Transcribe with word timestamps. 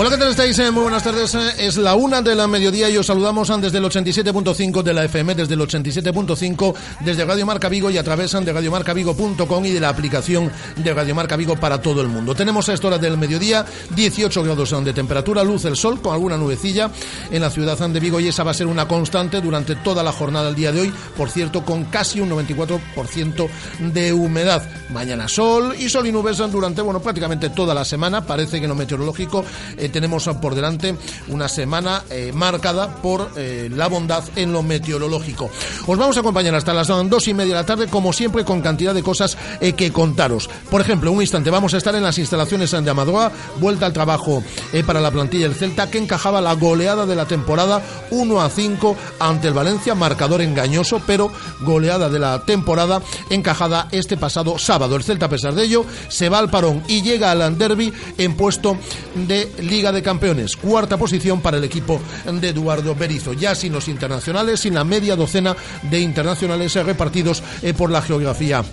Hola, 0.00 0.10
¿qué 0.10 0.16
tal 0.16 0.28
estáis? 0.28 0.56
Eh, 0.60 0.70
muy 0.70 0.82
buenas 0.82 1.02
tardes. 1.02 1.34
Eh, 1.34 1.54
es 1.58 1.76
la 1.76 1.96
una 1.96 2.22
de 2.22 2.36
la 2.36 2.46
mediodía 2.46 2.88
y 2.88 2.96
os 2.96 3.06
saludamos 3.06 3.48
desde 3.60 3.78
el 3.78 3.84
87.5 3.84 4.80
de 4.84 4.94
la 4.94 5.04
FM, 5.06 5.34
desde 5.34 5.54
el 5.54 5.60
87.5, 5.60 6.74
desde 7.00 7.24
Radio 7.24 7.44
Marca 7.44 7.68
Vigo 7.68 7.90
y 7.90 7.98
a 7.98 8.04
través 8.04 8.30
de 8.30 8.52
radiomarcavigo.com 8.52 9.64
y 9.64 9.72
de 9.72 9.80
la 9.80 9.88
aplicación 9.88 10.52
de 10.76 10.94
Radio 10.94 11.16
Marca 11.16 11.34
Vigo 11.34 11.56
para 11.56 11.82
todo 11.82 12.00
el 12.00 12.06
mundo. 12.06 12.32
Tenemos 12.36 12.68
a 12.68 12.74
esta 12.74 12.86
hora 12.86 12.98
del 12.98 13.18
mediodía 13.18 13.66
18 13.96 14.44
grados 14.44 14.84
de 14.84 14.92
temperatura, 14.92 15.42
luz 15.42 15.64
el 15.64 15.74
sol 15.74 16.00
con 16.00 16.14
alguna 16.14 16.36
nubecilla 16.36 16.92
en 17.32 17.42
la 17.42 17.50
ciudad 17.50 17.76
de 17.76 17.98
Vigo 17.98 18.20
y 18.20 18.28
esa 18.28 18.44
va 18.44 18.52
a 18.52 18.54
ser 18.54 18.68
una 18.68 18.86
constante 18.86 19.40
durante 19.40 19.74
toda 19.74 20.04
la 20.04 20.12
jornada 20.12 20.46
del 20.46 20.54
día 20.54 20.70
de 20.70 20.82
hoy, 20.82 20.92
por 21.16 21.28
cierto, 21.28 21.64
con 21.64 21.86
casi 21.86 22.20
un 22.20 22.30
94% 22.30 23.48
de 23.92 24.12
humedad. 24.12 24.62
Mañana 24.90 25.26
sol 25.26 25.74
y 25.76 25.88
sol 25.88 26.06
y 26.06 26.12
nubes 26.12 26.36
durante, 26.36 26.82
bueno, 26.82 27.00
prácticamente 27.00 27.50
toda 27.50 27.74
la 27.74 27.84
semana. 27.84 28.24
Parece 28.24 28.60
que 28.60 28.68
no 28.68 28.76
meteorológico. 28.76 29.44
Eh, 29.76 29.87
tenemos 29.88 30.28
por 30.40 30.54
delante 30.54 30.96
una 31.28 31.48
semana 31.48 32.04
eh, 32.10 32.32
marcada 32.34 32.96
por 32.96 33.30
eh, 33.36 33.70
la 33.72 33.88
bondad 33.88 34.24
en 34.36 34.52
lo 34.52 34.62
meteorológico. 34.62 35.50
Os 35.86 35.98
vamos 35.98 36.16
a 36.16 36.20
acompañar 36.20 36.54
hasta 36.54 36.74
las 36.74 36.88
dos 36.88 37.28
y 37.28 37.34
media 37.34 37.54
de 37.54 37.60
la 37.60 37.66
tarde, 37.66 37.86
como 37.86 38.12
siempre, 38.12 38.44
con 38.44 38.60
cantidad 38.60 38.94
de 38.94 39.02
cosas 39.02 39.36
eh, 39.60 39.72
que 39.72 39.92
contaros. 39.92 40.48
Por 40.70 40.80
ejemplo, 40.80 41.12
un 41.12 41.20
instante, 41.20 41.50
vamos 41.50 41.74
a 41.74 41.78
estar 41.78 41.94
en 41.94 42.02
las 42.02 42.18
instalaciones 42.18 42.70
de 42.70 42.90
Amadoa, 42.90 43.32
vuelta 43.60 43.86
al 43.86 43.92
trabajo 43.92 44.42
para 44.86 45.00
la 45.00 45.10
plantilla 45.10 45.48
del 45.48 45.56
Celta, 45.56 45.90
que 45.90 45.98
encajaba 45.98 46.40
la 46.40 46.54
goleada 46.54 47.06
de 47.06 47.16
la 47.16 47.26
temporada 47.26 47.82
1 48.10 48.40
a 48.40 48.48
5 48.48 48.96
ante 49.20 49.48
el 49.48 49.54
Valencia, 49.54 49.94
marcador 49.94 50.42
engañoso, 50.42 51.00
pero 51.06 51.32
goleada 51.60 52.08
de 52.08 52.18
la 52.18 52.44
temporada 52.44 53.02
encajada 53.30 53.88
este 53.92 54.16
pasado 54.16 54.58
sábado. 54.58 54.96
El 54.96 55.04
Celta, 55.04 55.26
a 55.26 55.30
pesar 55.30 55.54
de 55.54 55.64
ello, 55.64 55.84
se 56.08 56.28
va 56.28 56.38
al 56.38 56.50
parón 56.50 56.82
y 56.88 57.02
llega 57.02 57.30
al 57.30 57.58
derby 57.58 57.92
en 58.16 58.36
puesto 58.36 58.76
de 59.14 59.50
Liga 59.60 59.77
de 59.78 60.02
Campeones. 60.02 60.56
Cuarta 60.56 60.96
posición 60.96 61.40
para 61.40 61.56
el 61.56 61.64
equipo 61.64 62.00
de 62.30 62.48
Eduardo 62.48 62.96
Berizo. 62.96 63.32
Ya 63.32 63.54
sin 63.54 63.72
los 63.72 63.86
internacionales, 63.86 64.60
sin 64.60 64.74
la 64.74 64.82
media 64.82 65.14
docena 65.14 65.56
de 65.82 66.00
internacionales 66.00 66.74
repartidos 66.74 67.42
eh, 67.62 67.74
por 67.74 67.90
la 67.90 68.02
geografía 68.02 68.64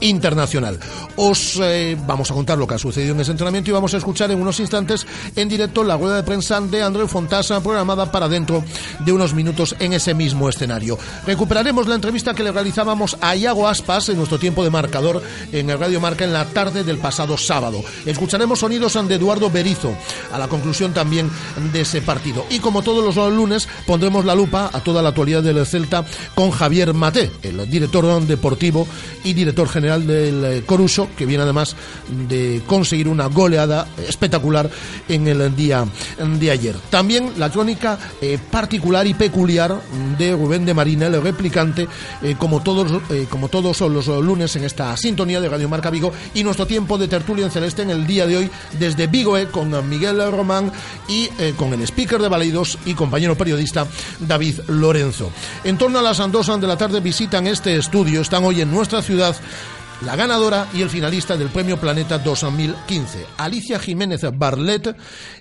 internacional. 0.00 0.78
Os 1.16 1.58
eh, 1.62 1.96
vamos 2.06 2.30
a 2.30 2.34
contar 2.34 2.58
lo 2.58 2.66
que 2.66 2.74
ha 2.74 2.78
sucedido 2.78 3.14
en 3.14 3.20
ese 3.20 3.30
entrenamiento 3.30 3.70
y 3.70 3.72
vamos 3.72 3.94
a 3.94 3.98
escuchar 3.98 4.30
en 4.30 4.40
unos 4.40 4.60
instantes 4.60 5.06
en 5.36 5.48
directo 5.48 5.84
la 5.84 5.96
rueda 5.96 6.16
de 6.16 6.22
prensa 6.22 6.60
de 6.60 6.82
Andreu 6.82 7.08
Fontasa 7.08 7.60
programada 7.60 8.10
para 8.10 8.28
dentro 8.28 8.64
de 9.00 9.12
unos 9.12 9.34
minutos 9.34 9.76
en 9.78 9.92
ese 9.92 10.14
mismo 10.14 10.48
escenario. 10.48 10.98
Recuperaremos 11.26 11.86
la 11.86 11.94
entrevista 11.94 12.34
que 12.34 12.42
le 12.42 12.52
realizábamos 12.52 13.16
a 13.20 13.36
Iago 13.36 13.68
Aspas 13.68 14.08
en 14.08 14.16
nuestro 14.16 14.38
tiempo 14.38 14.64
de 14.64 14.70
marcador 14.70 15.22
en 15.52 15.70
el 15.70 15.78
Radio 15.78 16.00
Marca 16.00 16.24
en 16.24 16.32
la 16.32 16.46
tarde 16.46 16.84
del 16.84 16.98
pasado 16.98 17.36
sábado. 17.36 17.82
Escucharemos 18.06 18.58
sonidos 18.58 18.98
de 19.06 19.14
Eduardo 19.14 19.50
Berizo 19.50 19.94
a 20.32 20.38
la 20.38 20.48
conclusión 20.48 20.92
también 20.92 21.30
de 21.72 21.82
ese 21.82 22.00
partido. 22.00 22.44
Y 22.50 22.58
como 22.58 22.82
todos 22.82 23.04
los 23.04 23.32
lunes 23.32 23.68
pondremos 23.86 24.24
la 24.24 24.34
lupa 24.34 24.70
a 24.72 24.80
toda 24.80 25.02
la 25.02 25.10
actualidad 25.10 25.42
del 25.42 25.64
Celta 25.66 26.04
con 26.34 26.50
Javier 26.50 26.94
Mate, 26.94 27.30
el 27.42 27.68
director 27.70 28.22
deportivo 28.22 28.86
y 29.24 29.34
director 29.34 29.68
general 29.68 29.87
del 29.96 30.44
eh, 30.44 30.62
Coruso, 30.66 31.08
que 31.16 31.24
viene 31.24 31.44
además 31.44 31.74
de 32.28 32.62
conseguir 32.66 33.08
una 33.08 33.26
goleada 33.26 33.86
espectacular 34.06 34.68
en 35.08 35.26
el 35.28 35.54
día 35.56 35.86
de 36.18 36.50
ayer. 36.50 36.76
También 36.90 37.32
la 37.38 37.50
crónica 37.50 37.98
eh, 38.20 38.38
particular 38.50 39.06
y 39.06 39.14
peculiar 39.14 39.80
de 40.18 40.32
Rubén 40.32 40.66
de 40.66 40.74
Marina, 40.74 41.06
el 41.06 41.22
replicante, 41.22 41.88
eh, 42.22 42.34
como 42.38 42.62
todos 42.62 43.02
como 43.30 43.48
todos 43.48 43.80
los 43.80 44.06
lunes 44.08 44.54
en 44.56 44.64
esta 44.64 44.96
sintonía 44.96 45.40
de 45.40 45.48
Radio 45.48 45.68
Marca 45.68 45.90
Vigo 45.90 46.12
y 46.34 46.42
nuestro 46.42 46.66
tiempo 46.66 46.98
de 46.98 47.08
tertulia 47.08 47.44
en 47.44 47.50
celeste 47.50 47.82
en 47.82 47.90
el 47.90 48.06
día 48.06 48.26
de 48.26 48.36
hoy 48.36 48.50
desde 48.78 49.06
Vigo 49.06 49.36
con 49.50 49.88
Miguel 49.88 50.20
Román 50.30 50.72
y 51.06 51.28
con 51.56 51.72
el 51.72 51.82
speaker 51.82 52.20
de 52.20 52.28
Baleidos 52.28 52.78
y 52.84 52.94
compañero 52.94 53.36
periodista 53.36 53.86
David 54.18 54.60
Lorenzo. 54.68 55.30
En 55.64 55.78
torno 55.78 55.98
a 55.98 56.02
las 56.02 56.18
2 56.18 56.60
de 56.60 56.66
la 56.66 56.76
tarde 56.76 57.00
visitan 57.00 57.46
este 57.46 57.76
estudio, 57.76 58.20
están 58.20 58.44
hoy 58.44 58.60
en 58.60 58.70
nuestra 58.70 59.02
ciudad 59.02 59.36
la 60.04 60.14
ganadora 60.14 60.68
y 60.72 60.82
el 60.82 60.90
finalista 60.90 61.36
del 61.36 61.48
Premio 61.48 61.78
Planeta 61.78 62.18
2015, 62.18 63.26
Alicia 63.36 63.78
Jiménez 63.78 64.22
Barlet 64.32 64.96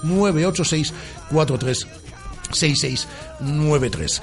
436693 1.31 4.21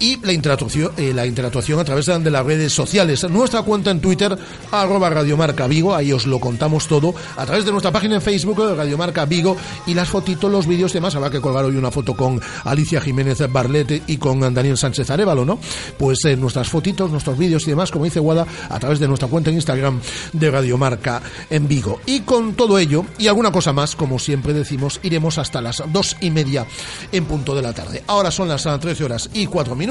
y 0.00 0.16
la 0.24 0.32
interactuación, 0.32 0.90
eh, 0.96 1.12
la 1.14 1.26
interactuación 1.26 1.78
a 1.78 1.84
través 1.84 2.06
de 2.06 2.30
las 2.30 2.44
redes 2.44 2.72
sociales. 2.72 3.22
Nuestra 3.30 3.62
cuenta 3.62 3.90
en 3.90 4.00
Twitter, 4.00 4.36
arroba 4.72 5.10
Radiomarca 5.10 5.66
Vigo, 5.66 5.94
ahí 5.94 6.12
os 6.12 6.26
lo 6.26 6.40
contamos 6.40 6.88
todo, 6.88 7.14
a 7.36 7.44
través 7.44 7.66
de 7.66 7.70
nuestra 7.70 7.92
página 7.92 8.16
en 8.16 8.22
Facebook, 8.22 8.58
Radiomarca 8.76 9.26
Vigo, 9.26 9.56
y 9.86 9.94
las 9.94 10.08
fotitos, 10.08 10.50
los 10.50 10.66
vídeos 10.66 10.90
y 10.92 10.94
demás. 10.94 11.14
Habrá 11.14 11.30
que 11.30 11.40
colgar 11.40 11.66
hoy 11.66 11.76
una 11.76 11.90
foto 11.90 12.14
con 12.14 12.40
Alicia 12.64 13.00
Jiménez 13.00 13.38
Barlete 13.52 14.02
y 14.06 14.16
con 14.16 14.40
Daniel 14.54 14.78
Sánchez 14.78 15.10
Arevalo, 15.10 15.44
¿no? 15.44 15.58
Pues 15.98 16.24
eh, 16.24 16.36
nuestras 16.36 16.68
fotitos, 16.68 17.10
nuestros 17.10 17.36
vídeos 17.36 17.66
y 17.66 17.70
demás, 17.70 17.90
como 17.90 18.06
dice 18.06 18.20
Guada, 18.20 18.46
a 18.70 18.78
través 18.78 18.98
de 18.98 19.06
nuestra 19.06 19.28
cuenta 19.28 19.50
en 19.50 19.56
Instagram 19.56 20.00
de 20.32 20.50
Radiomarca 20.50 21.20
en 21.50 21.68
Vigo. 21.68 22.00
Y 22.06 22.20
con 22.20 22.54
todo 22.54 22.78
ello, 22.78 23.04
y 23.18 23.28
alguna 23.28 23.52
cosa 23.52 23.74
más, 23.74 23.94
como 23.96 24.18
siempre 24.18 24.54
decimos, 24.54 24.98
iremos 25.02 25.36
hasta 25.36 25.60
las 25.60 25.82
dos 25.92 26.16
y 26.22 26.30
media 26.30 26.66
en 27.12 27.26
punto 27.26 27.54
de 27.54 27.62
la 27.62 27.74
tarde. 27.74 28.02
Ahora 28.06 28.30
son 28.30 28.48
las 28.48 28.62
13 28.62 29.04
horas 29.04 29.28
y 29.34 29.46
cuatro 29.46 29.76
minutos 29.76 29.89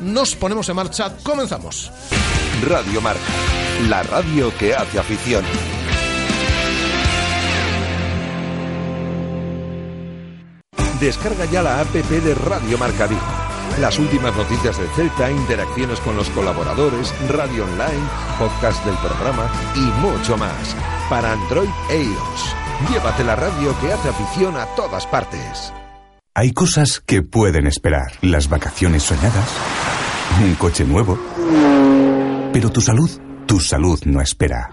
nos 0.00 0.36
ponemos 0.36 0.68
en 0.68 0.76
marcha, 0.76 1.16
comenzamos. 1.22 1.90
Radio 2.66 3.00
Marca, 3.00 3.20
la 3.88 4.02
radio 4.02 4.52
que 4.58 4.74
hace 4.74 4.98
afición. 4.98 5.44
Descarga 11.00 11.46
ya 11.46 11.62
la 11.62 11.80
app 11.80 11.94
de 11.94 12.34
Radio 12.34 12.76
Marca 12.76 13.06
Vigo. 13.06 13.20
Las 13.78 13.98
últimas 13.98 14.36
noticias 14.36 14.76
de 14.76 14.86
Celta, 14.88 15.30
interacciones 15.30 15.98
con 16.00 16.16
los 16.16 16.28
colaboradores, 16.30 17.14
radio 17.30 17.64
online, 17.64 18.06
podcast 18.38 18.84
del 18.84 18.96
programa 18.96 19.50
y 19.74 19.80
mucho 20.00 20.36
más. 20.36 20.76
Para 21.08 21.32
Android 21.32 21.70
e 21.88 22.02
iOS. 22.02 22.54
Llévate 22.90 23.24
la 23.24 23.36
radio 23.36 23.74
que 23.80 23.92
hace 23.92 24.10
afición 24.10 24.56
a 24.56 24.66
todas 24.76 25.06
partes. 25.06 25.72
Hay 26.34 26.52
cosas 26.52 27.00
que 27.00 27.22
pueden 27.22 27.66
esperar. 27.66 28.12
Las 28.22 28.48
vacaciones 28.48 29.02
soñadas, 29.02 29.48
un 30.42 30.54
coche 30.54 30.84
nuevo. 30.84 31.18
Pero 32.52 32.70
tu 32.70 32.80
salud 32.80 33.10
Tu 33.46 33.58
salud 33.58 33.98
no 34.04 34.20
espera. 34.20 34.70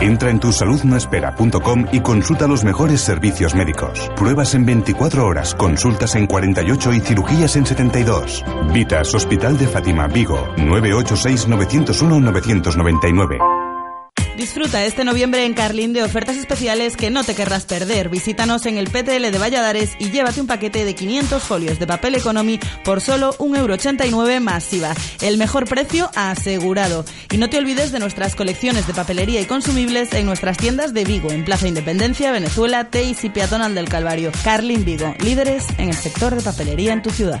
Entra 0.00 0.30
en 0.30 0.38
tusaludnoespera.com 0.38 1.86
y 1.90 1.98
consulta 1.98 2.46
los 2.46 2.62
mejores 2.62 3.00
servicios 3.00 3.56
médicos. 3.56 4.12
Pruebas 4.14 4.54
en 4.54 4.64
24 4.64 5.26
horas, 5.26 5.56
consultas 5.56 6.14
en 6.14 6.28
48 6.28 6.92
y 6.92 7.00
cirugías 7.00 7.56
en 7.56 7.66
72. 7.66 8.44
Vitas 8.72 9.12
Hospital 9.12 9.58
de 9.58 9.66
Fátima, 9.66 10.06
Vigo, 10.06 10.54
986 10.56 11.48
901 11.48 12.20
999. 12.20 13.65
Disfruta 14.36 14.84
este 14.84 15.02
noviembre 15.04 15.46
en 15.46 15.54
Carlín 15.54 15.94
de 15.94 16.02
ofertas 16.02 16.36
especiales 16.36 16.96
que 16.96 17.10
no 17.10 17.24
te 17.24 17.34
querrás 17.34 17.64
perder. 17.64 18.10
Visítanos 18.10 18.66
en 18.66 18.76
el 18.76 18.88
PTL 18.90 19.30
de 19.30 19.38
Valladares 19.38 19.96
y 19.98 20.10
llévate 20.10 20.42
un 20.42 20.46
paquete 20.46 20.84
de 20.84 20.94
500 20.94 21.42
folios 21.42 21.78
de 21.78 21.86
papel 21.86 22.16
economy 22.16 22.60
por 22.84 23.00
solo 23.00 23.32
1,89€ 23.38 24.40
más 24.40 24.70
IVA. 24.74 24.94
El 25.22 25.38
mejor 25.38 25.66
precio 25.66 26.10
asegurado. 26.14 27.06
Y 27.30 27.38
no 27.38 27.48
te 27.48 27.56
olvides 27.56 27.92
de 27.92 27.98
nuestras 27.98 28.34
colecciones 28.34 28.86
de 28.86 28.92
papelería 28.92 29.40
y 29.40 29.46
consumibles 29.46 30.12
en 30.12 30.26
nuestras 30.26 30.58
tiendas 30.58 30.92
de 30.92 31.04
Vigo, 31.04 31.30
en 31.30 31.46
Plaza 31.46 31.68
Independencia, 31.68 32.30
Venezuela, 32.30 32.90
Teis 32.90 33.24
y 33.24 33.30
Peatonal 33.30 33.74
del 33.74 33.88
Calvario. 33.88 34.32
Carlin 34.44 34.84
Vigo, 34.84 35.14
líderes 35.20 35.64
en 35.78 35.88
el 35.88 35.96
sector 35.96 36.34
de 36.34 36.42
papelería 36.42 36.92
en 36.92 37.00
tu 37.00 37.08
ciudad. 37.08 37.40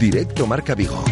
Directo 0.00 0.46
Marca 0.46 0.74
Vigo. 0.74 1.04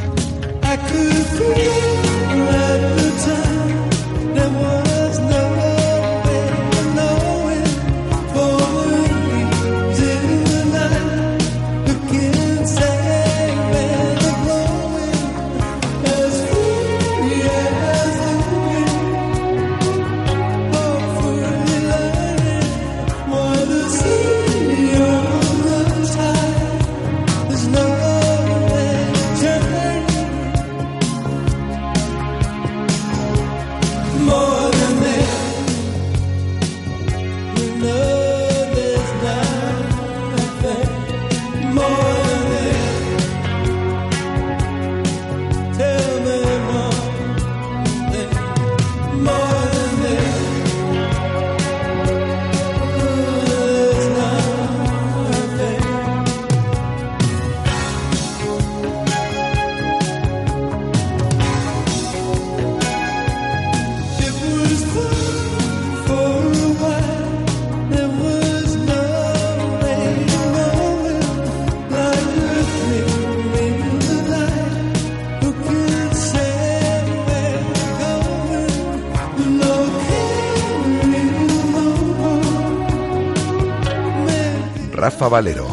Rafa 85.19 85.31
Valero. 85.31 85.67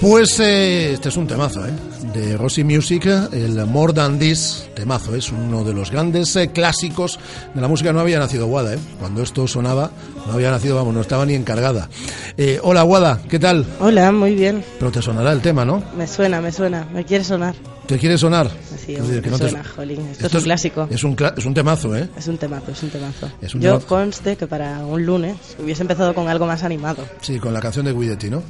Pues 0.00 0.40
eh, 0.40 0.94
este 0.94 1.10
es 1.10 1.16
un 1.18 1.26
temazo, 1.26 1.66
¿eh? 1.66 1.72
De 2.14 2.38
Rossi 2.38 2.64
Music, 2.64 3.04
el 3.04 3.66
More 3.66 3.92
Than 3.92 4.18
This, 4.18 4.70
temazo, 4.74 5.14
es 5.14 5.30
uno 5.30 5.62
de 5.62 5.74
los 5.74 5.90
grandes 5.90 6.34
eh, 6.36 6.48
clásicos 6.48 7.18
de 7.52 7.60
la 7.60 7.68
música. 7.68 7.92
No 7.92 8.00
había 8.00 8.18
nacido 8.18 8.46
Guada, 8.46 8.72
¿eh? 8.72 8.78
Cuando 8.98 9.22
esto 9.22 9.46
sonaba, 9.46 9.90
no 10.26 10.32
había 10.32 10.50
nacido, 10.50 10.76
vamos, 10.76 10.94
no 10.94 11.02
estaba 11.02 11.26
ni 11.26 11.34
encargada. 11.34 11.90
Eh, 12.38 12.58
hola 12.62 12.84
Guada, 12.84 13.20
¿qué 13.28 13.38
tal? 13.38 13.66
Hola, 13.80 14.12
muy 14.12 14.34
bien. 14.34 14.64
Pero 14.78 14.90
te 14.90 15.02
sonará 15.02 15.32
el 15.32 15.42
tema, 15.42 15.66
¿no? 15.66 15.82
Me 15.94 16.06
suena, 16.06 16.40
me 16.40 16.52
suena, 16.52 16.88
me 16.90 17.04
quiere 17.04 17.22
sonar. 17.22 17.54
¿Te 17.86 17.98
quiere 17.98 18.16
sonar? 18.16 18.48
Sí, 18.84 18.94
Es 18.94 19.06
decir, 19.06 19.22
que 19.22 19.30
me 19.30 19.32
no 19.32 19.38
te- 19.38 19.50
suena, 19.50 19.64
jolín. 19.64 20.00
Esto, 20.10 20.26
es 20.26 20.34
un 20.34 20.42
clásico. 20.42 20.88
Es 20.90 21.04
un, 21.04 21.16
cla- 21.16 21.34
es 21.36 21.44
un 21.46 21.54
temazo, 21.54 21.94
¿eh? 21.96 22.08
Es 22.16 22.26
un 22.26 22.36
temazo, 22.38 22.72
es 22.72 22.82
un 22.82 22.90
temazo. 22.90 23.30
Es 23.40 23.54
un 23.54 23.60
Yo 23.60 23.68
temazo. 23.70 23.86
conste 23.86 24.36
que 24.36 24.46
para 24.48 24.84
un 24.84 25.06
lunes 25.06 25.36
hubiese 25.58 25.82
empezado 25.82 26.14
con 26.14 26.28
algo 26.28 26.46
más 26.46 26.64
animado. 26.64 27.04
Sí, 27.20 27.38
con 27.38 27.52
la 27.54 27.60
canción 27.60 27.84
de 27.86 27.92
Guidetti, 27.92 28.28
¿no? 28.30 28.42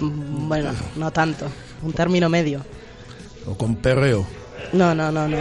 Mm, 0.00 0.48
Bueno, 0.48 0.70
no 0.96 1.10
tanto. 1.10 1.46
Un 1.82 1.92
término 1.92 2.28
medio. 2.28 2.64
O 3.46 3.54
con 3.56 3.76
perreo. 3.76 4.26
No, 4.74 4.94
no, 4.94 5.10
no, 5.10 5.26
no. 5.26 5.38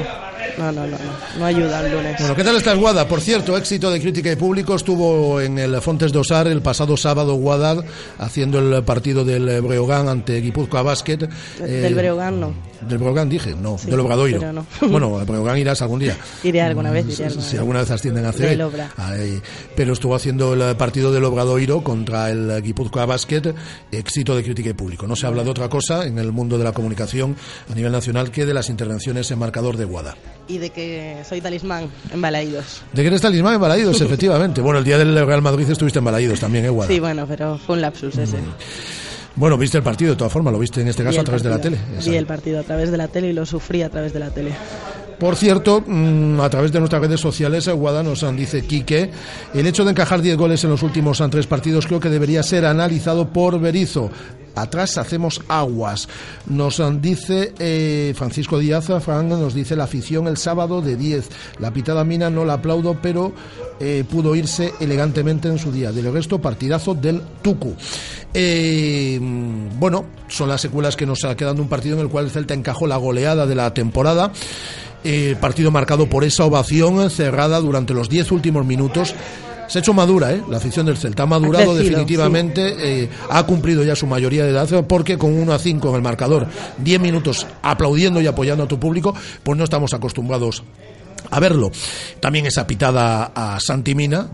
No, 0.58 0.72
no, 0.72 0.88
no, 0.88 0.98
no. 0.98 1.40
No 1.40 1.46
ayuda 1.46 1.86
el 1.86 1.92
lunes. 1.94 2.16
Bueno, 2.20 2.36
¿qué 2.36 2.44
tal 2.44 2.56
estás, 2.56 2.78
Guada? 2.78 3.08
Por 3.08 3.22
cierto, 3.22 3.56
éxito 3.56 3.92
de 3.92 4.02
crítica 4.02 4.32
y 4.32 4.36
público. 4.36 4.76
Estuvo 4.76 5.40
en 5.40 5.60
el 5.60 5.80
Fontes 5.82 6.12
de 6.12 6.18
Osar 6.20 6.48
el 6.48 6.62
pasado 6.62 6.98
sábado, 6.98 7.36
Guada, 7.36 7.84
haciendo 8.18 8.60
el 8.60 8.84
partido 8.84 9.24
del 9.24 9.62
Breogán 9.62 10.08
ante 10.08 10.42
Guipúzcoa 10.42 10.82
Basket. 10.82 11.18
Del 11.60 11.86
Eh, 11.86 11.94
Breogán 11.94 12.40
no. 12.40 12.54
Del 12.88 12.98
Breogán 13.00 13.28
dije, 13.30 13.56
no, 13.56 13.78
Sí, 13.78 13.90
del 13.90 14.00
Obradoiro. 14.00 14.52
no. 14.52 14.66
Bueno, 14.90 15.18
al 15.20 15.26
Breogán 15.26 15.58
irás 15.58 15.82
algún 15.82 16.00
día. 16.00 16.16
Iré 16.44 16.62
alguna 16.62 16.92
vez, 16.92 17.06
iré 17.06 17.16
Si- 17.16 17.24
alguna 17.24 17.42
Si 17.44 17.52
vez. 17.52 17.60
alguna 17.60 17.80
vez 17.80 17.92
ascienden 17.92 18.26
a 18.26 18.32
CB. 18.32 19.42
Pero 19.76 19.94
estuvo 19.94 20.16
haciendo 20.16 20.54
el 20.54 20.76
partido 20.76 21.12
del 21.12 21.24
Obradoiro 21.26 21.84
contra 21.84 22.30
el 22.32 22.62
Guipúzcoa 22.64 23.06
Basket, 23.06 23.54
éxito 23.92 24.36
de 24.36 24.44
crítica 24.44 24.70
y 24.70 24.74
público. 24.74 25.06
No 25.08 25.16
se 25.16 25.28
habla 25.28 25.44
de 25.44 25.50
otra 25.52 25.70
cosa 25.70 26.06
en 26.06 26.18
el 26.18 26.32
mundo 26.32 26.58
de 26.58 26.64
la 26.64 26.72
comunicación 26.72 27.36
a 27.72 27.76
nivel 27.76 27.92
nacional 27.92 28.32
que 28.32 28.46
de 28.46 28.54
las 28.54 28.70
intervenciones 28.70 29.30
en 29.32 29.40
marcador 29.40 29.78
de 29.78 29.86
Guada. 29.86 30.16
Y 30.48 30.60
de 30.60 30.70
que 30.70 31.18
soy 31.27 31.42
talismán 31.42 31.89
en 32.12 32.22
Balaídos. 32.22 32.82
¿De 32.94 33.01
que 33.01 33.08
eres 33.08 33.22
talismán 33.22 33.56
en 33.56 33.62
Balaídos, 33.62 34.00
efectivamente? 34.00 34.62
Bueno, 34.62 34.80
el 34.80 34.86
día 34.86 34.98
del 34.98 35.13
Real 35.25 35.42
Madrid 35.42 35.70
estuviste 35.70 36.00
en 36.00 36.06
Balaídos 36.06 36.39
también, 36.39 36.66
¿eh? 36.66 36.72
Sí, 36.88 37.00
bueno, 37.00 37.25
pero 37.27 37.58
fue 37.58 37.75
un 37.75 37.82
lapsus 37.82 38.18
ese. 38.18 38.38
Bueno, 39.36 39.58
viste 39.58 39.77
el 39.77 39.84
partido 39.84 40.12
de 40.12 40.18
todas 40.18 40.34
formas, 40.34 40.51
lo 40.51 40.60
viste 40.60 40.82
en 40.82 40.88
este 40.88 41.04
caso 41.04 41.22
a 41.22 41.24
través 41.24 41.44
de 41.44 41.50
la 41.50 41.62
tele. 41.62 41.77
Vi 42.04 42.16
el 42.16 42.25
partido 42.25 42.60
a 42.60 42.63
través 42.63 42.89
de 42.89 42.98
la 42.98 43.08
tele 43.08 43.30
y 43.30 43.34
lo 43.34 43.46
sufrí 43.46 43.84
a 43.84 43.89
través 43.89 44.12
de 44.13 44.20
la 44.20 44.32
tele. 44.32 44.51
Por 45.20 45.36
cierto, 45.36 45.84
mm, 45.86 46.39
a 46.42 46.50
través 46.50 46.72
de 46.72 46.80
nuestras 46.80 47.01
redes 47.01 47.20
sociales, 47.20 47.68
Guada 47.70 48.04
nos 48.04 48.25
dice 48.36 48.63
Quique, 48.63 49.12
el 49.54 49.66
hecho 49.66 49.84
de 49.84 49.92
encajar 49.92 50.22
10 50.22 50.38
goles 50.38 50.63
en 50.63 50.70
los 50.70 50.84
últimos 50.84 51.24
tres 51.30 51.48
partidos 51.48 51.88
creo 51.88 52.00
que 52.00 52.10
debería 52.10 52.44
ser 52.44 52.66
analizado 52.66 53.32
por 53.32 53.60
Berizo. 53.60 54.12
Atrás 54.58 54.98
hacemos 54.98 55.42
aguas. 55.48 56.10
Nos 56.48 56.82
dice 57.00 57.54
eh, 57.60 58.14
Francisco 58.16 58.58
Díaz, 58.58 58.88
Fran, 59.02 59.30
nos 59.30 59.54
dice 59.54 59.76
la 59.76 59.84
afición 59.84 60.28
el 60.28 60.38
sábado 60.38 60.82
de 60.82 60.96
10. 60.96 61.30
La 61.60 61.72
pitada 61.72 62.04
mina 62.04 62.30
no 62.30 62.44
la 62.44 62.54
aplaudo, 62.54 63.00
pero 63.02 63.34
eh, 63.80 64.04
pudo 64.10 64.36
irse 64.36 64.74
elegantemente 64.80 65.48
en 65.48 65.60
su 65.60 65.72
día. 65.72 65.92
Del 65.92 66.12
resto, 66.12 66.40
partidazo 66.40 66.96
del 66.96 67.22
Tucu. 67.42 67.76
Eh, 68.34 69.20
bueno, 69.80 70.06
son 70.28 70.50
las 70.50 70.62
secuelas 70.62 70.96
que 70.96 71.06
nos 71.06 71.24
ha 71.24 71.36
quedado 71.36 71.62
un 71.62 71.70
partido 71.70 71.96
en 71.96 72.02
el 72.02 72.10
cual 72.10 72.26
el 72.26 72.32
Celta 72.32 72.54
encajó 72.54 72.88
la 72.88 72.98
goleada 72.98 73.46
de 73.46 73.56
la 73.56 73.74
temporada. 73.74 74.32
Partido 75.40 75.72
marcado 75.72 76.10
por 76.10 76.26
esa 76.26 76.44
ovación 76.44 77.10
cerrada 77.10 77.62
durante 77.62 77.94
los 77.94 78.10
diez 78.10 78.30
últimos 78.30 78.66
minutos. 78.66 79.16
Se 79.67 79.79
ha 79.79 79.81
hecho 79.81 79.93
madura, 79.93 80.31
¿eh? 80.31 80.41
La 80.50 80.57
afición 80.57 80.86
del 80.86 80.97
Celta 80.97 81.24
ha 81.24 81.25
madurado 81.25 81.75
definitivamente, 81.75 83.03
eh, 83.03 83.09
ha 83.29 83.45
cumplido 83.45 83.83
ya 83.83 83.95
su 83.95 84.07
mayoría 84.07 84.43
de 84.45 84.51
edad, 84.51 84.86
porque 84.86 85.17
con 85.17 85.33
1 85.33 85.53
a 85.53 85.59
5 85.59 85.89
en 85.89 85.95
el 85.95 86.01
marcador, 86.01 86.47
10 86.77 87.00
minutos 87.01 87.45
aplaudiendo 87.62 88.21
y 88.21 88.27
apoyando 88.27 88.63
a 88.63 88.67
tu 88.67 88.79
público, 88.79 89.13
pues 89.43 89.57
no 89.57 89.63
estamos 89.63 89.93
acostumbrados 89.93 90.63
a 91.29 91.39
verlo. 91.39 91.71
También 92.19 92.45
esa 92.45 92.65
pitada 92.65 93.31
a 93.36 93.59
Santimina, 93.59 94.27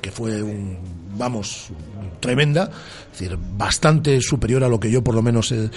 que 0.00 0.10
fue 0.10 0.42
un, 0.42 0.78
vamos, 1.16 1.70
tremenda, 2.20 2.70
decir, 3.12 3.36
bastante 3.56 4.20
superior 4.20 4.64
a 4.64 4.68
lo 4.68 4.78
que 4.78 4.90
yo 4.90 5.02
por 5.02 5.14
lo 5.14 5.22
menos 5.22 5.52
eh, 5.52 5.70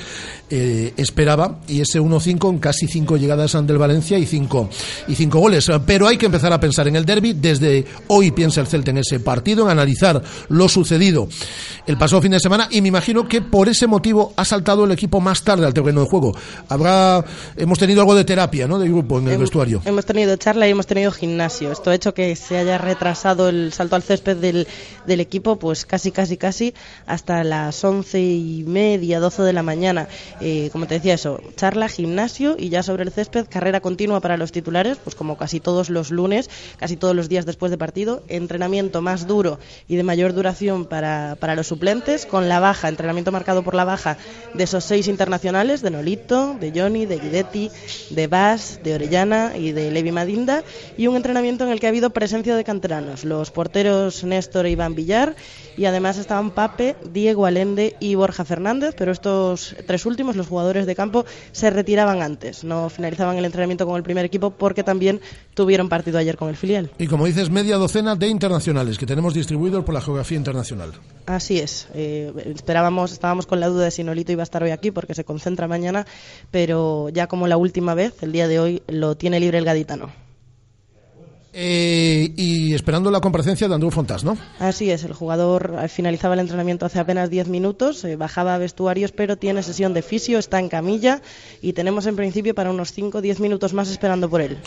eh, 0.50 0.94
esperaba. 0.98 1.60
Y 1.68 1.82
ese 1.82 2.00
1-5 2.00 2.50
en 2.50 2.60
casi 2.60 2.88
cinco 2.88 3.18
llegadas 3.18 3.51
del 3.66 3.78
Valencia 3.78 4.18
y 4.18 4.25
cinco, 4.25 4.70
y 5.08 5.16
cinco 5.16 5.40
goles. 5.40 5.70
Pero 5.86 6.08
hay 6.08 6.18
que 6.18 6.28
empezar 6.28 6.54
a 6.54 6.60
pensar 6.60 6.88
en 6.88 6.96
el 6.96 7.06
derby. 7.06 7.34
Desde 7.34 7.86
hoy 8.08 8.32
piensa 8.32 8.62
el 8.62 8.68
Celta 8.68 8.92
en 8.92 9.00
ese 9.00 9.20
partido, 9.20 9.66
en 9.66 9.72
analizar 9.72 10.22
lo 10.50 10.70
sucedido 10.70 11.28
el 11.88 11.98
pasado 11.98 12.22
fin 12.22 12.32
de 12.32 12.40
semana. 12.40 12.68
Y 12.72 12.82
me 12.82 12.90
imagino 12.90 13.28
que 13.28 13.42
por 13.42 13.70
ese 13.70 13.88
motivo 13.88 14.34
ha 14.36 14.46
saltado 14.46 14.86
el 14.86 14.92
equipo 14.92 15.20
más 15.20 15.44
tarde 15.44 15.66
al 15.66 15.74
terreno 15.74 16.01
de 16.01 16.08
juego. 16.08 16.36
Habrá, 16.70 17.24
hemos 17.58 17.80
tenido 17.80 18.01
algo 18.01 18.16
de 18.16 18.24
terapia, 18.24 18.68
¿no? 18.68 18.80
De 18.80 18.88
grupo 18.88 19.20
en 19.20 19.28
el 19.28 19.38
vestuario. 19.38 19.82
Hemos 19.86 20.06
tenido 20.06 20.36
charla 20.38 20.68
y 20.68 20.72
hemos 20.72 20.88
tenido 20.88 21.12
gimnasio. 21.12 21.72
Esto 21.72 21.90
ha 21.90 21.96
hecho 21.96 22.13
que 22.13 22.36
se 22.36 22.58
haya 22.58 22.78
retrasado 22.78 23.50
el 23.50 23.74
salto 23.74 23.96
al 23.96 24.04
césped 24.04 24.38
del, 24.38 24.68
del 25.06 25.20
equipo, 25.20 25.58
pues 25.58 25.86
casi, 25.86 26.11
casi, 26.12 26.38
casi 26.38 26.74
hasta 27.06 27.44
las 27.44 27.84
once 27.84 28.22
y 28.22 28.63
media, 28.68 29.20
doce 29.20 29.44
de 29.44 29.53
la 29.53 29.63
mañana. 29.63 30.08
Eh, 30.39 30.70
como 30.72 30.88
te 30.88 30.96
decía 30.96 31.13
eso, 31.13 31.41
charla, 31.56 31.88
gimnasio 31.88 32.56
y 32.58 32.70
ya 32.70 32.84
sobre 32.84 33.03
el 33.03 33.12
césped, 33.12 33.48
carrera 33.50 33.82
continua 33.82 34.20
para 34.20 34.38
los 34.38 34.51
titulares, 34.51 34.98
pues 35.03 35.15
como 35.15 35.38
casi 35.38 35.60
todos 35.60 35.89
los 35.89 36.12
lunes, 36.12 36.50
casi 36.77 36.98
todos 36.98 37.15
los 37.15 37.30
días 37.30 37.46
después 37.46 37.72
de 37.72 37.77
partido, 37.77 38.24
entrenamiento 38.27 39.01
más 39.01 39.27
duro 39.27 39.60
y 39.88 39.96
de 39.96 40.03
mayor 40.03 40.34
duración 40.34 40.86
para, 40.86 41.38
para 41.39 41.56
los 41.56 41.68
suplentes, 41.68 42.25
con 42.25 42.50
la 42.50 42.60
baja, 42.60 42.89
entrenamiento 42.89 43.32
marcado 43.32 43.63
por 43.63 43.75
la 43.75 43.86
baja 43.86 44.18
de 44.53 44.63
esos 44.63 44.84
seis 44.84 45.08
internacionales, 45.08 45.82
de 45.82 45.91
Nolito, 45.91 46.56
de 46.60 46.72
Johnny, 46.75 47.06
de 47.06 47.20
Guidetti, 47.20 47.72
de 48.10 48.27
Bas, 48.27 48.80
de 48.84 48.96
Orellana 48.96 49.53
y 49.58 49.72
de 49.72 49.91
Levi 49.91 50.12
Madinda, 50.12 50.63
y 50.98 51.08
un 51.08 51.15
entrenamiento 51.15 51.63
en 51.63 51.72
el 51.72 51.80
que 51.80 51.88
ha 51.88 51.89
habido 51.89 52.10
presencia 52.10 52.56
de 52.56 52.63
canteranos, 52.63 53.24
los 53.24 53.51
porteros 53.51 54.24
Néstor 54.24 54.65
e 54.65 54.72
Iván 54.72 54.96
Villar, 54.96 55.36
y 55.77 55.86
además 55.86 56.00
estaban 56.10 56.51
Pape, 56.51 56.96
Diego 57.12 57.46
Alende 57.46 57.96
y 58.00 58.15
Borja 58.15 58.46
Fernández, 58.46 58.96
pero 58.98 59.12
estos 59.12 59.75
tres 59.86 60.05
últimos, 60.05 60.36
los 60.36 60.48
jugadores 60.48 60.86
de 60.86 60.96
campo, 60.96 61.25
se 61.51 61.70
retiraban 61.70 62.22
antes, 62.22 62.63
no 62.63 62.89
finalizaban 62.89 63.38
el 63.38 63.46
entrenamiento 63.46 63.86
con 63.86 63.96
el 63.96 64.03
primer 64.03 64.25
equipo 64.25 64.51
porque 64.51 64.84
también 64.84 65.22
tuvieron 65.53 65.89
partido 65.89 66.17
ayer 66.17 66.38
con 66.38 66.50
el 66.50 66.55
filial. 66.55 66.91
Y 66.98 67.08
como 67.08 67.25
dices, 67.25 67.50
media 67.50 67.77
docena 67.77 68.15
de 68.15 68.27
internacionales 68.27 68.98
que 68.98 69.05
tenemos 69.05 69.34
distribuidos 69.34 69.84
por 69.84 69.93
la 69.93 70.01
geografía 70.01 70.38
internacional. 70.38 70.93
Así 71.25 71.60
es. 71.60 71.88
Eh, 71.93 72.34
esperábamos, 72.55 73.12
estábamos 73.12 73.46
con 73.46 73.60
la 73.60 73.67
duda 73.67 73.86
de 73.86 73.91
si 73.91 74.03
Nolito 74.03 74.31
iba 74.31 74.41
a 74.41 74.43
estar 74.43 74.63
hoy 74.63 74.72
aquí 74.72 74.91
porque 74.91 75.13
se 75.13 75.24
concentra 75.24 75.67
mañana, 75.67 76.05
pero 76.50 77.10
ya 77.10 77.27
como 77.27 77.48
la 77.48 77.58
última 77.58 77.93
vez, 77.93 78.13
el 78.22 78.31
día 78.31 78.48
de 78.48 78.60
hoy 78.60 78.84
lo 78.88 79.15
tiene 79.15 79.39
libre 79.39 79.58
el 79.58 79.65
gaditano. 79.65 80.21
Eh, 81.53 82.31
y 82.38 82.74
esperando 82.74 83.12
la 83.12 83.20
comparecencia 83.20 83.67
de 83.67 83.74
Andrew 83.74 83.91
Fontas, 83.91 84.24
¿no? 84.24 84.38
Así 84.60 84.89
es, 84.89 85.03
el 85.03 85.13
jugador 85.13 85.75
finalizaba 85.89 86.34
el 86.34 86.39
entrenamiento 86.39 86.86
hace 86.86 87.00
apenas 87.00 87.29
10 87.29 87.50
minutos, 87.50 88.03
eh, 88.05 88.15
bajaba 88.15 88.55
a 88.55 88.58
vestuarios, 88.58 89.12
pero 89.12 89.38
tiene 89.38 89.62
sesión 89.62 89.93
de 89.93 90.01
fisio, 90.01 90.39
está 90.39 90.60
en 90.60 90.70
camilla 90.70 91.22
y 91.62 91.74
tenemos 91.74 92.05
en 92.05 92.15
principio 92.15 92.55
para 92.55 92.70
unos 92.70 92.93
5 92.93 93.17
o 93.17 93.22
10 93.22 93.41
minutos 93.41 93.74
más 93.74 93.89
esperando 93.89 94.29
por 94.29 94.39
él. 94.39 94.58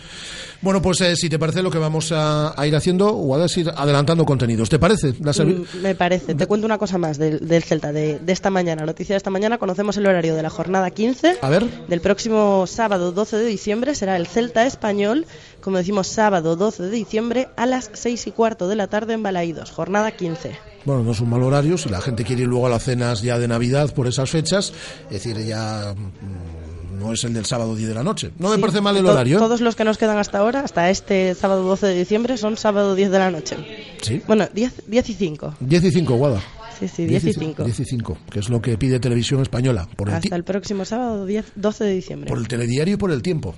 Bueno, 0.60 0.82
pues 0.82 1.00
eh, 1.00 1.16
si 1.16 1.28
te 1.28 1.38
parece 1.38 1.62
lo 1.62 1.70
que 1.70 1.78
vamos 1.78 2.12
a, 2.12 2.54
ir 2.66 2.76
haciendo 2.76 3.08
o 3.08 3.34
a 3.34 3.46
ir 3.56 3.70
adelantando 3.74 4.24
contenidos. 4.24 4.68
¿Te 4.68 4.78
parece? 4.78 5.14
La 5.20 5.32
mm, 5.32 5.82
me 5.82 5.94
parece. 5.94 6.34
Te 6.34 6.46
cuento 6.46 6.66
una 6.66 6.78
cosa 6.78 6.98
más 6.98 7.18
del, 7.18 7.46
del 7.46 7.62
Celta, 7.62 7.92
de, 7.92 8.18
de, 8.18 8.32
esta 8.32 8.50
mañana. 8.50 8.84
Noticia 8.84 9.14
de 9.14 9.18
esta 9.18 9.30
mañana, 9.30 9.58
conocemos 9.58 9.96
el 9.96 10.06
horario 10.06 10.34
de 10.34 10.42
la 10.42 10.50
jornada 10.50 10.90
15. 10.90 11.38
A 11.40 11.48
ver. 11.48 11.64
Del 11.88 12.00
próximo 12.00 12.66
sábado 12.66 13.12
12 13.12 13.38
de 13.38 13.46
diciembre 13.46 13.94
será 13.94 14.16
el 14.16 14.26
Celta 14.26 14.66
español, 14.66 15.26
como 15.64 15.78
decimos, 15.78 16.08
sábado 16.08 16.56
12 16.56 16.82
de 16.82 16.90
diciembre 16.90 17.48
a 17.56 17.64
las 17.64 17.90
6 17.94 18.26
y 18.26 18.30
cuarto 18.32 18.68
de 18.68 18.76
la 18.76 18.86
tarde 18.88 19.14
en 19.14 19.22
Balaídos, 19.22 19.70
jornada 19.70 20.10
15. 20.10 20.54
Bueno, 20.84 21.02
no 21.02 21.12
es 21.12 21.20
un 21.20 21.30
mal 21.30 21.42
horario, 21.42 21.78
si 21.78 21.88
la 21.88 22.02
gente 22.02 22.22
quiere 22.22 22.42
ir 22.42 22.48
luego 22.48 22.66
a 22.66 22.70
las 22.70 22.84
cenas 22.84 23.22
ya 23.22 23.38
de 23.38 23.48
Navidad 23.48 23.94
por 23.94 24.06
esas 24.06 24.28
fechas, 24.28 24.74
es 25.06 25.24
decir, 25.24 25.38
ya 25.38 25.94
mm, 25.96 26.98
no 26.98 27.14
es 27.14 27.24
el 27.24 27.32
del 27.32 27.46
sábado 27.46 27.74
10 27.74 27.88
de 27.88 27.94
la 27.94 28.02
noche. 28.02 28.30
No 28.38 28.50
me 28.50 28.58
parece 28.58 28.82
mal 28.82 28.94
el 28.94 29.06
horario. 29.06 29.38
¿eh? 29.38 29.40
Todos 29.40 29.62
los 29.62 29.74
que 29.74 29.84
nos 29.84 29.96
quedan 29.96 30.18
hasta 30.18 30.38
ahora, 30.38 30.60
hasta 30.60 30.90
este 30.90 31.34
sábado 31.34 31.62
12 31.62 31.86
de 31.86 31.94
diciembre, 31.94 32.36
son 32.36 32.58
sábado 32.58 32.94
10 32.94 33.10
de 33.10 33.18
la 33.18 33.30
noche. 33.30 33.56
Sí. 34.02 34.20
Bueno, 34.26 34.46
10, 34.52 34.82
10 34.86 35.08
y 35.08 35.14
5. 35.14 35.54
10 35.60 35.84
y 35.84 35.90
5, 35.92 36.14
Guada. 36.14 36.42
Sí, 36.78 36.88
sí, 36.88 37.06
10 37.06 37.24
y 37.24 37.32
5. 37.32 37.64
10 37.64 37.80
y 37.80 37.84
5, 37.86 38.18
que 38.30 38.40
es 38.40 38.50
lo 38.50 38.60
que 38.60 38.76
pide 38.76 39.00
Televisión 39.00 39.40
Española. 39.40 39.88
Por 39.96 40.10
el 40.10 40.14
Hasta 40.16 40.36
el 40.36 40.44
próximo 40.44 40.84
sábado 40.84 41.24
10, 41.24 41.52
12 41.56 41.84
de 41.84 41.94
diciembre. 41.94 42.28
Por 42.28 42.36
el 42.36 42.48
telediario 42.48 42.94
y 42.94 42.96
por 42.98 43.10
el 43.10 43.22
tiempo. 43.22 43.54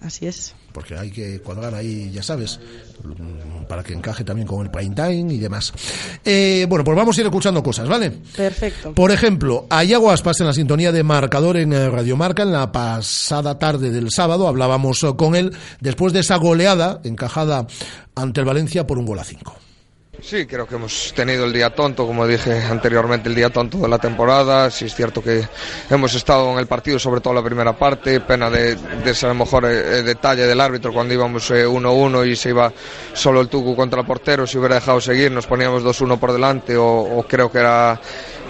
Así 0.00 0.26
es. 0.26 0.54
Porque 0.72 0.96
hay 0.96 1.10
que 1.10 1.40
cuadrar 1.40 1.74
ahí, 1.74 2.10
ya 2.12 2.22
sabes, 2.22 2.60
para 3.68 3.82
que 3.82 3.94
encaje 3.94 4.22
también 4.22 4.46
con 4.46 4.64
el 4.64 4.70
prime 4.70 4.94
time 4.94 5.34
y 5.34 5.38
demás. 5.38 5.72
Eh, 6.24 6.66
bueno, 6.68 6.84
pues 6.84 6.96
vamos 6.96 7.18
a 7.18 7.20
ir 7.20 7.26
escuchando 7.26 7.62
cosas, 7.62 7.88
¿vale? 7.88 8.12
Perfecto. 8.36 8.94
Por 8.94 9.10
ejemplo, 9.10 9.66
a 9.70 9.82
Iago 9.82 10.10
Aspas 10.10 10.40
en 10.40 10.46
la 10.46 10.52
sintonía 10.52 10.92
de 10.92 11.02
marcador 11.02 11.56
en 11.56 11.72
eh, 11.72 11.88
Radio 11.90 12.16
Marca 12.16 12.44
en 12.44 12.52
la 12.52 12.70
pasada 12.70 13.58
tarde 13.58 13.90
del 13.90 14.10
sábado 14.12 14.46
hablábamos 14.46 15.02
eh, 15.02 15.14
con 15.16 15.34
él 15.34 15.52
después 15.80 16.12
de 16.12 16.20
esa 16.20 16.36
goleada 16.36 17.00
encajada 17.02 17.66
ante 18.14 18.40
el 18.40 18.46
Valencia 18.46 18.86
por 18.86 18.98
un 18.98 19.06
gol 19.06 19.18
a 19.18 19.24
cinco. 19.24 19.56
Sí, 20.20 20.46
creo 20.46 20.66
que 20.66 20.74
hemos 20.74 21.12
tenido 21.14 21.44
el 21.44 21.52
día 21.52 21.70
tonto, 21.70 22.04
como 22.04 22.26
dije 22.26 22.60
anteriormente, 22.64 23.28
el 23.28 23.36
día 23.36 23.50
tonto 23.50 23.78
de 23.78 23.88
la 23.88 23.98
temporada. 23.98 24.68
Sí 24.68 24.86
es 24.86 24.94
cierto 24.94 25.22
que 25.22 25.46
hemos 25.88 26.12
estado 26.14 26.50
en 26.52 26.58
el 26.58 26.66
partido, 26.66 26.98
sobre 26.98 27.20
todo 27.20 27.34
la 27.34 27.42
primera 27.42 27.78
parte, 27.78 28.20
pena 28.20 28.50
de, 28.50 28.74
de 28.74 29.10
ese 29.12 29.32
mejor 29.32 29.66
eh, 29.66 30.02
detalle 30.02 30.44
del 30.44 30.60
árbitro 30.60 30.92
cuando 30.92 31.14
íbamos 31.14 31.48
1-1 31.52 32.24
eh, 32.24 32.28
y 32.30 32.36
se 32.36 32.48
iba 32.48 32.72
solo 33.12 33.40
el 33.40 33.48
Tucu 33.48 33.76
contra 33.76 34.00
el 34.00 34.06
portero. 34.06 34.44
Si 34.44 34.58
hubiera 34.58 34.74
dejado 34.74 35.00
seguir, 35.00 35.30
nos 35.30 35.46
poníamos 35.46 35.84
2-1 35.84 36.18
por 36.18 36.32
delante 36.32 36.76
o, 36.76 37.24
creo 37.28 37.50
que 37.50 37.58
era 37.58 38.00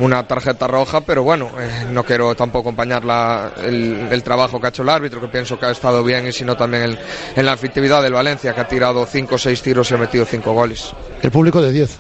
una 0.01 0.27
tarjeta 0.27 0.67
roja, 0.67 1.03
pero 1.03 1.23
bueno, 1.23 1.51
eh, 1.61 1.87
no 1.91 2.03
quiero 2.03 2.35
tampoco 2.35 2.71
acompañar 2.71 3.03
el, 3.63 4.09
el, 4.11 4.23
trabajo 4.23 4.59
que 4.61 4.67
ha 4.67 4.71
hecho 4.71 4.83
el 4.85 4.89
árbitro, 4.89 5.21
que 5.21 5.29
pienso 5.29 5.59
que 5.59 5.67
ha 5.67 5.71
estado 5.71 6.03
bien, 6.03 6.27
y 6.29 6.33
sino 6.33 6.57
también 6.57 6.85
el, 6.85 6.99
en 7.37 7.45
la 7.45 7.53
efectividad 7.53 8.03
del 8.03 8.13
Valencia, 8.13 8.55
que 8.55 8.61
ha 8.61 8.69
tirado 8.69 9.05
5 9.05 9.35
o 9.35 9.39
6 9.39 9.61
tiros 9.61 9.91
y 9.91 9.95
ha 9.95 9.99
metido 9.99 10.25
5 10.25 10.53
goles. 10.53 10.95
El 11.23 11.31
público 11.31 11.61
de 11.61 11.73
10. 11.73 11.99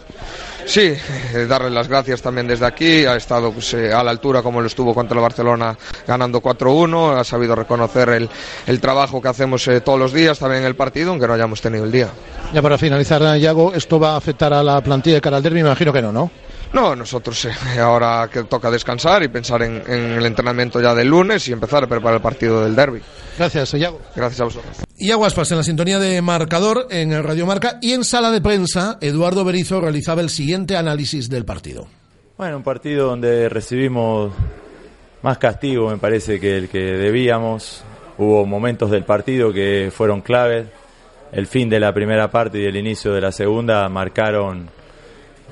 Sí, 0.68 0.82
eh, 0.82 1.46
darle 1.48 1.70
las 1.70 1.88
gracias 1.88 2.20
también 2.20 2.46
desde 2.46 2.66
aquí. 2.66 3.06
Ha 3.06 3.16
estado 3.16 3.50
pues, 3.52 3.72
eh, 3.72 3.90
a 3.90 4.02
la 4.02 4.10
altura 4.10 4.42
como 4.42 4.60
lo 4.60 4.66
estuvo 4.66 4.94
contra 4.94 5.16
el 5.16 5.22
Barcelona 5.22 5.76
ganando 6.06 6.42
4-1. 6.42 7.18
Ha 7.18 7.24
sabido 7.24 7.54
reconocer 7.54 8.10
el, 8.10 8.28
el 8.66 8.78
trabajo 8.80 9.22
que 9.22 9.28
hacemos 9.28 9.66
eh, 9.68 9.80
todos 9.80 9.98
los 9.98 10.12
días 10.12 10.38
también 10.38 10.62
en 10.62 10.68
el 10.68 10.76
partido, 10.76 11.10
aunque 11.10 11.26
no 11.26 11.32
hayamos 11.32 11.62
tenido 11.62 11.84
el 11.84 11.90
día. 11.90 12.08
Ya 12.52 12.60
para 12.60 12.76
finalizar, 12.76 13.38
Yago, 13.38 13.72
¿esto 13.72 13.98
va 13.98 14.12
a 14.12 14.16
afectar 14.18 14.52
a 14.52 14.62
la 14.62 14.82
plantilla 14.82 15.16
de 15.16 15.20
cara 15.22 15.38
al 15.38 15.42
derby? 15.42 15.62
Me 15.62 15.68
imagino 15.68 15.90
que 15.90 16.02
no, 16.02 16.12
¿no? 16.12 16.30
No, 16.72 16.94
nosotros 16.94 17.44
eh, 17.46 17.52
ahora 17.80 18.28
que 18.32 18.44
toca 18.44 18.70
descansar 18.70 19.22
y 19.22 19.28
pensar 19.28 19.62
en, 19.62 19.82
el 19.88 20.24
entrenamiento 20.24 20.80
ya 20.80 20.94
del 20.94 21.08
lunes 21.08 21.46
y 21.48 21.52
empezar 21.52 21.84
a 21.84 21.86
preparar 21.86 22.16
el 22.16 22.22
partido 22.22 22.62
del 22.62 22.74
derby. 22.76 23.00
Gracias, 23.38 23.74
Iago. 23.74 24.00
Gracias 24.14 24.40
a 24.40 24.44
vosotros. 24.44 24.76
Iago 24.96 25.24
Aspas 25.24 25.50
en 25.52 25.58
la 25.58 25.62
sintonía 25.62 25.98
de 25.98 26.20
marcador 26.22 26.88
en 26.90 27.12
el 27.12 27.22
Radio 27.22 27.46
Marca 27.46 27.78
y 27.80 27.92
en 27.92 28.04
sala 28.04 28.30
de 28.30 28.40
prensa, 28.40 28.98
Eduardo 29.00 29.44
Berizo 29.44 29.80
realizaba 29.80 30.20
el 30.20 30.30
siguiente 30.30 30.76
análisis 30.76 31.28
del 31.28 31.44
partido. 31.44 31.86
Bueno, 32.36 32.58
un 32.58 32.62
partido 32.62 33.08
donde 33.08 33.48
recibimos 33.48 34.32
más 35.22 35.38
castigo, 35.38 35.90
me 35.90 35.98
parece, 35.98 36.38
que 36.38 36.56
el 36.56 36.68
que 36.68 36.78
debíamos. 36.78 37.82
Hubo 38.18 38.44
momentos 38.46 38.90
del 38.90 39.04
partido 39.04 39.52
que 39.52 39.92
fueron 39.94 40.20
claves. 40.20 40.66
El 41.30 41.46
fin 41.46 41.68
de 41.68 41.78
la 41.78 41.92
primera 41.92 42.30
parte 42.30 42.58
y 42.58 42.64
el 42.64 42.76
inicio 42.76 43.12
de 43.12 43.20
la 43.20 43.32
segunda 43.32 43.88
marcaron 43.88 44.70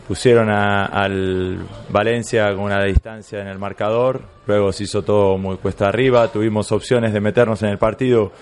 pusieron 0.06 0.48
al 0.50 1.58
Valencia 1.88 2.54
con 2.54 2.64
una 2.64 2.84
distancia 2.84 3.40
en 3.40 3.48
el 3.48 3.58
marcador, 3.58 4.22
luego 4.46 4.72
se 4.72 4.84
hizo 4.84 5.02
todo 5.02 5.36
muy 5.36 5.56
cuesta 5.56 5.88
arriba, 5.88 6.28
tuvimos 6.28 6.70
opciones 6.70 7.12
de 7.12 7.20
meternos 7.20 7.62
en 7.62 7.70
el 7.70 7.78
partido 7.78 8.32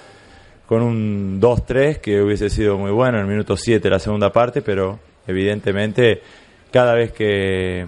con 0.66 0.82
un 0.82 1.40
2-3 1.40 2.00
que 2.00 2.20
hubiese 2.20 2.50
sido 2.50 2.76
muy 2.76 2.90
bueno 2.90 3.18
en 3.18 3.24
el 3.24 3.30
minuto 3.30 3.56
7 3.56 3.88
la 3.88 3.98
segunda 3.98 4.30
parte, 4.30 4.60
pero 4.60 4.98
evidentemente 5.26 6.20
cada 6.70 6.94
vez 6.94 7.12
que 7.12 7.86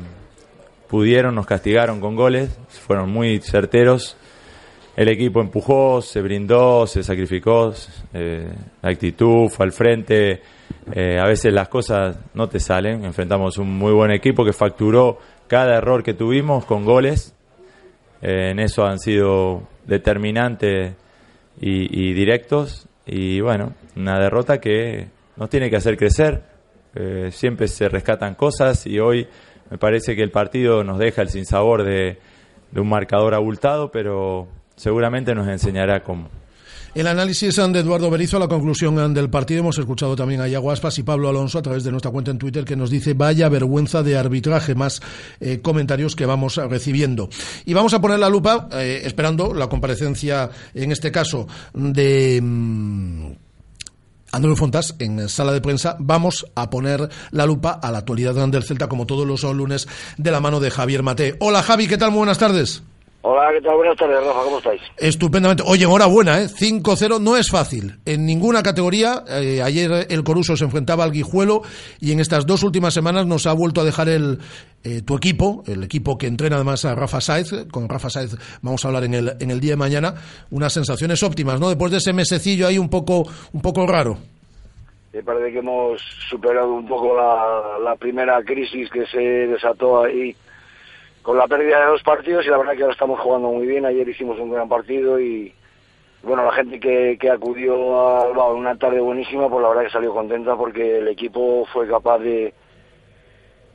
pudieron 0.89 1.35
nos 1.35 1.47
castigaron 1.47 2.01
con 2.01 2.17
goles, 2.17 2.57
fueron 2.87 3.11
muy 3.11 3.41
certeros. 3.41 4.17
El 4.97 5.09
equipo 5.09 5.41
empujó, 5.41 6.01
se 6.01 6.23
brindó, 6.23 6.87
se 6.87 7.03
sacrificó, 7.03 7.75
eh, 8.15 8.49
la 8.81 8.91
actitud 8.91 9.49
fue 9.51 9.67
al 9.67 9.73
frente. 9.73 10.41
Eh, 10.93 11.19
a 11.19 11.27
veces 11.27 11.53
las 11.53 11.69
cosas 11.69 12.19
no 12.35 12.49
te 12.49 12.61
salen. 12.61 13.05
Enfrentamos 13.05 13.59
un 13.59 13.77
muy 13.77 13.93
buen 13.93 14.11
equipo 14.11 14.45
que 14.45 14.53
facturó 14.53 15.19
cada 15.49 15.77
error 15.77 16.03
que 16.03 16.15
tuvimos 16.15 16.65
con 16.65 16.85
goles. 16.85 17.35
Eh, 18.23 18.51
en 18.51 18.61
eso 18.61 18.85
han 18.85 18.99
sido 18.99 19.63
determinantes 19.87 20.95
y, 21.61 22.13
directos. 22.13 22.89
Y 23.05 23.41
bueno, 23.41 23.75
una 23.97 24.19
derrota 24.19 24.59
que 24.61 25.09
nos 25.37 25.51
tiene 25.51 25.71
que 25.71 25.77
hacer 25.77 25.97
crecer. 25.97 26.43
Eh, 26.95 27.31
siempre 27.31 27.69
se 27.69 27.89
rescatan 27.89 28.35
cosas 28.35 28.87
y 28.87 28.99
hoy 28.99 29.29
me 29.71 29.77
parece 29.77 30.17
que 30.17 30.23
el 30.23 30.31
partido 30.31 30.83
nos 30.83 30.99
deja 30.99 31.21
el 31.21 31.29
sinsabor 31.29 31.85
de, 31.85 32.19
de 32.71 32.81
un 32.81 32.89
marcador 32.89 33.35
abultado, 33.35 33.91
pero 33.91 34.49
seguramente 34.77 35.35
nos 35.35 35.49
enseñará 35.49 36.03
cómo. 36.03 36.29
El 36.97 37.09
análisis 37.09 37.55
de 37.55 37.79
Eduardo 37.79 38.09
Berizo, 38.09 38.39
la 38.39 38.49
conclusión 38.49 39.13
del 39.13 39.29
partido, 39.29 39.61
hemos 39.61 39.77
escuchado 39.77 40.17
también 40.17 40.41
a 40.41 40.49
Yaguaspas 40.49 40.99
y 40.99 41.03
Pablo 41.03 41.29
Alonso 41.29 41.59
a 41.59 41.63
través 41.63 41.85
de 41.85 41.91
nuestra 41.91 42.11
cuenta 42.11 42.31
en 42.31 42.39
Twitter 42.39 42.65
que 42.65 42.75
nos 42.75 42.89
dice 42.89 43.13
vaya 43.13 43.51
vergüenza 43.51 44.03
de 44.03 44.17
arbitraje, 44.17 44.75
más 44.75 45.03
eh, 45.39 45.61
comentarios 45.61 46.17
que 46.17 46.25
vamos 46.25 46.57
recibiendo. 46.57 47.29
Y 47.67 47.75
vamos 47.75 47.93
a 47.93 48.01
poner 48.01 48.19
la 48.19 48.31
lupa, 48.31 48.71
eh, 48.73 49.03
esperando 49.05 49.53
la 49.53 49.69
comparecencia, 49.69 50.49
en 50.73 50.91
este 50.91 51.13
caso, 51.13 51.47
de... 51.75 52.41
Mm, 52.43 53.33
Andrés 54.33 54.59
Fontas, 54.59 54.95
en 54.99 55.29
sala 55.29 55.53
de 55.53 55.61
prensa, 55.61 55.99
vamos 55.99 56.47
a 56.55 56.71
poner 56.71 57.11
la 57.31 57.45
lupa 57.45 57.73
a 57.73 57.93
la 57.93 57.99
actualidad 57.99 58.49
del 58.49 58.65
Celta, 58.65 58.89
como 58.89 59.05
todos 59.05 59.27
los 59.27 59.43
lunes, 59.55 59.87
de 60.17 60.31
la 60.31 60.41
mano 60.41 60.61
de 60.61 60.71
Javier 60.71 61.03
Mate. 61.03 61.37
Hola 61.41 61.63
Javi, 61.63 61.89
¿qué 61.89 61.99
tal? 61.99 62.11
Muy 62.11 62.21
buenas 62.21 62.39
tardes. 62.39 62.83
Hola, 63.29 63.51
¿qué 63.53 63.61
tal? 63.61 63.75
Buenas 63.75 63.97
tardes, 63.97 64.25
Rafa, 64.25 64.45
¿cómo 64.45 64.59
estáis? 64.59 64.81
Estupendamente. 64.99 65.65
Oye, 65.67 65.83
enhorabuena, 65.83 66.43
¿eh? 66.43 66.47
5-0 66.47 67.21
no 67.21 67.37
es 67.37 67.51
fácil. 67.51 67.99
En 68.05 68.25
ninguna 68.25 68.63
categoría, 68.63 69.25
eh, 69.29 69.61
ayer 69.65 70.07
el 70.09 70.23
Coruso 70.23 70.57
se 70.57 70.63
enfrentaba 70.63 71.03
al 71.03 71.11
Guijuelo 71.11 71.63
y 71.99 72.13
en 72.13 72.21
estas 72.21 72.47
dos 72.47 72.63
últimas 72.63 72.95
semanas 72.95 73.27
nos 73.27 73.49
ha 73.49 73.53
vuelto 73.53 73.81
a 73.81 73.85
dejar 73.85 74.09
el 74.11 74.39
eh, 74.85 75.03
tu 75.05 75.17
equipo, 75.17 75.65
el 75.67 75.83
equipo 75.83 76.17
que 76.17 76.29
entrena 76.29 76.55
además 76.55 76.85
a 76.85 76.95
Rafa 76.95 77.21
Saez, 77.21 77.67
con 77.73 77.89
Rafa 77.89 78.11
Saez 78.11 78.37
vamos 78.63 78.85
a 78.85 78.89
hablar 78.89 79.03
en 79.03 79.15
el, 79.15 79.33
en 79.41 79.51
el 79.51 79.59
día 79.59 79.73
de 79.73 79.79
mañana, 79.79 80.15
unas 80.53 80.73
sensaciones 80.73 81.21
óptimas, 81.25 81.59
¿no? 81.59 81.69
Después 81.69 81.91
de 81.91 81.99
ese 81.99 82.13
mesecillo 82.13 82.69
ahí 82.69 82.79
un 82.79 82.89
poco, 82.89 83.25
un 83.53 83.61
poco 83.61 83.89
raro. 83.89 84.19
Me 85.13 85.25
parece 85.25 85.51
que 85.51 85.59
hemos 85.59 86.01
superado 86.31 86.75
un 86.75 86.87
poco 86.87 87.17
la, 87.17 87.77
la 87.83 87.97
primera 87.97 88.41
crisis 88.45 88.89
que 88.89 89.05
se 89.07 89.19
desató 89.19 90.05
ahí 90.05 90.37
con 91.27 91.37
la 91.37 91.49
pérdida 91.49 91.81
de 91.81 91.87
dos 91.87 92.05
partidos 92.05 92.47
y 92.47 92.51
la 92.51 92.57
verdad 92.57 92.77
que 92.77 92.83
ahora 92.83 92.93
estamos 92.93 93.19
jugando 93.19 93.49
muy 93.49 93.67
bien. 93.67 93.85
Ayer 93.85 94.09
hicimos 94.09 94.39
un 94.39 94.53
gran 94.53 94.69
partido 94.69 95.19
y 95.19 95.53
bueno, 96.23 96.45
la 96.45 96.53
gente 96.53 96.79
que, 96.79 97.19
que 97.21 97.29
acudió 97.29 97.75
a 97.97 98.53
una 98.53 98.79
tarde 98.79 99.01
buenísima, 99.01 99.49
pues 99.49 99.61
la 99.61 99.71
verdad 99.71 99.83
que 99.83 99.91
salió 99.91 100.15
contenta 100.15 100.55
porque 100.55 100.99
el 100.99 101.09
equipo 101.09 101.67
fue 101.73 101.89
capaz 101.89 102.21
de, 102.21 102.55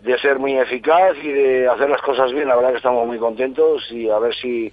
de 0.02 0.18
ser 0.20 0.40
muy 0.40 0.58
eficaz 0.58 1.18
y 1.22 1.28
de 1.28 1.68
hacer 1.68 1.90
las 1.90 2.02
cosas 2.02 2.32
bien. 2.32 2.48
La 2.48 2.56
verdad 2.56 2.72
que 2.72 2.78
estamos 2.78 3.06
muy 3.06 3.20
contentos 3.20 3.86
y 3.92 4.10
a 4.10 4.18
ver 4.18 4.34
si 4.36 4.72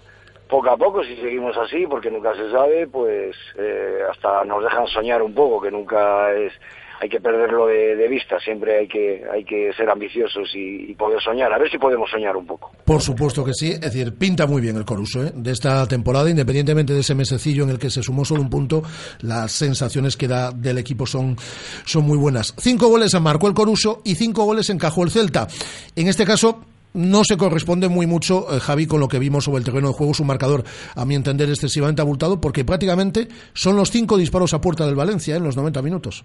poco 0.49 0.71
a 0.71 0.77
poco, 0.77 1.03
si 1.03 1.17
seguimos 1.17 1.57
así, 1.57 1.85
porque 1.85 2.13
nunca 2.13 2.33
se 2.37 2.49
sabe, 2.53 2.87
pues 2.87 3.37
eh, 3.57 4.03
hasta 4.09 4.45
nos 4.45 4.63
dejan 4.63 4.87
soñar 4.87 5.21
un 5.21 5.35
poco, 5.35 5.61
que 5.61 5.73
nunca 5.73 6.33
es 6.33 6.53
hay 7.01 7.09
que 7.09 7.21
perderlo 7.21 7.67
de, 7.67 8.09
vista, 8.09 8.39
siempre 8.41 8.79
hay 8.79 8.89
que, 8.89 9.23
hay 9.33 9.45
que 9.45 9.73
ser 9.77 9.89
ambiciosos 9.89 10.51
y, 10.55 10.95
poder 10.95 11.21
soñar, 11.23 11.53
a 11.53 11.59
ver 11.59 11.71
si 11.71 11.79
podemos 11.79 12.11
soñar 12.11 12.37
un 12.37 12.47
poco. 12.47 12.73
Por 12.85 13.01
supuesto 13.01 13.45
que 13.45 13.53
sí, 13.55 13.71
es 13.71 13.81
decir, 13.81 14.17
pinta 14.17 14.47
muy 14.47 14.61
bien 14.61 14.77
el 14.77 14.85
Coruso 14.85 15.25
¿eh? 15.25 15.33
de 15.33 15.53
esta 15.53 15.87
temporada, 15.87 16.29
independientemente 16.29 16.93
de 16.93 17.01
ese 17.01 17.15
mesecillo 17.15 17.63
en 17.65 17.71
el 17.71 17.79
que 17.79 17.91
se 17.91 18.03
sumó 18.03 18.25
solo 18.25 18.43
un 18.43 18.51
punto, 18.51 18.83
las 19.21 19.53
sensaciones 19.53 20.17
que 20.17 20.27
da 20.27 20.51
del 20.51 20.79
equipo 20.79 21.07
son, 21.07 21.37
son 21.85 22.05
muy 22.05 22.19
buenas. 22.19 22.55
Cinco 22.59 22.89
goles 22.89 23.19
marcó 23.21 23.47
el 23.47 23.55
Coruso 23.55 24.03
y 24.05 24.17
cinco 24.17 24.45
goles 24.45 24.71
encajó 24.71 25.05
el 25.05 25.11
Celta. 25.11 25.47
En 25.95 26.09
este 26.09 26.25
caso, 26.25 26.65
no 26.95 27.23
se 27.25 27.37
corresponde 27.37 27.89
muy 27.89 28.07
mucho, 28.07 28.53
eh, 28.55 28.61
Javi, 28.61 28.87
con 28.87 29.01
lo 29.01 29.09
que 29.09 29.19
vimos 29.19 29.45
sobre 29.45 29.59
el 29.59 29.65
terreno 29.65 29.89
de 29.89 29.95
juego, 29.95 30.15
su 30.15 30.25
marcador, 30.25 30.65
a 30.95 31.05
mi 31.05 31.15
entender, 31.15 31.49
excesivamente 31.49 32.03
abultado, 32.03 32.41
porque 32.41 32.65
prácticamente 32.65 33.29
son 33.53 33.77
los 33.77 33.91
cinco 33.91 34.17
disparos 34.17 34.55
a 34.55 34.61
puerta 34.61 34.87
del 34.87 34.95
Valencia 34.95 35.35
¿eh? 35.35 35.39
en 35.39 35.45
los 35.45 35.57
90 35.57 35.83
minutos. 35.83 36.25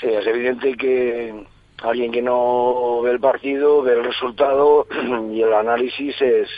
Sí, 0.00 0.06
es 0.06 0.26
evidente 0.26 0.76
que 0.76 1.44
alguien 1.82 2.10
que 2.10 2.22
no 2.22 3.02
ve 3.02 3.10
el 3.10 3.20
partido, 3.20 3.82
ve 3.82 3.92
el 3.92 4.04
resultado 4.04 4.86
y 5.30 5.42
el 5.42 5.52
análisis 5.52 6.20
es, 6.22 6.48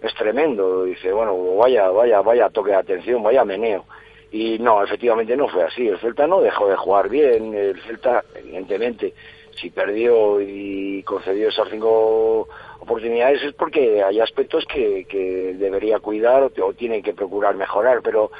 es 0.00 0.14
tremendo. 0.14 0.84
Dice, 0.84 1.12
bueno, 1.12 1.56
vaya, 1.56 1.90
vaya, 1.90 2.22
vaya 2.22 2.48
toque 2.48 2.70
de 2.70 2.76
atención, 2.76 3.22
vaya 3.22 3.44
meneo. 3.44 3.84
Y 4.32 4.58
no, 4.58 4.82
efectivamente 4.82 5.36
no 5.36 5.46
fue 5.48 5.64
así. 5.64 5.86
El 5.86 5.98
Celta 5.98 6.26
no 6.26 6.40
dejó 6.40 6.66
de 6.68 6.76
jugar 6.76 7.10
bien. 7.10 7.54
El 7.54 7.80
Celta, 7.82 8.24
evidentemente, 8.34 9.12
si 9.60 9.68
perdió 9.68 10.40
y 10.40 11.02
concedió 11.02 11.50
esas 11.50 11.68
cinco 11.68 12.48
oportunidades 12.80 13.42
es 13.42 13.54
porque 13.54 14.02
hay 14.02 14.20
aspectos 14.20 14.64
que, 14.66 15.04
que 15.04 15.54
debería 15.54 16.00
cuidar 16.00 16.42
o, 16.42 16.72
tiene 16.72 17.02
que 17.02 17.12
procurar 17.12 17.54
mejorar. 17.56 18.00
Pero 18.02 18.30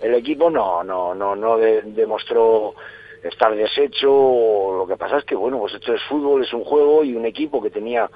el 0.00 0.14
equipo 0.14 0.50
no, 0.50 0.84
no, 0.84 1.14
no, 1.14 1.34
no 1.34 1.58
demostró 1.58 2.74
estar 3.22 3.54
deshecho. 3.54 4.76
Lo 4.78 4.86
que 4.86 4.96
pasa 4.96 5.18
es 5.18 5.24
que, 5.24 5.34
bueno, 5.34 5.58
pues 5.58 5.74
esto 5.74 5.94
es 5.94 6.02
fútbol, 6.04 6.42
es 6.42 6.52
un 6.52 6.64
juego 6.64 7.04
y 7.04 7.14
un 7.14 7.26
equipo 7.26 7.62
que 7.62 7.70
tenía 7.70 8.10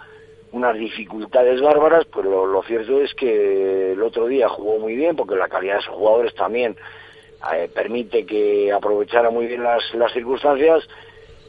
unas 0.53 0.77
dificultades 0.77 1.61
bárbaras, 1.61 2.07
pues 2.07 2.25
lo, 2.25 2.63
cierto 2.63 3.01
es 3.01 3.13
que 3.15 3.93
el 3.93 4.03
otro 4.03 4.27
día 4.27 4.49
jugó 4.49 4.79
muy 4.79 4.95
bien 4.95 5.17
porque 5.17 5.37
la 5.37 5.49
calidad 5.49 5.77
de 5.77 5.83
sus 5.83 5.95
jugadores 5.95 6.35
también 6.35 6.77
eh, 7.55 7.69
permite 7.75 8.25
que 8.25 8.73
aprovechara 8.73 9.31
muy 9.31 9.47
bien 9.47 9.63
las, 9.63 9.83
las 9.95 10.13
circunstancias 10.13 10.89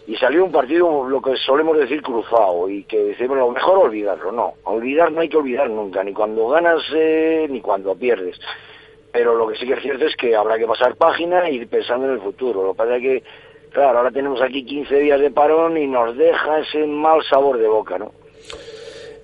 y 0.08 0.16
salió 0.16 0.46
un 0.46 0.52
partido, 0.52 1.08
lo 1.08 1.22
que 1.22 1.36
solemos 1.36 1.78
decir, 1.78 2.02
cruzado 2.02 2.70
y 2.70 2.86
que 2.86 2.98
decimos, 2.98 3.38
lo 3.38 3.52
mejor 3.52 3.78
olvidarlo, 3.78 4.32
no, 4.32 4.54
olvidar 4.64 5.12
no 5.12 5.20
hay 5.20 5.30
que 5.30 5.38
olvidar 5.38 5.70
nunca, 5.70 6.04
ni 6.04 6.14
cuando 6.14 6.48
ganas 6.48 6.82
eh, 6.96 7.46
ni 7.50 7.60
cuando 7.62 7.94
pierdes. 7.96 8.40
Pero 9.12 9.36
lo 9.36 9.48
que 9.48 9.58
sí 9.58 9.66
que 9.66 9.74
es 9.74 9.82
cierto 9.82 10.06
es 10.06 10.16
que 10.16 10.36
habrá 10.36 10.58
que 10.58 10.66
pasar 10.66 10.96
página 10.96 11.50
y 11.50 11.56
ir 11.56 11.68
pensando 11.68 12.06
en 12.08 12.14
el 12.14 12.22
futuro. 12.22 12.64
Lo 12.64 12.72
que 12.72 12.78
pasa 12.78 12.96
es 12.96 13.02
que 13.02 13.24
Claro, 13.78 14.00
ahora 14.00 14.10
tenemos 14.10 14.42
aquí 14.42 14.66
15 14.66 14.96
días 15.02 15.22
de 15.22 15.30
parón 15.30 15.78
y 15.78 15.86
nos 15.86 16.18
deja 16.18 16.62
ese 16.62 16.88
mal 16.88 17.20
sabor 17.30 17.60
de 17.60 17.68
boca, 17.68 18.00
¿no? 18.00 18.12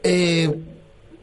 Eh, 0.04 0.48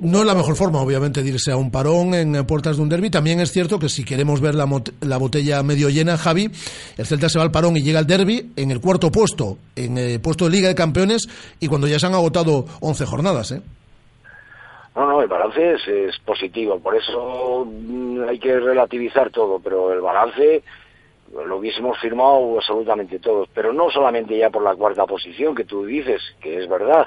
no 0.01 0.19
es 0.19 0.27
la 0.27 0.35
mejor 0.35 0.57
forma, 0.57 0.83
obviamente, 0.83 1.23
de 1.23 1.29
irse 1.29 1.53
a 1.53 1.57
un 1.57 1.71
parón 1.71 2.13
en 2.15 2.45
puertas 2.45 2.77
de 2.77 2.83
un 2.83 2.89
derby. 2.89 3.09
También 3.09 3.39
es 3.39 3.53
cierto 3.53 3.79
que 3.79 3.89
si 3.89 4.05
queremos 4.05 4.41
ver 4.41 4.57
la, 4.57 4.67
la, 5.03 5.17
botella 5.17 5.63
medio 5.63 5.91
llena, 5.91 6.19
Javi, 6.19 6.51
el 6.99 7.07
Celta 7.07 7.29
se 7.29 7.39
va 7.39 7.45
al 7.45 7.53
parón 7.53 7.77
y 7.77 7.83
llega 7.83 8.01
al 8.01 8.07
derby 8.09 8.51
en 8.57 8.73
el 8.73 8.81
cuarto 8.81 9.13
puesto, 9.13 9.59
en 9.77 9.97
el 9.97 10.21
puesto 10.21 10.47
de 10.47 10.51
Liga 10.51 10.67
de 10.67 10.75
Campeones, 10.75 11.29
y 11.61 11.69
cuando 11.69 11.87
ya 11.87 12.01
se 12.01 12.07
han 12.07 12.15
agotado 12.15 12.65
11 12.81 13.07
jornadas, 13.07 13.53
¿eh? 13.53 13.63
No, 14.97 15.07
no, 15.07 15.23
el 15.23 15.29
balance 15.29 15.75
es, 15.75 15.87
es 15.87 16.19
positivo, 16.25 16.81
por 16.81 16.97
eso 16.97 17.65
mm, 17.65 18.29
hay 18.29 18.41
que 18.41 18.59
relativizar 18.59 19.31
todo, 19.31 19.61
pero 19.61 19.93
el 19.93 20.01
balance 20.01 20.65
lo 21.33 21.57
hubiésemos 21.59 21.99
firmado 21.99 22.57
absolutamente 22.57 23.19
todos, 23.19 23.49
pero 23.55 23.73
no 23.73 23.91
solamente 23.91 24.37
ya 24.37 24.51
por 24.51 24.63
la 24.63 24.75
cuarta 24.75 25.07
posición 25.07 25.55
que 25.55 25.65
tú 25.65 25.85
dices, 25.85 26.21
que 26.41 26.59
es 26.59 26.69
verdad, 26.69 27.07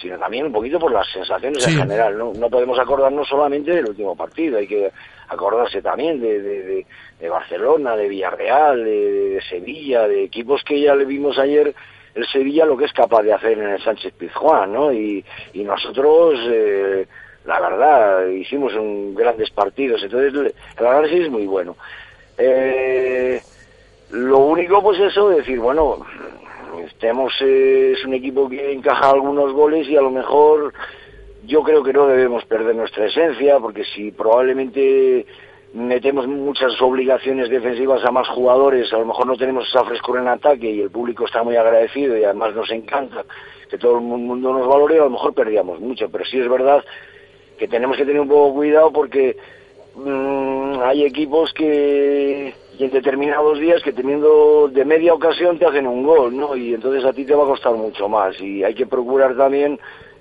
sino 0.00 0.18
también 0.18 0.46
un 0.46 0.52
poquito 0.52 0.78
por 0.78 0.92
las 0.92 1.08
sensaciones 1.10 1.66
en 1.66 1.78
general. 1.78 2.18
¿no? 2.18 2.32
no 2.34 2.50
podemos 2.50 2.78
acordarnos 2.78 3.28
solamente 3.28 3.72
del 3.72 3.88
último 3.88 4.14
partido, 4.14 4.58
hay 4.58 4.66
que 4.66 4.90
acordarse 5.28 5.80
también 5.80 6.20
de, 6.20 6.40
de, 6.40 6.86
de, 7.18 7.28
Barcelona, 7.28 7.96
de 7.96 8.08
Villarreal, 8.08 8.84
de, 8.84 9.40
Sevilla, 9.48 10.06
de 10.06 10.24
equipos 10.24 10.62
que 10.64 10.80
ya 10.80 10.94
le 10.94 11.04
vimos 11.04 11.38
ayer 11.38 11.74
el 12.14 12.26
Sevilla 12.26 12.66
lo 12.66 12.76
que 12.76 12.84
es 12.84 12.92
capaz 12.92 13.22
de 13.22 13.32
hacer 13.32 13.58
en 13.58 13.70
el 13.70 13.82
Sánchez 13.82 14.12
Pizjuán, 14.12 14.70
¿no? 14.70 14.92
Y, 14.92 15.24
y 15.54 15.64
nosotros, 15.64 16.38
eh, 16.46 17.06
la 17.46 17.58
verdad, 17.58 18.26
hicimos 18.26 18.74
un 18.74 19.14
grandes 19.14 19.48
partidos, 19.50 20.02
entonces 20.02 20.52
el 20.78 20.86
análisis 20.86 21.20
es 21.20 21.30
muy 21.30 21.46
bueno. 21.46 21.74
Eh, 22.36 23.40
lo 24.12 24.38
único, 24.40 24.82
pues 24.82 25.00
eso, 25.00 25.30
decir, 25.30 25.58
bueno, 25.58 26.04
estemos, 26.86 27.32
eh, 27.40 27.92
es 27.96 28.04
un 28.04 28.12
equipo 28.12 28.48
que 28.48 28.72
encaja 28.72 29.10
algunos 29.10 29.52
goles 29.52 29.88
y 29.88 29.96
a 29.96 30.02
lo 30.02 30.10
mejor 30.10 30.72
yo 31.46 31.62
creo 31.62 31.82
que 31.82 31.94
no 31.94 32.06
debemos 32.06 32.44
perder 32.44 32.76
nuestra 32.76 33.06
esencia, 33.06 33.58
porque 33.58 33.84
si 33.84 34.10
probablemente 34.10 35.24
metemos 35.72 36.26
muchas 36.26 36.80
obligaciones 36.82 37.48
defensivas 37.48 38.04
a 38.04 38.10
más 38.10 38.28
jugadores, 38.28 38.92
a 38.92 38.98
lo 38.98 39.06
mejor 39.06 39.26
no 39.26 39.36
tenemos 39.36 39.66
esa 39.66 39.84
frescura 39.84 40.20
en 40.20 40.28
ataque 40.28 40.70
y 40.70 40.82
el 40.82 40.90
público 40.90 41.24
está 41.24 41.42
muy 41.42 41.56
agradecido 41.56 42.16
y 42.16 42.24
además 42.24 42.54
nos 42.54 42.70
encanta 42.70 43.24
que 43.70 43.78
todo 43.78 43.96
el 43.96 44.02
mundo 44.02 44.52
nos 44.52 44.68
valore, 44.68 44.98
a 44.98 45.04
lo 45.04 45.10
mejor 45.10 45.32
perdíamos 45.32 45.80
mucho, 45.80 46.10
pero 46.10 46.26
sí 46.26 46.38
es 46.38 46.48
verdad 46.50 46.84
que 47.58 47.66
tenemos 47.66 47.96
que 47.96 48.04
tener 48.04 48.20
un 48.20 48.28
poco 48.28 48.52
cuidado 48.52 48.92
porque 48.92 49.38
mm, 49.94 50.82
hay 50.82 51.04
equipos 51.04 51.54
que 51.54 52.54
en 52.84 52.90
determinados 52.90 53.58
días 53.58 53.82
que 53.82 53.92
teniendo 53.92 54.68
de 54.68 54.84
media 54.84 55.14
ocasión 55.14 55.58
te 55.58 55.66
hacen 55.66 55.86
un 55.86 56.02
gol, 56.02 56.36
¿no? 56.36 56.56
Y 56.56 56.74
entonces 56.74 57.04
a 57.04 57.12
ti 57.12 57.24
te 57.24 57.34
va 57.34 57.44
a 57.44 57.48
costar 57.48 57.74
mucho 57.74 58.08
más 58.08 58.40
y 58.40 58.64
hay 58.64 58.74
que 58.74 58.86
procurar 58.86 59.36
también 59.36 59.78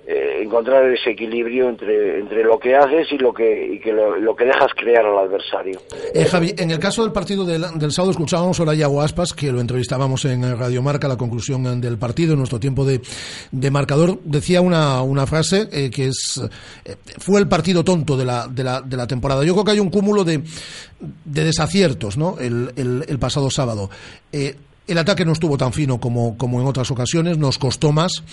eh, 0.08 0.42
encontrar 0.42 0.84
ese 0.92 1.12
equilibrio 1.12 1.70
entre, 1.70 2.20
entre 2.20 2.44
lo 2.44 2.58
que 2.60 2.76
haces 2.76 3.08
y 3.12 3.18
lo 3.18 3.34
que, 3.34 3.74
y 3.74 3.80
que 3.80 3.92
lo, 3.94 4.36
que 4.36 4.46
dejas 4.46 4.72
crear 4.76 5.06
al 5.06 5.18
adversario. 5.18 5.80
Eh, 6.14 6.26
Javi, 6.26 6.54
en 6.58 6.72
el 6.72 6.80
caso 6.80 7.04
del 7.04 7.12
partido 7.12 7.46
del, 7.46 7.64
del 7.76 7.92
sábado 7.92 8.12
escuchábamos 8.12 8.60
a 8.60 8.74
Yago 8.74 9.02
Aspas, 9.02 9.34
que 9.34 9.52
lo 9.52 9.62
entrevistábamos 9.62 10.26
en 10.26 10.58
Radio 10.58 10.82
Marca, 10.82 11.08
la 11.08 11.18
conclusión 11.18 11.80
del 11.80 11.98
partido, 11.98 12.34
en 12.34 12.40
nuestro 12.40 12.60
tiempo 12.60 12.86
de, 12.86 13.02
de 13.52 13.72
marcador, 13.72 14.20
decía 14.24 14.62
una, 14.62 15.02
una 15.02 15.28
frase 15.28 15.68
eh, 15.72 15.90
que 15.90 16.08
es 16.08 16.42
fue 17.20 17.40
el 17.40 17.48
partido 17.48 17.84
tonto 17.84 18.18
de 18.18 18.26
la, 18.26 18.48
de, 18.48 18.64
la, 18.64 18.82
de 18.82 18.98
la 18.98 19.08
temporada. 19.08 19.44
Yo 19.44 19.54
creo 19.54 19.66
que 19.66 19.72
hay 19.72 19.80
un 19.80 19.90
cúmulo 19.90 20.24
de, 20.24 20.42
de 21.26 21.44
desaciertos 21.44 22.18
¿no? 22.18 22.38
el, 22.40 22.72
el 22.76 23.20
pasado 23.20 23.50
sábado. 23.50 23.90
El 24.88 24.98
ataque 24.98 25.24
no 25.24 25.34
estuvo 25.34 25.58
tan 25.58 25.72
fino 25.72 26.00
como, 26.00 26.38
como 26.38 26.60
en 26.60 26.68
otras 26.68 26.90
ocasiones, 26.92 27.38
nos 27.38 27.58
costó 27.58 27.92
más. 27.92 28.24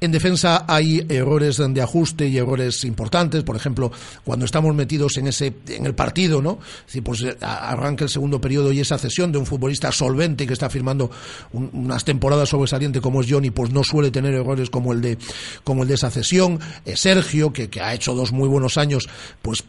En 0.00 0.10
defensa 0.10 0.64
hay 0.66 1.06
errores 1.08 1.58
de 1.58 1.80
ajuste 1.80 2.26
y 2.26 2.38
errores 2.38 2.82
importantes, 2.84 3.44
por 3.44 3.54
ejemplo, 3.54 3.92
cuando 4.24 4.44
estamos 4.44 4.74
metidos 4.74 5.16
en 5.18 5.28
ese 5.28 5.54
en 5.68 5.86
el 5.86 5.94
partido, 5.94 6.42
¿no? 6.42 6.58
pues 7.04 7.22
eh, 7.22 7.36
arranca 7.40 8.04
el 8.04 8.10
segundo 8.10 8.40
periodo 8.40 8.72
y 8.72 8.80
esa 8.80 8.98
cesión 8.98 9.30
de 9.30 9.38
un 9.38 9.46
futbolista 9.46 9.92
solvente 9.92 10.44
que 10.46 10.54
está 10.54 10.68
firmando 10.68 11.10
unas 11.52 12.04
temporadas 12.04 12.48
sobresalientes 12.48 13.00
como 13.00 13.20
es 13.20 13.28
Johnny, 13.30 13.50
pues 13.50 13.70
no 13.70 13.84
suele 13.84 14.10
tener 14.10 14.34
errores 14.34 14.70
como 14.70 14.92
el 14.92 15.02
de 15.02 15.18
como 15.62 15.82
el 15.82 15.88
de 15.88 15.94
esa 15.94 16.10
cesión. 16.10 16.58
Eh, 16.84 16.96
Sergio, 16.96 17.52
que, 17.52 17.70
que, 17.70 17.80
ha 17.80 17.94
hecho 17.94 18.14
dos 18.14 18.32
muy 18.32 18.48
buenos 18.48 18.78
años, 18.78 19.08
pues 19.40 19.62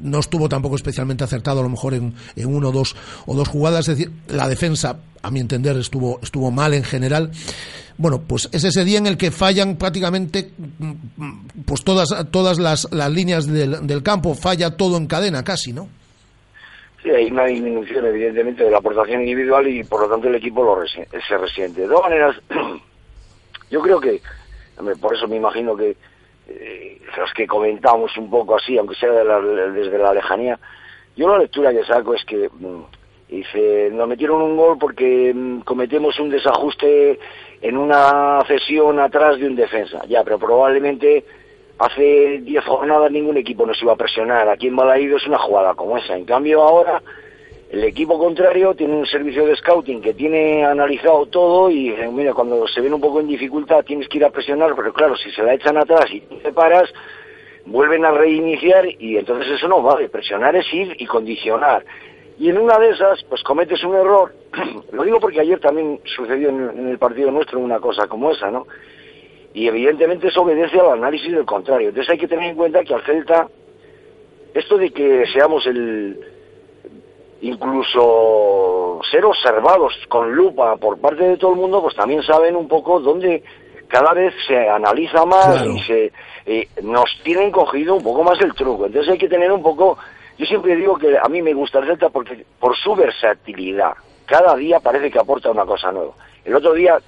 no 0.00 0.20
estuvo 0.20 0.48
tampoco 0.48 0.76
especialmente 0.76 1.24
acertado 1.24 1.60
a 1.60 1.62
lo 1.62 1.68
mejor 1.68 1.94
en, 1.94 2.14
en 2.36 2.54
uno 2.54 2.72
dos, 2.72 2.96
o 3.26 3.34
dos 3.34 3.48
jugadas. 3.48 3.88
Es 3.88 3.98
decir, 3.98 4.12
la 4.28 4.48
defensa 4.48 4.98
a 5.24 5.30
mi 5.30 5.40
entender, 5.40 5.76
estuvo, 5.76 6.20
estuvo 6.22 6.50
mal 6.50 6.74
en 6.74 6.84
general. 6.84 7.30
Bueno, 7.96 8.22
pues 8.26 8.48
es 8.52 8.64
ese 8.64 8.84
día 8.84 8.98
en 8.98 9.06
el 9.06 9.16
que 9.16 9.30
fallan 9.30 9.76
prácticamente 9.76 10.50
pues 11.64 11.82
todas, 11.82 12.08
todas 12.30 12.58
las, 12.58 12.92
las 12.92 13.10
líneas 13.10 13.46
del, 13.46 13.86
del 13.86 14.02
campo, 14.02 14.34
falla 14.34 14.76
todo 14.76 14.96
en 14.96 15.06
cadena 15.06 15.42
casi, 15.42 15.72
¿no? 15.72 15.88
Sí, 17.02 17.10
hay 17.10 17.30
una 17.30 17.44
disminución 17.44 18.06
evidentemente 18.06 18.64
de 18.64 18.70
la 18.70 18.78
aportación 18.78 19.20
individual 19.20 19.68
y 19.68 19.84
por 19.84 20.02
lo 20.02 20.08
tanto 20.08 20.28
el 20.28 20.34
equipo 20.34 20.64
lo 20.64 20.86
se 20.86 21.38
resiente. 21.38 21.82
De 21.82 21.88
todas 21.88 22.04
maneras, 22.04 22.36
yo 23.70 23.80
creo 23.80 24.00
que, 24.00 24.20
por 25.00 25.14
eso 25.14 25.28
me 25.28 25.36
imagino 25.36 25.76
que 25.76 25.96
eh, 26.48 27.00
los 27.16 27.32
que 27.32 27.46
comentamos 27.46 28.16
un 28.16 28.28
poco 28.28 28.56
así, 28.56 28.76
aunque 28.76 28.96
sea 28.96 29.10
desde 29.10 29.98
la 29.98 30.14
lejanía, 30.14 30.58
yo 31.16 31.28
la 31.28 31.38
lectura 31.38 31.72
que 31.72 31.84
saco 31.84 32.14
es 32.14 32.24
que 32.24 32.48
mm, 33.28 33.34
Dice, 33.34 33.90
nos 33.92 34.08
metieron 34.08 34.42
un 34.42 34.56
gol 34.56 34.78
porque 34.78 35.32
mm, 35.34 35.60
cometemos 35.60 36.18
un 36.18 36.30
desajuste 36.30 37.18
en 37.60 37.76
una 37.76 38.42
cesión 38.46 38.98
atrás 39.00 39.38
de 39.38 39.46
un 39.46 39.56
defensa. 39.56 40.04
Ya, 40.06 40.22
pero 40.22 40.38
probablemente 40.38 41.24
hace 41.78 42.40
10 42.42 42.64
jornadas 42.64 43.10
ningún 43.10 43.36
equipo 43.36 43.66
nos 43.66 43.80
iba 43.82 43.92
a 43.92 43.96
presionar. 43.96 44.48
Aquí 44.48 44.68
en 44.68 44.76
Balaído 44.76 45.16
es 45.16 45.26
una 45.26 45.38
jugada 45.38 45.74
como 45.74 45.98
esa. 45.98 46.16
En 46.16 46.24
cambio 46.24 46.62
ahora 46.62 47.02
el 47.74 47.82
equipo 47.82 48.18
contrario 48.18 48.74
tiene 48.74 48.94
un 48.94 49.06
servicio 49.06 49.44
de 49.46 49.56
scouting 49.56 50.00
que 50.00 50.14
tiene 50.14 50.64
analizado 50.64 51.26
todo 51.26 51.70
y 51.70 51.92
mira, 52.12 52.32
cuando 52.32 52.68
se 52.68 52.80
ven 52.80 52.94
un 52.94 53.00
poco 53.00 53.18
en 53.18 53.26
dificultad 53.26 53.84
tienes 53.84 54.08
que 54.08 54.18
ir 54.18 54.24
a 54.24 54.30
presionar, 54.30 54.76
pero 54.76 54.92
claro, 54.92 55.16
si 55.16 55.30
se 55.32 55.42
la 55.42 55.54
echan 55.54 55.76
atrás 55.76 56.06
y 56.12 56.20
te 56.20 56.52
paras, 56.52 56.92
vuelven 57.66 58.04
a 58.04 58.12
reiniciar 58.12 58.86
y 58.86 59.16
entonces 59.16 59.54
eso 59.54 59.66
no 59.66 59.82
vale. 59.82 60.08
Presionar 60.08 60.54
es 60.54 60.72
ir 60.72 60.94
y 60.98 61.06
condicionar. 61.06 61.84
Y 62.38 62.48
en 62.48 62.58
una 62.58 62.78
de 62.78 62.90
esas, 62.90 63.22
pues 63.24 63.42
cometes 63.42 63.82
un 63.84 63.94
error. 63.94 64.34
Lo 64.92 65.04
digo 65.04 65.20
porque 65.20 65.40
ayer 65.40 65.60
también 65.60 66.00
sucedió 66.04 66.48
en, 66.48 66.88
el 66.88 66.98
partido 66.98 67.30
nuestro 67.30 67.58
una 67.60 67.78
cosa 67.78 68.06
como 68.08 68.30
esa, 68.32 68.50
¿no? 68.50 68.66
Y 69.52 69.68
evidentemente 69.68 70.28
eso 70.28 70.42
obedece 70.42 70.80
al 70.80 70.94
análisis 70.94 71.30
del 71.30 71.44
contrario. 71.44 71.88
Entonces 71.88 72.10
hay 72.10 72.18
que 72.18 72.26
tener 72.26 72.50
en 72.50 72.56
cuenta 72.56 72.82
que 72.82 72.92
al 72.92 73.02
Celta, 73.02 73.48
esto 74.52 74.76
de 74.76 74.90
que 74.90 75.24
seamos 75.32 75.64
el. 75.66 76.18
incluso 77.40 79.00
ser 79.08 79.24
observados 79.24 79.94
con 80.08 80.34
lupa 80.34 80.76
por 80.76 80.98
parte 80.98 81.22
de 81.22 81.36
todo 81.36 81.52
el 81.52 81.60
mundo, 81.60 81.82
pues 81.82 81.94
también 81.94 82.22
saben 82.24 82.56
un 82.56 82.66
poco 82.66 82.98
dónde 82.98 83.44
cada 83.86 84.12
vez 84.12 84.34
se 84.48 84.68
analiza 84.68 85.24
más 85.24 85.64
y 85.64 85.78
se 85.84 86.12
eh, 86.46 86.68
nos 86.82 87.04
tienen 87.22 87.52
cogido 87.52 87.94
un 87.94 88.02
poco 88.02 88.24
más 88.24 88.40
el 88.40 88.54
truco. 88.54 88.86
Entonces 88.86 89.12
hay 89.12 89.18
que 89.18 89.28
tener 89.28 89.52
un 89.52 89.62
poco 89.62 89.96
yo 90.38 90.46
siempre 90.46 90.76
digo 90.76 90.96
que 90.98 91.16
a 91.18 91.28
mí 91.28 91.42
me 91.42 91.54
gusta 91.54 91.78
el 91.78 91.86
Celta 91.86 92.08
porque 92.08 92.44
por 92.58 92.76
su 92.76 92.94
versatilidad. 92.94 93.92
Cada 94.26 94.56
día 94.56 94.80
parece 94.80 95.10
que 95.10 95.18
aporta 95.18 95.50
una 95.50 95.64
cosa 95.64 95.92
nueva. 95.92 96.12
El 96.44 96.54
otro 96.54 96.72
día, 96.72 96.98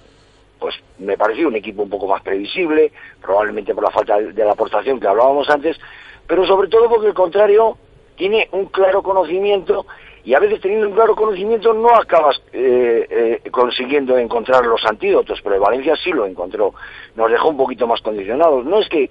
pues 0.58 0.74
me 0.98 1.16
pareció 1.16 1.48
un 1.48 1.56
equipo 1.56 1.82
un 1.82 1.90
poco 1.90 2.06
más 2.06 2.22
previsible, 2.22 2.92
probablemente 3.20 3.74
por 3.74 3.84
la 3.84 3.90
falta 3.90 4.18
de 4.18 4.44
la 4.44 4.52
aportación 4.52 5.00
que 5.00 5.08
hablábamos 5.08 5.48
antes, 5.48 5.78
pero 6.26 6.46
sobre 6.46 6.68
todo 6.68 6.88
porque 6.88 7.08
el 7.08 7.14
contrario 7.14 7.76
tiene 8.16 8.48
un 8.52 8.66
claro 8.66 9.02
conocimiento 9.02 9.86
y 10.24 10.34
a 10.34 10.40
veces 10.40 10.60
teniendo 10.60 10.88
un 10.88 10.94
claro 10.94 11.14
conocimiento 11.14 11.72
no 11.72 11.94
acabas 11.94 12.42
eh, 12.52 13.40
eh, 13.44 13.50
consiguiendo 13.50 14.18
encontrar 14.18 14.66
los 14.66 14.84
antídotos, 14.84 15.40
pero 15.42 15.60
Valencia 15.60 15.94
sí 15.96 16.10
lo 16.10 16.26
encontró, 16.26 16.74
nos 17.14 17.30
dejó 17.30 17.50
un 17.50 17.56
poquito 17.56 17.86
más 17.86 18.00
condicionados. 18.00 18.64
No 18.64 18.80
es 18.80 18.88
que 18.88 19.08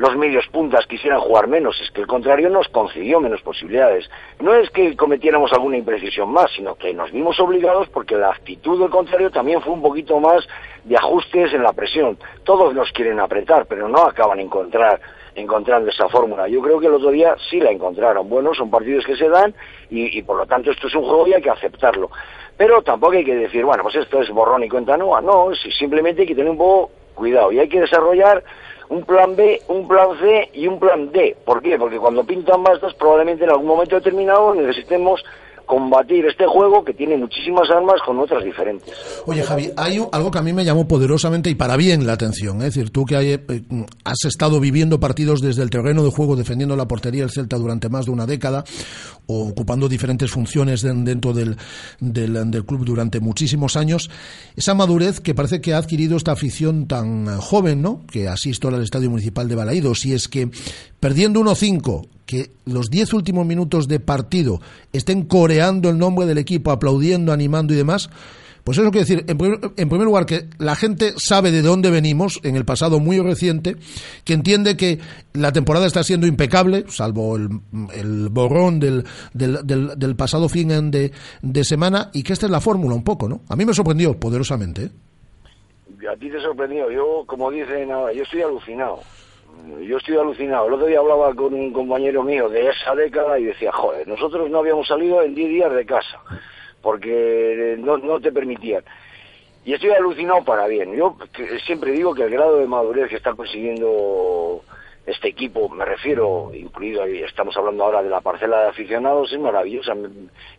los 0.00 0.16
medios 0.16 0.46
puntas 0.46 0.86
quisieran 0.86 1.20
jugar 1.20 1.46
menos, 1.46 1.78
es 1.78 1.90
que 1.90 2.00
el 2.00 2.06
contrario 2.06 2.48
nos 2.48 2.66
concedió 2.68 3.20
menos 3.20 3.42
posibilidades. 3.42 4.08
No 4.38 4.54
es 4.54 4.70
que 4.70 4.96
cometiéramos 4.96 5.52
alguna 5.52 5.76
imprecisión 5.76 6.32
más, 6.32 6.50
sino 6.56 6.74
que 6.74 6.94
nos 6.94 7.12
vimos 7.12 7.38
obligados 7.38 7.86
porque 7.90 8.16
la 8.16 8.30
actitud 8.30 8.80
del 8.80 8.88
contrario 8.88 9.30
también 9.30 9.60
fue 9.60 9.74
un 9.74 9.82
poquito 9.82 10.18
más 10.18 10.48
de 10.84 10.96
ajustes 10.96 11.52
en 11.52 11.62
la 11.62 11.74
presión. 11.74 12.16
Todos 12.44 12.72
nos 12.72 12.90
quieren 12.92 13.20
apretar, 13.20 13.66
pero 13.66 13.90
no 13.90 13.98
acaban 13.98 14.40
encontrar 14.40 15.02
encontrando 15.34 15.90
esa 15.90 16.08
fórmula. 16.08 16.48
Yo 16.48 16.62
creo 16.62 16.80
que 16.80 16.86
el 16.86 16.94
otro 16.94 17.10
día 17.10 17.36
sí 17.50 17.60
la 17.60 17.70
encontraron. 17.70 18.26
Bueno, 18.26 18.54
son 18.54 18.70
partidos 18.70 19.04
que 19.04 19.16
se 19.16 19.28
dan 19.28 19.54
y, 19.90 20.22
por 20.22 20.38
lo 20.38 20.46
tanto 20.46 20.70
esto 20.70 20.86
es 20.86 20.94
un 20.94 21.04
juego 21.04 21.28
y 21.28 21.34
hay 21.34 21.42
que 21.42 21.50
aceptarlo. 21.50 22.10
Pero 22.56 22.80
tampoco 22.80 23.12
hay 23.12 23.24
que 23.24 23.36
decir, 23.36 23.66
bueno, 23.66 23.82
pues 23.82 23.96
esto 23.96 24.22
es 24.22 24.30
borrón 24.30 24.64
y 24.64 24.68
cuenta 24.70 24.96
nueva. 24.96 25.20
No, 25.20 25.50
simplemente 25.78 26.22
hay 26.22 26.28
que 26.28 26.34
tener 26.34 26.50
un 26.50 26.56
poco 26.56 26.90
cuidado 27.14 27.52
y 27.52 27.58
hay 27.58 27.68
que 27.68 27.80
desarrollar 27.80 28.42
un 28.90 29.04
plan 29.04 29.36
B, 29.36 29.62
un 29.68 29.88
plan 29.88 30.08
C 30.20 30.50
y 30.52 30.66
un 30.66 30.78
plan 30.78 31.10
D. 31.12 31.36
¿Por 31.44 31.62
qué? 31.62 31.78
Porque 31.78 31.98
cuando 31.98 32.24
pintan 32.24 32.62
bastos 32.62 32.94
probablemente 32.94 33.44
en 33.44 33.50
algún 33.50 33.68
momento 33.68 33.94
determinado 33.94 34.54
necesitemos 34.54 35.24
combatir 35.70 36.26
este 36.26 36.46
juego 36.48 36.84
que 36.84 36.92
tiene 36.92 37.16
muchísimas 37.16 37.70
armas 37.70 38.00
con 38.04 38.18
otras 38.18 38.42
diferentes. 38.42 38.92
Oye, 39.24 39.44
Javi, 39.44 39.70
hay 39.76 40.04
algo 40.10 40.28
que 40.28 40.38
a 40.38 40.42
mí 40.42 40.52
me 40.52 40.64
llamó 40.64 40.88
poderosamente 40.88 41.48
y 41.48 41.54
para 41.54 41.76
bien 41.76 42.08
la 42.08 42.14
atención. 42.14 42.60
¿eh? 42.60 42.66
Es 42.66 42.74
decir, 42.74 42.90
tú 42.90 43.04
que 43.04 43.14
eh, 43.34 43.62
has 44.02 44.24
estado 44.24 44.58
viviendo 44.58 44.98
partidos 44.98 45.40
desde 45.40 45.62
el 45.62 45.70
terreno 45.70 46.02
de 46.02 46.10
juego, 46.10 46.34
defendiendo 46.34 46.74
la 46.74 46.88
portería 46.88 47.22
del 47.22 47.30
Celta 47.30 47.56
durante 47.56 47.88
más 47.88 48.06
de 48.06 48.10
una 48.10 48.26
década, 48.26 48.64
o 49.28 49.48
ocupando 49.48 49.88
diferentes 49.88 50.28
funciones 50.32 50.82
dentro 50.82 51.32
del, 51.32 51.56
del, 52.00 52.64
club 52.64 52.84
durante 52.84 53.20
muchísimos 53.20 53.76
años, 53.76 54.10
esa 54.56 54.74
madurez 54.74 55.20
que 55.20 55.36
parece 55.36 55.60
que 55.60 55.72
ha 55.72 55.78
adquirido 55.78 56.16
esta 56.16 56.32
afición 56.32 56.88
tan 56.88 57.38
joven, 57.38 57.80
¿no? 57.80 58.04
Que 58.10 58.26
asisto 58.26 58.66
al 58.66 58.82
Estadio 58.82 59.08
Municipal 59.08 59.48
de 59.48 59.54
Balaídos, 59.54 60.04
y 60.04 60.14
es 60.14 60.26
que 60.26 60.50
perdiendo 60.98 61.38
1-5, 61.40 62.08
que 62.30 62.52
los 62.64 62.90
10 62.90 63.12
últimos 63.14 63.44
minutos 63.44 63.88
de 63.88 63.98
partido 63.98 64.60
estén 64.92 65.24
coreando 65.24 65.90
el 65.90 65.98
nombre 65.98 66.26
del 66.26 66.38
equipo, 66.38 66.70
aplaudiendo, 66.70 67.32
animando 67.32 67.74
y 67.74 67.76
demás, 67.76 68.08
pues 68.62 68.78
eso 68.78 68.88
quiere 68.92 69.04
decir, 69.04 69.24
en 69.26 69.36
primer, 69.88 70.06
lugar, 70.06 70.26
que 70.26 70.46
la 70.58 70.76
gente 70.76 71.14
sabe 71.16 71.50
de 71.50 71.60
dónde 71.60 71.90
venimos, 71.90 72.38
en 72.44 72.54
el 72.54 72.64
pasado 72.64 73.00
muy 73.00 73.18
reciente, 73.18 73.74
que 74.22 74.34
entiende 74.34 74.76
que 74.76 75.00
la 75.32 75.50
temporada 75.50 75.88
está 75.88 76.04
siendo 76.04 76.28
impecable, 76.28 76.84
salvo 76.86 77.34
el, 77.34 78.28
borrón 78.28 78.78
del, 78.78 79.02
del, 79.32 80.14
pasado 80.14 80.48
fin 80.48 80.92
de, 80.92 81.10
de, 81.42 81.64
semana, 81.64 82.10
y 82.14 82.22
que 82.22 82.32
esta 82.32 82.46
es 82.46 82.52
la 82.52 82.60
fórmula 82.60 82.94
un 82.94 83.02
poco, 83.02 83.28
¿no? 83.28 83.40
A 83.48 83.56
mí 83.56 83.64
me 83.64 83.74
sorprendió 83.74 84.14
poderosamente. 84.20 84.84
¿eh? 84.84 84.90
A 86.08 86.16
ti 86.16 86.30
te 86.30 86.40
sorprendió, 86.40 86.92
yo, 86.92 87.24
como 87.26 87.50
dicen 87.50 87.88
yo 87.88 88.22
estoy 88.22 88.42
alucinado 88.42 89.00
yo 89.82 89.96
estoy 89.96 90.16
alucinado. 90.16 90.66
El 90.66 90.74
otro 90.74 90.86
día 90.86 90.98
hablaba 90.98 91.34
con 91.34 91.54
un 91.54 91.72
compañero 91.72 92.22
mío 92.22 92.48
de 92.48 92.68
esa 92.68 92.94
década 92.94 93.38
y 93.38 93.44
decía, 93.44 93.72
joder, 93.72 94.06
nosotros 94.06 94.50
no 94.50 94.58
habíamos 94.58 94.86
salido 94.86 95.22
en 95.22 95.34
10 95.34 95.48
días 95.48 95.72
de 95.72 95.86
casa 95.86 96.20
porque 96.82 97.76
no, 97.78 97.98
no 97.98 98.20
te 98.20 98.32
permitían. 98.32 98.82
Y 99.64 99.74
estoy 99.74 99.90
alucinado 99.90 100.42
para 100.44 100.66
bien. 100.66 100.94
Yo 100.94 101.16
siempre 101.66 101.92
digo 101.92 102.14
que 102.14 102.22
el 102.22 102.30
grado 102.30 102.58
de 102.58 102.66
madurez 102.66 103.08
que 103.08 103.16
está 103.16 103.34
consiguiendo 103.34 104.62
este 105.06 105.28
equipo, 105.28 105.68
me 105.68 105.84
refiero, 105.84 106.50
incluido, 106.54 107.04
estamos 107.04 107.56
hablando 107.56 107.84
ahora 107.84 108.02
de 108.02 108.10
la 108.10 108.20
parcela 108.20 108.62
de 108.62 108.68
aficionados, 108.68 109.32
es 109.32 109.38
maravillosa. 109.38 109.94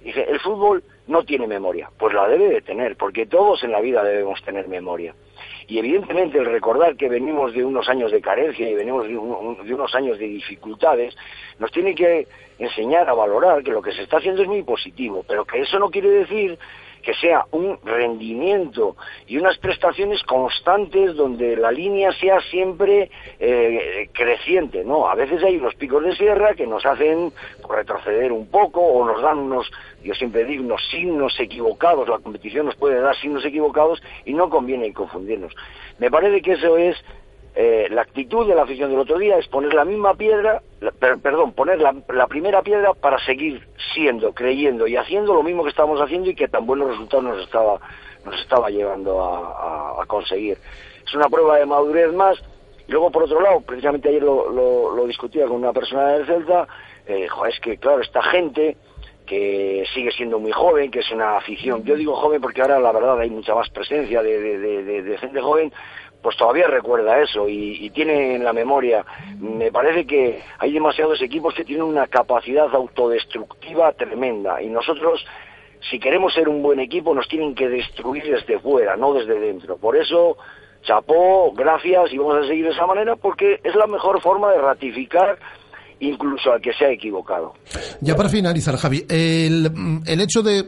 Dice, 0.02 0.24
el 0.24 0.40
fútbol 0.40 0.84
no 1.08 1.24
tiene 1.24 1.48
memoria, 1.48 1.90
pues 1.98 2.14
la 2.14 2.28
debe 2.28 2.50
de 2.50 2.62
tener, 2.62 2.96
porque 2.96 3.26
todos 3.26 3.64
en 3.64 3.72
la 3.72 3.82
vida 3.82 4.04
debemos 4.04 4.42
tener 4.44 4.68
memoria. 4.68 5.16
Y 5.72 5.80
evidentemente 5.80 6.38
el 6.38 6.48
recordar 6.48 6.98
que 6.98 7.08
venimos 7.08 7.54
de 7.54 7.64
unos 7.64 7.88
años 7.88 8.12
de 8.12 8.20
carencia 8.20 8.70
y 8.70 8.76
venimos 8.76 9.08
de, 9.08 9.18
unos 9.18 9.96
años 9.96 10.20
de 10.20 10.28
dificultades, 10.28 11.16
nos 11.60 11.72
tiene 11.72 11.96
que 11.96 12.28
enseñar 12.60 13.10
a 13.10 13.14
valorar 13.14 13.64
que 13.64 13.72
lo 13.72 13.82
que 13.82 13.94
se 13.94 14.02
está 14.02 14.18
haciendo 14.18 14.42
es 14.42 14.50
muy 14.50 14.64
positivo, 14.64 15.24
pero 15.26 15.46
que 15.46 15.62
eso 15.62 15.80
no 15.80 15.90
quiere 15.90 16.10
decir 16.10 16.60
que 17.02 17.14
sea 17.16 17.46
un 17.52 17.78
rendimiento 17.84 18.96
y 19.28 19.38
unas 19.38 19.58
prestaciones 19.58 20.24
constantes 20.24 21.16
donde 21.16 21.56
la 21.56 21.72
línea 21.72 22.12
sea 22.14 22.40
siempre 22.42 23.10
eh, 23.40 24.10
creciente, 24.14 24.84
¿no? 24.84 25.08
A 25.08 25.16
veces 25.16 25.44
hay 25.44 25.58
unos 25.58 25.76
picos 25.76 26.04
de 26.04 26.16
sierra 26.16 26.54
que 26.54 26.68
nos 26.68 26.86
hacen 26.86 27.32
retroceder 27.70 28.32
un 28.32 28.48
poco 28.48 28.82
o 28.82 29.06
nos 29.06 29.22
dan 29.22 29.40
unos, 29.40 29.70
yo 30.04 30.14
siempre 30.14 30.46
digo, 30.46 30.64
unos 30.64 30.82
signos 30.90 31.40
equivocados, 31.40 32.08
la 32.08 32.20
competición 32.20 32.66
nos 32.66 32.76
puede 32.76 33.02
dar 33.02 33.16
signos 33.18 33.46
equivocados 33.46 34.02
y 34.26 34.34
no 34.34 34.50
conviene 34.50 34.94
confundirnos. 34.94 35.54
Me 36.00 36.10
parece 36.10 36.42
que 36.42 36.54
eso 36.54 36.78
es 36.78 36.96
eh, 37.54 37.88
la 37.92 38.04
actitud 38.04 38.48
de 38.48 38.56
la 38.56 38.64
afición 38.64 38.90
del 38.90 39.00
otro 39.00 39.18
día 39.18 39.38
es 39.38 39.48
poner 39.48 39.74
la 39.74 39.84
misma 39.84 40.14
piedra, 40.14 40.62
perdón, 41.00 41.52
poner 41.52 41.80
la, 41.82 42.28
primera 42.28 42.62
piedra 42.62 42.94
para 42.94 43.20
seguir 43.26 43.68
siendo, 43.94 44.34
creyendo 44.34 44.88
y 44.88 44.96
haciendo 44.96 45.34
lo 45.34 45.44
mismo 45.44 45.64
que 45.64 45.70
estábamos 45.70 46.00
haciendo 46.00 46.30
y 46.30 46.36
que 46.36 46.48
tan 46.48 46.66
buenos 46.66 46.92
resultados 46.92 47.26
nos 47.26 47.44
estaba, 47.44 47.80
nos 48.24 48.40
estaba 48.40 48.70
llevando 48.70 49.22
a, 49.22 50.06
conseguir. 50.08 50.58
Es 51.06 51.14
una 51.14 51.28
prueba 51.28 51.58
de 51.58 51.66
madurez 51.66 52.14
más. 52.14 52.42
Y 52.88 52.92
luego, 52.92 53.12
por 53.12 53.24
otro 53.24 53.42
lado, 53.42 53.62
precisamente 53.62 54.10
ayer 54.10 54.24
lo, 54.24 55.06
discutía 55.06 55.46
con 55.46 55.58
una 55.58 55.74
persona 55.74 56.08
del 56.10 56.26
Celta, 56.26 56.68
eh, 57.06 57.28
es 57.50 57.60
que, 57.60 57.78
claro, 57.78 58.02
esta 58.02 58.22
gente 58.24 58.78
que 59.26 59.86
sigue 59.94 60.12
siendo 60.12 60.40
muy 60.40 60.52
joven, 60.52 60.90
que 60.90 61.00
es 61.00 61.12
una 61.12 61.38
afición. 61.38 61.84
Yo 61.84 61.96
digo 61.96 62.16
joven 62.16 62.42
porque 62.42 62.62
ahora 62.62 62.80
la 62.80 62.92
verdad 62.92 63.20
hay 63.20 63.30
mucha 63.30 63.56
más 63.56 63.70
presencia 63.70 64.22
de 64.24 65.18
gente 65.20 65.42
joven, 65.42 65.72
pues 66.22 66.38
todavía 66.38 66.68
recuerda 66.68 67.22
eso 67.22 67.48
y, 67.50 67.90
tiene 67.92 68.36
en 68.36 68.44
la 68.44 68.54
memoria. 68.54 69.06
Me 69.40 69.72
parece 69.72 70.06
que 70.06 70.42
hay 70.60 70.72
demasiados 70.72 71.22
equipos 71.22 71.54
que 71.54 71.66
tienen 71.66 71.84
una 71.84 72.08
capacidad 72.08 72.74
autodestructiva 72.74 73.92
tremenda 73.94 74.62
y 74.62 74.68
nosotros, 74.68 75.26
si 75.90 76.00
queremos 76.00 76.34
ser 76.34 76.48
un 76.48 76.62
buen 76.62 76.80
equipo, 76.80 77.14
nos 77.14 77.28
tienen 77.28 77.56
que 77.56 77.68
destruir 77.68 78.24
desde 78.24 78.60
fuera, 78.60 78.96
no 78.96 79.14
desde 79.14 79.40
dentro. 79.40 79.78
Por 79.78 79.98
eso, 79.98 80.38
chapó, 80.84 81.52
gracias 81.54 82.14
y 82.14 82.18
vamos 82.18 82.36
a 82.38 82.48
seguir 82.48 82.66
de 82.66 82.72
esa 82.72 82.86
manera 82.86 83.16
porque 83.16 83.60
es 83.64 83.76
la 83.76 83.88
mejor 83.88 84.22
forma 84.22 84.52
de 84.52 84.60
ratificar 84.60 85.38
incluso 86.02 86.52
al 86.52 86.62
que 86.62 86.74
se 86.74 86.86
ha 86.86 86.92
equivocado. 86.92 87.54
Ya 88.02 88.16
para 88.16 88.30
finalizar, 88.30 88.76
Javi, 88.76 89.06
el, 89.08 90.02
el 90.06 90.22
hecho 90.22 90.42
de, 90.42 90.66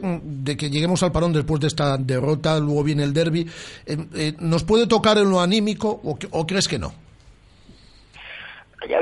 que 0.56 0.70
lleguemos 0.70 1.02
al 1.02 1.12
parón 1.12 1.32
después 1.32 1.60
de 1.60 1.66
esta 1.66 1.96
derrota, 1.98 2.58
luego 2.58 2.84
viene 2.84 3.02
el 3.02 3.12
derby, 3.12 3.46
eh, 3.86 3.96
eh, 4.14 4.32
¿nos 4.38 4.64
puede 4.64 4.86
tocar 4.86 5.18
en 5.18 5.30
lo 5.30 5.40
anímico 5.40 6.00
o, 6.02 6.46
crees 6.46 6.68
que 6.68 6.78
no? 6.78 6.92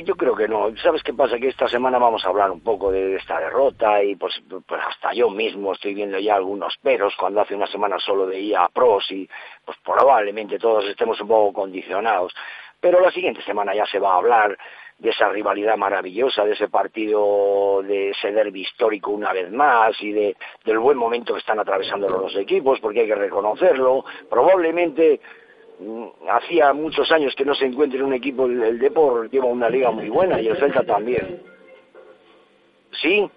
yo 0.05 0.15
creo 0.15 0.35
que 0.35 0.49
no. 0.49 0.75
¿Sabes 0.83 1.03
qué 1.03 1.13
pasa? 1.13 1.39
Que 1.39 1.49
esta 1.49 1.69
semana 1.69 1.99
vamos 1.99 2.25
a 2.25 2.29
hablar 2.29 2.51
un 2.51 2.61
poco 2.61 2.91
de 2.91 3.17
esta 3.17 3.41
derrota 3.41 4.03
y 4.03 4.15
pues, 4.15 4.35
pues 4.49 4.81
hasta 4.89 5.13
yo 5.13 5.29
mismo 5.29 5.73
estoy 5.73 5.93
viendo 5.95 6.19
ya 6.19 6.37
algunos 6.37 6.77
peros 6.81 7.15
cuando 7.19 7.41
hace 7.41 7.55
una 7.55 7.67
semana 7.67 7.99
solo 7.99 8.27
veía 8.27 8.69
pros 8.73 9.11
y 9.11 9.29
pues 9.65 9.77
probablemente 9.85 10.59
todos 10.59 10.85
estemos 10.87 11.21
un 11.21 11.29
poco 11.29 11.53
condicionados. 11.53 12.33
Pero 12.81 13.01
la 13.01 13.11
siguiente 13.11 13.43
semana 13.43 13.75
ya 13.75 13.85
se 13.87 13.99
va 13.99 14.15
a 14.15 14.19
hablar 14.19 14.57
de 15.03 15.11
esa 15.11 15.29
rivalidad 15.29 15.77
maravillosa, 15.77 16.45
de 16.45 16.53
ese 16.53 16.69
partido, 16.69 17.83
de 17.83 18.11
ese 18.11 18.31
derbi 18.31 18.61
histórico 18.61 19.11
una 19.11 19.33
vez 19.33 19.51
más 19.51 20.01
y 20.01 20.13
de, 20.13 20.37
del 20.65 20.79
buen 20.79 20.97
momento 20.97 21.35
que 21.35 21.41
están 21.41 21.59
atravesando 21.59 22.09
los 22.09 22.37
equipos, 22.37 22.79
porque 22.79 23.01
hay 23.01 23.09
que 23.09 23.17
reconocerlo. 23.17 24.05
Probablemente 24.31 25.21
mm, 25.81 26.05
hacía 26.31 26.73
muchos 26.73 27.11
años 27.11 27.35
que 27.37 27.45
no 27.45 27.53
se 27.53 27.67
encuentre 27.67 28.01
un 28.01 28.13
equipo, 28.13 28.47
el, 28.47 28.63
el 28.63 28.79
Depor 28.79 29.29
lleva 29.29 29.47
una 29.47 29.69
liga 29.69 29.91
muy 29.91 30.09
buena 30.09 30.41
y 30.41 30.47
el 30.47 30.57
Celta 30.57 30.85
también. 30.85 31.43
¿Sí? 32.93 33.29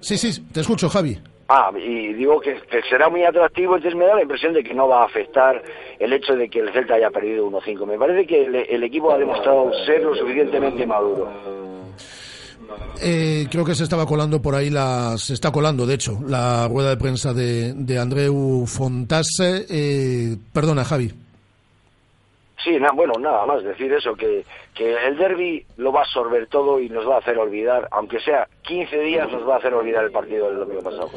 Sí, 0.00 0.16
sí, 0.16 0.42
te 0.54 0.60
escucho, 0.60 0.88
Javi. 0.88 1.18
Ah, 1.52 1.72
y 1.76 2.12
digo 2.12 2.40
que, 2.40 2.60
será 2.88 3.08
muy 3.08 3.24
atractivo, 3.24 3.74
entonces 3.74 3.98
me 3.98 4.06
da 4.06 4.14
la 4.14 4.22
impresión 4.22 4.54
de 4.54 4.62
que 4.62 4.72
no 4.72 4.86
va 4.86 5.02
a 5.02 5.06
afectar 5.06 5.60
el 5.98 6.12
hecho 6.12 6.36
de 6.36 6.48
que 6.48 6.60
el 6.60 6.72
Celta 6.72 6.94
haya 6.94 7.10
perdido 7.10 7.50
1-5. 7.50 7.86
Me 7.86 7.98
parece 7.98 8.24
que 8.24 8.44
el, 8.44 8.84
equipo 8.84 9.12
ha 9.12 9.18
demostrado 9.18 9.72
ser 9.84 10.00
lo 10.00 10.14
suficientemente 10.14 10.86
maduro. 10.86 11.28
Eh, 13.02 13.48
creo 13.50 13.64
que 13.64 13.74
se 13.74 13.82
estaba 13.82 14.06
colando 14.06 14.40
por 14.40 14.54
ahí, 14.54 14.70
la, 14.70 15.18
se 15.18 15.34
está 15.34 15.50
colando, 15.50 15.86
de 15.86 15.94
hecho, 15.94 16.20
la 16.24 16.68
rueda 16.68 16.90
de 16.90 16.96
prensa 16.96 17.34
de, 17.34 17.72
de 17.74 17.98
Andreu 17.98 18.64
Fontase. 18.68 19.66
Eh, 19.68 20.36
perdona, 20.52 20.84
Javi. 20.84 21.10
Sí, 22.62 22.78
bueno, 22.94 23.14
nada 23.18 23.46
más 23.46 23.62
decir 23.62 23.92
eso, 23.92 24.14
que, 24.14 24.44
que 24.74 24.94
el 25.06 25.16
derby 25.16 25.64
lo 25.78 25.92
va 25.92 26.00
a 26.00 26.02
absorber 26.02 26.46
todo 26.48 26.78
y 26.78 26.88
nos 26.90 27.08
va 27.08 27.16
a 27.16 27.18
hacer 27.18 27.38
olvidar, 27.38 27.88
aunque 27.90 28.20
sea 28.20 28.46
15 28.62 29.00
días, 29.00 29.30
nos 29.32 29.48
va 29.48 29.54
a 29.54 29.58
hacer 29.58 29.72
olvidar 29.72 30.04
el 30.04 30.10
partido 30.10 30.48
del 30.48 30.58
domingo 30.58 30.82
pasado. 30.82 31.10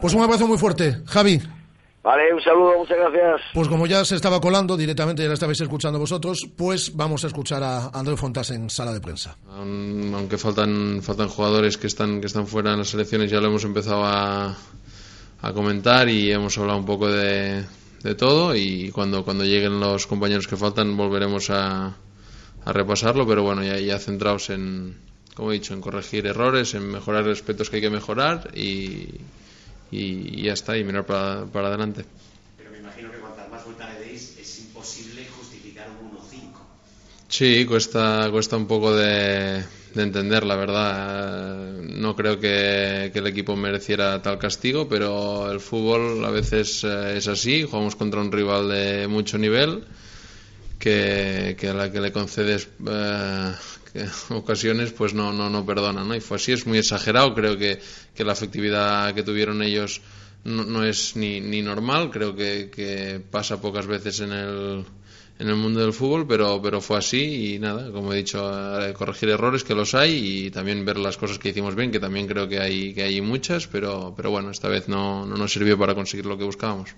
Pues 0.00 0.14
un 0.14 0.22
abrazo 0.22 0.46
muy 0.46 0.58
fuerte, 0.58 0.96
Javi. 1.06 1.40
Vale, 2.02 2.34
un 2.34 2.42
saludo, 2.42 2.78
muchas 2.78 2.98
gracias. 2.98 3.40
Pues 3.54 3.68
como 3.68 3.86
ya 3.86 4.04
se 4.04 4.16
estaba 4.16 4.40
colando 4.40 4.76
directamente, 4.76 5.22
ya 5.22 5.28
la 5.28 5.34
estabais 5.34 5.60
escuchando 5.60 6.00
vosotros, 6.00 6.48
pues 6.56 6.96
vamos 6.96 7.22
a 7.22 7.28
escuchar 7.28 7.62
a 7.62 7.90
Andrés 7.94 8.18
Fontas 8.18 8.50
en 8.50 8.68
sala 8.68 8.92
de 8.92 9.00
prensa. 9.00 9.36
Aunque 9.48 10.36
faltan, 10.36 11.00
faltan 11.00 11.28
jugadores 11.28 11.78
que 11.78 11.86
están, 11.86 12.20
que 12.20 12.26
están 12.26 12.48
fuera 12.48 12.72
en 12.72 12.78
las 12.78 12.88
selecciones, 12.88 13.30
ya 13.30 13.40
lo 13.40 13.46
hemos 13.46 13.64
empezado 13.64 14.04
a, 14.04 14.56
a 15.42 15.52
comentar 15.52 16.08
y 16.08 16.32
hemos 16.32 16.58
hablado 16.58 16.80
un 16.80 16.86
poco 16.86 17.08
de, 17.08 17.62
de 18.02 18.14
todo 18.14 18.54
y 18.56 18.90
cuando, 18.90 19.24
cuando 19.24 19.44
lleguen 19.44 19.80
los 19.80 20.06
compañeros 20.06 20.46
que 20.46 20.56
faltan 20.56 20.96
volveremos 20.96 21.50
a, 21.50 21.96
a 22.64 22.72
repasarlo, 22.72 23.26
pero 23.26 23.42
bueno, 23.42 23.62
ya, 23.62 23.78
ya 23.78 23.98
centrados 23.98 24.50
en, 24.50 24.96
como 25.34 25.50
he 25.50 25.54
dicho, 25.54 25.74
en 25.74 25.80
corregir 25.80 26.26
errores, 26.26 26.74
en 26.74 26.90
mejorar 26.90 27.28
aspectos 27.28 27.70
que 27.70 27.76
hay 27.76 27.82
que 27.82 27.90
mejorar 27.90 28.50
y, 28.56 29.08
y, 29.90 30.42
ya 30.42 30.52
está, 30.52 30.76
y 30.76 30.84
mirar 30.84 31.06
para, 31.06 31.44
para 31.46 31.68
adelante. 31.68 32.04
Pero 32.58 32.70
me 32.70 32.78
imagino 32.78 33.10
que 33.10 33.18
cuantas 33.18 33.48
más 33.50 33.64
vueltas 33.64 33.94
le 33.94 34.06
deis 34.06 34.36
es 34.38 34.58
imposible 34.60 35.26
justificar 35.38 35.88
un 36.00 36.10
1-5. 36.10 36.54
Sí, 37.28 37.64
cuesta, 37.66 38.28
cuesta 38.30 38.56
un 38.56 38.66
poco 38.66 38.94
de 38.94 39.64
de 39.94 40.02
entender, 40.02 40.44
la 40.44 40.56
verdad. 40.56 41.72
No 41.82 42.16
creo 42.16 42.38
que, 42.38 43.10
el 43.14 43.26
equipo 43.26 43.56
mereciera 43.56 44.20
tal 44.22 44.38
castigo, 44.38 44.88
pero 44.88 45.50
el 45.50 45.60
fútbol 45.60 46.24
a 46.24 46.30
veces 46.30 46.84
eh, 46.84 47.16
es 47.16 47.28
así. 47.28 47.64
Jugamos 47.64 47.96
contra 47.96 48.20
un 48.20 48.32
rival 48.32 48.68
de 48.68 49.08
mucho 49.08 49.38
nivel 49.38 49.84
que, 50.78 51.56
a 51.62 51.74
la 51.74 51.92
que 51.92 52.00
le 52.00 52.12
concedes 52.12 52.68
eh, 52.86 53.52
ocasiones, 54.30 54.92
pues 54.92 55.14
no, 55.14 55.32
no, 55.32 55.48
no 55.48 55.64
perdona. 55.64 56.04
¿no? 56.04 56.14
Y 56.14 56.20
fue 56.20 56.36
así, 56.36 56.52
es 56.52 56.66
muy 56.66 56.78
exagerado. 56.78 57.34
Creo 57.34 57.56
que, 57.56 57.80
que 58.14 58.24
la 58.24 58.32
efectividad 58.32 59.14
que 59.14 59.22
tuvieron 59.22 59.62
ellos 59.62 60.00
no, 60.44 60.64
no 60.64 60.84
es 60.84 61.16
ni, 61.16 61.40
ni 61.40 61.62
normal. 61.62 62.10
Creo 62.10 62.34
que, 62.34 62.70
que 62.74 63.20
pasa 63.30 63.60
pocas 63.60 63.86
veces 63.86 64.20
en 64.20 64.32
el 64.32 64.84
en 65.42 65.48
el 65.48 65.56
mundo 65.56 65.80
del 65.80 65.92
fútbol, 65.92 66.24
pero, 66.24 66.62
pero 66.62 66.80
fue 66.80 66.98
así 66.98 67.54
y 67.54 67.58
nada, 67.58 67.90
como 67.90 68.12
he 68.12 68.18
dicho, 68.18 68.38
eh, 68.80 68.92
corregir 68.92 69.28
errores 69.28 69.64
que 69.64 69.74
los 69.74 69.92
hay 69.92 70.46
y 70.46 70.50
también 70.52 70.84
ver 70.84 70.98
las 70.98 71.16
cosas 71.16 71.40
que 71.40 71.48
hicimos 71.48 71.74
bien, 71.74 71.90
que 71.90 71.98
también 71.98 72.28
creo 72.28 72.46
que 72.46 72.60
hay, 72.60 72.94
que 72.94 73.02
hay 73.02 73.20
muchas, 73.20 73.66
pero, 73.66 74.14
pero 74.16 74.30
bueno, 74.30 74.50
esta 74.50 74.68
vez 74.68 74.86
no, 74.86 75.26
no 75.26 75.36
nos 75.36 75.52
sirvió 75.52 75.76
para 75.76 75.96
conseguir 75.96 76.26
lo 76.26 76.38
que 76.38 76.44
buscábamos. 76.44 76.94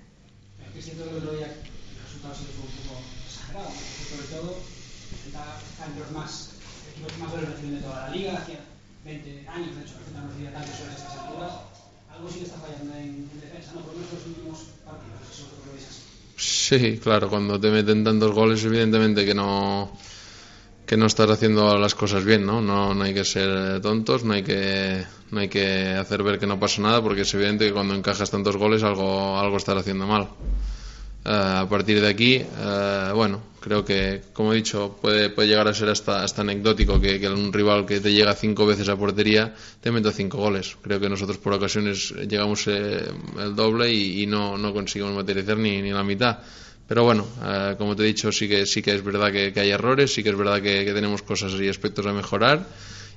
más 6.13 6.51
equipos 6.93 7.19
más 7.19 7.33
de 7.33 7.81
toda 7.81 8.09
la 8.09 8.15
liga, 8.15 8.39
hacía 8.39 8.61
20 9.05 9.49
años, 9.49 9.75
de 9.75 9.83
hecho, 9.83 9.95
no 10.13 10.49
estas 10.49 11.17
alturas. 11.19 11.53
Algo 12.13 12.29
sí 12.29 12.41
que 12.41 12.45
está 12.45 12.59
fallando 12.59 12.95
en, 12.95 13.27
en 13.33 13.41
defensa, 13.41 13.73
¿no? 13.75 13.81
Por 13.81 13.95
lo 13.95 14.01
menos 14.01 14.13
los 14.13 14.27
últimos 14.27 14.59
partidos, 14.85 15.21
eso 15.33 15.49
lo 15.67 15.73
veis 15.73 15.89
así. 15.89 16.03
Sí, 16.67 16.99
claro, 16.99 17.29
cuando 17.29 17.61
te 17.61 17.71
meten 17.71 18.05
tantos 18.05 18.33
goles, 18.33 18.65
evidentemente 18.65 19.27
que 19.27 19.35
no 19.35 19.93
que 20.87 20.97
no 20.97 21.07
estás 21.07 21.31
haciendo 21.31 21.79
las 21.79 21.95
cosas 21.95 22.25
bien, 22.25 22.45
¿no? 22.47 22.61
No, 22.61 22.95
no 22.95 23.05
hay 23.05 23.15
que 23.15 23.25
ser 23.25 23.81
tontos, 23.81 24.25
no 24.25 24.33
hay 24.35 24.43
que 24.43 25.05
no 25.31 25.41
hay 25.41 25.49
que 25.49 25.67
hacer 26.03 26.23
ver 26.23 26.39
que 26.39 26.47
no 26.47 26.59
pasa 26.59 26.81
nada, 26.83 27.03
porque 27.03 27.23
es 27.23 27.35
evidente 27.35 27.67
que 27.67 27.73
cuando 27.73 27.95
encajas 27.95 28.31
tantos 28.31 28.57
goles 28.57 28.83
algo 28.83 29.39
algo 29.39 29.57
estás 29.59 29.77
haciendo 29.79 30.07
mal. 30.07 30.29
Eh, 31.27 31.31
a 31.31 31.67
partir 31.67 32.03
de 32.03 32.09
aquí, 32.09 32.35
eh, 32.35 33.11
bueno, 33.15 33.41
creo 33.59 33.83
que, 33.83 34.21
como 34.35 34.53
he 34.53 34.57
dicho, 34.57 34.99
puede, 35.01 35.31
puede 35.31 35.49
llegar 35.49 35.67
a 35.67 35.73
ser 35.73 35.89
hasta, 35.89 36.23
hasta 36.23 36.43
anecdótico 36.43 37.01
que, 37.01 37.19
que, 37.19 37.29
un 37.31 37.51
rival 37.51 37.87
que 37.87 37.99
te 38.01 38.13
llega 38.13 38.35
cinco 38.35 38.67
veces 38.67 38.91
a 38.91 38.97
portería 38.97 39.55
te 39.81 39.91
meta 39.91 40.13
cinco 40.13 40.37
goles. 40.37 40.77
Creo 40.83 41.01
que 41.01 41.09
nosotros 41.09 41.39
por 41.39 41.55
ocasiones 41.55 42.11
llegamos 42.29 42.67
eh, 42.67 43.11
el 43.39 43.57
doble 43.57 43.91
y, 43.91 44.27
no, 44.27 44.59
no 44.59 44.75
conseguimos 44.75 45.15
materializar 45.15 45.57
ni, 45.57 45.81
ni 45.81 45.93
la 45.93 46.05
mitad. 46.05 46.41
pero 46.87 47.05
bueno, 47.05 47.27
como 47.79 47.97
te 47.97 48.03
he 48.03 48.07
dicho, 48.07 48.31
sí 48.31 48.47
que, 48.47 48.67
sí 48.67 48.83
que 48.83 48.95
es 48.95 49.03
verdad 49.03 49.33
que, 49.33 49.59
hay 49.59 49.71
errores, 49.71 50.13
sí 50.13 50.23
que 50.23 50.29
es 50.29 50.37
verdad 50.37 50.61
que, 50.61 50.85
tenemos 50.93 51.23
cosas 51.23 51.53
y 51.59 51.69
aspectos 51.69 52.05
a 52.05 52.13
mejorar 52.13 52.67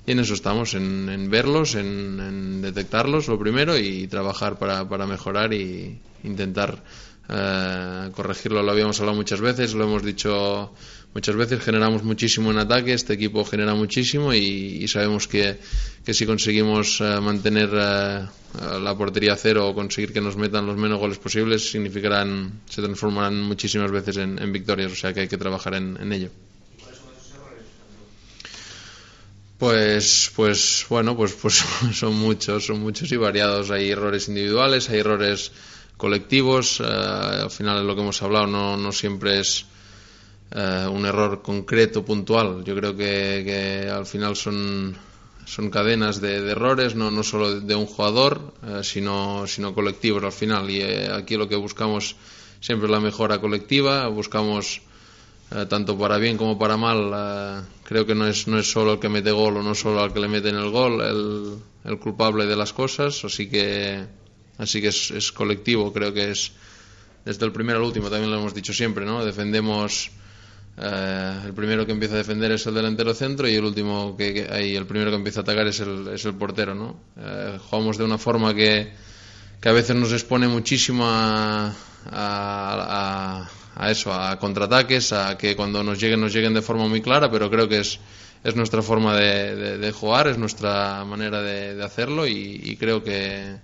y 0.05 0.13
en 0.13 0.19
eso 0.19 0.33
estamos, 0.33 0.73
en, 0.73 1.29
verlos, 1.29 1.75
en, 1.75 2.61
detectarlos 2.61 3.27
lo 3.27 3.37
primero 3.37 3.77
y 3.77 4.07
trabajar 4.07 4.57
para, 4.57 4.87
para 4.87 5.05
mejorar 5.05 5.53
y 5.53 5.99
intentar 6.23 6.81
eh, 7.29 8.09
corregirlo. 8.13 8.63
Lo 8.63 8.71
habíamos 8.71 8.99
hablado 8.99 9.17
muchas 9.17 9.41
veces, 9.41 9.73
lo 9.73 9.83
hemos 9.83 10.03
dicho 10.03 10.73
muchas 11.13 11.35
veces, 11.35 11.63
generamos 11.63 12.03
muchísimo 12.03 12.51
en 12.51 12.59
ataque, 12.59 12.93
este 12.93 13.13
equipo 13.13 13.43
genera 13.43 13.73
muchísimo 13.73 14.33
y, 14.33 14.87
sabemos 14.87 15.27
que, 15.27 15.57
que, 16.05 16.13
si 16.13 16.25
conseguimos 16.25 17.01
eh, 17.01 17.19
mantener 17.19 17.69
eh, 17.73 18.27
la 18.81 18.95
portería 18.97 19.35
cero 19.35 19.67
o 19.67 19.73
conseguir 19.73 20.13
que 20.13 20.21
nos 20.21 20.37
metan 20.37 20.65
los 20.65 20.77
menos 20.77 20.99
goles 20.99 21.17
posibles, 21.17 21.71
significarán, 21.71 22.61
se 22.69 22.81
transformarán 22.81 23.41
muchísimas 23.41 23.91
veces 23.91 24.17
en, 24.17 24.51
victorias, 24.53 24.91
o 24.91 24.95
sea 24.95 25.13
que 25.13 25.21
hay 25.21 25.27
que 25.27 25.37
trabajar 25.37 25.73
en, 25.73 25.97
en 25.99 26.13
ello. 26.13 26.29
Pues, 29.57 30.31
pues 30.35 30.85
bueno, 30.87 31.17
pues, 31.17 31.33
pues 31.33 31.63
son 31.93 32.13
muchos, 32.13 32.67
son 32.67 32.79
muchos 32.79 33.11
y 33.11 33.17
variados. 33.17 33.71
Hay 33.71 33.89
errores 33.89 34.27
individuales, 34.27 34.87
hay 34.89 34.99
errores 34.99 35.51
colectivos. 35.97 36.79
Eh, 36.79 36.83
al 36.83 37.51
final, 37.51 37.85
lo 37.85 37.95
que 37.95 38.01
hemos 38.01 38.21
hablado 38.21 38.47
no, 38.47 38.91
siempre 38.91 39.39
es 39.39 39.65
eh, 40.51 40.87
un 40.89 41.05
error 41.05 41.41
concreto, 41.41 42.05
puntual. 42.05 42.63
Yo 42.63 42.75
creo 42.75 42.95
que, 42.95 43.89
al 43.91 44.05
final 44.05 44.35
son, 44.35 44.95
cadenas 45.71 46.21
de, 46.21 46.49
errores, 46.49 46.95
no, 46.95 47.23
solo 47.23 47.59
de 47.59 47.75
un 47.75 47.85
jugador, 47.85 48.53
eh, 48.65 48.81
sino, 48.83 49.45
sino 49.47 49.73
colectivos 49.73 50.23
al 50.23 50.31
final. 50.31 50.69
Y 50.69 50.81
aquí 50.81 51.35
lo 51.35 51.49
que 51.49 51.55
buscamos 51.55 52.15
siempre 52.59 52.87
es 52.87 52.91
la 52.91 52.99
mejora 52.99 53.39
colectiva, 53.39 54.07
buscamos 54.07 54.81
eh, 55.49 55.65
tanto 55.65 55.97
para 55.97 56.17
bien 56.17 56.35
como 56.35 56.59
para 56.59 56.75
mal, 56.75 57.11
eh, 57.15 57.61
creo 57.83 58.05
que 58.05 58.13
no 58.13 58.27
es, 58.27 58.47
no 58.49 58.59
es 58.59 58.69
solo 58.69 58.93
el 58.93 58.99
que 58.99 59.07
mete 59.07 59.31
gol 59.31 59.55
o 59.55 59.63
no 59.63 59.73
solo 59.75 60.01
al 60.01 60.11
que 60.11 60.19
le 60.19 60.27
mete 60.27 60.49
en 60.49 60.57
el 60.57 60.69
gol 60.71 60.99
el, 60.99 61.99
culpable 61.99 62.45
de 62.45 62.57
las 62.57 62.73
cosas, 62.73 63.23
así 63.23 63.47
que, 63.47 64.03
así 64.57 64.81
que 64.81 64.87
es, 64.87 65.31
colectivo, 65.31 65.91
creo 65.93 66.13
que 66.13 66.31
es 66.31 66.51
desde 67.25 67.45
el 67.45 67.51
primero 67.51 67.79
al 67.79 67.85
último, 67.85 68.09
también 68.09 68.31
lo 68.31 68.39
hemos 68.39 68.53
dicho 68.53 68.73
siempre, 68.73 69.05
¿no? 69.05 69.23
Defendemos, 69.25 70.11
eh, 70.77 71.41
el 71.45 71.53
primero 71.53 71.85
que 71.85 71.91
empieza 71.91 72.15
a 72.15 72.17
defender 72.17 72.51
es 72.51 72.65
el 72.67 72.73
delantero 72.73 73.13
centro 73.13 73.47
y 73.47 73.55
el 73.55 73.65
último 73.65 74.15
que, 74.17 74.47
ahí, 74.49 74.75
el 74.75 74.85
primero 74.85 75.11
que 75.11 75.17
empieza 75.17 75.41
a 75.41 75.43
atacar 75.43 75.67
es 75.67 75.79
el, 75.79 76.07
es 76.09 76.25
el 76.25 76.35
portero, 76.35 76.73
¿no? 76.73 76.99
jugamos 77.69 77.97
de 77.97 78.03
una 78.03 78.17
forma 78.17 78.53
que, 78.53 78.93
que 79.59 79.69
a 79.69 79.73
veces 79.73 79.95
nos 79.95 80.11
expone 80.13 80.47
muchísimo 80.47 81.03
a, 81.05 81.73
a 82.05 83.49
a 83.77 83.91
eso, 83.91 84.11
a 84.11 84.37
contraataques, 84.39 85.13
a 85.13 85.37
que 85.37 85.55
cuando 85.55 85.83
nos 85.83 85.99
lleguen 85.99 86.19
nos 86.19 86.33
lleguen 86.33 86.53
de 86.53 86.63
forma 86.63 86.87
muy 86.87 87.01
clara, 87.01 87.29
pero 87.29 87.49
creo 87.49 87.69
que 87.69 87.79
es, 87.79 87.99
es 88.43 88.55
nuestra 88.55 88.81
forma 88.81 89.15
de, 89.15 89.77
de, 89.77 89.91
jugar, 89.91 90.27
es 90.27 90.37
nuestra 90.37 91.05
manera 91.05 91.43
de, 91.43 91.81
hacerlo 91.83 92.25
y, 92.25 92.75
creo 92.79 93.03
que, 93.03 93.57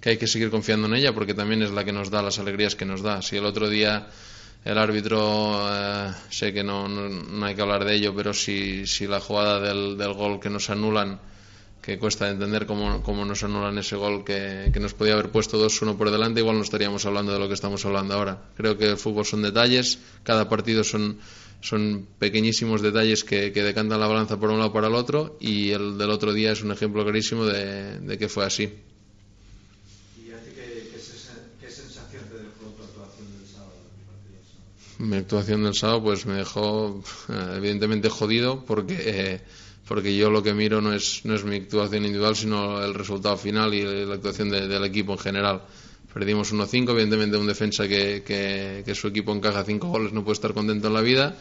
que, 0.00 0.10
hay 0.10 0.16
que 0.16 0.26
seguir 0.26 0.50
confiando 0.50 0.86
en 0.86 0.94
ella 0.94 1.12
porque 1.12 1.34
también 1.34 1.62
es 1.62 1.70
la 1.70 1.84
que 1.84 1.92
nos 1.92 2.10
da 2.10 2.22
las 2.22 2.38
alegrías 2.38 2.74
que 2.74 2.84
nos 2.84 3.02
da. 3.02 3.22
Si 3.22 3.36
el 3.36 3.44
otro 3.44 3.68
día 3.68 4.08
el 4.64 4.76
árbitro, 4.76 5.66
eh, 5.70 6.12
sé 6.30 6.52
que 6.52 6.64
no, 6.64 6.88
no, 6.88 7.46
hay 7.46 7.54
que 7.54 7.62
hablar 7.62 7.84
de 7.84 7.94
ello, 7.94 8.14
pero 8.14 8.34
si, 8.34 8.86
si 8.86 9.06
la 9.06 9.20
jugada 9.20 9.60
del, 9.60 9.96
del 9.96 10.12
gol 10.12 10.40
que 10.40 10.50
nos 10.50 10.68
anulan 10.70 11.20
que 11.88 11.98
cuesta 11.98 12.28
entender 12.28 12.66
cómo, 12.66 13.02
cómo 13.02 13.24
nos 13.24 13.42
anulan 13.44 13.78
ese 13.78 13.96
gol 13.96 14.22
que, 14.22 14.70
nos 14.78 14.92
podía 14.92 15.14
haber 15.14 15.30
puesto 15.30 15.56
2-1 15.56 15.96
por 15.96 16.10
delante, 16.10 16.40
igual 16.40 16.56
no 16.56 16.62
estaríamos 16.62 17.06
hablando 17.06 17.32
de 17.32 17.38
lo 17.38 17.48
que 17.48 17.54
estamos 17.54 17.82
hablando 17.86 18.12
ahora. 18.12 18.42
Creo 18.58 18.76
que 18.76 18.90
el 18.90 18.98
fútbol 18.98 19.24
son 19.24 19.40
detalles, 19.40 19.98
cada 20.22 20.50
partido 20.50 20.84
son, 20.84 21.18
son 21.62 22.06
pequeñísimos 22.18 22.82
detalles 22.82 23.24
que, 23.24 23.50
decantan 23.50 24.00
la 24.00 24.06
balanza 24.06 24.38
por 24.38 24.50
un 24.50 24.58
lado 24.58 24.70
para 24.70 24.88
el 24.88 24.94
otro 24.94 25.38
y 25.40 25.70
el 25.70 25.96
del 25.96 26.10
otro 26.10 26.34
día 26.34 26.52
es 26.52 26.62
un 26.62 26.72
ejemplo 26.72 27.04
clarísimo 27.04 27.46
de, 27.46 28.18
que 28.18 28.28
fue 28.28 28.44
así. 28.44 28.64
¿Y 28.64 30.30
a 30.30 30.44
ti 30.44 30.50
qué, 30.54 30.90
qué, 30.92 31.70
sensación 31.70 32.24
te 32.28 32.36
dejó 32.36 32.68
tu 32.76 32.82
actuación 32.82 33.32
del 33.32 33.48
sábado? 33.48 33.80
Mi 34.98 35.16
actuación 35.16 35.62
del 35.62 35.74
sábado 35.74 36.02
pues 36.02 36.26
me 36.26 36.34
dejó 36.34 37.02
eh, 37.28 37.54
evidentemente 37.56 38.08
jodido 38.08 38.64
porque... 38.64 38.96
Eh, 38.98 39.40
porque 39.88 40.14
yo 40.14 40.28
lo 40.28 40.42
que 40.42 40.52
miro 40.52 40.82
no 40.82 40.92
es, 40.92 41.24
no 41.24 41.34
es 41.34 41.44
mi 41.44 41.56
actuación 41.56 42.04
individual, 42.04 42.36
sino 42.36 42.84
el 42.84 42.92
resultado 42.92 43.38
final 43.38 43.72
y 43.72 43.82
la 44.04 44.16
actuación 44.16 44.50
del 44.50 44.84
equipo 44.84 45.12
en 45.12 45.18
general. 45.18 45.62
Perdimos 46.12 46.52
1-5, 46.52 46.90
evidentemente 46.90 47.38
un 47.38 47.46
defensa 47.46 47.88
que, 47.88 48.22
que, 48.22 48.94
su 48.94 49.08
equipo 49.08 49.32
encaja 49.32 49.64
5 49.64 49.88
goles 49.88 50.12
no 50.12 50.24
puede 50.24 50.34
estar 50.34 50.52
contento 50.52 50.88
en 50.88 50.94
la 50.94 51.00
vida. 51.00 51.36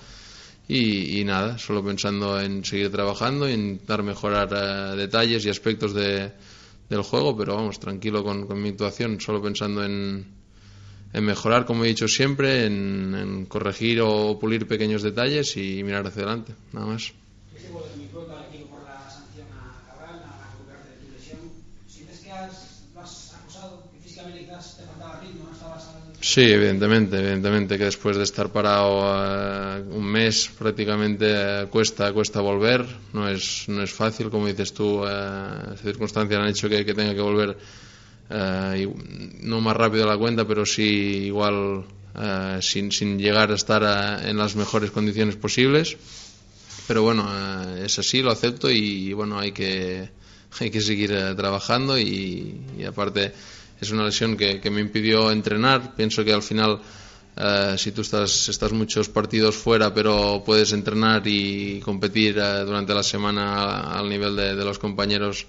Y, 0.69 1.23
nada, 1.25 1.57
solo 1.57 1.83
pensando 1.83 2.39
en 2.39 2.63
seguir 2.63 2.89
trabajando, 2.89 3.47
en 3.47 3.81
dar 3.85 4.03
mejorar 4.03 4.49
eh, 4.53 4.95
detalles 4.95 5.45
y 5.45 5.49
aspectos 5.49 5.93
de, 5.93 6.31
del 6.89 7.01
juego, 7.01 7.35
pero 7.35 7.55
vamos, 7.55 7.79
tranquilo 7.79 8.23
con, 8.23 8.47
con 8.47 8.61
mi 8.61 8.69
actuación, 8.69 9.19
solo 9.19 9.41
pensando 9.41 9.83
en, 9.83 10.25
en 11.13 11.23
mejorar, 11.25 11.65
como 11.65 11.83
he 11.85 11.87
dicho 11.87 12.07
siempre, 12.07 12.65
en, 12.65 13.15
en 13.15 13.45
corregir 13.45 14.01
o 14.01 14.37
pulir 14.39 14.67
pequeños 14.67 15.01
detalles 15.03 15.57
y 15.57 15.83
mirar 15.83 16.05
hacia 16.07 16.23
adelante, 16.23 16.55
nada 16.71 16.87
más. 16.87 17.13
Sí, 26.19 26.41
evidentemente, 26.41 27.17
evidentemente 27.19 27.77
que 27.77 27.85
después 27.85 28.17
de 28.17 28.23
estar 28.23 28.51
parado 28.51 29.77
eh, 29.77 29.81
un 29.89 30.03
mes 30.05 30.49
prácticamente 30.57 31.25
eh, 31.29 31.67
cuesta 31.69 32.11
cuesta 32.11 32.41
volver, 32.41 32.85
no 33.13 33.29
es 33.29 33.65
no 33.69 33.83
es 33.83 33.93
fácil, 33.93 34.29
como 34.29 34.47
dices 34.47 34.73
tú, 34.73 35.03
eh, 35.07 35.75
circunstancias 35.81 36.39
han 36.41 36.49
hecho 36.49 36.67
que, 36.67 36.83
tenga 36.83 37.13
que 37.13 37.21
volver 37.21 37.57
eh, 38.29 38.87
no 39.41 39.61
más 39.61 39.77
rápido 39.77 40.05
la 40.05 40.17
cuenta, 40.17 40.47
pero 40.47 40.65
sí 40.65 41.25
igual 41.27 41.85
sin, 42.61 42.91
sin 42.91 43.19
llegar 43.19 43.51
a 43.51 43.55
estar 43.55 44.25
en 44.25 44.37
las 44.37 44.55
mejores 44.55 44.89
condiciones 44.89 45.35
posibles. 45.35 45.97
Pero 46.87 47.03
bueno, 47.03 47.29
es 47.75 47.99
así, 47.99 48.23
lo 48.23 48.31
acepto 48.31 48.71
y 48.71 49.13
bueno, 49.13 49.37
hay 49.37 49.51
que 49.51 50.09
hay 50.59 50.71
que 50.71 50.81
seguir 50.81 51.11
trabajando 51.35 51.97
y, 51.97 52.83
aparte 52.87 53.33
es 53.79 53.91
una 53.91 54.05
lesión 54.05 54.35
que, 54.35 54.69
me 54.71 54.81
impidió 54.81 55.31
entrenar. 55.31 55.95
Pienso 55.95 56.23
que 56.25 56.33
al 56.33 56.41
final, 56.41 56.81
eh, 57.35 57.75
si 57.77 57.91
tú 57.91 58.01
estás, 58.01 58.49
estás 58.49 58.71
muchos 58.71 59.07
partidos 59.09 59.55
fuera, 59.55 59.93
pero 59.93 60.41
puedes 60.43 60.71
entrenar 60.73 61.21
y 61.25 61.79
competir 61.81 62.37
eh, 62.39 62.63
durante 62.65 62.95
la 62.95 63.03
semana 63.03 63.93
al 63.93 64.09
nivel 64.09 64.35
de, 64.35 64.55
los 64.55 64.79
compañeros, 64.79 65.45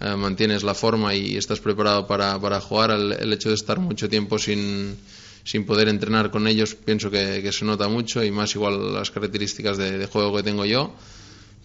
eh, 0.00 0.16
mantienes 0.16 0.62
la 0.62 0.74
forma 0.74 1.14
y 1.14 1.36
estás 1.36 1.60
preparado 1.60 2.06
para, 2.06 2.38
para 2.40 2.60
jugar. 2.60 2.90
El, 2.90 3.32
hecho 3.32 3.50
de 3.50 3.54
estar 3.54 3.78
mucho 3.78 4.08
tiempo 4.08 4.38
sin, 4.38 4.96
sin 5.44 5.66
poder 5.66 5.88
entrenar 5.88 6.30
con 6.30 6.46
ellos, 6.46 6.74
pienso 6.74 7.10
que, 7.10 7.52
se 7.52 7.64
nota 7.64 7.88
mucho 7.88 8.24
y 8.24 8.30
más 8.30 8.54
igual 8.54 8.94
las 8.94 9.10
características 9.10 9.76
de, 9.76 10.06
juego 10.06 10.36
que 10.36 10.42
tengo 10.42 10.64
yo. 10.64 10.92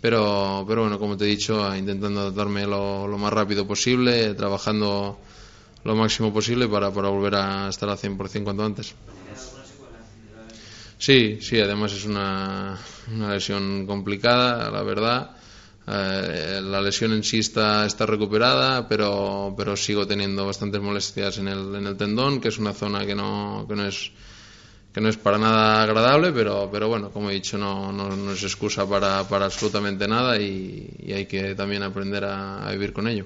Pero, 0.02 0.66
pero 0.68 0.82
bueno, 0.82 1.00
como 1.00 1.18
te 1.18 1.26
he 1.26 1.28
dicho, 1.28 1.76
intentando 1.76 2.22
adaptarme 2.22 2.68
lo, 2.68 3.08
lo 3.08 3.18
más 3.18 3.32
rápido 3.32 3.66
posible, 3.66 4.34
trabajando 4.36 5.18
lo 5.86 5.96
máximo 5.96 6.34
posible 6.34 6.68
para, 6.68 6.92
para 6.92 7.10
volver 7.10 7.36
a 7.36 7.70
estar 7.70 7.88
al 7.90 7.98
100% 7.98 8.44
cuanto 8.44 8.66
antes. 8.66 8.94
Sí, 10.98 11.40
sí, 11.42 11.60
además 11.60 11.94
es 11.94 12.06
una, 12.06 12.78
una 13.14 13.34
lesión 13.34 13.86
complicada, 13.86 14.72
la 14.72 14.82
verdad. 14.82 15.32
Eh, 15.88 16.62
la 16.64 16.82
lesión 16.82 17.14
en 17.14 17.24
sí 17.24 17.40
está, 17.40 17.86
está 17.86 18.06
recuperada, 18.06 18.88
pero, 18.88 19.54
pero 19.56 19.78
sigo 19.78 20.08
teniendo 20.08 20.46
bastantes 20.46 20.82
molestias 20.82 21.38
en 21.38 21.48
el, 21.48 21.76
en 21.76 21.86
el 21.86 21.96
tendón, 21.96 22.42
que 22.42 22.48
es 22.48 22.58
una 22.58 22.74
zona 22.74 23.06
que 23.06 23.14
no, 23.14 23.66
que 23.68 23.76
no 23.76 23.88
es 23.88 24.12
que 24.94 25.02
no 25.02 25.10
es 25.10 25.18
para 25.18 25.38
nada 25.38 25.84
agradable, 25.84 26.32
pero, 26.32 26.70
pero 26.72 26.88
bueno, 26.88 27.12
como 27.12 27.30
he 27.30 27.34
dicho, 27.34 27.58
no, 27.58 27.92
no, 27.92 28.32
es 28.32 28.44
excusa 28.44 28.88
para, 28.88 29.28
para 29.28 29.44
absolutamente 29.44 30.08
nada 30.08 30.40
y, 30.40 30.90
y, 31.00 31.12
hay 31.12 31.26
que 31.26 31.54
también 31.54 31.84
aprender 31.84 32.24
a 32.24 32.72
vivir 32.72 32.94
con 32.94 33.10
ello. 33.10 33.26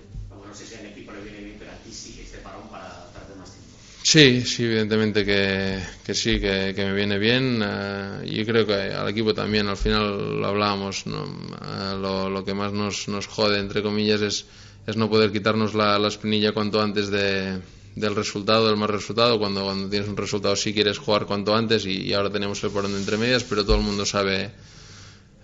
Sí, 4.12 4.42
sí, 4.42 4.64
evidentemente 4.64 5.24
que, 5.24 6.16
sí, 6.16 6.40
que, 6.40 6.74
me 6.76 6.94
viene 6.96 7.20
bien. 7.20 7.62
Uh, 7.62 8.26
yo 8.26 8.44
creo 8.44 8.66
que 8.66 8.74
al 8.74 9.08
equipo 9.08 9.36
también, 9.36 9.68
al 9.68 9.78
final 9.78 10.42
lo 10.42 10.48
hablábamos, 10.48 11.04
eh, 11.06 11.96
lo, 12.02 12.44
que 12.44 12.56
más 12.56 12.74
nos, 12.74 13.08
nos 13.08 13.28
jode, 13.28 13.60
entre 13.60 13.84
comillas, 13.84 14.22
es, 14.22 14.48
es 14.88 14.98
no 14.98 15.12
poder 15.12 15.32
quitarnos 15.32 15.76
la, 15.76 16.00
la 16.00 16.08
espinilla 16.08 16.54
cuanto 16.54 16.82
antes 16.82 17.12
de, 17.12 17.60
del 17.94 18.16
resultado, 18.16 18.66
del 18.66 18.78
más 18.78 18.90
resultado. 18.90 19.38
Cuando, 19.38 19.64
cuando 19.64 19.90
tienes 19.90 20.10
un 20.10 20.18
resultado 20.18 20.56
sí 20.56 20.74
quieres 20.74 20.98
jugar 20.98 21.28
cuanto 21.28 21.56
antes 21.56 21.86
y, 21.86 22.12
ahora 22.12 22.32
tenemos 22.32 22.64
el 22.64 22.72
porón 22.72 22.96
entre 22.96 23.16
medias, 23.16 23.44
pero 23.44 23.64
todo 23.64 23.76
el 23.76 23.84
mundo 23.84 24.08
sabe 24.08 24.50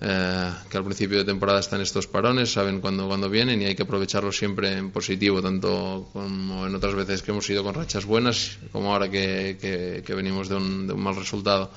eh, 0.02 0.52
que 0.70 0.78
al 0.78 0.84
principio 0.84 1.18
de 1.18 1.26
temporada 1.26 1.60
están 1.60 1.82
estos 1.82 2.08
parones, 2.08 2.52
saben 2.52 2.82
cuándo, 2.82 3.08
cuando 3.08 3.30
vienen 3.30 3.62
y 3.62 3.66
hay 3.66 3.76
que 3.76 3.84
aprovecharlo 3.84 4.32
siempre 4.32 4.78
en 4.78 4.92
positivo, 4.92 5.42
tanto 5.42 6.10
como 6.14 6.68
en 6.68 6.76
otras 6.76 6.96
veces 6.96 7.22
que 7.22 7.32
hemos 7.32 7.50
ido 7.50 7.64
con 7.64 7.74
rachas 7.74 8.06
buenas 8.06 8.58
como 8.72 8.94
ahora 8.94 9.10
que, 9.10 10.04
que, 10.06 10.14
venimos 10.14 10.50
de 10.50 10.56
un, 10.56 10.88
de 10.88 10.94
un, 10.94 11.02
mal 11.02 11.16
resultado. 11.16 11.72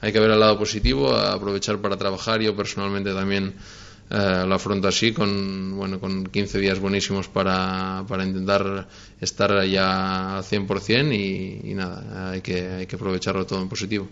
Hay 0.00 0.12
que 0.12 0.20
ver 0.20 0.30
el 0.30 0.40
lado 0.40 0.58
positivo, 0.58 1.14
aprovechar 1.14 1.78
para 1.78 1.96
trabajar. 1.96 2.40
Yo 2.42 2.54
personalmente 2.54 3.14
también 3.14 3.54
eh, 4.10 4.44
lo 4.46 4.54
afronto 4.54 4.88
así, 4.88 5.12
con, 5.12 5.76
bueno, 5.76 5.98
con 5.98 6.26
15 6.26 6.58
días 6.58 6.78
buenísimos 6.78 7.28
para, 7.28 8.04
para 8.06 8.24
intentar 8.24 8.86
estar 9.18 9.64
ya 9.64 10.36
al 10.36 10.44
100% 10.44 11.14
y, 11.14 11.70
y 11.70 11.74
nada, 11.74 12.30
hay 12.32 12.42
que, 12.42 12.68
hay 12.68 12.86
que 12.86 12.96
aprovecharlo 12.96 13.46
todo 13.46 13.62
en 13.62 13.68
positivo. 13.68 14.06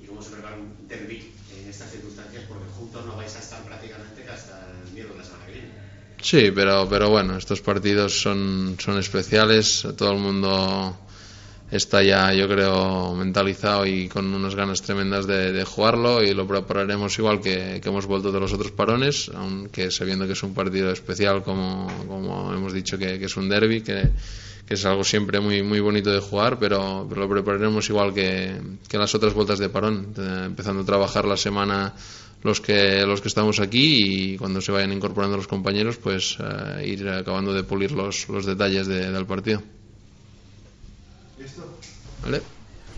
¿Y 0.00 0.06
cómo 0.06 0.22
se 0.22 0.30
prepara 0.30 0.56
un 0.56 0.88
derby 0.88 1.32
en 1.58 1.68
estas 1.68 1.90
circunstancias? 1.90 2.44
Porque 2.48 2.66
juntos 2.78 3.04
no 3.04 3.16
vais 3.16 3.34
a 3.34 3.40
estar 3.40 3.64
prácticamente 3.64 4.28
hasta 4.30 4.68
el 4.86 4.92
miércoles 4.94 5.16
de 5.16 5.18
la 5.18 5.24
semana 5.24 5.46
que 5.46 5.52
viene. 5.52 5.68
Sí, 6.22 6.52
pero, 6.54 6.86
pero 6.88 7.10
bueno, 7.10 7.36
estos 7.36 7.60
partidos 7.60 8.22
son, 8.22 8.76
son 8.78 8.96
especiales, 8.96 9.84
todo 9.96 10.12
el 10.12 10.18
mundo 10.18 10.96
está 11.68 12.00
ya, 12.00 12.32
yo 12.32 12.46
creo, 12.46 13.12
mentalizado 13.16 13.84
y 13.86 14.06
con 14.06 14.32
unas 14.32 14.54
ganas 14.54 14.82
tremendas 14.82 15.26
de, 15.26 15.64
jugarlo 15.64 16.22
y 16.22 16.32
lo 16.32 16.46
prepararemos 16.46 17.18
igual 17.18 17.40
que, 17.40 17.80
hemos 17.82 18.06
vuelto 18.06 18.30
de 18.30 18.38
los 18.38 18.52
otros 18.52 18.70
parones, 18.70 19.32
aunque 19.34 19.90
sabiendo 19.90 20.26
que 20.26 20.34
es 20.34 20.42
un 20.44 20.54
partido 20.54 20.92
especial, 20.92 21.42
como, 21.42 21.88
hemos 22.54 22.72
dicho 22.72 22.96
que, 22.96 23.14
es 23.14 23.36
un 23.36 23.48
derby, 23.48 23.80
que, 23.80 24.10
es 24.68 24.84
algo 24.86 25.02
siempre 25.02 25.40
muy, 25.40 25.62
muy 25.62 25.80
bonito 25.80 26.10
de 26.12 26.20
jugar, 26.20 26.56
pero, 26.58 27.08
lo 27.12 27.28
prepararemos 27.28 27.88
igual 27.90 28.14
que, 28.14 28.54
que 28.88 28.96
las 28.96 29.12
otras 29.14 29.34
vueltas 29.34 29.58
de 29.58 29.68
parón, 29.68 30.14
empezando 30.46 30.82
a 30.82 30.86
trabajar 30.86 31.24
la 31.24 31.36
semana 31.36 31.94
los 32.42 32.60
que 32.60 33.04
los 33.06 33.20
que 33.20 33.28
estamos 33.28 33.60
aquí 33.60 34.32
y 34.32 34.36
cuando 34.36 34.60
se 34.60 34.72
vayan 34.72 34.92
incorporando 34.92 35.36
los 35.36 35.46
compañeros 35.46 35.96
pues 35.96 36.38
eh, 36.40 36.86
ir 36.86 37.08
acabando 37.08 37.52
de 37.52 37.62
pulir 37.62 37.92
los, 37.92 38.28
los 38.28 38.46
detalles 38.46 38.86
del 38.86 39.26
partido. 39.26 39.62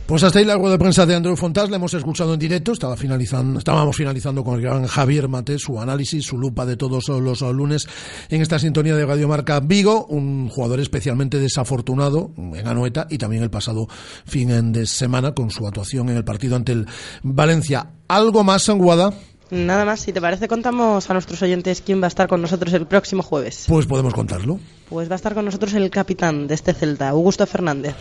Pues 0.07 0.23
hasta 0.23 0.39
ahí 0.39 0.45
la 0.45 0.57
rueda 0.57 0.73
de 0.73 0.79
prensa 0.79 1.07
de 1.07 1.15
Andreu 1.15 1.35
Fontás, 1.35 1.71
la 1.71 1.77
hemos 1.77 1.95
escuchado 1.95 2.35
en 2.35 2.39
directo, 2.39 2.73
estaba 2.73 2.95
finalizando, 2.95 3.59
estábamos 3.59 3.97
finalizando 3.97 4.45
con 4.45 4.57
el 4.57 4.61
gran 4.61 4.87
Javier 4.87 5.31
Mate, 5.31 5.59
su 5.59 5.81
análisis, 5.81 6.27
su 6.27 6.37
lupa 6.37 6.67
de 6.67 6.77
todos 6.77 7.09
los 7.09 7.41
lunes 7.41 7.89
en 8.29 8.43
esta 8.43 8.59
sintonía 8.59 8.95
de 8.97 9.07
Radio 9.07 9.29
Marca 9.29 9.61
Vigo, 9.61 10.05
un 10.05 10.51
jugador 10.51 10.81
especialmente 10.81 11.39
desafortunado 11.39 12.33
en 12.37 12.69
Anoeta 12.69 13.07
y 13.09 13.17
también 13.17 13.43
el 13.45 13.49
pasado 13.49 13.89
fin 14.27 14.73
de 14.75 14.85
semana 14.85 15.33
con 15.33 15.51
su 15.51 15.67
actuación 15.67 16.11
en 16.11 16.19
el 16.19 16.25
partido 16.25 16.57
ante 16.57 16.73
el 16.73 16.87
Valencia. 17.23 17.93
¿Algo 18.07 18.45
más, 18.45 18.65
Sanguada? 18.65 19.15
Nada 19.51 19.85
más, 19.85 20.01
si 20.01 20.13
te 20.13 20.21
parece, 20.21 20.49
contamos 20.49 21.09
a 21.09 21.13
nuestros 21.13 21.43
oyentes 21.43 21.83
quién 21.83 22.01
va 22.01 22.07
a 22.07 22.09
estar 22.09 22.29
con 22.29 22.41
nosotros 22.41 22.73
el 22.73 22.87
próximo 22.87 23.23
jueves. 23.23 23.67
Pues 23.69 23.87
podemos 23.87 24.15
contarlo. 24.15 24.59
Pues 24.89 25.09
va 25.09 25.15
a 25.15 25.17
estar 25.17 25.35
con 25.35 25.45
nosotros 25.45 25.75
el 25.75 25.91
capitán 25.91 26.47
de 26.47 26.55
este 26.55 26.73
Celta, 26.73 27.11
Augusto 27.11 27.47
Fernández. 27.47 27.95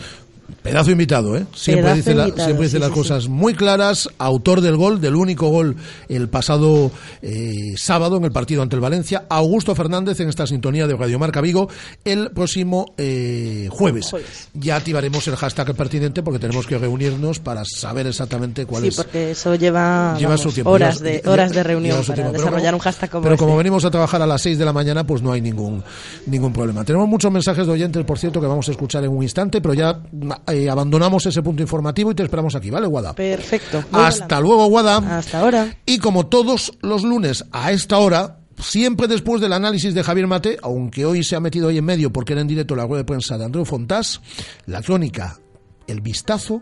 Pedazo 0.62 0.92
invitado, 0.92 1.38
¿eh? 1.38 1.46
Siempre 1.54 1.94
dice, 1.96 2.14
siempre 2.14 2.66
dice 2.66 2.80
las 2.80 2.92
cosas 2.92 3.28
muy 3.28 3.54
claras. 3.54 4.10
Autor 4.18 4.62
del 4.62 4.76
gol, 4.78 5.02
del 5.02 5.16
único 5.16 5.50
gol 5.50 5.76
el 6.10 6.30
pasado 6.30 6.92
eh, 7.22 7.74
sábado 7.78 8.18
en 8.18 8.26
el 8.26 8.32
partido 8.32 8.62
ante 8.62 8.76
el 8.76 8.82
Valencia. 8.82 9.26
Augusto 9.30 9.74
Fernández 9.76 10.20
en 10.20 10.30
esta 10.30 10.46
sintonía 10.48 10.88
de 10.88 10.96
Radio 10.96 11.20
Marca 11.20 11.42
Vigo 11.42 11.70
el 12.04 12.32
próximo 12.32 12.94
eh, 12.98 13.68
jueves. 13.72 14.14
Ya 14.54 14.76
activaremos 14.76 15.28
el 15.28 15.36
hashtag 15.36 15.76
pertinente 15.76 16.24
porque 16.24 16.40
tenemos 16.40 16.68
que 16.68 16.78
reunirnos 16.78 17.40
para 17.40 17.64
saber 17.66 18.08
exactamente 18.08 18.66
cuál 18.66 18.86
es. 18.86 18.96
Sí, 18.96 19.02
porque 19.02 19.32
eso 19.32 19.56
lleva, 19.56 20.18
horas, 20.66 21.00
de, 21.00 21.22
horas 21.26 21.52
de 21.54 21.64
reunión 21.64 22.04
para 22.06 22.32
desarrollar 22.32 22.74
un 22.74 22.82
hashtag 22.82 23.10
como 23.10 23.24
Pero 23.24 23.38
como 23.38 23.52
este. 23.52 23.58
venimos 23.58 23.86
a 23.86 23.92
trabajar 23.92 24.22
a 24.22 24.28
las 24.28 24.42
6 24.42 24.58
de 24.58 24.66
la 24.66 24.74
mañana, 24.74 25.06
pues 25.06 25.22
no 25.22 25.32
hay 25.32 25.42
ningún, 25.42 25.84
ningún 26.26 26.52
problema. 26.54 26.84
Tenemos 26.84 27.08
muchos 27.08 27.32
mensajes 27.32 27.66
de 27.66 27.74
oyentes, 27.74 28.04
por 28.06 28.20
cierto, 28.20 28.42
que 28.42 28.48
vamos 28.48 28.68
a 28.68 28.72
escuchar 28.72 29.04
en 29.04 29.12
un 29.12 29.24
instante, 29.24 29.62
pero 29.62 29.74
ya 29.74 30.00
eh, 30.48 30.70
abandonamos 30.70 31.26
ese 31.26 31.42
punto 31.42 31.62
informativo 31.62 32.12
y 32.12 32.16
te 32.16 32.24
esperamos 32.24 32.56
aquí, 32.56 32.70
¿vale, 32.70 32.88
Guada? 32.88 33.14
Perfecto. 33.14 33.84
Hasta 33.92 34.40
luego, 34.40 34.68
Guada. 34.68 35.18
Hasta 35.18 35.40
ahora. 35.40 35.76
Y 35.86 36.00
como 36.00 36.28
todos 36.28 36.74
los 36.82 37.04
lunes 37.04 37.46
a 37.52 37.72
esta 37.72 37.98
hora, 37.98 38.40
siempre 38.58 39.08
después 39.08 39.42
del 39.42 39.54
análisis 39.54 39.94
de 39.94 40.04
Javier 40.04 40.28
Mate, 40.28 40.58
aunque 40.62 41.06
hoy 41.06 41.24
se 41.24 41.36
ha 41.36 41.40
metido 41.40 41.70
ahí 41.70 41.78
en 41.78 41.86
medio 41.86 42.12
porque 42.12 42.34
era 42.34 42.42
en 42.42 42.48
directo 42.48 42.76
la 42.76 42.86
rueda 42.86 43.00
de 43.00 43.06
prensa 43.06 43.38
de 43.38 43.46
Andreu 43.46 43.66
Fontás, 43.66 44.22
la 44.66 44.82
crónica, 44.82 45.40
el 45.88 46.02
vistazo 46.02 46.62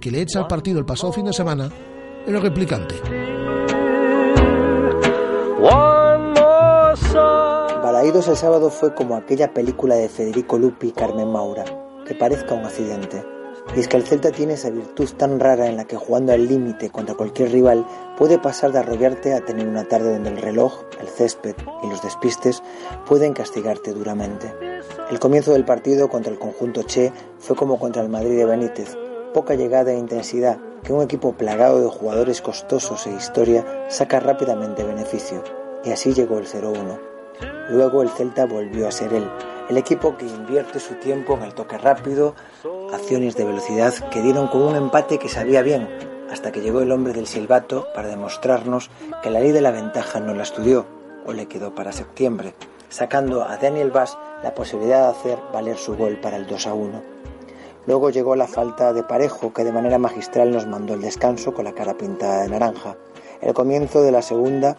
que 0.00 0.10
le 0.10 0.20
echa 0.20 0.40
al 0.40 0.46
partido 0.46 0.78
el 0.78 0.84
pasado 0.84 1.12
fin 1.12 1.24
de 1.24 1.32
semana, 1.32 1.70
el 2.26 2.40
replicante. 2.40 2.94
Balaídos 7.82 8.28
el 8.28 8.36
sábado 8.36 8.70
fue 8.70 8.94
como 8.94 9.16
aquella 9.16 9.52
película 9.52 9.94
de 9.94 10.08
Federico 10.08 10.58
Lupi 10.58 10.88
y 10.88 10.92
Carmen 10.92 11.30
Maura 11.30 11.81
que 12.06 12.14
parezca 12.14 12.54
un 12.54 12.64
accidente. 12.64 13.24
Y 13.76 13.80
es 13.80 13.88
que 13.88 13.96
el 13.96 14.02
Celta 14.02 14.30
tiene 14.30 14.54
esa 14.54 14.70
virtud 14.70 15.08
tan 15.16 15.38
rara 15.38 15.66
en 15.66 15.76
la 15.76 15.84
que 15.84 15.96
jugando 15.96 16.32
al 16.32 16.46
límite 16.46 16.90
contra 16.90 17.14
cualquier 17.14 17.52
rival 17.52 17.86
puede 18.18 18.38
pasar 18.38 18.72
de 18.72 18.80
arrollarte 18.80 19.34
a 19.34 19.44
tener 19.44 19.68
una 19.68 19.84
tarde 19.84 20.12
donde 20.12 20.30
el 20.30 20.38
reloj, 20.38 20.82
el 21.00 21.08
césped 21.08 21.54
y 21.82 21.88
los 21.88 22.02
despistes 22.02 22.62
pueden 23.06 23.32
castigarte 23.32 23.92
duramente. 23.92 24.52
El 25.10 25.18
comienzo 25.18 25.52
del 25.52 25.64
partido 25.64 26.08
contra 26.08 26.32
el 26.32 26.38
conjunto 26.38 26.82
Che 26.82 27.12
fue 27.38 27.56
como 27.56 27.78
contra 27.78 28.02
el 28.02 28.08
Madrid 28.08 28.36
de 28.36 28.46
Benítez, 28.46 28.96
poca 29.32 29.54
llegada 29.54 29.92
e 29.92 29.98
intensidad 29.98 30.58
que 30.82 30.92
un 30.92 31.02
equipo 31.02 31.32
plagado 31.32 31.80
de 31.80 31.88
jugadores 31.88 32.42
costosos 32.42 33.06
e 33.06 33.14
historia 33.14 33.64
saca 33.88 34.20
rápidamente 34.20 34.84
beneficio. 34.84 35.42
Y 35.84 35.90
así 35.90 36.12
llegó 36.12 36.38
el 36.38 36.46
0-1. 36.46 36.98
Luego 37.70 38.02
el 38.02 38.10
Celta 38.10 38.44
volvió 38.46 38.88
a 38.88 38.92
ser 38.92 39.14
él, 39.14 39.28
el 39.72 39.78
equipo 39.78 40.18
que 40.18 40.26
invierte 40.26 40.78
su 40.78 40.96
tiempo 40.96 41.32
en 41.32 41.44
el 41.44 41.54
toque 41.54 41.78
rápido, 41.78 42.34
acciones 42.92 43.36
de 43.36 43.46
velocidad 43.46 43.94
que 44.10 44.20
dieron 44.20 44.48
con 44.48 44.60
un 44.60 44.76
empate 44.76 45.18
que 45.18 45.30
sabía 45.30 45.62
bien, 45.62 45.88
hasta 46.30 46.52
que 46.52 46.60
llegó 46.60 46.82
el 46.82 46.92
hombre 46.92 47.14
del 47.14 47.26
silbato 47.26 47.88
para 47.94 48.08
demostrarnos 48.08 48.90
que 49.22 49.30
la 49.30 49.40
ley 49.40 49.50
de 49.50 49.62
la 49.62 49.70
ventaja 49.70 50.20
no 50.20 50.34
la 50.34 50.42
estudió 50.42 50.84
o 51.24 51.32
le 51.32 51.46
quedó 51.46 51.74
para 51.74 51.90
septiembre, 51.90 52.52
sacando 52.90 53.44
a 53.44 53.56
Daniel 53.56 53.90
Bass 53.90 54.18
la 54.42 54.54
posibilidad 54.54 55.06
de 55.06 55.18
hacer 55.18 55.38
valer 55.54 55.78
su 55.78 55.96
gol 55.96 56.18
para 56.20 56.36
el 56.36 56.46
2 56.46 56.66
a 56.66 56.74
1. 56.74 57.02
Luego 57.86 58.10
llegó 58.10 58.36
la 58.36 58.48
falta 58.48 58.92
de 58.92 59.04
parejo 59.04 59.54
que 59.54 59.64
de 59.64 59.72
manera 59.72 59.96
magistral 59.96 60.50
nos 60.50 60.66
mandó 60.66 60.92
el 60.92 61.00
descanso 61.00 61.54
con 61.54 61.64
la 61.64 61.72
cara 61.72 61.94
pintada 61.94 62.42
de 62.42 62.50
naranja. 62.50 62.98
El 63.40 63.54
comienzo 63.54 64.02
de 64.02 64.12
la 64.12 64.20
segunda 64.20 64.76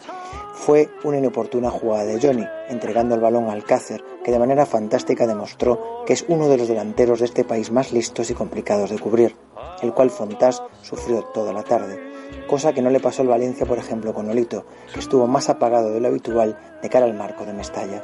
fue 0.54 0.88
una 1.02 1.18
inoportuna 1.18 1.68
jugada 1.68 2.04
de 2.04 2.20
Johnny, 2.20 2.46
entregando 2.68 3.16
el 3.16 3.20
balón 3.20 3.46
al 3.46 3.56
Alcácer, 3.56 4.04
que 4.24 4.32
de 4.32 4.38
manera 4.38 4.66
fantástica 4.66 5.26
demostró 5.26 6.02
que 6.06 6.14
es 6.14 6.24
uno 6.28 6.48
de 6.48 6.56
los 6.56 6.66
delanteros 6.66 7.20
de 7.20 7.26
este 7.26 7.44
país 7.44 7.70
más 7.70 7.92
listos 7.92 8.30
y 8.30 8.34
complicados 8.34 8.90
de 8.90 8.98
cubrir, 8.98 9.36
el 9.82 9.92
cual 9.92 10.10
Fontás 10.10 10.62
sufrió 10.82 11.22
toda 11.22 11.52
la 11.52 11.62
tarde, 11.62 12.00
cosa 12.48 12.72
que 12.72 12.82
no 12.82 12.90
le 12.90 13.00
pasó 13.00 13.22
al 13.22 13.28
Valencia, 13.28 13.66
por 13.66 13.78
ejemplo, 13.78 14.14
con 14.14 14.28
Olito, 14.28 14.64
que 14.92 15.00
estuvo 15.00 15.26
más 15.26 15.50
apagado 15.50 15.92
de 15.92 16.00
lo 16.00 16.08
habitual 16.08 16.58
de 16.82 16.88
cara 16.88 17.04
al 17.04 17.14
marco 17.14 17.44
de 17.44 17.52
Mestalla. 17.52 18.02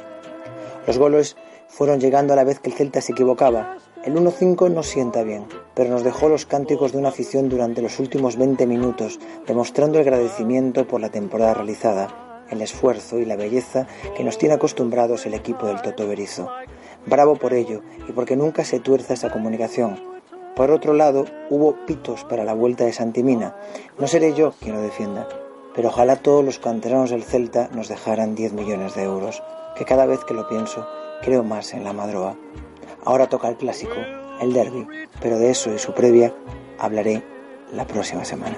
Los 0.85 0.99
goles 0.99 1.35
fueron 1.67 1.99
llegando 1.99 2.33
a 2.33 2.35
la 2.35 2.43
vez 2.43 2.59
que 2.59 2.69
el 2.69 2.75
Celta 2.75 3.01
se 3.01 3.13
equivocaba, 3.13 3.77
el 4.03 4.15
1-5 4.15 4.71
no 4.71 4.83
sienta 4.83 5.23
bien, 5.23 5.45
pero 5.75 5.89
nos 5.89 6.03
dejó 6.03 6.27
los 6.27 6.45
cánticos 6.45 6.91
de 6.91 6.97
una 6.97 7.09
afición 7.09 7.49
durante 7.49 7.81
los 7.81 7.99
últimos 7.99 8.35
20 8.35 8.65
minutos, 8.65 9.19
demostrando 9.45 9.99
el 9.99 10.07
agradecimiento 10.07 10.87
por 10.87 11.01
la 11.01 11.09
temporada 11.09 11.53
realizada, 11.53 12.30
el 12.51 12.61
esfuerzo 12.61 13.17
y 13.19 13.25
la 13.25 13.35
belleza 13.35 13.87
que 14.15 14.23
nos 14.23 14.37
tiene 14.37 14.55
acostumbrados 14.55 15.25
el 15.25 15.33
equipo 15.33 15.65
del 15.65 15.81
Toto 15.81 16.07
Berizo. 16.07 16.49
Bravo 17.05 17.35
por 17.35 17.53
ello 17.53 17.81
y 18.07 18.11
porque 18.11 18.35
nunca 18.35 18.63
se 18.63 18.79
tuerza 18.79 19.15
esa 19.15 19.31
comunicación. 19.31 19.99
Por 20.55 20.69
otro 20.69 20.93
lado, 20.93 21.25
hubo 21.49 21.75
pitos 21.85 22.23
para 22.25 22.43
la 22.43 22.53
vuelta 22.53 22.85
de 22.85 22.93
Santimina. 22.93 23.55
No 23.97 24.07
seré 24.07 24.33
yo 24.33 24.53
quien 24.59 24.75
lo 24.75 24.81
defienda, 24.81 25.27
pero 25.73 25.89
ojalá 25.89 26.17
todos 26.17 26.43
los 26.43 26.59
canteranos 26.59 27.09
del 27.09 27.23
Celta 27.23 27.69
nos 27.73 27.87
dejaran 27.87 28.35
10 28.35 28.53
millones 28.53 28.93
de 28.93 29.03
euros, 29.03 29.41
que 29.75 29.85
cada 29.85 30.05
vez 30.05 30.23
que 30.25 30.33
lo 30.33 30.47
pienso 30.47 30.85
creo 31.21 31.43
más 31.43 31.73
en 31.73 31.83
la 31.83 31.93
madroa. 31.93 32.35
Ahora 33.05 33.27
toca 33.27 33.47
el 33.47 33.55
clásico, 33.55 33.95
el 34.41 34.53
derby, 34.53 34.87
pero 35.21 35.39
de 35.39 35.51
eso 35.51 35.73
y 35.73 35.79
su 35.79 35.93
previa 35.93 36.33
hablaré 36.77 37.23
la 37.71 37.87
próxima 37.87 38.25
semana. 38.25 38.57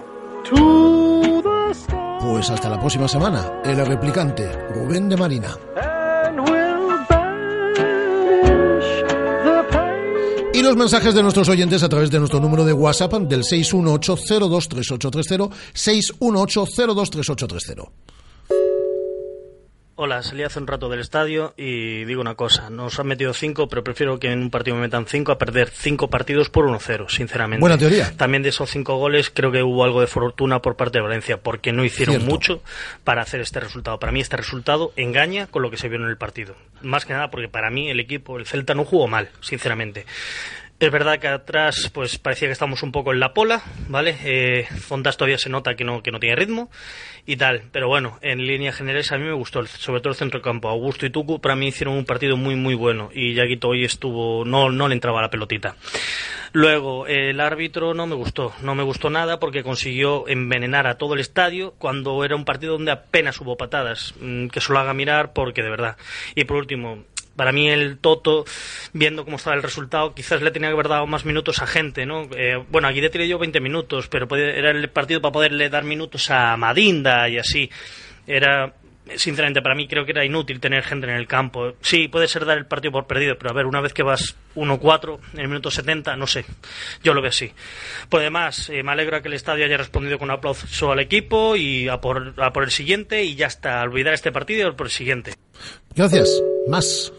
Pues 2.24 2.50
hasta 2.50 2.70
la 2.70 2.80
próxima 2.80 3.06
semana, 3.06 3.60
el 3.66 3.86
replicante 3.86 4.50
Rubén 4.70 5.10
de 5.10 5.18
Marina. 5.18 5.58
Y 10.54 10.62
los 10.62 10.78
mensajes 10.78 11.14
de 11.14 11.22
nuestros 11.22 11.50
oyentes 11.50 11.84
a 11.84 11.90
través 11.90 12.10
de 12.10 12.20
nuestro 12.20 12.40
número 12.40 12.64
de 12.64 12.72
WhatsApp 12.72 13.12
del 13.24 13.44
618-023830, 13.44 15.50
618-023830. 15.74 17.90
Hola, 20.06 20.22
salí 20.22 20.44
hace 20.44 20.60
un 20.60 20.68
rato 20.68 20.90
del 20.90 21.00
estadio 21.00 21.54
y 21.56 22.04
digo 22.04 22.20
una 22.20 22.36
cosa, 22.36 22.70
nos 22.70 23.00
han 23.00 23.08
metido 23.08 23.34
cinco, 23.34 23.70
pero 23.70 23.86
prefiero 23.86 24.20
que 24.20 24.34
en 24.34 24.42
un 24.42 24.50
partido 24.50 24.76
me 24.76 24.82
metan 24.82 25.08
cinco 25.08 25.32
a 25.32 25.38
perder 25.38 25.70
cinco 25.70 26.10
partidos 26.10 26.50
por 26.50 26.66
1-0, 26.66 27.08
sinceramente. 27.08 27.62
Buena 27.62 27.78
teoría. 27.78 28.12
También 28.18 28.44
de 28.44 28.50
esos 28.50 28.70
cinco 28.70 28.98
goles 28.98 29.30
creo 29.34 29.50
que 29.54 29.64
hubo 29.64 29.82
algo 29.86 30.02
de 30.02 30.08
fortuna 30.08 30.62
por 30.62 30.76
parte 30.76 30.98
de 30.98 31.04
Valencia, 31.04 31.38
porque 31.38 31.72
no 31.72 31.86
hicieron 31.86 32.16
Cierto. 32.16 32.30
mucho 32.30 32.62
para 33.06 33.22
hacer 33.22 33.40
este 33.40 33.62
resultado. 33.62 33.98
Para 33.98 34.12
mí 34.12 34.20
este 34.20 34.36
resultado 34.36 34.92
engaña 34.98 35.48
con 35.48 35.62
lo 35.62 35.72
que 35.72 35.78
se 35.78 35.88
vio 35.88 36.00
en 36.00 36.10
el 36.10 36.18
partido. 36.18 36.54
Más 36.82 37.06
que 37.06 37.14
nada 37.14 37.32
porque 37.32 37.48
para 37.48 37.70
mí 37.70 37.90
el 37.90 38.02
equipo, 38.02 38.38
el 38.38 38.46
Celta 38.46 38.76
no 38.76 38.84
jugó 38.84 39.08
mal, 39.08 39.30
sinceramente. 39.40 40.06
Es 40.84 40.92
verdad 40.92 41.18
que 41.18 41.30
atrás 41.30 41.90
pues 41.94 42.18
parecía 42.20 42.50
que 42.50 42.52
estamos 42.52 42.84
un 42.84 42.92
poco 42.92 43.14
en 43.14 43.22
la 43.22 43.34
pola, 43.34 43.62
¿vale? 43.88 44.18
Eh, 44.26 44.68
todavía 45.18 45.38
se 45.38 45.48
nota 45.50 45.76
que 45.76 45.86
no, 45.86 46.04
que 46.04 46.12
no 46.12 46.20
tiene 46.20 46.36
ritmo 46.36 46.70
y 47.26 47.38
tal. 47.38 47.64
Pero 47.72 47.88
bueno, 47.88 48.20
en 48.22 48.46
líneas 48.46 48.76
generales 48.76 49.10
a 49.14 49.18
mí 49.18 49.24
me 49.24 49.32
gustó, 49.32 49.62
el- 49.62 49.68
sobre 49.70 50.02
todo 50.02 50.10
el 50.10 50.18
centro 50.18 50.42
de 50.42 50.44
campo. 50.44 50.68
Augusto 50.68 51.06
y 51.06 51.10
Tucu 51.10 51.40
para 51.40 51.56
mí 51.56 51.68
hicieron 51.68 51.96
un 51.96 52.04
partido 52.04 52.36
muy 52.36 52.58
muy 52.58 52.76
bueno 52.76 53.10
y 53.14 53.34
Yaguito 53.34 53.70
hoy 53.70 53.86
estuvo, 53.86 54.44
no, 54.44 54.72
no 54.72 54.90
le 54.90 54.96
entraba 54.96 55.22
la 55.22 55.30
pelotita. 55.30 55.78
Luego, 56.52 57.08
eh, 57.08 57.30
el 57.30 57.40
árbitro 57.40 57.94
no 57.94 58.06
me 58.06 58.16
gustó, 58.16 58.52
no 58.62 58.76
me 58.76 58.84
gustó 58.84 59.10
nada 59.10 59.40
porque 59.40 59.64
consiguió 59.64 60.28
envenenar 60.28 60.86
a 60.86 60.98
todo 60.98 61.14
el 61.14 61.22
estadio 61.22 61.76
cuando 61.78 62.26
era 62.26 62.36
un 62.36 62.44
partido 62.44 62.74
donde 62.74 62.92
apenas 62.92 63.40
hubo 63.40 63.56
patadas. 63.56 64.14
Mm, 64.20 64.48
Que 64.48 64.60
se 64.60 64.74
lo 64.74 64.80
haga 64.80 64.94
mirar 64.94 65.32
porque 65.32 65.64
de 65.64 65.70
verdad. 65.70 65.96
Y 66.36 66.44
por 66.44 66.58
último, 66.58 67.06
para 67.36 67.52
mí 67.52 67.70
el 67.70 67.98
Toto, 67.98 68.46
viendo 68.94 69.26
cómo 69.26 69.38
estaba 69.38 69.56
el 69.56 69.64
resultado, 69.64 70.14
quizás 70.14 70.42
le 70.42 70.52
tenía 70.52 70.70
que 70.70 70.74
haber 70.74 70.88
dado 70.88 71.08
más 71.08 71.26
minutos 71.26 71.62
a 71.62 71.68
gente, 71.68 72.06
¿no? 72.06 72.28
Eh, 72.36 72.64
bueno, 72.70 72.88
aquí 72.88 73.02
le 73.02 73.28
yo 73.28 73.40
20 73.40 73.60
minutos, 73.60 74.08
pero 74.08 74.34
era 74.36 74.72
el 74.72 74.90
partido 74.90 75.22
para 75.22 75.32
poderle 75.32 75.70
dar 75.70 75.84
minutos 75.84 76.30
a 76.30 76.58
Madinda 76.58 77.30
y 77.30 77.38
así. 77.38 77.70
Era, 78.26 78.74
sinceramente, 79.16 79.62
para 79.62 79.76
mí 79.76 79.88
creo 79.88 80.06
que 80.06 80.12
era 80.12 80.26
inútil 80.26 80.60
tener 80.60 80.84
gente 80.84 81.08
en 81.08 81.14
el 81.14 81.28
campo. 81.28 81.74
Sí, 81.82 82.08
puede 82.08 82.28
ser 82.28 82.46
dar 82.46 82.58
el 82.58 82.66
partido 82.66 82.92
por 82.92 83.08
perdido, 83.08 83.38
pero 83.38 83.52
a 83.52 83.54
ver, 83.54 83.66
una 83.66 83.82
vez 83.82 83.94
que 83.94 84.04
vas 84.04 84.36
1-4 84.56 85.20
en 85.34 85.40
el 85.40 85.48
minuto 85.48 85.72
70, 85.72 86.16
no 86.16 86.28
sé. 86.28 86.46
Yo 87.04 87.14
lo 87.14 87.22
veo 87.22 87.30
así. 87.30 87.52
Por 88.10 88.22
demás, 88.22 88.70
eh, 88.70 88.84
me 88.84 88.92
alegra 88.92 89.22
que 89.22 89.28
el 89.28 89.34
estadio 89.34 89.66
haya 89.66 89.78
respondido 89.78 90.18
con 90.18 90.30
un 90.30 90.36
aplauso 90.36 90.92
al 90.92 91.00
equipo 91.00 91.56
y 91.56 91.88
a 91.88 92.00
por, 92.00 92.34
a 92.38 92.54
por 92.54 92.64
el 92.64 92.72
siguiente 92.72 93.24
y 93.24 93.36
ya 93.36 93.48
está. 93.48 93.82
Olvidar 93.84 94.14
este 94.14 94.32
partido 94.32 94.70
y 94.70 94.72
por 94.74 94.88
el 94.88 94.92
siguiente. 94.92 95.34
Gracias. 95.96 96.42
Más. 96.68 97.12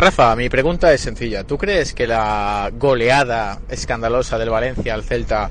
Rafa, 0.00 0.34
mi 0.34 0.48
pregunta 0.48 0.94
es 0.94 1.02
sencilla. 1.02 1.44
¿Tú 1.44 1.58
crees 1.58 1.92
que 1.92 2.06
la 2.06 2.70
goleada 2.72 3.60
escandalosa 3.68 4.38
del 4.38 4.48
Valencia 4.48 4.94
al 4.94 5.02
Celta 5.02 5.50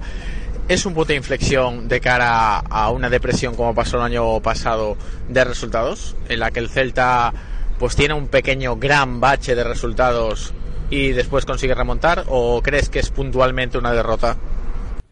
es 0.67 0.87
un 0.87 0.95
punto 0.95 1.09
de 1.09 1.17
inflexión 1.17 1.87
de 1.87 2.01
cara 2.01 2.57
a 2.57 2.89
una 2.89 3.11
depresión 3.11 3.53
como 3.53 3.75
pasó 3.75 3.97
el 3.97 4.03
año 4.03 4.39
pasado 4.39 4.97
de 5.27 5.43
resultados? 5.43 6.15
En 6.29 6.39
la 6.39 6.49
que 6.49 6.61
el 6.61 6.69
Celta 6.69 7.31
pues 7.77 7.95
tiene 7.95 8.15
un 8.15 8.27
pequeño 8.27 8.77
gran 8.77 9.19
bache 9.19 9.53
de 9.53 9.63
resultados 9.63 10.51
y 10.89 11.11
después 11.11 11.45
consigue 11.45 11.75
remontar? 11.75 12.23
¿O 12.29 12.63
crees 12.63 12.89
que 12.89 12.97
es 12.97 13.11
puntualmente 13.11 13.77
una 13.77 13.93
derrota? 13.93 14.35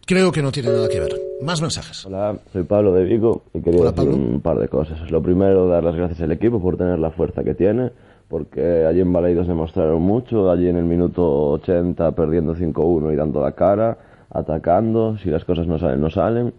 Creo 0.07 0.31
que 0.31 0.41
no 0.41 0.51
tiene 0.51 0.69
nada 0.69 0.89
que 0.89 0.99
ver. 0.99 1.13
Más 1.43 1.61
mensajes. 1.61 2.07
Hola, 2.07 2.39
soy 2.51 2.63
Pablo 2.63 2.91
de 2.91 3.03
Vigo 3.03 3.43
y 3.53 3.61
quería 3.61 3.91
decir 3.91 4.09
un 4.09 4.41
par 4.41 4.57
de 4.57 4.67
cosas. 4.67 5.11
Lo 5.11 5.21
primero, 5.21 5.67
dar 5.67 5.83
las 5.83 5.95
gracias 5.95 6.21
al 6.21 6.31
equipo 6.31 6.59
por 6.59 6.75
tener 6.75 6.97
la 6.97 7.11
fuerza 7.11 7.43
que 7.43 7.53
tiene, 7.53 7.91
porque 8.27 8.85
allí 8.85 9.01
en 9.01 9.13
Baleidos 9.13 9.47
demostraron 9.47 10.01
mucho, 10.01 10.51
allí 10.51 10.67
en 10.67 10.77
el 10.77 10.85
minuto 10.85 11.51
80 11.51 12.11
perdiendo 12.11 12.55
5-1 12.55 13.13
y 13.13 13.15
dando 13.15 13.41
la 13.41 13.53
cara, 13.53 13.97
atacando, 14.29 15.17
si 15.17 15.29
las 15.29 15.45
cosas 15.45 15.67
no 15.67 15.79
salen, 15.79 16.01
no 16.01 16.09
salen. 16.09 16.53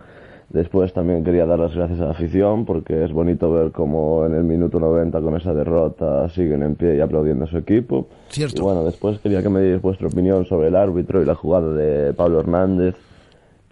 Después 0.50 0.94
también 0.94 1.24
quería 1.24 1.44
dar 1.44 1.58
las 1.58 1.74
gracias 1.74 2.00
a 2.00 2.04
la 2.06 2.10
afición, 2.12 2.64
porque 2.64 3.04
es 3.04 3.12
bonito 3.12 3.52
ver 3.52 3.70
cómo 3.70 4.24
en 4.24 4.34
el 4.34 4.44
minuto 4.44 4.80
90 4.80 5.20
con 5.20 5.36
esa 5.36 5.52
derrota 5.52 6.26
siguen 6.30 6.62
en 6.62 6.74
pie 6.74 6.96
y 6.96 7.00
aplaudiendo 7.00 7.44
a 7.44 7.48
su 7.48 7.58
equipo. 7.58 8.06
Cierto. 8.30 8.62
Y 8.62 8.64
bueno, 8.64 8.82
después 8.82 9.18
quería 9.18 9.42
que 9.42 9.50
me 9.50 9.60
dierais 9.60 9.82
vuestra 9.82 10.08
opinión 10.08 10.46
sobre 10.46 10.68
el 10.68 10.76
árbitro 10.76 11.20
y 11.20 11.26
la 11.26 11.34
jugada 11.34 11.74
de 11.74 12.14
Pablo 12.14 12.40
Hernández 12.40 12.96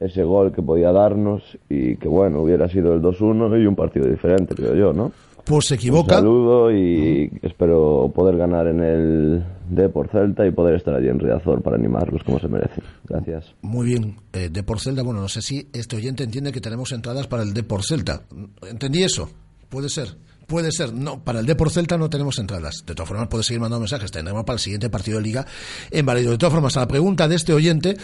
ese 0.00 0.22
gol 0.24 0.52
que 0.52 0.62
podía 0.62 0.92
darnos 0.92 1.42
y 1.68 1.96
que 1.96 2.08
bueno, 2.08 2.42
hubiera 2.42 2.68
sido 2.68 2.94
el 2.94 3.00
2-1 3.00 3.62
y 3.62 3.66
un 3.66 3.74
partido 3.74 4.06
diferente, 4.06 4.54
creo 4.54 4.74
yo, 4.74 4.92
¿no? 4.92 5.12
Pues 5.46 5.66
se 5.66 5.76
equivoca. 5.76 6.16
Un 6.16 6.22
saludo 6.22 6.72
y 6.72 7.30
espero 7.40 8.10
poder 8.12 8.36
ganar 8.36 8.66
en 8.66 8.82
el 8.82 9.44
Depor 9.70 10.08
Celta 10.10 10.44
y 10.44 10.50
poder 10.50 10.74
estar 10.74 10.92
allí 10.94 11.06
en 11.06 11.20
Riazor 11.20 11.62
para 11.62 11.76
animarlos 11.76 12.24
como 12.24 12.40
se 12.40 12.48
merecen. 12.48 12.82
Gracias. 13.04 13.54
Muy 13.62 13.86
bien. 13.86 14.16
Eh, 14.32 14.48
de 14.50 14.62
por 14.64 14.80
Celta, 14.80 15.04
bueno, 15.04 15.20
no 15.20 15.28
sé 15.28 15.42
si 15.42 15.68
este 15.72 15.94
oyente 15.94 16.24
entiende 16.24 16.50
que 16.50 16.60
tenemos 16.60 16.90
entradas 16.90 17.28
para 17.28 17.44
el 17.44 17.54
de 17.54 17.62
por 17.62 17.84
Celta. 17.84 18.22
¿Entendí 18.68 19.04
eso? 19.04 19.30
Puede 19.68 19.88
ser. 19.88 20.16
Puede 20.48 20.72
ser. 20.72 20.92
No, 20.92 21.22
para 21.22 21.38
el 21.38 21.46
de 21.46 21.54
por 21.54 21.70
Celta 21.70 21.96
no 21.96 22.10
tenemos 22.10 22.38
entradas. 22.40 22.84
De 22.84 22.96
todas 22.96 23.08
formas, 23.08 23.28
puede 23.28 23.44
seguir 23.44 23.60
mandando 23.60 23.80
mensajes. 23.80 24.10
Tendremos 24.10 24.44
para 24.44 24.54
el 24.54 24.60
siguiente 24.60 24.90
partido 24.90 25.18
de 25.18 25.24
liga 25.24 25.46
en 25.92 26.04
Valerio. 26.04 26.32
De 26.32 26.38
todas 26.38 26.54
formas, 26.54 26.76
a 26.76 26.80
la 26.80 26.88
pregunta 26.88 27.28
de 27.28 27.36
este 27.36 27.52
oyente, 27.52 27.96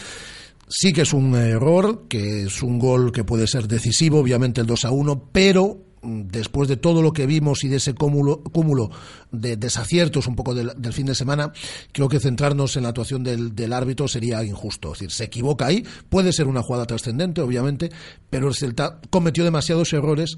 sí 0.68 0.92
que 0.92 1.02
es 1.02 1.12
un 1.12 1.34
error, 1.34 2.04
que 2.08 2.44
es 2.44 2.62
un 2.62 2.78
gol 2.78 3.10
que 3.10 3.24
puede 3.24 3.48
ser 3.48 3.66
decisivo, 3.66 4.20
obviamente 4.20 4.60
el 4.60 4.66
2 4.68 4.84
a 4.84 4.90
1, 4.92 5.28
pero 5.32 5.76
mm, 5.76 5.91
después 6.02 6.68
de 6.68 6.76
todo 6.76 7.02
lo 7.02 7.12
que 7.12 7.26
vimos 7.26 7.64
y 7.64 7.68
de 7.68 7.76
ese 7.76 7.94
cúmulo, 7.94 8.42
cúmulo 8.42 8.90
de 9.30 9.56
desaciertos 9.56 10.26
un 10.26 10.36
poco 10.36 10.54
del, 10.54 10.92
fin 10.92 11.06
de 11.06 11.14
semana, 11.14 11.52
creo 11.92 12.08
que 12.08 12.20
centrarnos 12.20 12.76
en 12.76 12.82
la 12.82 12.90
actuación 12.90 13.22
del, 13.22 13.54
del 13.54 13.72
árbitro 13.72 14.08
sería 14.08 14.42
injusto. 14.44 14.92
Es 14.92 14.98
decir, 14.98 15.10
se 15.12 15.24
equivoca 15.24 15.66
ahí, 15.66 15.84
puede 16.08 16.32
ser 16.32 16.48
una 16.48 16.62
jugada 16.62 16.86
trascendente, 16.86 17.40
obviamente, 17.40 17.90
pero 18.28 18.48
el 18.48 18.54
Celta 18.54 19.00
cometió 19.10 19.44
demasiados 19.44 19.92
errores 19.92 20.36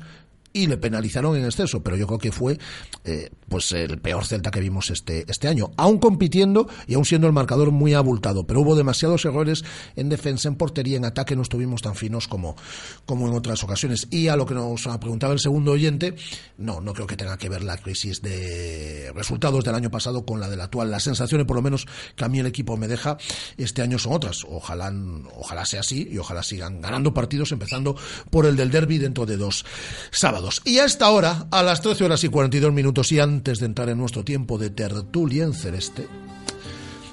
y 0.55 0.69
le 0.69 0.79
penalizaron 0.79 1.37
en 1.37 1.45
exceso, 1.45 1.83
pero 1.83 1.97
yo 1.97 2.07
creo 2.07 2.19
que 2.19 2.31
fue 2.31 2.59
eh, 3.05 3.31
pues 3.49 3.73
el 3.73 3.99
peor 3.99 4.25
Celta 4.25 4.53
que 4.53 4.61
vimos 4.61 4.89
este, 4.91 5.25
este 5.29 5.49
año, 5.49 5.73
aún 5.77 5.99
compitiendo 5.99 6.69
y 6.87 6.95
aún 6.95 7.05
siendo 7.05 7.27
el 7.27 7.33
marcador 7.33 7.73
muy 7.73 7.93
abultado, 7.93 8.47
pero 8.47 8.61
hubo 8.61 8.77
demasiados 8.77 9.25
errores 9.25 9.65
en 9.97 10.09
defensa, 10.09 10.47
en 10.47 10.55
portería, 10.55 10.97
en 10.97 11.05
ataque, 11.05 11.35
no 11.35 11.43
estuvimos 11.43 11.83
tan 11.83 11.97
finos 11.97 12.29
como, 12.29 12.57
como 13.05 13.27
en 13.27 13.35
otras 13.35 13.65
ocasiones. 13.65 14.07
Y 14.11 14.29
a 14.29 14.37
lo 14.37 14.47
que 14.47 14.55
nos 14.55 14.87
preguntaba 15.01 15.33
el 15.33 15.41
segundo 15.41 15.73
oyente, 15.73 16.15
no, 16.57 16.81
no 16.81 16.95
creo 16.95 17.09
que 17.09 17.17
tenga 17.17 17.37
que 17.37 17.49
ver 17.49 17.65
la 17.65 17.77
crisis 17.77 18.23
de 18.23 19.11
resultados 19.13 19.65
del 19.65 19.75
año 19.75 19.91
pasado 19.91 20.25
con 20.25 20.39
la 20.39 20.49
del 20.49 20.61
actual. 20.61 20.89
Las 20.89 21.03
sensaciones, 21.03 21.49
por 21.49 21.57
lo 21.57 21.63
menos, 21.63 21.87
que 22.15 22.25
a 22.25 22.29
mí 22.29 22.39
el 22.39 22.47
equipo 22.47 22.77
me 22.77 22.87
deja 22.87 23.17
este 23.57 23.83
año 23.83 23.99
son 23.99 24.13
otras. 24.13 24.45
Ojalá, 24.49 24.93
ojalá 25.37 25.67
sea 25.67 25.81
así 25.81 26.09
y 26.13 26.19
ojalá 26.19 26.45
sigan 26.45 26.81
ganando 26.81 27.13
partidos, 27.13 27.51
empezando 27.51 27.97
por 28.31 28.47
el 28.47 28.55
del 28.55 28.71
derby 28.71 28.99
dentro 28.99 29.27
de 29.27 29.37
dos 29.37 29.65
sábados. 30.13 30.44
Y 30.65 30.79
a 30.79 30.85
esta 30.85 31.11
hora, 31.11 31.47
a 31.51 31.63
las 31.63 31.81
13 31.81 32.05
horas 32.05 32.25
y 32.25 32.29
42 32.29 32.73
minutos 32.73 33.13
y 33.13 33.21
antes 33.21 33.61
de 33.61 33.67
entrar 33.67 33.89
en 33.89 33.99
nuestro 33.99 34.25
tiempo 34.25 34.59
de 34.59 34.71
tertulia 34.71 35.45
en 35.45 35.55
celeste, 35.55 36.07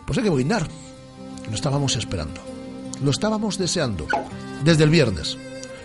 pues 0.05 0.17
hay 0.17 0.23
que 0.23 0.29
brindar. 0.29 0.67
Lo 1.47 1.55
estábamos 1.55 1.95
esperando. 1.95 2.41
Lo 3.03 3.11
estábamos 3.11 3.57
deseando. 3.57 4.07
Desde 4.63 4.83
el 4.83 4.89
viernes. 4.89 5.37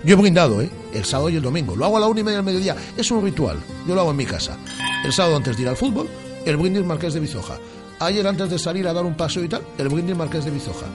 Yo 0.04 0.14
he 0.14 0.20
brindado, 0.20 0.60
¿eh? 0.60 0.70
El 0.92 1.04
sábado 1.04 1.30
y 1.30 1.36
el 1.36 1.42
domingo. 1.42 1.74
Lo 1.74 1.84
hago 1.84 1.96
a 1.96 2.00
la 2.00 2.06
una 2.06 2.20
y 2.20 2.24
media 2.24 2.38
del 2.38 2.46
mediodía. 2.46 2.76
Es 2.96 3.10
un 3.10 3.24
ritual. 3.24 3.58
Yo 3.88 3.94
lo 3.94 4.02
hago 4.02 4.10
en 4.10 4.16
mi 4.16 4.26
casa. 4.26 4.56
El 5.04 5.12
sábado 5.12 5.36
antes 5.36 5.56
de 5.56 5.62
ir 5.62 5.68
al 5.68 5.76
fútbol, 5.76 6.08
el 6.44 6.56
brindis 6.56 6.84
Marqués 6.84 7.14
de 7.14 7.20
Bizoja. 7.20 7.58
Ayer 7.98 8.26
antes 8.26 8.50
de 8.50 8.58
salir 8.58 8.86
a 8.86 8.92
dar 8.92 9.04
un 9.04 9.16
paseo 9.16 9.42
y 9.42 9.48
tal, 9.48 9.62
el 9.78 9.88
brindis 9.88 10.16
Marqués 10.16 10.44
de 10.44 10.50
Bizoja. 10.50 10.86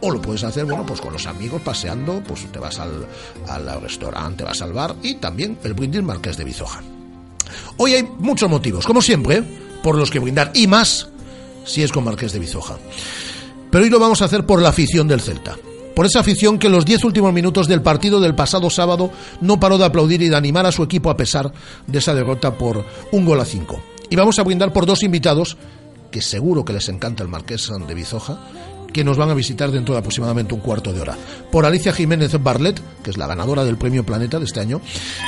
O 0.00 0.10
lo 0.10 0.20
puedes 0.20 0.44
hacer, 0.44 0.64
bueno, 0.64 0.86
pues 0.86 1.00
con 1.00 1.12
los 1.12 1.26
amigos 1.26 1.60
paseando, 1.62 2.22
pues 2.26 2.46
te 2.52 2.58
vas 2.58 2.78
al, 2.78 3.06
al 3.48 3.80
restaurante, 3.80 4.44
vas 4.44 4.62
al 4.62 4.72
bar 4.72 4.94
y 5.02 5.16
también 5.16 5.58
el 5.64 5.74
brindis 5.74 6.02
Marqués 6.02 6.36
de 6.36 6.44
Bizoja. 6.44 6.82
Hoy 7.78 7.94
hay 7.94 8.02
muchos 8.18 8.48
motivos, 8.48 8.86
como 8.86 9.02
siempre, 9.02 9.42
por 9.82 9.96
los 9.96 10.10
que 10.10 10.18
brindar 10.18 10.52
y 10.54 10.66
más 10.66 11.08
si 11.64 11.82
es 11.82 11.92
con 11.92 12.04
Marqués 12.04 12.32
de 12.32 12.38
Bizoja. 12.38 12.78
Pero 13.70 13.84
hoy 13.84 13.90
lo 13.90 13.98
vamos 13.98 14.22
a 14.22 14.26
hacer 14.26 14.46
por 14.46 14.62
la 14.62 14.70
afición 14.70 15.08
del 15.08 15.20
Celta. 15.20 15.56
Por 15.94 16.06
esa 16.06 16.20
afición 16.20 16.58
que 16.58 16.68
en 16.68 16.72
los 16.72 16.84
diez 16.84 17.02
últimos 17.04 17.32
minutos 17.32 17.66
del 17.66 17.82
partido 17.82 18.20
del 18.20 18.34
pasado 18.34 18.70
sábado 18.70 19.10
no 19.40 19.58
paró 19.58 19.78
de 19.78 19.84
aplaudir 19.84 20.22
y 20.22 20.28
de 20.28 20.36
animar 20.36 20.64
a 20.64 20.72
su 20.72 20.82
equipo 20.84 21.10
a 21.10 21.16
pesar 21.16 21.52
de 21.86 21.98
esa 21.98 22.14
derrota 22.14 22.56
por 22.56 22.84
un 23.10 23.24
gol 23.24 23.40
a 23.40 23.44
cinco. 23.44 23.82
Y 24.08 24.16
vamos 24.16 24.38
a 24.38 24.44
brindar 24.44 24.72
por 24.72 24.86
dos 24.86 25.02
invitados 25.02 25.56
que 26.10 26.22
seguro 26.22 26.64
que 26.64 26.72
les 26.72 26.88
encanta 26.88 27.22
el 27.22 27.28
Marqués 27.28 27.70
de 27.86 27.94
Bizoja, 27.94 28.38
que 28.92 29.04
nos 29.04 29.16
van 29.16 29.30
a 29.30 29.34
visitar 29.34 29.70
dentro 29.70 29.94
de 29.94 30.00
aproximadamente 30.00 30.54
un 30.54 30.60
cuarto 30.60 30.92
de 30.92 31.00
hora. 31.00 31.16
Por 31.50 31.64
Alicia 31.64 31.92
Jiménez 31.92 32.42
Barlet, 32.42 32.80
que 33.02 33.10
es 33.10 33.16
la 33.18 33.26
ganadora 33.26 33.64
del 33.64 33.78
Premio 33.78 34.04
Planeta 34.04 34.38
de 34.38 34.44
este 34.44 34.60
año, 34.60 34.80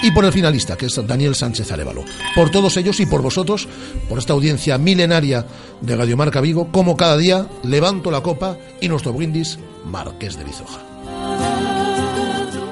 y 0.02 0.10
por 0.10 0.24
el 0.24 0.32
finalista, 0.32 0.76
que 0.76 0.86
es 0.86 1.06
Daniel 1.06 1.34
Sánchez 1.34 1.70
Arevalo. 1.72 2.04
Por 2.34 2.50
todos 2.50 2.76
ellos 2.76 3.00
y 3.00 3.06
por 3.06 3.22
vosotros, 3.22 3.68
por 4.08 4.18
esta 4.18 4.32
audiencia 4.32 4.78
milenaria 4.78 5.46
de 5.80 5.96
Radio 5.96 6.16
Marca 6.16 6.40
Vigo, 6.40 6.68
como 6.72 6.96
cada 6.96 7.16
día, 7.16 7.46
levanto 7.62 8.10
la 8.10 8.22
copa 8.22 8.56
y 8.80 8.88
nuestro 8.88 9.12
brindis, 9.12 9.58
Marqués 9.84 10.36
de 10.36 10.44
Bizoja. 10.44 10.80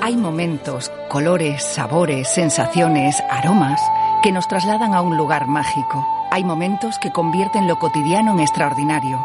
Hay 0.00 0.16
momentos, 0.16 0.90
colores, 1.10 1.62
sabores, 1.62 2.28
sensaciones, 2.28 3.16
aromas 3.30 3.80
que 4.22 4.32
nos 4.32 4.48
trasladan 4.48 4.94
a 4.94 5.02
un 5.02 5.16
lugar 5.16 5.46
mágico. 5.46 6.06
Hay 6.30 6.44
momentos 6.44 6.96
que 6.98 7.12
convierten 7.12 7.66
lo 7.66 7.78
cotidiano 7.78 8.32
en 8.32 8.40
extraordinario, 8.40 9.24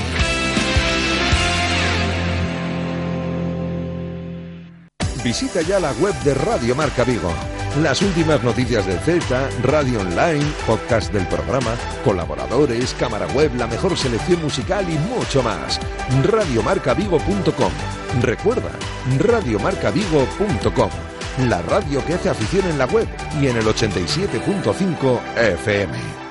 Visita 5.23 5.61
ya 5.61 5.79
la 5.79 5.91
web 5.93 6.15
de 6.23 6.33
Radio 6.33 6.75
Marca 6.75 7.03
Vigo. 7.03 7.31
Las 7.81 8.01
últimas 8.01 8.43
noticias 8.43 8.85
del 8.87 8.99
Celta, 8.99 9.49
radio 9.61 10.01
online, 10.01 10.43
podcast 10.65 11.13
del 11.13 11.27
programa, 11.27 11.75
colaboradores, 12.03 12.95
cámara 12.95 13.27
web, 13.27 13.51
la 13.55 13.67
mejor 13.67 13.95
selección 13.95 14.41
musical 14.41 14.85
y 14.89 14.97
mucho 14.97 15.43
más. 15.43 15.79
Radiomarcavigo.com. 16.23 17.71
Recuerda, 18.21 18.71
radiomarcavigo.com. 19.19 20.89
La 21.47 21.61
radio 21.61 22.03
que 22.03 22.15
hace 22.15 22.29
afición 22.29 22.67
en 22.67 22.79
la 22.79 22.85
web 22.87 23.07
y 23.39 23.47
en 23.47 23.57
el 23.57 23.65
87.5 23.65 25.19
FM. 25.37 26.30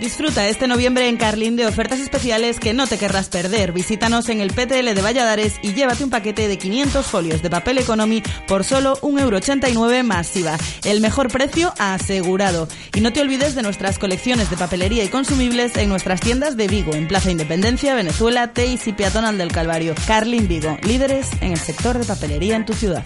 Disfruta 0.00 0.46
este 0.46 0.68
noviembre 0.68 1.08
en 1.08 1.16
Carlín 1.16 1.56
de 1.56 1.66
ofertas 1.66 1.98
especiales 1.98 2.60
que 2.60 2.72
no 2.72 2.86
te 2.86 2.98
querrás 2.98 3.28
perder. 3.28 3.72
Visítanos 3.72 4.28
en 4.28 4.40
el 4.40 4.52
PTL 4.52 4.94
de 4.94 5.02
Valladares 5.02 5.54
y 5.60 5.72
llévate 5.74 6.04
un 6.04 6.10
paquete 6.10 6.46
de 6.46 6.56
500 6.56 7.04
folios 7.04 7.42
de 7.42 7.50
papel 7.50 7.78
economy 7.78 8.22
por 8.46 8.62
solo 8.62 8.96
1,89€ 8.98 10.04
más 10.04 10.36
IVA. 10.36 10.56
El 10.84 11.00
mejor 11.00 11.32
precio 11.32 11.74
asegurado. 11.78 12.68
Y 12.94 13.00
no 13.00 13.12
te 13.12 13.20
olvides 13.20 13.56
de 13.56 13.62
nuestras 13.62 13.98
colecciones 13.98 14.50
de 14.50 14.56
papelería 14.56 15.02
y 15.02 15.08
consumibles 15.08 15.76
en 15.76 15.88
nuestras 15.88 16.20
tiendas 16.20 16.56
de 16.56 16.68
Vigo, 16.68 16.94
en 16.94 17.08
Plaza 17.08 17.32
Independencia, 17.32 17.96
Venezuela, 17.96 18.52
Teis 18.52 18.86
y 18.86 18.92
Peatonal 18.92 19.36
del 19.36 19.50
Calvario. 19.50 19.96
Carlín 20.06 20.46
Vigo, 20.46 20.78
líderes 20.82 21.28
en 21.40 21.52
el 21.52 21.58
sector 21.58 21.98
de 21.98 22.04
papelería 22.04 22.54
en 22.54 22.66
tu 22.66 22.72
ciudad. 22.72 23.04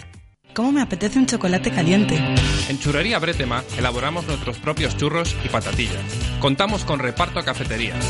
¿Cómo 0.54 0.72
me 0.72 0.82
apetece 0.82 1.18
un 1.18 1.24
chocolate 1.24 1.70
caliente? 1.70 2.20
En 2.68 2.78
Churrería 2.78 3.18
Bretema 3.18 3.64
elaboramos 3.76 4.26
nuestros 4.26 4.58
propios 4.58 4.96
churros 4.96 5.36
y 5.44 5.48
patatillas. 5.48 6.02
Contamos 6.40 6.84
con 6.84 6.98
reparto 6.98 7.38
a 7.38 7.44
cafeterías. 7.44 8.04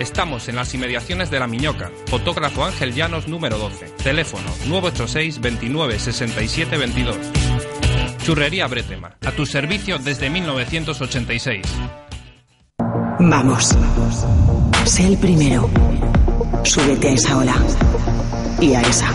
Estamos 0.00 0.48
en 0.48 0.56
las 0.56 0.72
inmediaciones 0.74 1.30
de 1.30 1.40
La 1.40 1.46
Miñoca. 1.46 1.90
Fotógrafo 2.06 2.64
Ángel 2.64 2.94
Llanos 2.94 3.28
número 3.28 3.58
12. 3.58 3.86
Teléfono 4.02 4.48
986 4.66 5.40
29 5.40 5.98
67 5.98 6.76
22. 6.76 7.16
Churrería 8.24 8.66
Bretema. 8.68 9.16
A 9.26 9.32
tu 9.32 9.44
servicio 9.44 9.98
desde 9.98 10.30
1986. 10.30 11.62
Vamos. 13.20 13.76
Sé 14.84 15.06
el 15.06 15.18
primero. 15.18 15.68
Súbete 16.62 17.08
a 17.08 17.12
esa 17.12 17.36
ola. 17.36 17.56
Y 18.60 18.74
a 18.74 18.82
esa. 18.82 19.12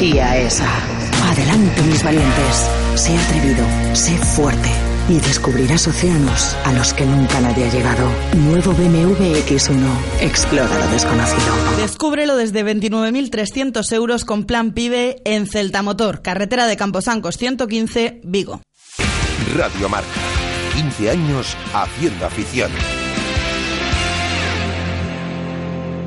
Y 0.00 0.18
a 0.18 0.38
esa. 0.38 0.93
Adelante, 1.34 1.82
mis 1.82 2.04
valientes. 2.04 2.70
Sé 2.94 3.18
atrevido, 3.18 3.66
sé 3.92 4.16
fuerte. 4.18 4.70
Y 5.08 5.18
descubrirás 5.18 5.88
océanos 5.88 6.56
a 6.64 6.72
los 6.72 6.94
que 6.94 7.04
nunca 7.04 7.40
nadie 7.40 7.66
ha 7.66 7.72
llegado. 7.72 8.08
Nuevo 8.36 8.72
BMW 8.72 9.34
X1. 9.44 9.84
Explora 10.20 10.78
lo 10.78 10.86
desconocido. 10.92 11.76
Descúbrelo 11.78 12.36
desde 12.36 12.64
29.300 12.64 13.92
euros 13.94 14.24
con 14.24 14.44
plan 14.44 14.74
PIBE 14.74 15.22
en 15.24 15.48
Celta 15.48 15.82
Motor, 15.82 16.22
carretera 16.22 16.68
de 16.68 16.76
Camposancos 16.76 17.36
115, 17.36 18.20
Vigo. 18.22 18.60
Radio 19.56 19.88
Marca. 19.88 20.08
15 20.76 21.10
años 21.10 21.56
haciendo 21.74 22.26
afición. 22.26 22.70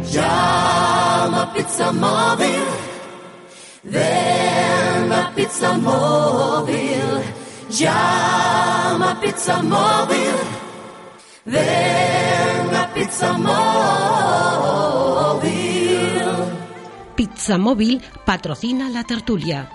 Llama 0.10 1.52
Pizza 1.54 1.92
Móvil. 1.92 2.64
A 5.18 5.32
Pizza 5.36 5.78
Móvil. 5.78 7.22
Llama 7.70 9.20
Pizza 9.22 9.62
Móvil. 9.64 10.36
Ven 11.46 12.72
Pizza 12.94 13.38
Móvil. 13.38 13.58
Pizza 17.16 17.58
Móvil 17.58 18.02
patrocina 18.26 18.90
la 18.90 19.04
tertulia. 19.04 19.70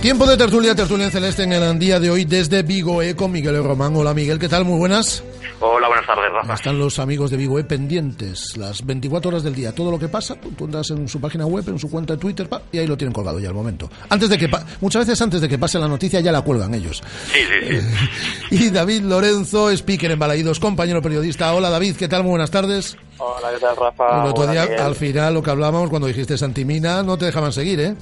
Tiempo 0.00 0.26
de 0.26 0.36
tertulia, 0.36 0.76
tertulia 0.76 1.06
en 1.06 1.10
celeste 1.10 1.42
en 1.42 1.52
el 1.52 1.76
día 1.78 1.98
de 1.98 2.08
hoy 2.08 2.24
desde 2.24 2.62
Vigo 2.62 3.02
E 3.02 3.16
con 3.16 3.32
Miguel 3.32 3.62
Román. 3.64 3.96
Hola 3.96 4.14
Miguel, 4.14 4.38
¿qué 4.38 4.48
tal? 4.48 4.64
Muy 4.64 4.78
buenas. 4.78 5.24
Hola, 5.60 5.88
buenas 5.88 6.06
tardes, 6.06 6.30
Rafa. 6.32 6.54
Están 6.54 6.78
los 6.78 7.00
amigos 7.00 7.32
de 7.32 7.36
Vigo 7.36 7.58
E 7.58 7.64
pendientes 7.64 8.56
las 8.56 8.86
24 8.86 9.28
horas 9.30 9.42
del 9.42 9.56
día. 9.56 9.72
Todo 9.74 9.90
lo 9.90 9.98
que 9.98 10.06
pasa, 10.06 10.36
tú 10.56 10.66
andas 10.66 10.88
en 10.90 11.08
su 11.08 11.20
página 11.20 11.46
web, 11.46 11.64
en 11.68 11.80
su 11.80 11.90
cuenta 11.90 12.14
de 12.14 12.20
Twitter, 12.20 12.48
pa, 12.48 12.62
y 12.70 12.78
ahí 12.78 12.86
lo 12.86 12.96
tienen 12.96 13.12
colgado 13.12 13.40
ya 13.40 13.48
al 13.48 13.54
momento. 13.54 13.90
Antes 14.08 14.28
de 14.30 14.38
que 14.38 14.48
pa- 14.48 14.64
muchas 14.80 15.04
veces 15.04 15.20
antes 15.20 15.40
de 15.40 15.48
que 15.48 15.58
pase 15.58 15.80
la 15.80 15.88
noticia 15.88 16.20
ya 16.20 16.30
la 16.30 16.42
cuelgan 16.42 16.72
ellos. 16.74 17.02
Sí, 17.32 17.40
sí, 17.40 17.80
sí. 17.80 17.86
Y 18.66 18.70
David 18.70 19.02
Lorenzo, 19.02 19.68
speaker 19.72 20.12
en 20.12 20.18
Balaídos, 20.20 20.60
compañero 20.60 21.02
periodista. 21.02 21.52
Hola 21.54 21.70
David, 21.70 21.96
¿qué 21.96 22.06
tal? 22.06 22.22
Muy 22.22 22.30
buenas 22.30 22.52
tardes. 22.52 22.96
Hola, 23.18 23.48
¿qué 23.52 23.58
tal, 23.58 23.74
Rafa? 23.76 24.22
el 24.22 24.30
otro 24.30 24.44
Hola, 24.44 24.52
día, 24.52 24.62
Miguel. 24.62 24.80
al 24.80 24.94
final, 24.94 25.34
lo 25.34 25.42
que 25.42 25.50
hablábamos 25.50 25.90
cuando 25.90 26.06
dijiste 26.06 26.38
Santimina, 26.38 27.02
no 27.02 27.18
te 27.18 27.24
dejaban 27.24 27.52
seguir, 27.52 27.80
¿eh? 27.80 27.96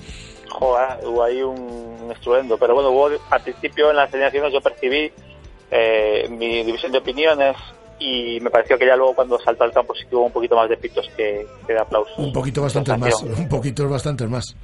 Joder, 0.58 1.06
hubo 1.06 1.22
ahí 1.22 1.42
un 1.42 2.10
estruendo. 2.10 2.56
Pero 2.56 2.74
bueno, 2.74 2.90
hubo, 2.90 3.10
al 3.30 3.42
principio 3.42 3.90
en 3.90 3.96
las 3.96 4.12
alineaciones 4.12 4.52
yo 4.52 4.60
percibí 4.60 5.12
eh, 5.70 6.26
mi 6.30 6.64
división 6.64 6.92
de 6.92 6.98
opiniones 6.98 7.56
y 7.98 8.40
me 8.40 8.50
pareció 8.50 8.78
que 8.78 8.86
ya 8.86 8.96
luego 8.96 9.14
cuando 9.14 9.38
saltó 9.38 9.64
al 9.64 9.72
campo 9.72 9.94
sí 9.94 10.06
que 10.08 10.16
hubo 10.16 10.26
un 10.26 10.32
poquito 10.32 10.56
más 10.56 10.68
de 10.68 10.76
pitos 10.76 11.06
que, 11.16 11.46
que 11.66 11.72
de 11.72 11.78
aplausos. 11.78 12.16
Un 12.18 12.32
poquito 12.32 12.62
bastante 12.62 12.96
más, 12.96 13.22
un 13.22 13.48
poquito 13.48 13.88
bastante 13.88 14.26
más. 14.26 14.56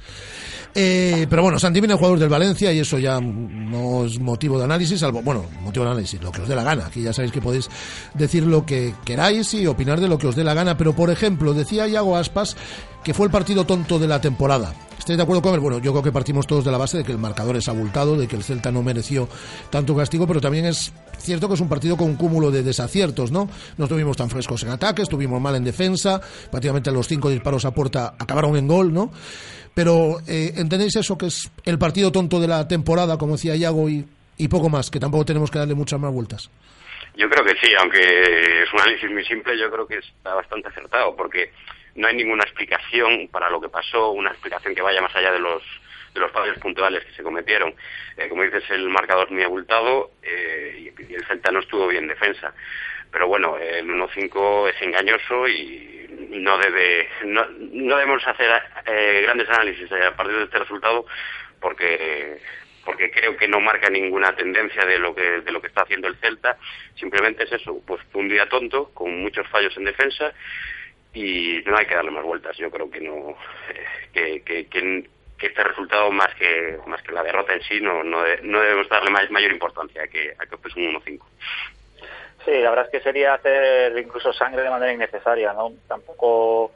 Eh, 0.75 1.27
pero 1.29 1.43
bueno, 1.43 1.59
Santimina 1.59 1.93
es 1.93 1.99
jugador 1.99 2.19
del 2.19 2.29
Valencia 2.29 2.73
y 2.73 2.79
eso 2.79 2.97
ya 2.97 3.19
no 3.21 4.05
es 4.05 4.19
motivo 4.19 4.57
de 4.57 4.63
análisis, 4.63 4.99
salvo, 4.99 5.21
bueno, 5.21 5.45
motivo 5.61 5.85
de 5.85 5.91
análisis, 5.91 6.21
lo 6.21 6.31
que 6.31 6.41
os 6.41 6.47
dé 6.47 6.55
la 6.55 6.63
gana. 6.63 6.87
Aquí 6.87 7.01
ya 7.01 7.13
sabéis 7.13 7.31
que 7.31 7.41
podéis 7.41 7.69
decir 8.15 8.43
lo 8.43 8.65
que 8.65 8.93
queráis 9.05 9.53
y 9.53 9.67
opinar 9.67 9.99
de 9.99 10.07
lo 10.07 10.17
que 10.17 10.27
os 10.27 10.35
dé 10.35 10.43
la 10.43 10.53
gana. 10.53 10.75
Pero, 10.75 10.95
por 10.95 11.11
ejemplo, 11.11 11.53
decía 11.53 11.87
Iago 11.87 12.17
Aspas 12.17 12.55
que 13.03 13.13
fue 13.13 13.25
el 13.25 13.31
partido 13.31 13.65
tonto 13.65 13.99
de 13.99 14.07
la 14.07 14.21
temporada. 14.21 14.73
¿Estáis 14.97 15.17
de 15.17 15.23
acuerdo 15.23 15.41
con 15.41 15.53
él? 15.53 15.59
Bueno, 15.59 15.79
yo 15.79 15.91
creo 15.91 16.01
que 16.01 16.13
partimos 16.13 16.47
todos 16.47 16.63
de 16.63 16.71
la 16.71 16.77
base 16.77 16.97
de 16.97 17.03
que 17.03 17.11
el 17.11 17.17
marcador 17.17 17.57
es 17.57 17.67
abultado, 17.67 18.15
de 18.15 18.25
que 18.25 18.37
el 18.37 18.43
Celta 18.43 18.71
no 18.71 18.81
mereció 18.81 19.27
tanto 19.69 19.93
castigo, 19.93 20.25
pero 20.25 20.39
también 20.39 20.65
es 20.65 20.93
cierto 21.17 21.49
que 21.49 21.55
es 21.55 21.59
un 21.59 21.67
partido 21.67 21.97
con 21.97 22.07
un 22.07 22.15
cúmulo 22.15 22.51
de 22.51 22.63
desaciertos, 22.63 23.29
¿no? 23.29 23.49
No 23.77 23.85
estuvimos 23.85 24.15
tan 24.15 24.29
frescos 24.29 24.63
en 24.63 24.69
ataque, 24.69 25.01
estuvimos 25.01 25.41
mal 25.41 25.55
en 25.55 25.65
defensa, 25.65 26.21
prácticamente 26.49 26.89
los 26.91 27.09
cinco 27.09 27.29
disparos 27.29 27.65
a 27.65 27.71
puerta 27.71 28.13
acabaron 28.17 28.55
en 28.55 28.65
gol, 28.65 28.93
¿no? 28.93 29.11
Pero 29.73 30.19
eh, 30.27 30.53
¿entendéis 30.55 30.95
eso 30.95 31.17
que 31.17 31.27
es 31.27 31.51
el 31.65 31.79
partido 31.79 32.11
tonto 32.11 32.39
de 32.39 32.47
la 32.47 32.67
temporada, 32.67 33.17
como 33.17 33.33
decía 33.33 33.55
Iago, 33.55 33.89
y, 33.89 34.05
poco 34.47 34.69
más, 34.69 34.91
que 34.91 34.99
tampoco 34.99 35.25
tenemos 35.25 35.49
que 35.49 35.59
darle 35.59 35.73
muchas 35.73 35.99
más 35.99 36.11
vueltas? 36.11 36.49
Yo 37.15 37.29
creo 37.29 37.45
que 37.45 37.55
sí, 37.61 37.73
aunque 37.79 38.63
es 38.63 38.73
un 38.73 38.81
análisis 38.81 39.09
muy 39.09 39.23
simple, 39.25 39.57
yo 39.57 39.71
creo 39.71 39.87
que 39.87 39.97
está 39.97 40.33
bastante 40.35 40.67
acertado, 40.67 41.15
porque 41.15 41.51
no 41.95 42.07
hay 42.07 42.15
ninguna 42.15 42.43
explicación 42.43 43.27
para 43.29 43.49
lo 43.49 43.61
que 43.61 43.69
pasó, 43.69 44.11
una 44.11 44.31
explicación 44.31 44.75
que 44.75 44.81
vaya 44.81 45.01
más 45.01 45.15
allá 45.15 45.31
de 45.31 45.39
los 45.39 45.63
de 46.13 46.19
los 46.19 46.31
fallos 46.31 46.59
puntuales 46.59 47.03
que 47.05 47.13
se 47.13 47.23
cometieron. 47.23 47.73
Eh, 48.17 48.29
como 48.29 48.43
dices, 48.43 48.63
el 48.69 48.87
marcador 48.87 49.31
muy 49.31 49.41
abultado 49.41 50.11
eh, 50.21 50.93
y, 50.95 51.11
y 51.11 51.15
el 51.15 51.25
Celta 51.25 51.51
no 51.51 51.59
estuvo 51.59 51.87
bien 51.87 52.03
en 52.03 52.09
defensa. 52.09 52.53
Pero 53.11 53.27
bueno, 53.27 53.57
el 53.57 53.87
1-5 53.87 54.69
es 54.69 54.81
engañoso 54.81 55.47
y 55.47 56.07
no 56.33 56.57
debe 56.57 57.09
no, 57.25 57.45
no 57.49 57.95
debemos 57.95 58.25
hacer 58.27 58.49
eh, 58.85 59.21
grandes 59.23 59.49
análisis 59.49 59.91
a 59.91 60.15
partir 60.15 60.37
de 60.37 60.43
este 60.43 60.59
resultado 60.59 61.05
porque 61.59 62.39
porque 62.83 63.11
creo 63.11 63.37
que 63.37 63.47
no 63.47 63.61
marca 63.61 63.89
ninguna 63.89 64.35
tendencia 64.35 64.85
de 64.85 64.99
lo 64.99 65.15
que 65.15 65.41
de 65.41 65.51
lo 65.51 65.61
que 65.61 65.67
está 65.67 65.83
haciendo 65.83 66.07
el 66.07 66.17
Celta. 66.17 66.57
Simplemente 66.95 67.43
es 67.43 67.51
eso 67.53 67.81
pues 67.85 68.01
un 68.13 68.27
día 68.27 68.47
tonto 68.49 68.89
con 68.93 69.21
muchos 69.21 69.47
fallos 69.47 69.75
en 69.77 69.85
defensa 69.85 70.33
y 71.13 71.61
no 71.65 71.77
hay 71.77 71.85
que 71.85 71.95
darle 71.95 72.11
más 72.11 72.23
vueltas. 72.23 72.57
Yo 72.57 72.69
creo 72.69 72.89
que 72.89 72.99
no 72.99 73.37
eh, 73.69 73.85
que, 74.11 74.41
que, 74.41 74.67
que, 74.67 75.09
que 75.37 75.47
este 75.47 75.63
resultado 75.63 76.11
más 76.11 76.33
que 76.35 76.77
más 76.87 77.01
que 77.03 77.11
la 77.11 77.23
derrota 77.23 77.53
en 77.53 77.61
sí 77.63 77.79
no 77.79 78.03
no, 78.03 78.23
no 78.43 78.59
debemos 78.59 78.89
darle 78.89 79.11
mayor 79.29 79.51
importancia 79.51 80.03
a 80.03 80.07
que 80.07 80.33
a 80.37 80.45
que 80.45 80.57
pues 80.57 80.75
un 80.75 80.93
1-5 80.93 81.19
Sí, 82.45 82.51
la 82.51 82.69
verdad 82.71 82.85
es 82.85 82.91
que 82.91 83.01
sería 83.01 83.35
hacer 83.35 83.97
incluso 83.97 84.33
sangre 84.33 84.63
de 84.63 84.69
manera 84.69 84.91
innecesaria, 84.91 85.53
¿no? 85.53 85.71
Tampoco 85.87 86.71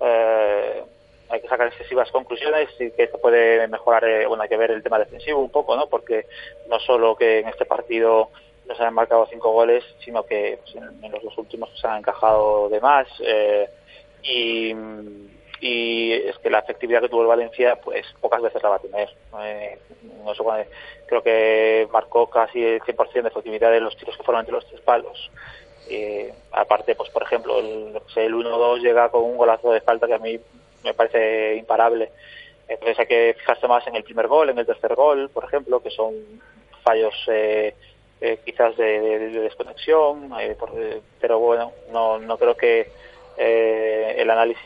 eh, 0.00 0.84
hay 1.30 1.40
que 1.40 1.48
sacar 1.48 1.68
excesivas 1.68 2.10
conclusiones 2.10 2.68
y 2.78 2.90
que 2.90 3.04
esto 3.04 3.18
puede 3.18 3.66
mejorar, 3.68 4.04
eh, 4.04 4.26
bueno, 4.26 4.42
hay 4.42 4.48
que 4.48 4.56
ver 4.56 4.70
el 4.70 4.82
tema 4.82 4.98
defensivo 4.98 5.40
un 5.40 5.50
poco, 5.50 5.74
¿no? 5.74 5.86
Porque 5.86 6.26
no 6.68 6.78
solo 6.80 7.16
que 7.16 7.40
en 7.40 7.48
este 7.48 7.64
partido 7.64 8.30
nos 8.66 8.80
han 8.80 8.94
marcado 8.94 9.26
cinco 9.30 9.52
goles, 9.52 9.84
sino 10.04 10.24
que 10.24 10.58
pues, 10.62 10.76
en, 10.76 11.04
en, 11.04 11.12
los 11.12 11.38
últimos 11.38 11.70
se 11.80 11.86
han 11.86 11.98
encajado 11.98 12.68
de 12.68 12.80
más. 12.80 13.08
Eh, 13.20 13.68
y, 14.22 14.74
y, 15.66 16.12
es 16.12 16.38
que 16.38 16.50
la 16.50 16.60
efectividad 16.60 17.00
que 17.00 17.08
tuvo 17.08 17.22
el 17.22 17.28
Valencia, 17.28 17.76
pues 17.76 18.06
pocas 18.20 18.42
veces 18.42 18.62
la 18.62 18.68
va 18.68 18.76
a 18.76 18.80
tener. 18.80 19.08
Eh, 19.42 19.78
no 20.24 20.34
sé, 20.34 20.42
creo 21.06 21.22
que 21.22 21.88
marcó 21.92 22.28
casi 22.28 22.64
el 22.64 22.80
100% 22.80 23.22
de 23.22 23.28
efectividad 23.28 23.70
de 23.70 23.80
los 23.80 23.96
tiros 23.96 24.16
que 24.16 24.22
fueron 24.22 24.40
entre 24.40 24.54
los 24.54 24.66
tres 24.66 24.80
palos. 24.80 25.30
Eh, 25.88 26.32
aparte, 26.52 26.94
pues 26.94 27.10
por 27.10 27.22
ejemplo, 27.22 27.58
el, 27.58 28.00
el 28.16 28.34
1-2 28.34 28.80
llega 28.80 29.08
con 29.08 29.22
un 29.24 29.36
golazo 29.36 29.72
de 29.72 29.80
falta 29.80 30.06
que 30.06 30.14
a 30.14 30.18
mí 30.18 30.38
me 30.84 30.94
parece 30.94 31.56
imparable. 31.56 32.10
Entonces 32.68 32.98
hay 32.98 33.06
que 33.06 33.34
fijarse 33.38 33.68
más 33.68 33.86
en 33.86 33.96
el 33.96 34.02
primer 34.02 34.26
gol, 34.26 34.50
en 34.50 34.58
el 34.58 34.66
tercer 34.66 34.94
gol, 34.94 35.30
por 35.30 35.44
ejemplo, 35.44 35.80
que 35.80 35.90
son 35.90 36.14
fallos 36.82 37.14
eh, 37.28 37.74
eh, 38.20 38.38
quizás 38.44 38.76
de, 38.76 39.00
de, 39.00 39.18
de 39.30 39.40
desconexión, 39.40 40.30
eh, 40.40 40.56
por, 40.58 40.72
pero 41.20 41.38
bueno, 41.38 41.72
no, 41.92 42.18
no 42.18 42.36
creo 42.38 42.56
que 42.56 42.90
eh, 43.36 44.14
el 44.18 44.30
análisis 44.30 44.64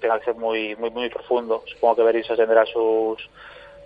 tenga 0.00 0.18
que 0.18 0.24
ser 0.24 0.34
muy, 0.34 0.74
muy, 0.76 0.90
muy 0.90 1.08
profundo. 1.08 1.62
Supongo 1.66 1.96
que 1.96 2.02
Berizzo 2.02 2.36
tendrá 2.36 2.64
sus 2.66 3.18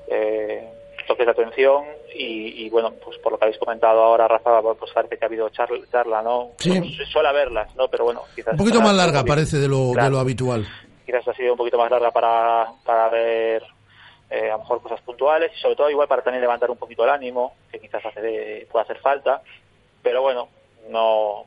eh, 0.09 0.69
toques 1.07 1.27
de 1.27 1.33
atención 1.33 1.85
y, 2.15 2.65
y, 2.65 2.71
bueno, 2.71 2.93
pues 3.05 3.19
por 3.19 3.33
lo 3.33 3.39
que 3.39 3.45
habéis 3.45 3.59
comentado 3.59 4.03
ahora, 4.03 4.27
Rafa, 4.27 4.63
pues 4.63 4.91
parece 4.93 5.19
que 5.19 5.25
ha 5.25 5.29
habido 5.29 5.49
charla, 5.51 5.79
charla 5.91 6.23
¿no? 6.23 6.53
Sí. 6.59 6.71
Bueno, 6.71 6.87
suele 7.11 7.29
haberlas, 7.29 7.75
¿no? 7.77 7.89
Pero 7.89 8.05
bueno, 8.05 8.23
quizás... 8.35 8.53
Un 8.53 8.59
poquito 8.59 8.81
más 8.81 8.95
larga 8.95 9.25
parece 9.25 9.59
de 9.59 9.69
lo, 9.69 9.93
claro. 9.93 10.09
de 10.09 10.11
lo 10.13 10.19
habitual. 10.19 10.67
Quizás 11.05 11.29
ha 11.29 11.35
sido 11.35 11.53
un 11.53 11.59
poquito 11.59 11.79
más 11.79 11.91
larga 11.91 12.11
para, 12.11 12.69
para 12.85 13.09
ver 13.11 13.63
eh, 14.31 14.51
a 14.51 14.55
lo 14.55 14.59
mejor 14.59 14.83
cosas 14.83 15.01
puntuales 15.03 15.53
y 15.57 15.61
sobre 15.61 15.77
todo 15.77 15.91
igual 15.91 16.09
para 16.09 16.23
también 16.23 16.41
levantar 16.41 16.71
un 16.71 16.79
poquito 16.79 17.05
el 17.05 17.11
ánimo, 17.11 17.55
que 17.71 17.79
quizás 17.79 18.05
hace, 18.05 18.67
pueda 18.71 18.85
hacer 18.85 18.99
falta, 18.99 19.41
pero 20.03 20.23
bueno, 20.23 20.49
no, 20.89 21.45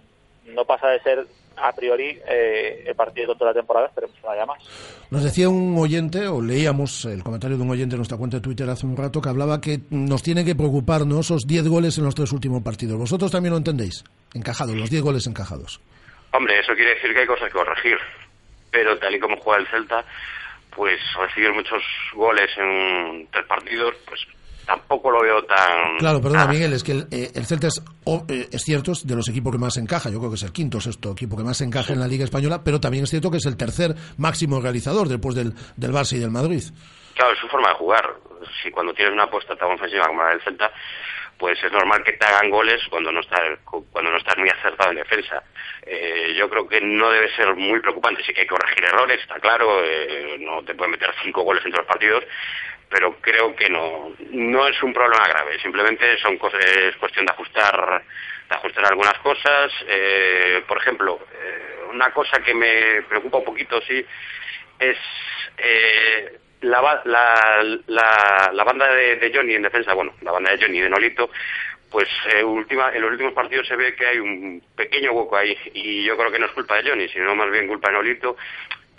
no 0.54 0.66
pasa 0.66 0.90
de 0.90 1.00
ser 1.02 1.28
a 1.62 1.74
priori 1.74 2.20
eh, 2.28 2.84
el 2.88 2.96
partido 2.96 3.34
de 3.34 3.38
toda 3.38 3.52
la 3.52 3.60
temporada, 3.60 3.88
esperemos 3.88 4.16
que 4.16 4.22
no 4.22 4.32
haya 4.32 4.46
más. 4.46 4.64
Nos 5.12 5.24
decía 5.24 5.50
un 5.50 5.78
oyente, 5.78 6.28
o 6.28 6.42
leíamos 6.42 7.06
el 7.06 7.24
comentario 7.24 7.58
de 7.58 7.64
un 7.64 7.70
oyente 7.70 7.96
en 7.96 8.00
nuestra 8.00 8.18
cuenta 8.18 8.38
de 8.38 8.42
Twitter 8.42 8.70
hace 8.70 8.86
un 8.86 8.96
rato, 8.96 9.22
que 9.22 9.30
hablaba 9.30 9.60
que 9.60 9.80
nos 9.90 10.24
tiene 10.24 10.46
que 10.46 10.56
preocupar 10.56 11.06
¿no? 11.06 11.20
esos 11.20 11.46
10 11.46 11.68
goles 11.68 11.98
en 11.98 12.06
los 12.06 12.16
tres 12.16 12.32
últimos 12.32 12.64
partidos. 12.64 12.98
¿Vosotros 12.98 13.32
también 13.32 13.52
lo 13.52 13.58
entendéis? 13.58 14.04
Encajados, 14.34 14.76
los 14.76 14.90
10 14.90 15.02
goles 15.04 15.28
encajados. 15.28 15.82
Hombre, 16.32 16.60
eso 16.60 16.74
quiere 16.76 16.96
decir 16.96 17.14
que 17.14 17.22
hay 17.22 17.28
cosas 17.28 17.48
que 17.48 17.54
corregir, 17.54 17.98
pero 18.72 18.98
tal 19.00 19.16
y 19.16 19.20
como 19.20 19.38
juega 19.38 19.60
el 19.60 19.68
Celta, 19.68 20.06
pues 20.76 21.00
recibir 21.18 21.52
muchos 21.52 21.84
goles 22.14 22.50
en 22.58 23.28
tres 23.32 23.46
partidos, 23.46 23.96
pues 24.06 24.22
tampoco 24.70 25.10
lo 25.10 25.22
veo 25.22 25.42
tan... 25.46 25.98
Claro, 25.98 26.22
perdona, 26.22 26.46
Miguel, 26.46 26.74
es 26.74 26.84
que 26.84 26.92
el, 26.92 27.08
eh, 27.12 27.32
el 27.34 27.46
Celta 27.48 27.68
es, 27.68 27.82
eh, 28.30 28.48
es 28.52 28.62
cierto, 28.62 28.92
es 28.92 29.06
de 29.06 29.16
los 29.16 29.28
equipos 29.28 29.52
que 29.52 29.58
más 29.58 29.78
encaja. 29.78 30.12
Yo 30.12 30.20
creo 30.20 30.30
que 30.30 30.36
es 30.36 30.44
el 30.44 30.54
quinto 30.54 30.78
o 30.78 30.82
sexto 30.82 31.12
equipo 31.12 31.36
que 31.36 31.44
más 31.44 31.60
encaja 31.62 31.94
en 31.94 32.00
la 32.00 32.08
Liga 32.08 32.24
Española, 32.24 32.62
pero 32.64 32.80
también 32.80 33.06
es 33.06 33.10
cierto 33.10 33.32
que 33.32 33.38
es 33.38 33.46
el 33.48 33.58
tercer 33.58 33.96
máximo 34.18 34.62
realizador 34.62 35.08
después 35.08 35.34
del, 35.34 35.54
del 35.76 35.92
Barça 35.92 36.14
y 36.14 36.20
del 36.20 36.30
Madrid. 36.30 36.62
Claro, 37.16 37.34
es 37.34 37.40
su 37.40 37.48
forma 37.48 37.70
de 37.70 37.76
jugar. 37.76 38.14
Si 38.62 38.70
cuando 38.70 38.94
tienes 38.94 39.14
una 39.14 39.24
apuesta 39.24 39.56
tan 39.56 39.72
ofensiva 39.72 40.06
como 40.06 40.24
la 40.24 40.30
del 40.30 40.42
Celta, 40.42 40.72
pues 41.40 41.58
es 41.64 41.72
normal 41.72 42.04
que 42.04 42.14
te 42.14 42.26
hagan 42.26 42.52
goles 42.52 42.80
cuando 42.90 43.12
no 43.12 43.22
estás, 43.22 43.42
cuando 43.66 44.12
no 44.12 44.18
estás 44.18 44.38
muy 44.38 44.50
acertado 44.50 44.92
en 44.92 44.98
defensa. 44.98 45.42
Eh, 45.82 46.36
yo 46.38 46.48
creo 46.48 46.68
que 46.68 46.80
no 46.80 47.10
debe 47.10 47.34
ser 47.36 47.56
muy 47.56 47.80
preocupante. 47.80 48.22
Sí 48.24 48.34
que 48.34 48.42
hay 48.42 48.48
que 48.48 48.54
corregir 48.54 48.84
errores, 48.84 49.20
está 49.20 49.40
claro. 49.40 49.84
Eh, 49.84 50.38
no 50.40 50.62
te 50.64 50.76
pueden 50.76 50.92
meter 50.92 51.10
cinco 51.24 51.42
goles 51.42 51.64
entre 51.66 51.80
los 51.80 51.88
partidos, 51.88 52.24
pero 52.90 53.18
creo 53.22 53.56
que 53.56 53.70
no 53.70 54.14
no 54.32 54.68
es 54.68 54.82
un 54.84 54.94
problema 54.94 55.28
grave. 55.28 55.60
Simplemente 55.60 56.18
son 56.20 56.38
cosas 56.38 56.64
es 56.66 56.96
cuestión 56.98 57.26
de 57.26 57.32
ajustar 57.32 58.04
de 58.50 58.56
ajustar 58.56 58.86
algunas 58.86 59.18
cosas. 59.20 59.72
Eh, 59.88 60.64
por 60.68 60.78
ejemplo 60.78 61.20
eh, 61.34 61.80
una 61.92 62.12
cosa 62.12 62.40
que 62.42 62.54
me 62.54 63.02
preocupa 63.04 63.38
un 63.38 63.46
poquito 63.46 63.82
sí 63.82 64.06
es 64.80 64.98
eh, 65.58 66.40
la, 66.62 67.02
la, 67.06 67.64
la, 67.88 68.52
la 68.54 68.64
banda 68.64 68.94
de, 68.94 69.16
de, 69.18 69.32
Johnny 69.34 69.56
en 69.56 69.64
defensa 69.64 69.94
bueno 69.94 70.14
la 70.22 70.32
banda 70.32 70.52
de 70.52 70.62
Johnny 70.62 70.80
de 70.80 70.90
Nolito 70.90 71.30
pues 71.90 72.08
eh, 72.34 72.44
última, 72.44 72.92
en 72.94 73.02
los 73.02 73.12
últimos 73.12 73.34
partidos 73.34 73.68
se 73.68 73.76
ve 73.76 73.96
que 73.96 74.06
hay 74.06 74.20
un 74.20 74.62
pequeño 74.76 75.12
hueco 75.12 75.36
ahí 75.36 75.58
y 75.74 76.04
yo 76.04 76.16
creo 76.18 76.32
que 76.32 76.40
no 76.40 76.46
es 76.46 76.52
culpa 76.52 76.76
de 76.78 76.90
Johnny 76.90 77.10
sino 77.10 77.36
más 77.36 77.50
bien 77.52 77.68
culpa 77.68 77.90
de 77.90 77.96
Nolito 77.96 78.38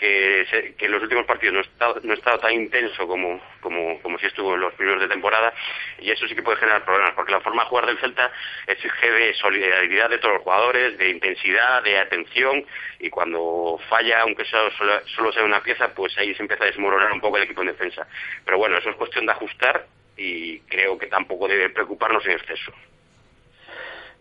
que, 0.01 0.46
se, 0.51 0.74
que 0.76 0.86
en 0.86 0.92
los 0.92 1.03
últimos 1.03 1.26
partidos 1.26 1.53
no 1.53 1.61
ha 1.61 1.62
estado, 1.62 2.01
no 2.03 2.12
ha 2.12 2.16
estado 2.16 2.38
tan 2.38 2.53
intenso 2.55 3.07
como, 3.07 3.38
como, 3.61 4.01
como 4.01 4.18
si 4.18 4.26
estuvo 4.26 4.55
en 4.55 4.62
los 4.62 4.72
primeros 4.72 5.01
de 5.01 5.09
temporada 5.09 5.53
y 5.98 6.11
eso 6.11 6.26
sí 6.26 6.34
que 6.34 6.42
puede 6.42 6.57
generar 6.57 6.84
problemas 6.84 7.12
porque 7.14 7.32
la 7.32 7.40
forma 7.40 7.64
de 7.64 7.68
jugar 7.68 7.86
del 7.86 7.98
Celta 7.98 8.32
exige 8.66 9.11
de 9.11 9.34
solidaridad 9.34 10.09
de 10.09 10.18
todos 10.18 10.34
los 10.34 10.42
jugadores, 10.42 10.96
de 10.96 11.11
intensidad, 11.11 11.82
de 11.82 11.98
atención 11.98 12.64
y 12.98 13.11
cuando 13.11 13.78
falla, 13.90 14.22
aunque 14.22 14.46
solo, 14.46 14.70
solo 15.14 15.32
sea 15.32 15.44
una 15.44 15.62
pieza, 15.62 15.94
pues 15.94 16.16
ahí 16.16 16.34
se 16.34 16.42
empieza 16.42 16.64
a 16.64 16.68
desmoronar 16.68 17.12
un 17.12 17.20
poco 17.20 17.36
el 17.36 17.42
equipo 17.42 17.61
en 17.61 17.68
defensa. 17.68 18.09
Pero 18.44 18.57
bueno, 18.57 18.78
eso 18.78 18.88
es 18.88 18.96
cuestión 18.96 19.26
de 19.26 19.32
ajustar 19.32 19.86
y 20.16 20.61
creo 20.61 20.98
que 20.98 21.09
tampoco 21.09 21.46
debe 21.46 21.68
preocuparnos 21.68 22.24
en 22.24 22.32
exceso. 22.32 22.72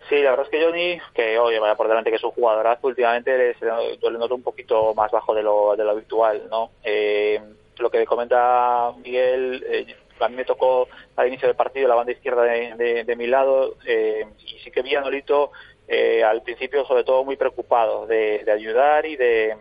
Sí, 0.09 0.15
la 0.23 0.31
verdad 0.31 0.47
es 0.47 0.51
que 0.51 0.65
Johnny, 0.65 0.99
que 1.13 1.37
oye, 1.37 1.59
vaya 1.59 1.75
por 1.75 1.87
delante 1.87 2.09
que 2.09 2.15
es 2.15 2.23
un 2.23 2.31
jugadorazo, 2.31 2.87
últimamente 2.87 3.53
se 3.59 3.65
le 3.65 4.17
noto 4.17 4.33
un 4.33 4.41
poquito 4.41 4.95
más 4.95 5.11
bajo 5.11 5.35
de 5.35 5.43
lo, 5.43 5.75
de 5.75 5.83
lo 5.83 5.91
habitual, 5.91 6.41
¿no? 6.49 6.71
Eh, 6.83 7.39
lo 7.77 7.91
que 7.91 8.05
comenta 8.05 8.91
Miguel, 9.03 9.63
eh, 9.69 9.95
a 10.19 10.27
mí 10.27 10.35
me 10.35 10.45
tocó 10.45 10.87
al 11.15 11.27
inicio 11.27 11.47
del 11.47 11.55
partido 11.55 11.87
la 11.87 11.95
banda 11.95 12.11
izquierda 12.11 12.43
de, 12.43 13.15
mi 13.17 13.27
lado 13.27 13.75
eh, 13.85 14.25
y 14.45 14.59
sí 14.59 14.71
que 14.71 14.81
vi 14.81 14.95
a 14.95 15.01
Nolito 15.01 15.51
eh, 15.87 16.23
al 16.23 16.41
principio 16.41 16.85
sobre 16.85 17.03
todo 17.03 17.23
muy 17.23 17.37
preocupado 17.37 18.05
de, 18.05 18.43
ayudar 18.51 19.05
y 19.05 19.15
de 19.15 19.55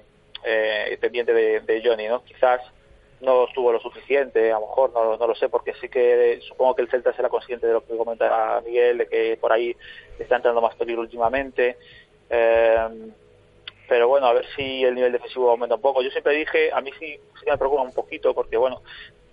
pendiente 1.01 1.33
de, 1.33 1.83
Johnny, 1.85 2.09
¿no? 2.09 2.25
Quizás 2.25 2.61
no 3.21 3.47
estuvo 3.47 3.73
lo 3.73 3.81
suficiente, 3.81 4.51
a 4.51 4.61
lo 4.61 4.67
mejor 4.67 4.93
no, 4.93 5.17
no, 5.17 5.27
lo 5.27 5.35
sé, 5.35 5.49
porque 5.49 5.75
sí 5.81 5.89
que 5.89 6.41
supongo 6.49 6.75
que 6.75 6.83
el 6.83 6.91
Celta 6.91 7.13
será 7.13 7.29
consciente 7.29 7.67
de 7.67 7.73
lo 7.73 7.85
que 7.85 7.97
comenta 7.97 8.63
Miguel, 8.65 8.99
de 8.99 9.09
que 9.09 9.39
por 9.41 9.53
ahí 9.53 9.77
está 10.23 10.37
entrando 10.37 10.61
más 10.61 10.75
peligro 10.77 11.03
últimamente. 11.03 11.77
Eh, 12.31 13.11
pero 13.89 14.07
bueno, 14.07 14.27
a 14.27 14.35
ver 14.35 14.45
si 14.55 14.85
el 14.85 14.95
nivel 14.95 15.13
defensivo 15.13 15.51
aumenta 15.51 15.77
un 15.77 15.81
poco. 15.81 16.03
Yo 16.03 16.11
siempre 16.11 16.35
dije, 16.35 16.71
a 16.73 16.81
mí 16.81 16.91
sí, 16.99 17.19
me 17.47 17.57
preocupa 17.57 17.83
un 17.83 17.95
poquito, 17.95 18.35
porque 18.35 18.57
bueno, 18.57 18.83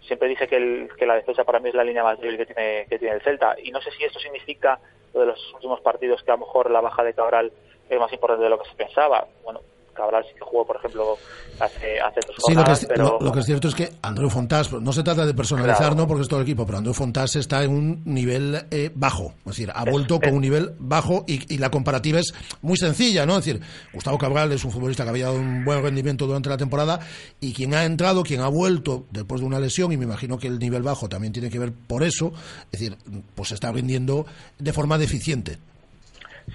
siempre 0.02 0.30
dije 0.30 0.48
que, 0.48 0.56
el, 0.56 0.90
que 0.98 1.06
la 1.06 1.16
defensa 1.16 1.44
para 1.44 1.60
mí 1.60 1.70
es 1.70 1.76
la 1.76 1.84
línea 1.84 2.04
más 2.04 2.20
débil 2.20 2.38
que 2.38 2.46
tiene, 2.46 2.86
que 2.90 2.98
tiene 2.98 3.16
el 3.16 3.22
Celta. 3.22 3.56
Y 3.62 3.72
no 3.72 3.82
sé 3.82 3.92
si 3.92 4.06
esto 4.06 4.20
significa 4.20 4.80
lo 5.14 5.20
de 5.22 5.26
los 5.28 5.54
últimos 5.54 5.82
partidos, 5.82 6.24
que 6.24 6.32
a 6.32 6.36
lo 6.36 6.46
mejor 6.46 6.72
la 6.72 6.82
baja 6.82 7.04
de 7.04 7.14
Cabral 7.14 7.52
es 7.90 8.00
más 8.00 8.12
importante 8.14 8.44
de 8.44 8.50
lo 8.50 8.60
que 8.60 8.70
se 8.70 8.76
pensaba. 8.76 9.28
Bueno, 9.44 9.62
Cabral 9.96 10.24
sí 10.28 10.36
que 10.36 10.42
jugó, 10.42 10.66
por 10.66 10.76
ejemplo, 10.76 11.18
hace, 11.60 12.00
hace 12.00 12.20
dos 12.28 12.36
sí, 12.38 12.54
jornadas, 12.54 12.84
lo, 12.84 12.88
que 12.88 12.94
es, 12.94 12.98
pero... 12.98 13.18
lo, 13.20 13.26
lo, 13.26 13.32
que 13.32 13.40
es 13.40 13.46
cierto 13.46 13.68
es 13.68 13.76
que 13.76 13.90
Andreu 14.02 14.30
Fontás, 14.30 14.72
no 14.74 14.94
se 14.94 15.02
trata 15.02 15.26
de 15.26 15.34
personalizar, 15.34 15.78
claro. 15.78 15.96
¿no? 15.96 16.08
Porque 16.08 16.24
es 16.24 16.28
todo 16.28 16.40
el 16.40 16.46
equipo, 16.46 16.66
pero 16.66 16.78
Andreu 16.78 16.94
Fontás 16.94 17.36
está 17.36 17.64
en 17.64 17.72
un 17.72 18.02
nivel 18.06 18.68
eh, 18.70 18.92
bajo, 18.94 19.34
es 19.40 19.46
decir, 19.46 19.72
ha 19.74 19.84
vuelto 19.86 20.16
es, 20.16 20.22
con 20.22 20.34
un 20.36 20.42
nivel 20.42 20.76
bajo 20.78 21.24
y, 21.28 21.54
y, 21.54 21.58
la 21.58 21.72
comparativa 21.72 22.20
es 22.20 22.34
muy 22.62 22.78
sencilla, 22.78 23.26
¿no? 23.26 23.38
Es 23.38 23.46
decir, 23.46 23.62
Gustavo 23.94 24.18
Cabral 24.18 24.52
es 24.52 24.64
un 24.66 24.72
futbolista 24.72 25.04
que 25.04 25.10
había 25.10 25.26
dado 25.26 25.40
un 25.40 25.66
buen 25.66 25.82
rendimiento 25.82 26.28
durante 26.28 26.50
la 26.50 26.58
temporada 26.58 27.00
y 27.40 27.54
quien 27.54 27.74
ha 27.74 27.86
entrado, 27.86 28.24
quien 28.24 28.42
ha 28.42 28.50
vuelto 28.50 29.06
después 29.12 29.42
de 29.42 29.48
una 29.48 29.60
lesión, 29.60 29.92
y 29.92 29.98
me 29.98 30.06
imagino 30.06 30.38
que 30.38 30.48
el 30.48 30.60
nivel 30.60 30.84
bajo 30.84 31.10
también 31.10 31.34
tiene 31.34 31.50
que 31.50 31.60
ver 31.60 31.72
por 31.88 32.04
eso, 32.04 32.34
es 32.72 32.80
decir, 32.80 32.98
pues 33.34 33.52
está 33.52 33.72
rindiendo 33.72 34.26
de 34.60 34.74
forma 34.74 34.98
deficiente. 34.98 35.58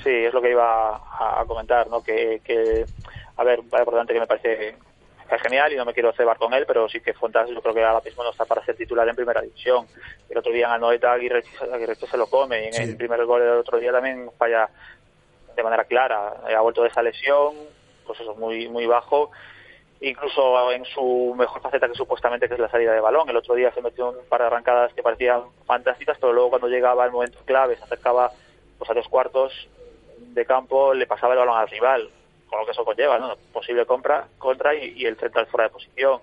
Sí, 0.04 0.10
es 0.10 0.32
lo 0.32 0.40
que 0.40 0.50
iba 0.50 0.96
a, 0.96 1.40
a 1.40 1.44
comentar, 1.46 1.88
¿no? 1.88 2.00
Que, 2.02 2.40
que 2.44 2.84
a 3.40 3.44
ver, 3.44 3.60
vaya 3.70 3.86
por 3.86 3.94
delante 3.94 4.12
que 4.12 4.20
me 4.20 4.26
parece 4.26 4.74
es 5.30 5.42
genial 5.42 5.72
y 5.72 5.76
no 5.76 5.86
me 5.86 5.94
quiero 5.94 6.12
cebar 6.12 6.36
con 6.36 6.52
él, 6.52 6.64
pero 6.66 6.88
sí 6.90 7.00
que 7.00 7.14
Fontas 7.14 7.48
yo 7.48 7.62
creo 7.62 7.72
que 7.72 7.82
ahora 7.82 8.04
mismo 8.04 8.22
no 8.22 8.30
está 8.30 8.44
para 8.44 8.62
ser 8.66 8.76
titular 8.76 9.08
en 9.08 9.16
primera 9.16 9.40
división. 9.40 9.86
El 10.28 10.36
otro 10.36 10.52
día 10.52 10.66
en 10.66 10.72
Anoeta 10.72 11.12
Aguirre, 11.12 11.42
Aguirre 11.72 11.94
se 11.94 12.16
lo 12.18 12.26
come 12.26 12.64
y 12.64 12.66
en 12.66 12.72
sí. 12.74 12.82
el 12.82 12.96
primer 12.98 13.24
gol 13.24 13.40
del 13.40 13.58
otro 13.58 13.78
día 13.78 13.92
también 13.92 14.30
falla 14.36 14.68
de 15.56 15.62
manera 15.62 15.84
clara. 15.84 16.34
Ha 16.54 16.60
vuelto 16.60 16.82
de 16.82 16.88
esa 16.88 17.02
lesión, 17.02 17.54
pues 18.06 18.20
eso, 18.20 18.34
muy, 18.34 18.68
muy 18.68 18.84
bajo. 18.84 19.30
Incluso 20.02 20.72
en 20.72 20.84
su 20.84 21.34
mejor 21.38 21.62
faceta 21.62 21.88
que 21.88 21.94
supuestamente 21.94 22.46
que 22.46 22.54
es 22.54 22.60
la 22.60 22.68
salida 22.68 22.92
de 22.92 23.00
balón. 23.00 23.28
El 23.30 23.36
otro 23.36 23.54
día 23.54 23.72
se 23.72 23.80
metió 23.80 24.10
un 24.10 24.28
par 24.28 24.40
de 24.40 24.48
arrancadas 24.48 24.92
que 24.92 25.02
parecían 25.02 25.44
fantásticas, 25.64 26.18
pero 26.20 26.34
luego 26.34 26.50
cuando 26.50 26.68
llegaba 26.68 27.06
el 27.06 27.12
momento 27.12 27.38
clave, 27.46 27.76
se 27.76 27.84
acercaba 27.84 28.32
pues 28.76 28.90
a 28.90 28.94
tres 28.94 29.08
cuartos 29.08 29.68
de 30.18 30.44
campo, 30.44 30.92
le 30.92 31.06
pasaba 31.06 31.32
el 31.32 31.38
balón 31.38 31.56
al 31.56 31.68
rival 31.68 32.10
con 32.50 32.58
lo 32.58 32.66
que 32.66 32.72
eso 32.72 32.84
conlleva, 32.84 33.18
¿no? 33.18 33.34
Posible 33.52 33.86
compra, 33.86 34.26
contra 34.36 34.74
y, 34.74 34.94
y 34.96 35.06
el 35.06 35.16
central 35.16 35.46
fuera 35.46 35.64
de 35.68 35.70
posición, 35.72 36.18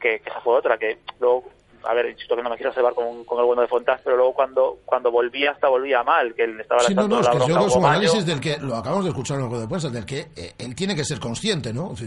que, 0.00 0.20
que, 0.20 0.30
esa 0.30 0.40
fue 0.40 0.54
otra, 0.56 0.78
que 0.78 0.98
luego, 1.18 1.44
a 1.82 1.92
ver, 1.94 2.06
insisto 2.10 2.36
que 2.36 2.42
no 2.42 2.50
me 2.50 2.56
quiero 2.56 2.72
cebar 2.72 2.94
con, 2.94 3.24
con 3.24 3.38
el 3.40 3.44
bueno 3.44 3.62
de 3.62 3.68
Fontas, 3.68 4.00
pero 4.04 4.16
luego 4.16 4.32
cuando 4.32 4.78
cuando 4.84 5.10
volvía 5.10 5.50
hasta 5.50 5.68
volvía 5.68 6.02
mal, 6.02 6.34
que 6.34 6.44
él 6.44 6.60
estaba 6.60 6.80
sí, 6.82 6.94
no, 6.94 7.08
no, 7.08 7.20
es 7.20 7.26
la 7.26 7.32
que 7.32 7.38
yo 7.40 7.44
creo 7.46 7.58
que 7.60 7.66
es 7.66 7.76
un 7.76 7.84
análisis 7.84 8.26
del 8.26 8.40
que, 8.40 8.56
lo 8.58 8.76
acabamos 8.76 9.04
de 9.04 9.10
escuchar 9.10 9.36
en 9.38 9.42
el 9.44 9.48
juego 9.48 9.62
de 9.62 9.68
prensa, 9.68 9.88
del 9.90 10.06
que 10.06 10.28
eh, 10.36 10.54
él 10.58 10.74
tiene 10.76 10.94
que 10.94 11.04
ser 11.04 11.18
consciente, 11.18 11.72
¿no? 11.72 11.94
Sí, 11.96 12.06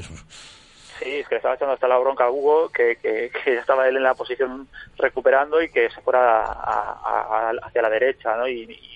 es 1.18 1.28
que 1.28 1.36
le 1.36 1.38
estaba 1.38 1.56
echando 1.56 1.74
hasta 1.74 1.88
la 1.88 1.98
bronca 1.98 2.26
a 2.26 2.30
Hugo, 2.32 2.70
que, 2.70 2.96
que, 3.02 3.30
que 3.44 3.56
estaba 3.58 3.88
él 3.88 3.98
en 3.98 4.04
la 4.04 4.14
posición 4.14 4.68
recuperando 4.98 5.62
y 5.62 5.70
que 5.70 5.89
se 5.89 6.00
fuera 6.02 6.44
a- 6.46 7.50
a- 7.50 7.54
hacia 7.64 7.82
la 7.82 7.89
derecha, 7.89 8.38
¿no? 8.38 8.48
Y 8.48 8.93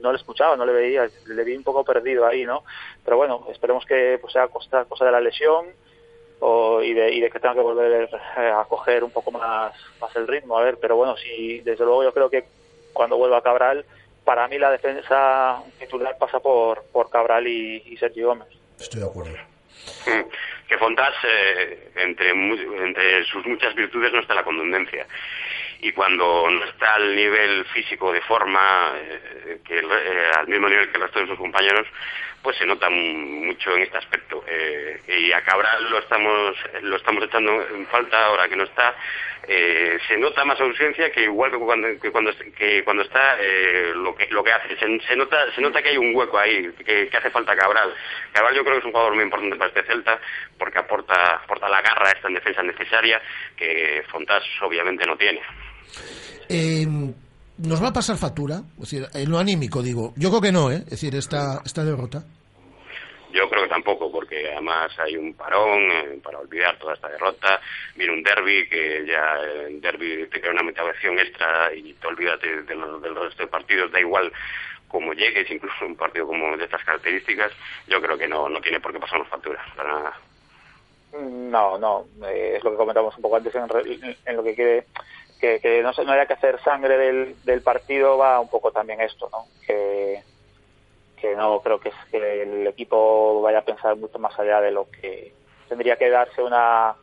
no 0.00 0.12
le 0.12 0.18
escuchaba, 0.18 0.56
no 0.56 0.64
le 0.64 0.72
veía, 0.72 1.08
le 1.26 1.44
vi 1.44 1.56
un 1.56 1.64
poco 1.64 1.84
perdido 1.84 2.26
ahí, 2.26 2.44
¿no? 2.44 2.64
Pero 3.04 3.16
bueno, 3.16 3.46
esperemos 3.50 3.84
que 3.84 4.18
pues, 4.20 4.32
sea 4.32 4.48
cosa, 4.48 4.84
cosa 4.84 5.04
de 5.04 5.12
la 5.12 5.20
lesión 5.20 5.66
o, 6.40 6.82
y, 6.82 6.92
de, 6.94 7.12
y 7.12 7.20
de 7.20 7.30
que 7.30 7.40
tenga 7.40 7.54
que 7.54 7.60
volver 7.60 8.08
eh, 8.36 8.50
a 8.50 8.64
coger 8.64 9.04
un 9.04 9.10
poco 9.10 9.30
más, 9.30 9.74
más 10.00 10.16
el 10.16 10.28
ritmo, 10.28 10.58
a 10.58 10.62
ver, 10.62 10.78
pero 10.80 10.96
bueno, 10.96 11.16
sí, 11.16 11.60
desde 11.60 11.84
luego 11.84 12.04
yo 12.04 12.12
creo 12.12 12.30
que 12.30 12.44
cuando 12.92 13.16
vuelva 13.16 13.42
Cabral, 13.42 13.84
para 14.24 14.46
mí 14.48 14.58
la 14.58 14.70
defensa 14.70 15.62
titular 15.78 16.16
pasa 16.18 16.40
por, 16.40 16.84
por 16.92 17.10
Cabral 17.10 17.46
y, 17.46 17.82
y 17.86 17.96
Sergio 17.96 18.28
Gómez. 18.28 18.48
Estoy 18.78 19.00
de 19.00 19.06
acuerdo. 19.06 19.32
Que 20.68 20.76
Fontás, 20.76 21.14
eh, 21.24 21.90
entre, 21.96 22.30
entre 22.30 23.24
sus 23.24 23.44
muchas 23.46 23.74
virtudes, 23.74 24.12
no 24.12 24.20
está 24.20 24.34
la 24.34 24.44
contundencia. 24.44 25.06
Y 25.80 25.92
cuando 25.92 26.48
no 26.50 26.64
está 26.64 26.96
al 26.96 27.16
nivel 27.16 27.64
físico 27.66 28.12
de 28.12 28.20
forma, 28.20 28.92
eh, 28.96 29.60
que 29.64 29.78
eh, 29.78 30.30
al 30.38 30.46
mismo 30.46 30.68
nivel 30.68 30.90
que 30.90 30.96
el 30.96 31.02
resto 31.02 31.20
de 31.20 31.26
sus 31.28 31.38
compañeros, 31.38 31.86
pues 32.42 32.56
se 32.56 32.66
nota 32.66 32.88
mu- 32.88 33.46
mucho 33.46 33.74
en 33.76 33.82
este 33.82 33.98
aspecto. 33.98 34.44
Eh, 34.46 35.00
y 35.08 35.32
a 35.32 35.42
Cabral 35.42 35.90
lo 35.90 35.98
estamos, 35.98 36.56
lo 36.82 36.96
estamos 36.96 37.24
echando 37.24 37.66
en 37.68 37.86
falta 37.88 38.26
ahora 38.26 38.48
que 38.48 38.56
no 38.56 38.64
está. 38.64 38.94
Eh, 39.50 39.98
se 40.06 40.18
nota 40.18 40.44
más 40.44 40.60
ausencia 40.60 41.10
que 41.10 41.22
igual 41.22 41.50
que 41.50 41.56
cuando, 41.58 41.88
que 42.00 42.10
cuando, 42.10 42.30
está 43.02 43.36
eh, 43.40 43.92
lo, 43.94 44.14
que, 44.14 44.26
lo 44.28 44.44
que 44.44 44.52
hace. 44.52 44.76
Se, 44.76 45.00
se 45.06 45.16
nota, 45.16 45.50
se 45.54 45.60
nota 45.62 45.80
que 45.82 45.88
hay 45.90 45.96
un 45.96 46.14
hueco 46.14 46.38
ahí, 46.38 46.70
que, 46.84 47.08
hace 47.16 47.30
falta 47.30 47.56
Cabral. 47.56 47.94
Cabral 48.32 48.54
yo 48.54 48.62
creo 48.62 48.74
que 48.74 48.80
es 48.80 48.84
un 48.84 48.92
jugador 48.92 49.14
muy 49.14 49.24
importante 49.24 49.56
para 49.56 49.68
este 49.68 49.84
Celta 49.84 50.20
porque 50.58 50.78
aporta, 50.78 51.36
aporta 51.36 51.68
la 51.68 51.80
garra 51.80 52.10
esta 52.10 52.28
en 52.28 52.34
defensa 52.34 52.62
necesaria 52.62 53.20
que 53.56 54.04
Fontás 54.10 54.44
obviamente 54.62 55.06
no 55.06 55.16
tiene. 55.16 55.40
¿Nos 57.58 57.82
va 57.82 57.88
a 57.88 57.92
pasar 57.92 58.16
factura? 58.16 58.62
Es 58.74 58.90
decir, 58.90 59.06
en 59.14 59.30
lo 59.30 59.38
anímico, 59.38 59.82
digo. 59.82 60.12
Yo 60.16 60.28
creo 60.30 60.40
que 60.40 60.52
no, 60.52 60.70
¿eh? 60.70 60.76
Es 60.84 60.90
decir, 60.90 61.14
esta, 61.16 61.60
esta 61.64 61.84
derrota. 61.84 62.22
Yo 63.32 63.48
creo 63.50 63.64
que 63.64 63.68
tampoco, 63.68 64.10
porque 64.10 64.50
además 64.52 64.90
hay 64.98 65.16
un 65.16 65.34
parón 65.34 65.80
eh, 65.90 66.18
para 66.22 66.38
olvidar 66.38 66.78
toda 66.78 66.94
esta 66.94 67.08
derrota. 67.08 67.60
Viene 67.94 68.14
un 68.14 68.22
derby 68.22 68.68
que 68.68 69.04
ya 69.06 69.36
eh, 69.44 69.66
en 69.68 69.80
derby 69.80 70.26
te 70.30 70.40
crea 70.40 70.52
una 70.52 70.62
motivación 70.62 71.18
extra 71.18 71.72
y 71.74 71.92
te 71.94 72.06
olvidas 72.06 72.40
de- 72.40 72.62
de 72.62 72.74
lo- 72.74 72.98
del 73.00 73.14
resto 73.14 73.42
de 73.42 73.48
partidos. 73.48 73.92
Da 73.92 74.00
igual 74.00 74.32
cómo 74.88 75.12
llegues, 75.12 75.50
incluso 75.50 75.84
un 75.84 75.96
partido 75.96 76.26
como 76.26 76.56
de 76.56 76.64
estas 76.64 76.82
características. 76.84 77.52
Yo 77.86 78.00
creo 78.00 78.16
que 78.16 78.28
no, 78.28 78.48
no 78.48 78.60
tiene 78.60 78.80
por 78.80 78.92
qué 78.92 78.98
pasarnos 78.98 79.28
factura, 79.28 79.62
para 79.76 79.92
nada. 79.92 80.20
No, 81.12 81.78
no, 81.78 82.06
eh, 82.26 82.54
es 82.56 82.64
lo 82.64 82.70
que 82.70 82.76
comentamos 82.76 83.14
un 83.16 83.22
poco 83.22 83.36
antes 83.36 83.54
en, 83.54 83.68
re- 83.68 84.16
en 84.24 84.36
lo 84.36 84.42
que 84.44 84.54
quiere 84.54 84.84
que, 85.38 85.60
que 85.60 85.82
no, 85.82 85.92
no 85.92 86.12
haya 86.12 86.26
que 86.26 86.34
hacer 86.34 86.60
sangre 86.62 86.98
del, 86.98 87.44
del 87.44 87.62
partido 87.62 88.18
va 88.18 88.40
un 88.40 88.48
poco 88.48 88.70
también 88.72 89.00
esto, 89.00 89.28
¿no? 89.30 89.46
Que, 89.66 90.22
no 91.36 91.60
creo 91.60 91.78
que, 91.78 91.92
que 92.10 92.42
el 92.42 92.66
equipo 92.66 93.42
vaya 93.42 93.58
a 93.58 93.64
pensar 93.64 93.96
mucho 93.96 94.18
más 94.18 94.36
allá 94.38 94.60
de 94.60 94.70
lo 94.70 94.88
que 94.90 95.32
tendría 95.68 95.96
que 95.96 96.08
darse 96.08 96.42
una, 96.42 96.94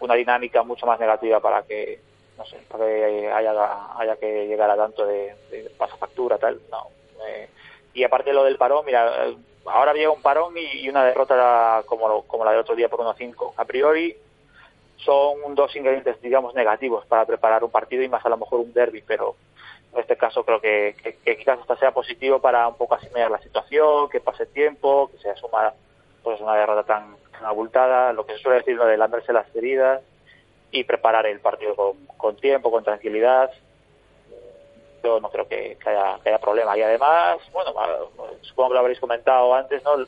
una 0.00 0.14
dinámica 0.14 0.62
mucho 0.62 0.86
más 0.86 1.00
negativa 1.00 1.40
para 1.40 1.62
que 1.62 1.98
no 2.38 2.44
sé 2.44 2.58
para 2.68 2.86
que 2.86 3.30
haya, 3.32 3.52
haya 3.98 4.16
que 4.16 4.46
llegar 4.46 4.70
a 4.70 4.76
tanto 4.76 5.06
de, 5.06 5.34
de 5.50 5.70
pasafactura 5.76 6.38
tal 6.38 6.60
no 6.70 6.88
eh, 7.26 7.48
y 7.94 8.04
aparte 8.04 8.32
lo 8.32 8.44
del 8.44 8.56
parón 8.56 8.84
mira 8.84 9.26
eh, 9.26 9.36
ahora 9.66 9.90
había 9.90 10.10
un 10.10 10.22
parón 10.22 10.56
y, 10.56 10.80
y 10.80 10.88
una 10.88 11.04
derrota 11.04 11.82
como, 11.86 12.22
como 12.22 12.44
la 12.44 12.52
del 12.52 12.60
otro 12.60 12.76
día 12.76 12.88
por 12.88 13.00
1-5 13.00 13.54
a 13.56 13.64
priori 13.64 14.16
son 14.98 15.54
dos 15.54 15.74
ingredientes 15.76 16.20
digamos 16.20 16.54
negativos 16.54 17.04
para 17.06 17.24
preparar 17.24 17.62
un 17.64 17.70
partido 17.70 18.02
y 18.02 18.08
más 18.08 18.24
a 18.24 18.28
lo 18.28 18.36
mejor 18.36 18.60
un 18.60 18.72
derby 18.72 19.02
pero 19.06 19.36
en 19.96 20.00
este 20.00 20.16
caso 20.16 20.44
creo 20.44 20.60
que, 20.60 20.94
que, 21.24 21.36
quizás 21.36 21.58
hasta 21.58 21.76
sea 21.76 21.90
positivo 21.92 22.38
para 22.38 22.68
un 22.68 22.76
poco 22.76 22.96
asimilar 22.96 23.30
la 23.30 23.40
situación, 23.40 24.10
que 24.10 24.20
pase 24.20 24.44
tiempo, 24.44 25.10
que 25.10 25.18
se 25.18 25.30
asuma 25.30 25.72
pues 26.22 26.38
una 26.40 26.54
derrota 26.54 26.82
tan, 26.82 27.16
tan 27.32 27.44
abultada, 27.46 28.12
lo 28.12 28.26
que 28.26 28.34
se 28.34 28.40
suele 28.40 28.58
decir 28.58 28.76
lo 28.76 28.86
las 28.86 29.56
heridas 29.56 30.02
y 30.70 30.84
preparar 30.84 31.26
el 31.26 31.40
partido 31.40 31.74
con, 31.74 32.06
con 32.18 32.36
tiempo, 32.36 32.70
con 32.70 32.84
tranquilidad. 32.84 33.50
Yo 35.02 35.20
no 35.20 35.30
creo 35.30 35.48
que, 35.48 35.78
que 35.82 35.88
haya, 35.88 36.18
que 36.22 36.28
haya 36.28 36.38
problema. 36.40 36.76
Y 36.76 36.82
además, 36.82 37.38
bueno, 37.52 37.72
supongo 38.42 38.70
que 38.70 38.74
lo 38.74 38.80
habréis 38.80 39.00
comentado 39.00 39.54
antes, 39.54 39.82
¿no? 39.84 40.04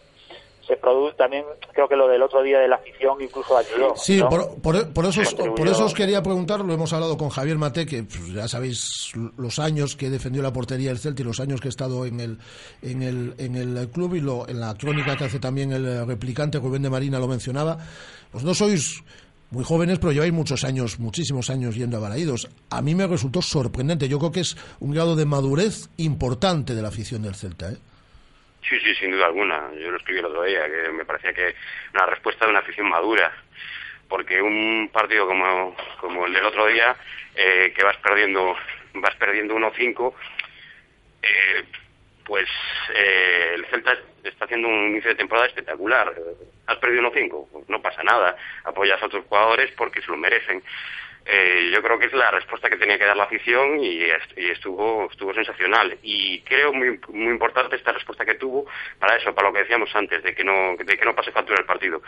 Se 0.68 0.76
produce 0.76 1.16
también, 1.16 1.44
creo 1.72 1.88
que 1.88 1.96
lo 1.96 2.06
del 2.06 2.22
otro 2.22 2.42
día 2.42 2.58
de 2.60 2.68
la 2.68 2.76
afición 2.76 3.20
incluso 3.20 3.56
ayudó. 3.56 3.94
Sí, 3.96 4.18
¿no? 4.18 4.28
por, 4.28 4.54
por- 4.60 4.88
por 4.92 5.06
eso, 5.06 5.22
os- 5.22 5.34
por 5.34 5.66
eso 5.66 5.86
os 5.86 5.94
quería 5.94 6.22
preguntar, 6.22 6.60
lo 6.60 6.74
hemos 6.74 6.92
hablado 6.92 7.16
con 7.16 7.30
Javier 7.30 7.56
Mate, 7.56 7.86
que 7.86 8.02
pues, 8.02 8.28
ya 8.34 8.46
sabéis 8.46 9.10
los 9.38 9.58
años 9.58 9.96
que 9.96 10.10
defendió 10.10 10.42
la 10.42 10.52
portería 10.52 10.90
del 10.90 10.98
Celta 10.98 11.22
y 11.22 11.24
los 11.24 11.40
años 11.40 11.60
que 11.62 11.68
ha 11.68 11.70
estado 11.70 12.04
en 12.04 12.20
el, 12.20 12.38
en 12.82 13.02
el, 13.02 13.34
en 13.38 13.56
el 13.56 13.88
club 13.88 14.14
y 14.14 14.20
lo, 14.20 14.46
en 14.46 14.60
la 14.60 14.74
crónica 14.74 15.16
que 15.16 15.24
hace 15.24 15.40
también 15.40 15.72
el 15.72 15.86
eh, 15.86 16.04
replicante 16.04 16.58
Rubén 16.58 16.82
de 16.82 16.90
Marina 16.90 17.18
lo 17.18 17.28
mencionaba. 17.28 17.78
Pues 18.30 18.44
no 18.44 18.52
sois 18.52 19.02
muy 19.50 19.64
jóvenes, 19.64 19.98
pero 19.98 20.12
lleváis 20.12 20.34
muchos 20.34 20.64
años, 20.64 20.98
muchísimos 20.98 21.48
años 21.48 21.74
yendo 21.76 21.96
a 21.96 22.00
Balaídos. 22.00 22.46
A 22.68 22.82
mí 22.82 22.94
me 22.94 23.06
resultó 23.06 23.40
sorprendente. 23.40 24.06
Yo 24.06 24.18
creo 24.18 24.32
que 24.32 24.40
es 24.40 24.54
un 24.80 24.92
grado 24.92 25.16
de 25.16 25.24
madurez 25.24 25.88
importante 25.96 26.74
de 26.74 26.82
la 26.82 26.88
afición 26.88 27.22
del 27.22 27.34
Celta. 27.34 27.70
¿eh? 27.72 27.76
Sí, 28.62 28.78
sí, 28.80 28.94
sin 28.96 29.12
duda 29.12 29.26
alguna. 29.26 29.70
Yo 29.74 29.90
lo 29.90 29.98
escribí 29.98 30.18
el 30.18 30.26
otro 30.26 30.42
día, 30.42 30.66
que 30.66 30.90
me 30.90 31.04
parecía 31.04 31.32
que 31.32 31.54
una 31.94 32.06
respuesta 32.06 32.44
de 32.44 32.50
una 32.50 32.60
afición 32.60 32.88
madura. 32.88 33.32
Porque 34.08 34.40
un 34.40 34.90
partido 34.92 35.26
como, 35.26 35.76
como 36.00 36.26
el 36.26 36.32
del 36.32 36.44
otro 36.44 36.66
día, 36.66 36.96
eh, 37.34 37.72
que 37.76 37.84
vas 37.84 37.96
perdiendo 37.98 38.56
vas 38.94 39.14
perdiendo 39.16 39.54
1-5, 39.54 40.14
eh, 41.22 41.64
pues 42.24 42.48
eh, 42.94 43.52
el 43.54 43.66
Celta 43.66 43.96
está 44.24 44.44
haciendo 44.44 44.68
un 44.68 44.88
inicio 44.88 45.10
de 45.10 45.16
temporada 45.16 45.46
espectacular. 45.46 46.14
Has 46.66 46.76
perdido 46.78 47.10
1-5, 47.10 47.48
pues 47.50 47.68
no 47.68 47.80
pasa 47.80 48.02
nada. 48.02 48.36
Apoyas 48.64 49.02
a 49.02 49.06
otros 49.06 49.24
jugadores 49.26 49.72
porque 49.76 50.02
se 50.02 50.10
lo 50.10 50.16
merecen. 50.16 50.62
Eh, 51.30 51.70
yo 51.74 51.82
creo 51.82 51.98
que 51.98 52.06
es 52.06 52.12
la 52.14 52.30
respuesta 52.30 52.70
que 52.70 52.76
tenía 52.78 52.98
que 52.98 53.04
dar 53.04 53.14
la 53.16 53.24
afición 53.24 53.78
y, 53.84 54.02
est- 54.02 54.38
y 54.38 54.50
estuvo 54.50 55.08
estuvo 55.10 55.34
sensacional. 55.34 55.98
Y 56.02 56.40
creo 56.40 56.72
muy 56.72 56.98
muy 57.08 57.30
importante 57.32 57.76
esta 57.76 57.92
respuesta 57.92 58.24
que 58.24 58.36
tuvo 58.36 58.64
para 58.98 59.16
eso 59.16 59.34
para 59.34 59.48
lo 59.48 59.52
que 59.52 59.60
decíamos 59.60 59.94
antes 59.94 60.22
de 60.22 60.34
que 60.34 60.42
no 60.42 60.74
de 60.76 60.96
que 60.96 61.04
no 61.04 61.14
pase 61.14 61.30
factura 61.30 61.58
el 61.60 61.66
partido. 61.66 62.00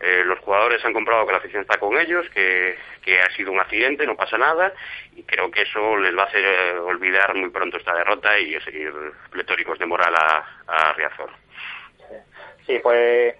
Eh, 0.00 0.22
los 0.24 0.40
jugadores 0.40 0.84
han 0.84 0.92
comprobado 0.92 1.24
que 1.26 1.32
la 1.32 1.38
afición 1.38 1.62
está 1.62 1.78
con 1.78 1.96
ellos 1.98 2.28
que, 2.30 2.76
que 3.02 3.20
ha 3.20 3.30
sido 3.36 3.52
un 3.52 3.60
accidente 3.60 4.06
no 4.06 4.16
pasa 4.16 4.36
nada 4.38 4.72
y 5.14 5.22
creo 5.22 5.50
que 5.52 5.62
eso 5.62 5.96
les 5.98 6.16
va 6.16 6.22
a 6.24 6.26
hacer 6.26 6.44
eh, 6.44 6.78
olvidar 6.78 7.32
muy 7.36 7.50
pronto 7.50 7.76
esta 7.76 7.94
derrota 7.94 8.36
y 8.40 8.58
seguir 8.62 8.92
pletóricos 9.30 9.78
de 9.78 9.86
moral 9.86 10.14
a, 10.16 10.44
a 10.66 10.92
Riazor. 10.94 11.30
Sí, 12.66 12.80
hombre, 12.82 13.36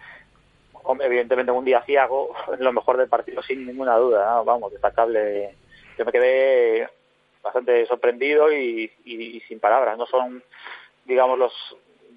evidentemente 1.01 1.53
un 1.53 1.65
día 1.65 1.83
ciago, 1.83 2.35
lo 2.59 2.73
mejor 2.73 2.97
del 2.97 3.09
partido 3.09 3.43
sin 3.43 3.67
ninguna 3.67 3.97
duda, 3.97 4.27
¿no? 4.35 4.45
vamos, 4.45 4.73
destacable. 4.73 5.55
Yo 5.99 6.05
me 6.05 6.13
quedé 6.13 6.89
bastante 7.43 7.87
sorprendido 7.87 8.53
y, 8.53 8.91
y- 9.05 9.41
sin 9.43 9.61
palabras. 9.61 9.97
No 9.99 10.07
son, 10.07 10.43
digamos, 11.05 11.39
los 11.39 11.53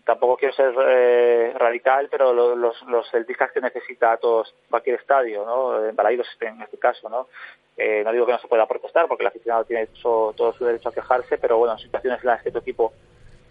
tampoco 0.06 0.38
quiero 0.38 0.54
ser 0.56 0.74
eh, 0.88 1.52
radical, 1.58 2.08
pero 2.10 2.32
lo- 2.34 2.56
los, 2.56 2.82
los 2.84 3.10
celtistas 3.12 3.52
que 3.52 3.60
necesita 3.60 4.16
todos 4.18 4.56
cualquier 4.70 4.96
estadio, 5.00 5.46
¿no? 5.46 5.86
En 5.86 5.96
Balaidos 5.96 6.28
en 6.40 6.62
este 6.62 6.78
caso, 6.80 7.10
¿no? 7.10 7.28
Eh, 7.76 8.02
no 8.06 8.12
digo 8.14 8.26
que 8.26 8.32
no 8.32 8.40
se 8.40 8.48
pueda 8.48 8.66
protestar 8.66 9.08
porque 9.08 9.24
el 9.24 9.28
aficionado 9.28 9.66
tiene 9.66 9.88
so- 9.94 10.34
todo 10.36 10.54
su 10.54 10.64
derecho 10.66 10.90
a 10.90 10.94
quejarse, 10.94 11.38
pero 11.38 11.58
bueno, 11.58 11.74
en 11.74 11.80
situaciones 11.80 12.22
en 12.22 12.28
las 12.28 12.42
que 12.42 12.52
tu 12.52 12.60
equipo 12.60 12.94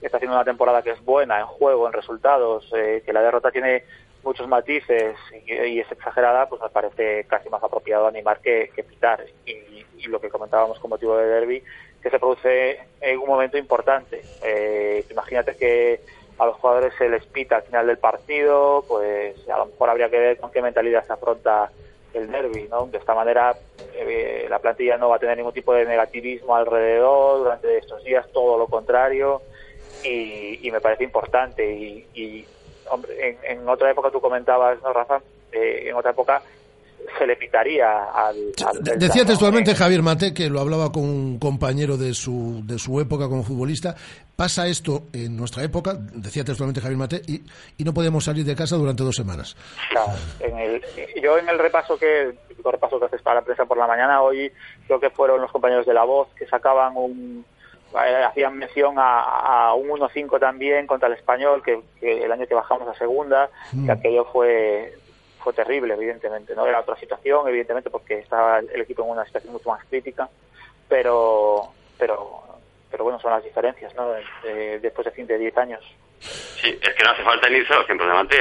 está 0.01 0.17
haciendo 0.17 0.35
una 0.37 0.45
temporada 0.45 0.83
que 0.83 0.91
es 0.93 1.05
buena 1.05 1.41
en 1.41 1.47
juego, 1.47 1.87
en 1.87 1.93
resultados, 1.93 2.69
eh, 2.75 3.03
que 3.05 3.13
la 3.13 3.21
derrota 3.23 3.51
tiene 3.51 3.85
muchos 4.27 4.47
matices 4.49 5.17
y, 5.47 5.55
y 5.55 5.81
es 5.81 5.91
exagerada, 5.91 6.49
pues 6.49 6.61
me 6.61 6.69
parece 6.69 7.25
casi 7.25 7.49
más 7.49 7.63
apropiado 7.63 8.07
animar 8.07 8.41
que, 8.41 8.71
pitar. 8.89 9.25
Y, 9.47 9.85
y 9.99 10.09
lo 10.09 10.21
que 10.21 10.29
comentábamos 10.29 10.79
con 10.79 10.91
motivo 10.91 11.17
de 11.17 11.27
derby, 11.27 11.63
que 12.03 12.11
se 12.11 12.19
produce 12.19 12.79
en 13.01 13.19
un 13.19 13.27
momento 13.27 13.57
importante. 13.57 14.23
Eh, 14.45 15.05
imagínate 15.11 15.57
que 15.57 16.01
a 16.39 16.47
los 16.47 16.57
jugadores 16.57 16.93
se 16.99 17.09
les 17.09 17.25
pita 17.27 17.57
al 17.57 17.63
final 17.63 17.87
del 17.87 17.99
partido, 17.99 18.85
pues 18.87 19.37
a 19.49 19.59
lo 19.59 19.67
mejor 19.67 19.91
habría 19.91 20.11
que 20.11 20.19
ver 20.19 20.39
con 20.39 20.51
qué 20.51 20.61
mentalidad 20.61 21.07
se 21.07 21.13
afronta 21.13 21.71
el 22.13 22.31
derby, 22.31 22.69
¿no? 22.71 22.87
De 22.87 22.99
esta 22.99 23.15
manera 23.15 23.57
eh, 23.95 24.47
la 24.49 24.59
plantilla 24.59 24.97
no 24.97 25.09
va 25.09 25.17
a 25.17 25.19
tener 25.19 25.37
ningún 25.37 25.53
tipo 25.53 25.73
de 25.73 25.85
negativismo 25.85 26.55
alrededor 26.55 27.39
durante 27.39 27.79
estos 27.79 28.05
días, 28.05 28.27
todo 28.33 28.59
lo 28.59 28.67
contrario, 28.67 29.43
y, 30.05 30.67
y 30.67 30.71
me 30.71 30.81
parece 30.81 31.05
importante. 31.05 31.75
Y, 31.75 32.07
y, 32.15 32.47
hombre, 32.91 33.39
en, 33.43 33.59
en 33.59 33.69
otra 33.69 33.91
época 33.91 34.11
tú 34.11 34.21
comentabas, 34.21 34.81
¿no, 34.83 34.93
Rafa? 34.93 35.21
Eh, 35.53 35.89
en 35.89 35.95
otra 35.95 36.11
época 36.11 36.43
se 37.19 37.27
le 37.27 37.37
pitaría 37.37 38.05
al... 38.13 38.53
Decía 38.97 39.23
¿no? 39.23 39.29
textualmente 39.29 39.75
Javier 39.75 40.03
Mate, 40.03 40.35
que 40.35 40.51
lo 40.51 40.61
hablaba 40.61 40.91
con 40.91 41.05
un 41.05 41.39
compañero 41.39 41.97
de 41.97 42.15
su, 42.15 42.63
de 42.65 42.79
su 42.79 43.01
época 43.01 43.29
como 43.29 43.45
futbolista, 43.45 43.95
Pasa 44.37 44.67
esto 44.67 45.05
en 45.15 45.35
nuestra 45.35 45.65
época, 45.65 45.95
decía 46.13 46.45
textualmente 46.45 46.83
Javier 46.83 46.99
Mate, 46.99 47.23
y, 47.27 47.41
y 47.79 47.85
no 47.85 47.95
podíamos 47.95 48.23
salir 48.23 48.45
de 48.45 48.55
casa 48.55 48.77
durante 48.77 49.03
dos 49.03 49.17
semanas. 49.17 49.57
Claro, 49.89 50.13
en 50.41 50.59
el, 50.59 50.83
yo 51.23 51.39
en 51.39 51.49
el 51.49 51.59
repaso 51.59 51.97
que 51.99 52.25
el 52.25 52.37
repaso 52.63 53.01
que 53.01 53.07
haces 53.07 53.23
para 53.23 53.37
la 53.37 53.47
prensa 53.47 53.65
por 53.65 53.79
la 53.79 53.87
mañana 53.87 54.21
hoy 54.21 54.53
creo 54.87 55.01
que 55.01 55.09
fueron 55.09 55.41
los 55.41 55.51
compañeros 55.51 55.87
de 55.87 55.95
la 55.95 56.05
voz 56.05 56.29
que 56.39 56.47
sacaban 56.47 56.95
un 56.99 57.47
eh, 57.49 57.56
hacían 57.95 58.57
mención 58.59 58.97
a, 58.99 59.69
a 59.69 59.75
un 59.75 59.89
1-5 59.89 60.39
también 60.41 60.87
contra 60.87 61.09
el 61.09 61.15
español 61.15 61.63
que, 61.63 61.81
que 62.01 62.25
el 62.25 62.33
año 62.33 62.47
que 62.47 62.55
bajamos 62.55 62.87
a 62.89 62.95
segunda 62.95 63.49
Mm. 63.73 63.87
que 63.87 63.93
aquello 63.93 64.25
fue 64.27 64.93
fue 65.39 65.53
terrible 65.53 65.95
evidentemente 65.95 66.55
no 66.57 66.67
era 66.67 66.81
otra 66.81 66.97
situación 66.97 67.47
evidentemente 67.49 67.89
porque 67.91 68.19
estaba 68.19 68.59
el 68.59 68.81
equipo 68.81 69.03
en 69.05 69.11
una 69.11 69.25
situación 69.25 69.53
mucho 69.53 69.69
más 69.71 69.85
crítica 69.85 70.29
pero 70.89 71.69
pero 71.99 72.43
pero 72.91 73.05
bueno 73.05 73.21
son 73.21 73.31
las 73.33 73.45
diferencias 73.45 73.95
no 73.95 74.11
De- 74.43 74.81
después 74.81 75.05
de 75.05 75.11
fin 75.13 75.27
de 75.27 75.39
10 75.39 75.57
años 75.59 75.85
Sí, 76.61 76.69
es 76.81 76.95
que 76.95 77.05
no 77.05 77.11
hace 77.11 77.23
falta 77.23 77.49
tiempos 77.87 78.07
de 78.09 78.13
Mate. 78.15 78.37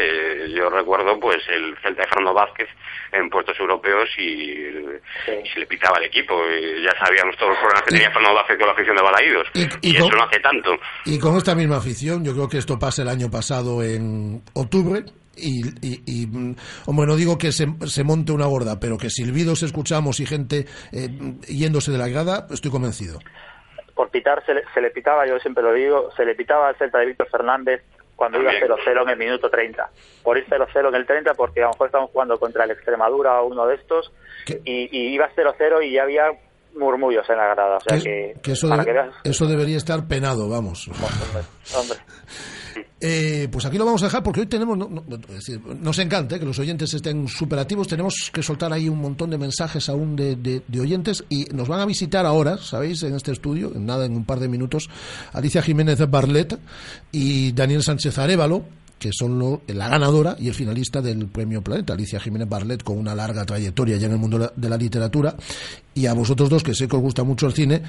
Eh, 0.45 0.51
Yo 0.55 0.69
recuerdo 0.69 1.19
pues 1.19 1.38
el 1.49 1.75
Celta 1.81 2.01
de 2.03 2.07
Fernando 2.07 2.33
Vázquez 2.33 2.67
en 3.11 3.29
puestos 3.29 3.59
europeos 3.59 4.09
y, 4.17 4.23
y 4.23 5.49
se 5.53 5.59
le 5.59 5.65
pitaba 5.67 5.97
al 5.97 6.05
equipo. 6.05 6.33
Y 6.49 6.83
ya 6.83 6.91
sabíamos 7.03 7.36
todos 7.38 7.51
los 7.51 7.59
problemas 7.59 7.83
que 7.83 7.91
tenía 7.91 8.11
Fernando 8.11 8.36
Vázquez 8.36 8.57
con 8.57 8.67
la 8.67 8.73
afición 8.73 8.95
de 8.95 9.01
Balaídos. 9.03 9.47
Y- 9.53 9.61
Y, 9.89 9.91
y 9.91 9.95
eso 9.97 10.09
con- 10.09 10.17
no 10.17 10.23
hace 10.25 10.39
tanto. 10.39 10.77
Y 11.05 11.19
con 11.19 11.36
esta 11.38 11.55
misma 11.55 11.77
afición, 11.77 12.23
yo 12.23 12.33
creo 12.33 12.47
que 12.49 12.57
esto 12.57 12.79
pasa 12.79 13.01
el 13.01 13.09
año 13.09 13.29
pasado 13.29 13.83
en 13.83 14.41
octubre. 14.53 15.03
Y, 15.38 15.67
y- 15.86 16.01
y, 16.05 16.27
mm, 16.27 16.55
hombre, 16.86 17.07
no 17.07 17.17
digo 17.17 17.38
que 17.38 17.51
se, 17.51 17.67
se 17.88 18.05
monte 18.05 18.31
una 18.31 18.45
gorda, 18.45 18.79
pero 18.79 18.97
que 18.97 19.09
silbidos 19.09 19.63
escuchamos 19.63 20.21
y 20.21 20.25
gente 20.25 20.65
eh, 20.93 21.09
yéndose 21.49 21.91
de 21.91 21.97
la 21.97 22.07
grada, 22.07 22.47
estoy 22.49 22.71
convencido. 22.71 23.19
Por 23.95 24.09
pitar 24.09 24.45
se 24.45 24.53
le, 24.53 24.63
se 24.73 24.81
le 24.81 24.91
pitaba, 24.91 25.25
yo 25.25 25.39
siempre 25.39 25.63
lo 25.63 25.73
digo, 25.73 26.11
se 26.11 26.25
le 26.25 26.35
pitaba 26.35 26.67
al 26.67 26.75
Celta 26.75 26.99
de 26.99 27.07
Víctor 27.07 27.29
Fernández 27.29 27.81
cuando 28.15 28.41
iba 28.41 28.51
0-0 28.51 29.03
en 29.03 29.09
el 29.09 29.17
minuto 29.17 29.49
30. 29.49 29.89
Por 30.23 30.37
ir 30.37 30.45
0-0 30.47 30.87
en 30.89 30.95
el 30.95 31.05
30 31.05 31.33
porque 31.33 31.61
a 31.61 31.65
lo 31.65 31.71
mejor 31.71 31.87
estamos 31.87 32.11
jugando 32.11 32.39
contra 32.39 32.65
el 32.65 32.71
Extremadura 32.71 33.41
o 33.41 33.47
uno 33.47 33.65
de 33.67 33.75
estos 33.75 34.11
y, 34.63 34.89
y 34.91 35.13
iba 35.13 35.29
0-0 35.35 35.85
y 35.85 35.91
ya 35.91 36.03
había 36.03 36.31
murmullos 36.78 37.26
en 37.30 37.38
la 37.38 37.47
grada. 37.55 37.78
O 37.78 37.80
sea 37.82 37.99
que, 37.99 38.36
Que 38.41 38.51
eso, 38.53 38.67
para 38.69 38.84
debe- 38.84 38.86
que 38.86 38.93
veas, 38.93 39.15
eso 39.23 39.45
debería 39.47 39.78
estar 39.78 40.07
penado, 40.07 40.49
vamos. 40.49 40.88
hombre. 40.88 41.97
Eh, 42.99 43.47
pues 43.51 43.65
aquí 43.65 43.78
lo 43.78 43.86
vamos 43.86 44.01
a 44.01 44.05
dejar 44.05 44.23
porque 44.23 44.39
hoy 44.41 44.45
tenemos, 44.47 44.78
no- 44.78 44.88
no- 44.89 45.03
no- 45.07 45.15
es 45.15 45.36
decir, 45.36 45.61
nos 45.61 45.99
encanta 45.99 46.36
eh, 46.36 46.39
que 46.39 46.45
los 46.45 46.57
oyentes 46.59 46.93
estén 46.93 47.28
superativos, 47.28 47.88
tenemos 47.88 48.32
que 48.34 48.41
soltar 48.41 48.73
ahí 48.73 48.89
un 48.89 48.99
montón 48.99 49.30
de 49.30 49.38
mensajes 49.38 49.89
aún 49.89 50.15
de, 50.15 50.36
de- 50.36 50.61
de 50.67 50.80
oyentes 50.80 51.23
y 51.30 51.45
nos 51.53 51.67
van 51.67 51.82
a 51.82 51.86
visitar 51.86 52.26
ahora, 52.26 52.57
¿sabéis? 52.57 53.03
En 53.03 53.13
este 53.15 53.32
estudio, 53.32 53.71
en 53.76 53.86
nada, 53.86 54.05
en 54.05 54.15
un 54.15 54.26
par 54.26 54.39
de 54.39 54.47
minutos, 54.47 54.89
Alicia 55.34 55.61
Jiménez 55.61 55.99
Barlet 56.09 56.57
y 57.11 57.51
Daniel 57.51 57.84
Sánchez 57.84 58.17
Arevalo 58.17 58.63
que 58.99 59.11
son 59.13 59.37
lo- 59.39 59.61
la 59.67 59.89
ganadora 59.89 60.35
y 60.39 60.47
el 60.47 60.53
finalista 60.53 61.01
del 61.01 61.27
Premio 61.27 61.61
Planeta, 61.61 61.93
Alicia 61.93 62.19
Jiménez 62.19 62.47
Barlet, 62.49 62.83
con 62.83 62.97
una 62.97 63.13
larga 63.15 63.45
trayectoria 63.45 63.97
ya 63.97 64.07
en 64.07 64.13
el 64.13 64.19
mundo 64.19 64.51
de 64.55 64.69
la- 64.69 64.77
literatura, 64.77 65.35
y 65.93 66.05
a 66.05 66.13
vosotros 66.13 66.49
dos, 66.49 66.63
que 66.63 66.73
sé 66.75 66.87
que 66.87 66.95
os 66.95 67.01
gusta 67.01 67.23
mucho 67.23 67.45
el 67.47 67.53
cine, 67.53 67.81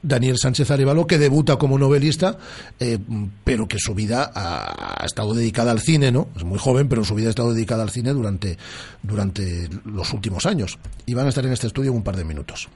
Daniel 0.00 0.38
Sánchez 0.38 0.70
Arevalo, 0.70 1.06
que 1.08 1.18
debuta 1.18 1.56
como 1.56 1.76
novelista, 1.76 2.38
eh, 2.78 2.98
pero 3.42 3.66
que 3.66 3.78
su 3.80 3.94
vida 3.94 4.30
ha, 4.32 5.02
ha 5.02 5.04
estado 5.04 5.34
dedicada 5.34 5.72
al 5.72 5.80
cine, 5.80 6.12
¿no? 6.12 6.28
Es 6.36 6.44
muy 6.44 6.58
joven, 6.58 6.88
pero 6.88 7.04
su 7.04 7.16
vida 7.16 7.26
ha 7.26 7.30
estado 7.30 7.52
dedicada 7.52 7.82
al 7.82 7.90
cine 7.90 8.12
durante, 8.12 8.56
durante 9.02 9.68
los 9.84 10.12
últimos 10.12 10.46
años. 10.46 10.78
Y 11.06 11.14
van 11.14 11.26
a 11.26 11.30
estar 11.30 11.44
en 11.44 11.52
este 11.52 11.66
estudio 11.66 11.90
en 11.90 11.96
un 11.96 12.04
par 12.04 12.16
de 12.16 12.24
minutos. 12.24 12.68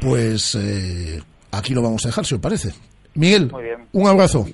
Pues 0.00 0.54
eh, 0.54 1.22
aquí 1.50 1.74
lo 1.74 1.82
vamos 1.82 2.04
a 2.04 2.08
dejar, 2.08 2.26
si 2.26 2.34
os 2.34 2.40
parece. 2.40 2.74
Miguel, 3.14 3.48
un 3.92 4.06
abrazo. 4.06 4.46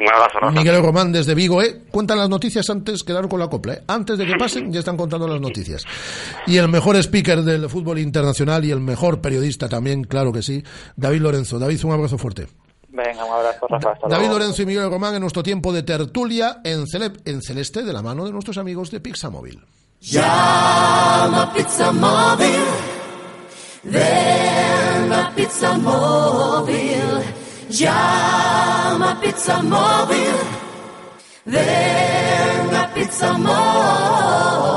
Un 0.00 0.08
abrazo, 0.08 0.38
Rafa. 0.40 0.52
Miguel 0.52 0.82
Román 0.82 1.12
desde 1.12 1.34
Vigo, 1.34 1.60
¿eh? 1.62 1.82
Cuentan 1.90 2.16
las 2.18 2.28
noticias 2.30 2.68
antes, 2.70 3.04
quedaron 3.04 3.28
con 3.28 3.38
la 3.38 3.48
copla, 3.48 3.74
¿eh? 3.74 3.82
Antes 3.86 4.16
de 4.18 4.26
que 4.26 4.34
pasen, 4.36 4.72
ya 4.72 4.78
están 4.78 4.96
contando 4.96 5.28
las 5.28 5.40
noticias. 5.40 5.84
Y 6.46 6.56
el 6.56 6.68
mejor 6.68 6.96
speaker 6.96 7.42
del 7.42 7.68
fútbol 7.68 7.98
internacional 7.98 8.64
y 8.64 8.70
el 8.70 8.80
mejor 8.80 9.20
periodista 9.20 9.68
también, 9.68 10.02
claro 10.04 10.32
que 10.32 10.42
sí, 10.42 10.64
David 10.96 11.20
Lorenzo. 11.20 11.58
David, 11.58 11.84
un 11.84 11.92
abrazo 11.92 12.16
fuerte. 12.16 12.48
Venga, 12.88 13.24
un 13.24 13.32
abrazo, 13.32 13.66
Rafa. 13.68 13.90
Hasta 13.92 14.08
David 14.08 14.24
luego. 14.26 14.38
Lorenzo 14.38 14.62
y 14.62 14.66
Miguel 14.66 14.90
Román 14.90 15.14
en 15.14 15.20
nuestro 15.20 15.42
tiempo 15.42 15.72
de 15.72 15.82
tertulia 15.82 16.60
en, 16.64 16.86
Cele- 16.86 17.20
en 17.26 17.42
Celeste, 17.42 17.82
de 17.82 17.92
la 17.92 18.00
mano 18.02 18.24
de 18.24 18.32
nuestros 18.32 18.56
amigos 18.58 18.90
de 18.90 19.00
Pixamóvil. 19.00 19.62
Llama 20.00 21.52
Pizza 21.54 21.92
Móvil. 21.92 22.58
Ven 23.84 25.12
a 25.12 25.32
Pizza 25.36 25.76
Móvil. 25.78 27.00
Llama 27.70 29.20
Pizza 29.20 29.62
Móvil. 29.62 30.34
Ven 31.44 32.74
a 32.74 32.92
Pizza 32.92 33.38
Móvil. 33.38 34.70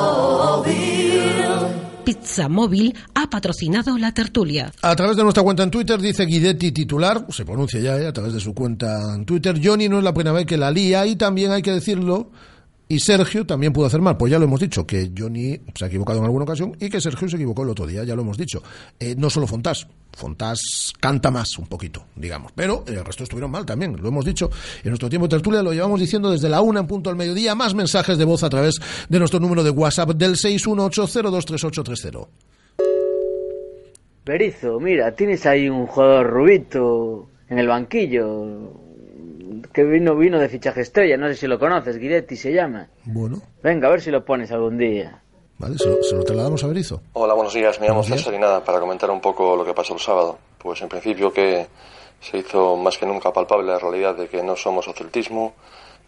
Pizza 2.06 2.48
Móvil 2.48 2.96
ha 3.16 3.28
patrocinado 3.30 3.98
la 3.98 4.14
tertulia. 4.14 4.72
A 4.84 4.96
través 4.96 5.18
de 5.18 5.24
nuestra 5.24 5.42
cuenta 5.42 5.64
en 5.64 5.72
Twitter 5.72 6.00
dice 6.00 6.26
Guidetti 6.26 6.72
titular, 6.72 7.26
se 7.30 7.44
pronuncia 7.46 7.80
ya 7.80 7.98
¿eh? 7.98 8.06
a 8.08 8.14
través 8.14 8.34
de 8.34 8.40
su 8.40 8.54
cuenta 8.54 9.16
en 9.16 9.26
Twitter, 9.26 9.60
Johnny 9.64 9.90
no 9.90 9.98
es 9.98 10.04
la 10.04 10.14
primera 10.14 10.34
vez 10.34 10.46
que 10.46 10.58
la 10.58 10.70
lía 10.70 11.08
y 11.08 11.16
también 11.16 11.52
hay 11.52 11.64
que 11.64 11.72
decirlo, 11.72 12.30
y 12.88 13.00
Sergio 13.00 13.46
también 13.46 13.72
pudo 13.74 13.86
hacer 13.88 14.02
mal, 14.02 14.18
pues 14.18 14.32
ya 14.32 14.38
lo 14.38 14.46
hemos 14.46 14.60
dicho, 14.60 14.86
que 14.86 15.12
Johnny 15.18 15.60
se 15.74 15.86
ha 15.86 15.88
equivocado 15.88 16.20
en 16.20 16.26
alguna 16.26 16.44
ocasión 16.44 16.76
y 16.80 16.90
que 16.90 17.00
Sergio 17.00 17.28
se 17.30 17.38
equivocó 17.38 17.64
el 17.64 17.70
otro 17.70 17.88
día, 17.88 18.04
ya 18.04 18.16
lo 18.16 18.22
hemos 18.22 18.38
dicho. 18.38 18.62
Eh, 19.00 19.16
no 19.18 19.30
solo 19.30 19.48
Fontás, 19.48 19.88
Fontás 20.12 20.94
canta 21.00 21.32
más 21.32 21.58
un 21.58 21.68
poquito, 21.68 22.06
digamos, 22.16 22.52
pero 22.54 22.84
el 22.88 23.04
resto 23.04 23.24
estuvieron 23.24 23.52
mal 23.52 23.66
también, 23.66 23.96
lo 24.02 24.10
hemos 24.10 24.26
dicho. 24.26 24.52
En 24.84 24.90
nuestro 24.90 25.10
tiempo 25.10 25.28
de 25.28 25.32
tertulia 25.38 25.64
lo 25.64 25.74
llevamos 25.74 26.00
diciendo 26.00 26.30
desde 26.30 26.50
la 26.50 26.62
una 26.62 26.82
en 26.82 26.88
punto 26.88 27.10
al 27.10 27.16
mediodía, 27.16 27.56
más 27.56 27.74
mensajes 27.74 28.18
de 28.18 28.26
voz 28.26 28.44
a 28.44 28.50
través 28.50 28.76
de 29.10 29.20
nuestro 29.20 29.40
número 29.40 29.64
de 29.64 29.70
WhatsApp 29.70 30.12
del 30.12 30.36
618023830. 30.36 32.28
Berizo, 34.26 34.80
mira, 34.80 35.14
tienes 35.14 35.46
ahí 35.46 35.68
un 35.68 35.86
jugador 35.86 36.30
rubito 36.30 37.28
en 37.50 37.60
el 37.60 37.68
banquillo 37.68 38.84
que 39.72 39.84
vino 39.84 40.16
vino 40.16 40.40
de 40.40 40.50
fichaje 40.50 40.82
estrella, 40.82 41.18
no 41.18 41.28
sé 41.28 41.36
si 41.36 41.48
lo 41.48 41.58
conoces, 41.60 41.98
Guidetti 41.98 42.36
se 42.36 42.52
llama. 42.54 42.88
Bueno, 43.06 43.42
Venga, 43.62 43.88
a 43.88 43.92
ver 43.92 44.02
si 44.02 44.12
lo 44.12 44.26
pones 44.26 44.52
algún 44.52 44.78
día. 44.78 45.22
vale, 45.60 45.78
se 45.78 45.88
lo, 45.90 46.04
se 46.04 46.16
lo 46.16 46.24
trasladamos 46.24 46.64
a 46.64 46.68
Berizo. 46.68 47.02
Hola, 47.14 47.34
buenos 47.34 47.54
días. 47.54 47.80
Me 47.80 47.88
llamo 47.88 48.00
Buenos 48.00 48.08
días. 48.08 48.20
César 48.20 48.34
y 48.34 48.40
nada, 48.40 48.64
para 48.64 48.80
comentar 48.80 49.10
un 49.12 49.22
poco 49.22 49.56
lo 49.56 49.64
que 49.66 49.74
pasó 49.74 49.94
el 49.94 50.00
sábado. 50.00 50.38
Pues 50.58 50.82
en 50.82 50.90
principio 50.90 51.32
que 51.32 51.68
se 52.22 52.38
hizo 52.38 52.76
más 52.78 52.98
que 52.98 53.06
nunca 53.06 53.32
palpable 53.34 53.68
la 53.72 53.80
realidad 53.80 54.16
de 54.16 54.28
que 54.28 54.42
no 54.44 54.56
somos 54.56 54.88
ocultismo, 54.88 55.54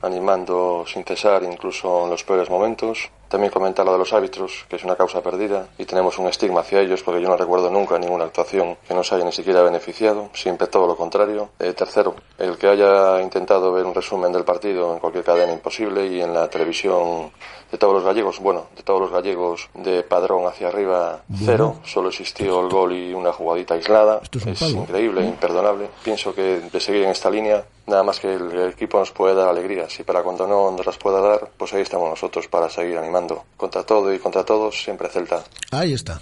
animando 0.01 0.85
sin 0.87 1.03
cesar 1.03 1.43
incluso 1.43 2.03
en 2.05 2.09
los 2.11 2.23
peores 2.23 2.49
momentos. 2.49 3.09
También 3.29 3.51
comentar 3.51 3.85
lo 3.85 3.91
de 3.91 3.97
los 3.97 4.13
árbitros, 4.13 4.65
que 4.69 4.75
es 4.75 4.83
una 4.83 4.95
causa 4.95 5.21
perdida 5.21 5.67
y 5.77 5.85
tenemos 5.85 6.17
un 6.17 6.27
estigma 6.27 6.61
hacia 6.61 6.81
ellos 6.81 7.03
porque 7.03 7.21
yo 7.21 7.27
no 7.27 7.37
recuerdo 7.37 7.69
nunca 7.69 7.97
ninguna 7.97 8.25
actuación 8.25 8.77
que 8.87 8.93
nos 8.93 9.11
haya 9.11 9.25
ni 9.25 9.31
siquiera 9.31 9.61
beneficiado, 9.61 10.29
siempre 10.33 10.67
todo 10.67 10.87
lo 10.87 10.95
contrario. 10.95 11.49
Eh, 11.59 11.73
tercero, 11.73 12.15
el 12.37 12.57
que 12.57 12.67
haya 12.67 13.21
intentado 13.21 13.71
ver 13.73 13.85
un 13.85 13.93
resumen 13.93 14.31
del 14.31 14.43
partido 14.43 14.93
en 14.93 14.99
cualquier 14.99 15.23
cadena 15.23 15.51
imposible 15.51 16.07
y 16.07 16.21
en 16.21 16.33
la 16.33 16.49
televisión 16.49 17.31
de 17.71 17.77
todos 17.77 17.95
los 17.95 18.03
gallegos, 18.03 18.39
bueno, 18.39 18.67
de 18.75 18.83
todos 18.83 19.01
los 19.01 19.11
gallegos 19.11 19.69
de 19.73 20.03
padrón 20.03 20.45
hacia 20.47 20.67
arriba 20.67 21.23
cero, 21.43 21.77
solo 21.83 22.09
existió 22.09 22.61
el 22.61 22.69
gol 22.69 22.93
y 22.93 23.13
una 23.13 23.33
jugadita 23.33 23.73
aislada, 23.73 24.21
es 24.31 24.61
increíble, 24.61 25.25
imperdonable. 25.25 25.89
Pienso 26.03 26.33
que 26.33 26.61
de 26.71 26.79
seguir 26.79 27.03
en 27.03 27.09
esta 27.09 27.29
línea, 27.29 27.65
nada 27.87 28.03
más 28.03 28.19
que 28.19 28.33
el, 28.33 28.51
el 28.51 28.69
equipo 28.69 28.99
nos 28.99 29.11
puede 29.11 29.35
dar 29.35 29.49
alegrías 29.49 29.99
y 29.99 30.03
para 30.03 30.21
cuando 30.21 30.47
no 30.47 30.71
nos 30.71 30.85
las 30.85 30.97
pueda 30.97 31.19
dar, 31.19 31.49
pues 31.57 31.73
ahí 31.73 31.81
estamos 31.81 32.09
nosotros 32.09 32.47
para 32.47 32.69
seguir 32.69 32.97
animando. 32.97 33.14
Contra 33.55 33.83
todo 33.83 34.13
y 34.13 34.19
contra 34.19 34.43
todos, 34.43 34.75
siempre 34.75 35.07
Celta. 35.09 35.43
Ahí 35.71 35.93
está. 35.93 36.21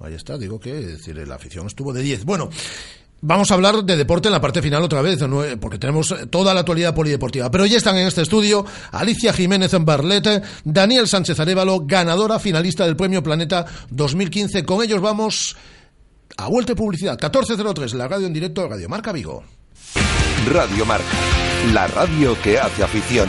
Ahí 0.00 0.14
está, 0.14 0.36
digo 0.36 0.58
que 0.58 0.78
es 0.78 0.86
decir, 0.86 1.16
la 1.26 1.36
afición 1.36 1.66
estuvo 1.66 1.92
de 1.92 2.02
10. 2.02 2.24
Bueno, 2.24 2.50
vamos 3.20 3.50
a 3.50 3.54
hablar 3.54 3.84
de 3.84 3.96
deporte 3.96 4.28
en 4.28 4.32
la 4.32 4.40
parte 4.40 4.60
final 4.60 4.82
otra 4.82 5.00
vez, 5.00 5.20
¿no? 5.22 5.42
porque 5.60 5.78
tenemos 5.78 6.14
toda 6.30 6.52
la 6.54 6.60
actualidad 6.60 6.94
polideportiva. 6.94 7.50
Pero 7.50 7.66
ya 7.66 7.76
están 7.76 7.96
en 7.96 8.08
este 8.08 8.22
estudio 8.22 8.64
Alicia 8.90 9.32
Jiménez 9.32 9.72
en 9.74 9.84
Barlet, 9.84 10.44
Daniel 10.64 11.08
Sánchez 11.08 11.38
Arevalo, 11.38 11.80
ganadora 11.84 12.38
finalista 12.38 12.84
del 12.84 12.96
Premio 12.96 13.22
Planeta 13.22 13.64
2015. 13.90 14.64
Con 14.64 14.82
ellos 14.82 15.00
vamos 15.00 15.56
a 16.36 16.48
vuelta 16.48 16.72
de 16.72 16.76
publicidad. 16.76 17.12
1403, 17.12 17.94
la 17.94 18.08
radio 18.08 18.26
en 18.26 18.32
directo, 18.32 18.68
Radio 18.68 18.88
Marca 18.88 19.12
Vigo. 19.12 19.44
Radio 20.50 20.84
Marca, 20.84 21.04
la 21.72 21.86
radio 21.86 22.36
que 22.42 22.58
hace 22.58 22.82
afición. 22.82 23.28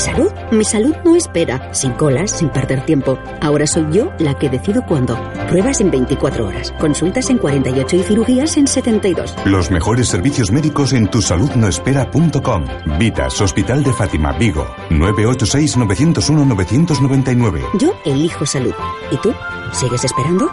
¿Mi 0.00 0.06
salud? 0.06 0.32
Mi 0.50 0.64
salud 0.64 0.96
no 1.04 1.14
espera, 1.14 1.74
sin 1.74 1.92
colas, 1.92 2.30
sin 2.30 2.48
perder 2.48 2.86
tiempo. 2.86 3.18
Ahora 3.42 3.66
soy 3.66 3.86
yo 3.92 4.10
la 4.18 4.32
que 4.32 4.48
decido 4.48 4.80
cuándo. 4.86 5.14
Pruebas 5.50 5.82
en 5.82 5.90
24 5.90 6.46
horas, 6.46 6.72
consultas 6.80 7.28
en 7.28 7.36
48 7.36 7.96
y 7.96 8.02
cirugías 8.04 8.56
en 8.56 8.66
72. 8.66 9.36
Los 9.44 9.70
mejores 9.70 10.08
servicios 10.08 10.50
médicos 10.50 10.94
en 10.94 11.06
tusaludnoespera.com. 11.08 12.64
Vitas, 12.98 13.38
Hospital 13.42 13.84
de 13.84 13.92
Fátima, 13.92 14.32
Vigo. 14.32 14.66
986-901-999. 14.88 17.62
Yo 17.78 17.92
elijo 18.06 18.46
salud. 18.46 18.72
¿Y 19.10 19.18
tú? 19.18 19.34
¿Sigues 19.72 20.02
esperando? 20.02 20.50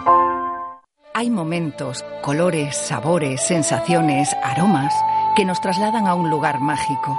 Hay 1.14 1.30
momentos, 1.30 2.04
colores, 2.20 2.76
sabores, 2.76 3.46
sensaciones, 3.46 4.28
aromas 4.44 4.92
que 5.34 5.46
nos 5.46 5.58
trasladan 5.62 6.06
a 6.06 6.14
un 6.14 6.28
lugar 6.28 6.60
mágico. 6.60 7.18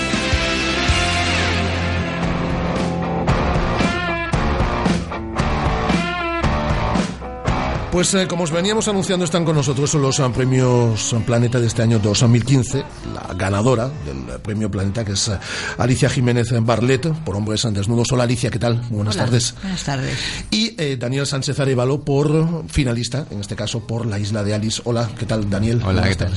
Pues 7.91 8.13
eh, 8.13 8.25
como 8.25 8.45
os 8.45 8.51
veníamos 8.51 8.87
anunciando, 8.87 9.25
están 9.25 9.43
con 9.43 9.53
nosotros 9.53 9.93
los 9.95 10.17
eh, 10.19 10.23
premios 10.33 11.13
Planeta 11.25 11.59
de 11.59 11.67
este 11.67 11.81
año 11.81 11.99
2015, 11.99 12.85
la 13.13 13.33
ganadora 13.33 13.89
del 14.05 14.39
premio 14.39 14.71
Planeta, 14.71 15.03
que 15.03 15.11
es 15.11 15.27
eh, 15.27 15.37
Alicia 15.77 16.09
Jiménez 16.09 16.53
Barlet, 16.61 17.11
por 17.25 17.35
Hombres 17.35 17.67
Desnudos. 17.73 18.09
Hola 18.13 18.23
Alicia, 18.23 18.49
¿qué 18.49 18.59
tal? 18.59 18.77
Muy 18.83 18.97
buenas 18.97 19.15
Hola, 19.15 19.25
tardes. 19.25 19.55
Buenas 19.61 19.83
tardes. 19.83 20.17
Y 20.51 20.73
eh, 20.81 20.95
Daniel 20.97 21.27
Sánchez 21.27 21.59
Arevalo 21.59 22.05
por 22.05 22.63
finalista, 22.69 23.25
en 23.29 23.41
este 23.41 23.57
caso 23.57 23.81
por 23.85 24.05
La 24.05 24.17
Isla 24.17 24.41
de 24.45 24.53
Alice. 24.53 24.81
Hola, 24.85 25.09
¿qué 25.19 25.25
tal 25.25 25.49
Daniel? 25.49 25.81
Hola, 25.83 26.01
Buenas 26.01 26.09
¿qué 26.09 26.15
tal? 26.15 26.33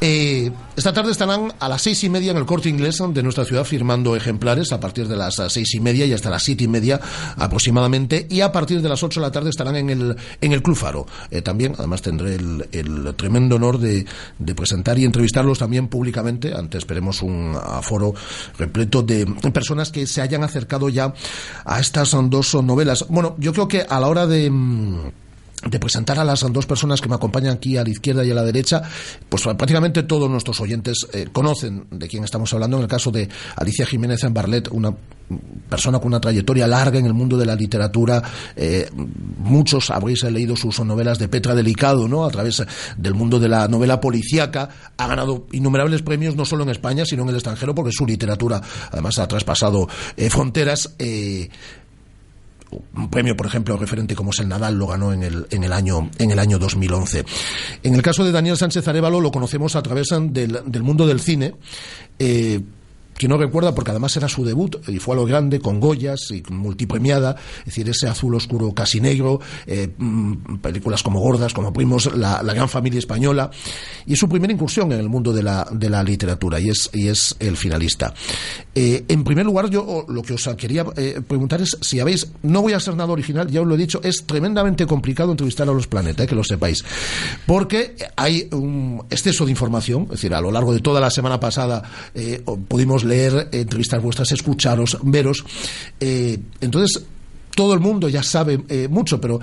Eh, 0.00 0.50
esta 0.74 0.94
tarde 0.94 1.12
estarán 1.12 1.52
a 1.60 1.68
las 1.68 1.82
seis 1.82 2.02
y 2.04 2.08
media 2.08 2.30
en 2.30 2.38
el 2.38 2.46
corte 2.46 2.70
inglés 2.70 3.02
de 3.06 3.22
nuestra 3.22 3.44
ciudad 3.44 3.64
firmando 3.64 4.16
ejemplares 4.16 4.72
a 4.72 4.80
partir 4.80 5.06
de 5.06 5.16
las 5.16 5.38
eh, 5.38 5.50
seis 5.50 5.74
y 5.74 5.80
media 5.80 6.06
y 6.06 6.14
hasta 6.14 6.30
las 6.30 6.42
siete 6.42 6.64
y 6.64 6.68
media 6.68 6.98
aproximadamente. 7.36 8.26
Y 8.30 8.40
a 8.40 8.50
partir 8.50 8.80
de 8.80 8.88
las 8.88 9.02
ocho 9.02 9.20
de 9.20 9.26
la 9.26 9.32
tarde 9.32 9.50
estarán 9.50 9.76
en 9.76 9.90
el, 9.90 10.16
en 10.40 10.52
el 10.52 10.62
Club 10.62 10.76
Faro. 10.76 10.93
Eh, 11.30 11.42
también, 11.42 11.74
además, 11.78 12.02
tendré 12.02 12.34
el, 12.34 13.14
tremendo 13.16 13.56
honor 13.56 13.78
de, 13.78 14.06
de 14.38 14.54
presentar 14.54 14.98
y 14.98 15.04
entrevistarlos 15.04 15.58
también 15.58 15.88
públicamente. 15.88 16.54
Ante 16.54 16.78
esperemos 16.78 17.22
un 17.22 17.56
aforo 17.60 18.14
repleto 18.58 19.02
de 19.02 19.26
personas 19.52 19.90
que 19.90 20.06
se 20.06 20.22
hayan 20.22 20.44
acercado 20.44 20.88
ya 20.88 21.12
a 21.64 21.80
estas 21.80 22.16
dos 22.30 22.54
novelas. 22.62 23.06
Bueno, 23.08 23.34
yo 23.38 23.52
creo 23.52 23.68
que 23.68 23.82
a 23.88 24.00
la 24.00 24.08
hora 24.08 24.26
de. 24.26 24.50
De 25.68 25.78
presentar 25.78 26.18
a 26.18 26.24
las 26.24 26.40
dos 26.52 26.66
personas 26.66 27.00
que 27.00 27.08
me 27.08 27.14
acompañan 27.14 27.54
aquí 27.54 27.76
a 27.76 27.84
la 27.84 27.90
izquierda 27.90 28.24
y 28.24 28.30
a 28.30 28.34
la 28.34 28.42
derecha, 28.42 28.82
pues 29.28 29.42
prácticamente 29.42 30.02
todos 30.02 30.30
nuestros 30.30 30.60
oyentes 30.60 31.06
eh, 31.12 31.28
conocen 31.32 31.86
de 31.90 32.08
quién 32.08 32.24
estamos 32.24 32.52
hablando. 32.52 32.76
En 32.76 32.82
el 32.82 32.88
caso 32.88 33.10
de 33.10 33.28
Alicia 33.56 33.86
Jiménez 33.86 34.24
en 34.24 34.34
Barlet, 34.34 34.68
una 34.70 34.94
persona 35.68 35.98
con 35.98 36.08
una 36.08 36.20
trayectoria 36.20 36.66
larga 36.66 36.98
en 36.98 37.06
el 37.06 37.14
mundo 37.14 37.38
de 37.38 37.46
la 37.46 37.54
literatura, 37.54 38.22
eh, 38.56 38.90
muchos 39.38 39.90
habréis 39.90 40.22
leído 40.24 40.54
sus 40.54 40.78
novelas 40.80 41.18
de 41.18 41.28
Petra 41.28 41.54
Delicado, 41.54 42.06
¿no? 42.08 42.24
A 42.24 42.30
través 42.30 42.62
del 42.96 43.14
mundo 43.14 43.40
de 43.40 43.48
la 43.48 43.66
novela 43.66 44.00
policíaca, 44.00 44.68
ha 44.96 45.06
ganado 45.06 45.46
innumerables 45.52 46.02
premios 46.02 46.36
no 46.36 46.44
solo 46.44 46.64
en 46.64 46.70
España, 46.70 47.06
sino 47.06 47.22
en 47.22 47.30
el 47.30 47.36
extranjero, 47.36 47.74
porque 47.74 47.92
su 47.92 48.06
literatura 48.06 48.60
además 48.90 49.18
ha 49.18 49.28
traspasado 49.28 49.88
eh, 50.16 50.28
fronteras. 50.28 50.94
Un 52.96 53.10
premio, 53.10 53.36
por 53.36 53.46
ejemplo, 53.46 53.76
referente 53.76 54.14
como 54.14 54.30
es 54.30 54.38
el 54.40 54.48
Nadal, 54.48 54.76
lo 54.78 54.86
ganó 54.86 55.12
en 55.12 55.22
el, 55.22 55.46
en 55.50 55.64
el, 55.64 55.72
año, 55.72 56.10
en 56.18 56.30
el 56.30 56.38
año 56.38 56.58
2011. 56.58 57.24
En 57.82 57.94
el 57.94 58.02
caso 58.02 58.24
de 58.24 58.32
Daniel 58.32 58.56
Sánchez 58.56 58.86
Arevalo 58.88 59.20
lo 59.20 59.30
conocemos 59.30 59.76
a 59.76 59.82
través 59.82 60.08
del, 60.10 60.60
del 60.66 60.82
mundo 60.82 61.06
del 61.06 61.20
cine. 61.20 61.54
Eh, 62.18 62.60
que 63.16 63.28
no 63.28 63.36
recuerda 63.36 63.74
porque 63.74 63.90
además 63.90 64.16
era 64.16 64.28
su 64.28 64.44
debut 64.44 64.76
y 64.88 64.98
fue 64.98 65.14
a 65.14 65.18
lo 65.18 65.26
grande 65.26 65.60
con 65.60 65.80
Goyas 65.80 66.30
y 66.30 66.42
multipremiada, 66.50 67.36
es 67.60 67.66
decir, 67.66 67.88
ese 67.88 68.08
azul 68.08 68.34
oscuro 68.34 68.72
casi 68.72 69.00
negro, 69.00 69.40
eh, 69.66 69.88
mm, 69.96 70.56
películas 70.56 71.02
como 71.02 71.20
Gordas, 71.20 71.52
como 71.52 71.72
Primos, 71.72 72.14
la, 72.16 72.42
la, 72.42 72.54
gran 72.54 72.68
familia 72.68 72.98
española, 72.98 73.50
y 74.06 74.12
es 74.12 74.18
su 74.18 74.28
primera 74.28 74.52
incursión 74.52 74.92
en 74.92 75.00
el 75.00 75.08
mundo 75.08 75.32
de 75.32 75.42
la, 75.42 75.66
de 75.70 75.90
la 75.90 76.02
literatura 76.02 76.60
y 76.60 76.68
es, 76.68 76.90
y 76.92 77.08
es 77.08 77.34
el 77.38 77.56
finalista. 77.56 78.14
Eh, 78.74 79.04
en 79.08 79.24
primer 79.24 79.46
lugar, 79.46 79.70
yo 79.70 80.04
lo 80.08 80.22
que 80.22 80.34
os 80.34 80.48
quería 80.56 80.84
eh, 80.96 81.20
preguntar 81.26 81.60
es 81.60 81.76
si 81.80 82.00
habéis, 82.00 82.30
no 82.42 82.62
voy 82.62 82.72
a 82.72 82.80
ser 82.80 82.96
nada 82.96 83.12
original, 83.12 83.48
ya 83.48 83.60
os 83.60 83.66
lo 83.66 83.74
he 83.74 83.78
dicho, 83.78 84.00
es 84.02 84.24
tremendamente 84.26 84.86
complicado 84.86 85.30
entrevistar 85.30 85.68
a 85.68 85.72
los 85.72 85.86
planetas, 85.86 86.26
que 86.26 86.34
lo 86.34 86.44
sepáis, 86.44 86.84
porque 87.46 87.96
hay 88.16 88.48
un 88.52 89.04
exceso 89.10 89.44
de 89.44 89.52
información, 89.52 90.04
es 90.04 90.10
decir, 90.10 90.34
a 90.34 90.40
lo 90.40 90.50
largo 90.50 90.72
de 90.72 90.80
toda 90.80 91.00
la 91.00 91.10
semana 91.10 91.38
pasada 91.40 91.82
eh, 92.14 92.42
leer, 93.04 93.48
entrevistar 93.52 94.00
vuestras, 94.00 94.32
escucharos, 94.32 94.98
veros. 95.02 95.44
Eh, 96.00 96.38
entonces, 96.60 97.04
todo 97.54 97.74
el 97.74 97.80
mundo 97.80 98.08
ya 98.08 98.22
sabe 98.22 98.64
eh, 98.68 98.88
mucho, 98.88 99.20
pero 99.20 99.40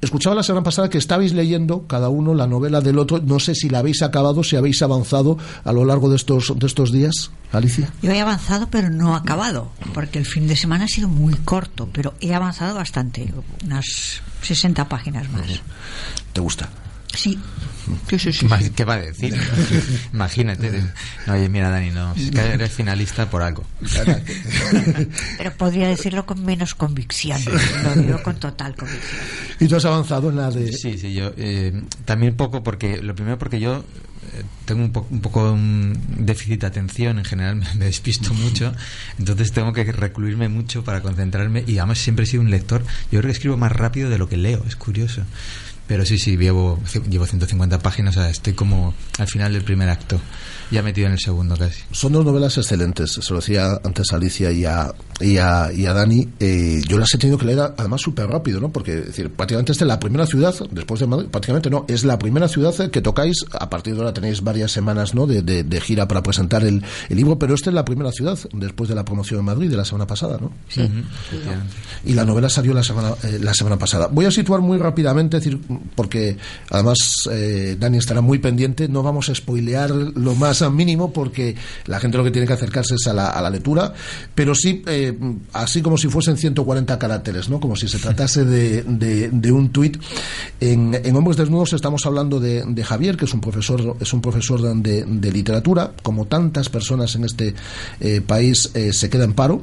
escuchaba 0.00 0.36
la 0.36 0.42
semana 0.42 0.62
pasada 0.62 0.88
que 0.88 0.98
estabais 0.98 1.32
leyendo 1.32 1.86
cada 1.86 2.08
uno 2.08 2.34
la 2.34 2.46
novela 2.46 2.80
del 2.80 2.98
otro. 2.98 3.18
No 3.18 3.40
sé 3.40 3.54
si 3.54 3.68
la 3.68 3.80
habéis 3.80 4.02
acabado, 4.02 4.44
si 4.44 4.56
habéis 4.56 4.80
avanzado 4.82 5.38
a 5.64 5.72
lo 5.72 5.84
largo 5.84 6.08
de 6.08 6.16
estos, 6.16 6.52
de 6.56 6.66
estos 6.66 6.92
días. 6.92 7.30
Alicia. 7.52 7.92
Yo 8.02 8.12
he 8.12 8.20
avanzado, 8.20 8.68
pero 8.70 8.90
no 8.90 9.16
acabado, 9.16 9.72
porque 9.94 10.18
el 10.18 10.26
fin 10.26 10.46
de 10.46 10.56
semana 10.56 10.84
ha 10.84 10.88
sido 10.88 11.08
muy 11.08 11.34
corto, 11.34 11.88
pero 11.92 12.14
he 12.20 12.34
avanzado 12.34 12.74
bastante, 12.74 13.32
unas 13.64 14.20
60 14.42 14.88
páginas 14.88 15.30
más. 15.30 15.46
¿Te 16.32 16.40
gusta? 16.40 16.68
Sí. 17.14 17.38
¿Qué 18.76 18.84
va 18.84 18.94
a 18.94 18.98
decir? 18.98 19.34
Imagínate. 20.12 20.82
No, 21.26 21.34
oye, 21.34 21.48
mira, 21.48 21.70
Dani, 21.70 21.90
no. 21.90 22.14
Es 22.14 22.30
que 22.30 22.40
eres 22.40 22.72
finalista 22.72 23.30
por 23.30 23.42
algo. 23.42 23.64
Pero 25.38 25.52
podría 25.56 25.88
decirlo 25.88 26.26
con 26.26 26.44
menos 26.44 26.74
convicción. 26.74 27.40
Lo 27.84 27.94
digo 28.02 28.22
con 28.22 28.38
total 28.38 28.74
convicción. 28.74 29.22
¿Y 29.60 29.68
tú 29.68 29.76
has 29.76 29.84
avanzado 29.84 30.30
en 30.30 30.36
la 30.36 30.50
de.? 30.50 30.72
Sí, 30.72 30.98
sí, 30.98 31.14
yo. 31.14 31.32
Eh, 31.36 31.82
también 32.04 32.34
poco, 32.36 32.62
porque. 32.62 33.00
Lo 33.02 33.14
primero, 33.14 33.38
porque 33.38 33.58
yo 33.58 33.84
eh, 34.34 34.42
tengo 34.64 34.84
un, 34.84 34.92
po 34.92 35.06
un 35.10 35.20
poco 35.20 35.52
un 35.52 35.98
déficit 36.18 36.60
de 36.60 36.66
atención 36.66 37.18
en 37.18 37.24
general, 37.24 37.56
me, 37.56 37.74
me, 37.74 37.84
despisto 37.86 38.34
mucho, 38.34 38.72
entonces 39.18 39.52
tengo 39.52 39.72
que 39.72 39.84
recluirme 39.84 40.48
mucho 40.48 40.84
para 40.84 41.00
concentrarme 41.00 41.64
y 41.66 41.78
además 41.78 41.98
siempre 41.98 42.24
he 42.24 42.26
sido 42.26 42.42
un 42.42 42.50
lector, 42.50 42.82
yo 43.10 43.20
creo 43.20 43.22
que 43.22 43.30
escribo 43.30 43.56
más 43.56 43.72
rápido 43.72 44.10
de 44.10 44.18
lo 44.18 44.28
que 44.28 44.36
leo, 44.36 44.64
es 44.66 44.76
curioso. 44.76 45.22
Pero 45.88 46.04
sí, 46.04 46.18
sí, 46.18 46.36
llevo, 46.36 46.78
llevo 47.08 47.26
150 47.26 47.80
páginas, 47.80 48.16
estoy 48.18 48.52
como 48.52 48.94
al 49.18 49.26
final 49.26 49.52
del 49.54 49.62
primer 49.62 49.88
acto, 49.88 50.20
ya 50.70 50.82
metido 50.82 51.06
en 51.06 51.14
el 51.14 51.18
segundo 51.18 51.56
casi. 51.56 51.82
Son 51.92 52.12
dos 52.12 52.24
novelas 52.24 52.56
excelentes, 52.58 53.12
se 53.12 53.32
lo 53.32 53.40
decía 53.40 53.78
antes 53.84 54.12
a 54.12 54.16
Alicia 54.16 54.50
y 54.52 54.64
a, 54.64 54.92
y 55.20 55.38
a, 55.38 55.72
y 55.72 55.86
a 55.86 55.92
Dani. 55.92 56.28
Eh, 56.38 56.82
yo 56.86 56.98
las 56.98 57.12
he 57.14 57.18
tenido 57.18 57.38
que 57.38 57.46
leer 57.46 57.60
además 57.76 58.00
súper 58.00 58.26
rápido, 58.26 58.60
¿no? 58.60 58.70
Porque 58.70 58.96
decir, 58.96 59.30
prácticamente 59.30 59.72
esta 59.72 59.84
es 59.84 59.88
la 59.88 59.98
primera 59.98 60.26
ciudad, 60.26 60.54
después 60.70 61.00
de 61.00 61.06
Madrid, 61.06 61.28
prácticamente 61.28 61.70
no, 61.70 61.84
es 61.88 62.04
la 62.04 62.18
primera 62.18 62.48
ciudad 62.48 62.90
que 62.90 63.00
tocáis, 63.00 63.44
a 63.58 63.70
partir 63.70 63.94
de 63.94 64.00
ahora 64.00 64.12
tenéis 64.12 64.42
varias 64.42 64.72
semanas 64.72 65.14
¿no? 65.14 65.26
de, 65.26 65.42
de, 65.42 65.64
de 65.64 65.80
gira 65.80 66.06
para 66.06 66.22
presentar 66.22 66.64
el, 66.64 66.84
el, 67.08 67.16
libro, 67.16 67.38
pero 67.38 67.54
esta 67.54 67.70
es 67.70 67.74
la 67.74 67.84
primera 67.84 68.12
ciudad, 68.12 68.38
después 68.52 68.88
de 68.88 68.94
la 68.94 69.04
promoción 69.04 69.40
en 69.40 69.46
Madrid 69.46 69.70
de 69.70 69.76
la 69.76 69.84
semana 69.84 70.06
pasada, 70.06 70.38
¿no? 70.40 70.52
Sí. 70.68 70.80
Uh 70.82 70.84
-huh. 70.84 71.62
Y 72.04 72.12
la 72.14 72.24
novela 72.24 72.48
salió 72.48 72.74
la 72.74 72.82
semana, 72.82 73.12
eh, 73.22 73.38
la 73.40 73.54
semana 73.54 73.78
pasada. 73.78 74.08
Voy 74.08 74.26
a 74.26 74.30
situar 74.30 74.60
muy 74.60 74.78
rápidamente, 74.78 75.38
decir, 75.38 75.58
porque 75.94 76.36
además 76.70 76.98
eh, 77.30 77.76
Dani 77.78 77.98
estará 77.98 78.20
muy 78.20 78.38
pendiente, 78.38 78.88
no 78.88 79.02
vamos 79.02 79.28
a 79.28 79.34
spoilear 79.34 79.90
lo 79.90 80.34
más 80.34 80.57
mínimo 80.70 81.12
porque 81.12 81.54
la 81.86 82.00
gente 82.00 82.18
lo 82.18 82.24
que 82.24 82.30
tiene 82.30 82.46
que 82.46 82.52
acercarse 82.54 82.94
es 82.94 83.06
a 83.06 83.12
la, 83.12 83.28
a 83.28 83.40
la 83.42 83.50
lectura, 83.50 83.92
pero 84.34 84.54
sí, 84.54 84.82
eh, 84.86 85.16
así 85.52 85.82
como 85.82 85.96
si 85.96 86.08
fuesen 86.08 86.36
140 86.36 86.98
caracteres, 86.98 87.48
¿no? 87.48 87.60
como 87.60 87.76
si 87.76 87.88
se 87.88 87.98
tratase 87.98 88.44
de, 88.44 88.82
de, 88.82 89.52
un 89.52 89.70
tuit. 89.70 89.96
En, 90.60 90.94
en, 90.94 91.16
Hombres 91.16 91.36
Desnudos 91.36 91.72
estamos 91.72 92.04
hablando 92.06 92.40
de, 92.40 92.64
de, 92.66 92.84
Javier, 92.84 93.16
que 93.16 93.24
es 93.24 93.34
un 93.34 93.40
profesor, 93.40 93.96
es 94.00 94.12
un 94.12 94.20
profesor 94.20 94.60
de, 94.60 95.04
de 95.04 95.32
literatura, 95.32 95.92
como 96.02 96.26
tantas 96.26 96.68
personas 96.68 97.14
en 97.14 97.24
este 97.24 97.54
eh, 98.00 98.20
país 98.20 98.70
eh, 98.74 98.92
se 98.92 99.08
queda 99.10 99.24
en 99.24 99.32
paro 99.34 99.62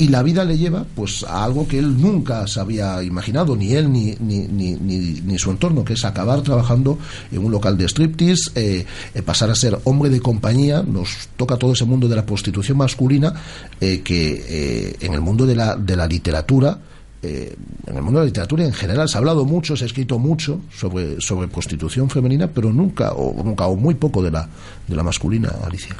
y 0.00 0.08
la 0.08 0.22
vida 0.22 0.44
le 0.44 0.58
lleva 0.58 0.84
pues 0.94 1.24
a 1.24 1.44
algo 1.44 1.68
que 1.68 1.78
él 1.78 2.00
nunca 2.00 2.46
se 2.46 2.58
había 2.58 3.02
imaginado 3.02 3.54
ni 3.54 3.72
él 3.72 3.92
ni, 3.92 4.16
ni, 4.18 4.46
ni, 4.48 4.74
ni, 4.74 5.38
su 5.38 5.50
entorno 5.50 5.84
que 5.84 5.92
es 5.92 6.04
acabar 6.04 6.40
trabajando 6.42 6.98
en 7.30 7.44
un 7.44 7.52
local 7.52 7.76
de 7.76 7.84
striptease 7.86 8.50
eh, 8.54 8.86
eh, 9.14 9.22
pasar 9.22 9.50
a 9.50 9.54
ser 9.54 9.78
hombre 9.84 10.10
de 10.10 10.20
compañía 10.20 10.82
nos 10.82 11.28
toca 11.36 11.56
todo 11.56 11.74
ese 11.74 11.84
mundo 11.84 12.08
de 12.08 12.16
la 12.16 12.26
prostitución 12.26 12.78
masculina 12.78 13.34
eh, 13.80 14.00
que 14.00 14.96
en 15.00 15.14
el 15.14 15.20
mundo 15.20 15.46
de 15.46 15.54
la, 15.54 15.76
de 15.76 15.96
la 15.96 16.06
literatura 16.06 16.78
eh, 17.22 17.54
en 17.86 17.96
el 17.96 18.02
mundo 18.02 18.20
de 18.20 18.24
la 18.24 18.28
literatura 18.28 18.64
en 18.64 18.72
general 18.72 19.06
se 19.06 19.18
ha 19.18 19.20
hablado 19.20 19.44
mucho, 19.44 19.76
se 19.76 19.84
ha 19.84 19.86
escrito 19.86 20.18
mucho 20.18 20.62
sobre, 20.72 21.20
sobre 21.20 21.48
prostitución 21.48 22.08
femenina, 22.08 22.46
pero 22.46 22.72
nunca 22.72 23.12
o 23.12 23.44
nunca 23.44 23.66
o 23.66 23.76
muy 23.76 23.94
poco 23.94 24.22
de 24.22 24.30
la, 24.30 24.48
de 24.88 24.96
la 24.96 25.02
masculina, 25.02 25.52
Alicia. 25.62 25.94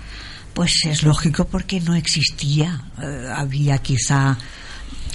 Pues 0.55 0.85
es 0.85 1.03
lógico 1.03 1.47
porque 1.47 1.81
no 1.81 1.95
existía. 1.95 2.83
Eh, 3.01 3.29
había 3.35 3.79
quizá 3.79 4.37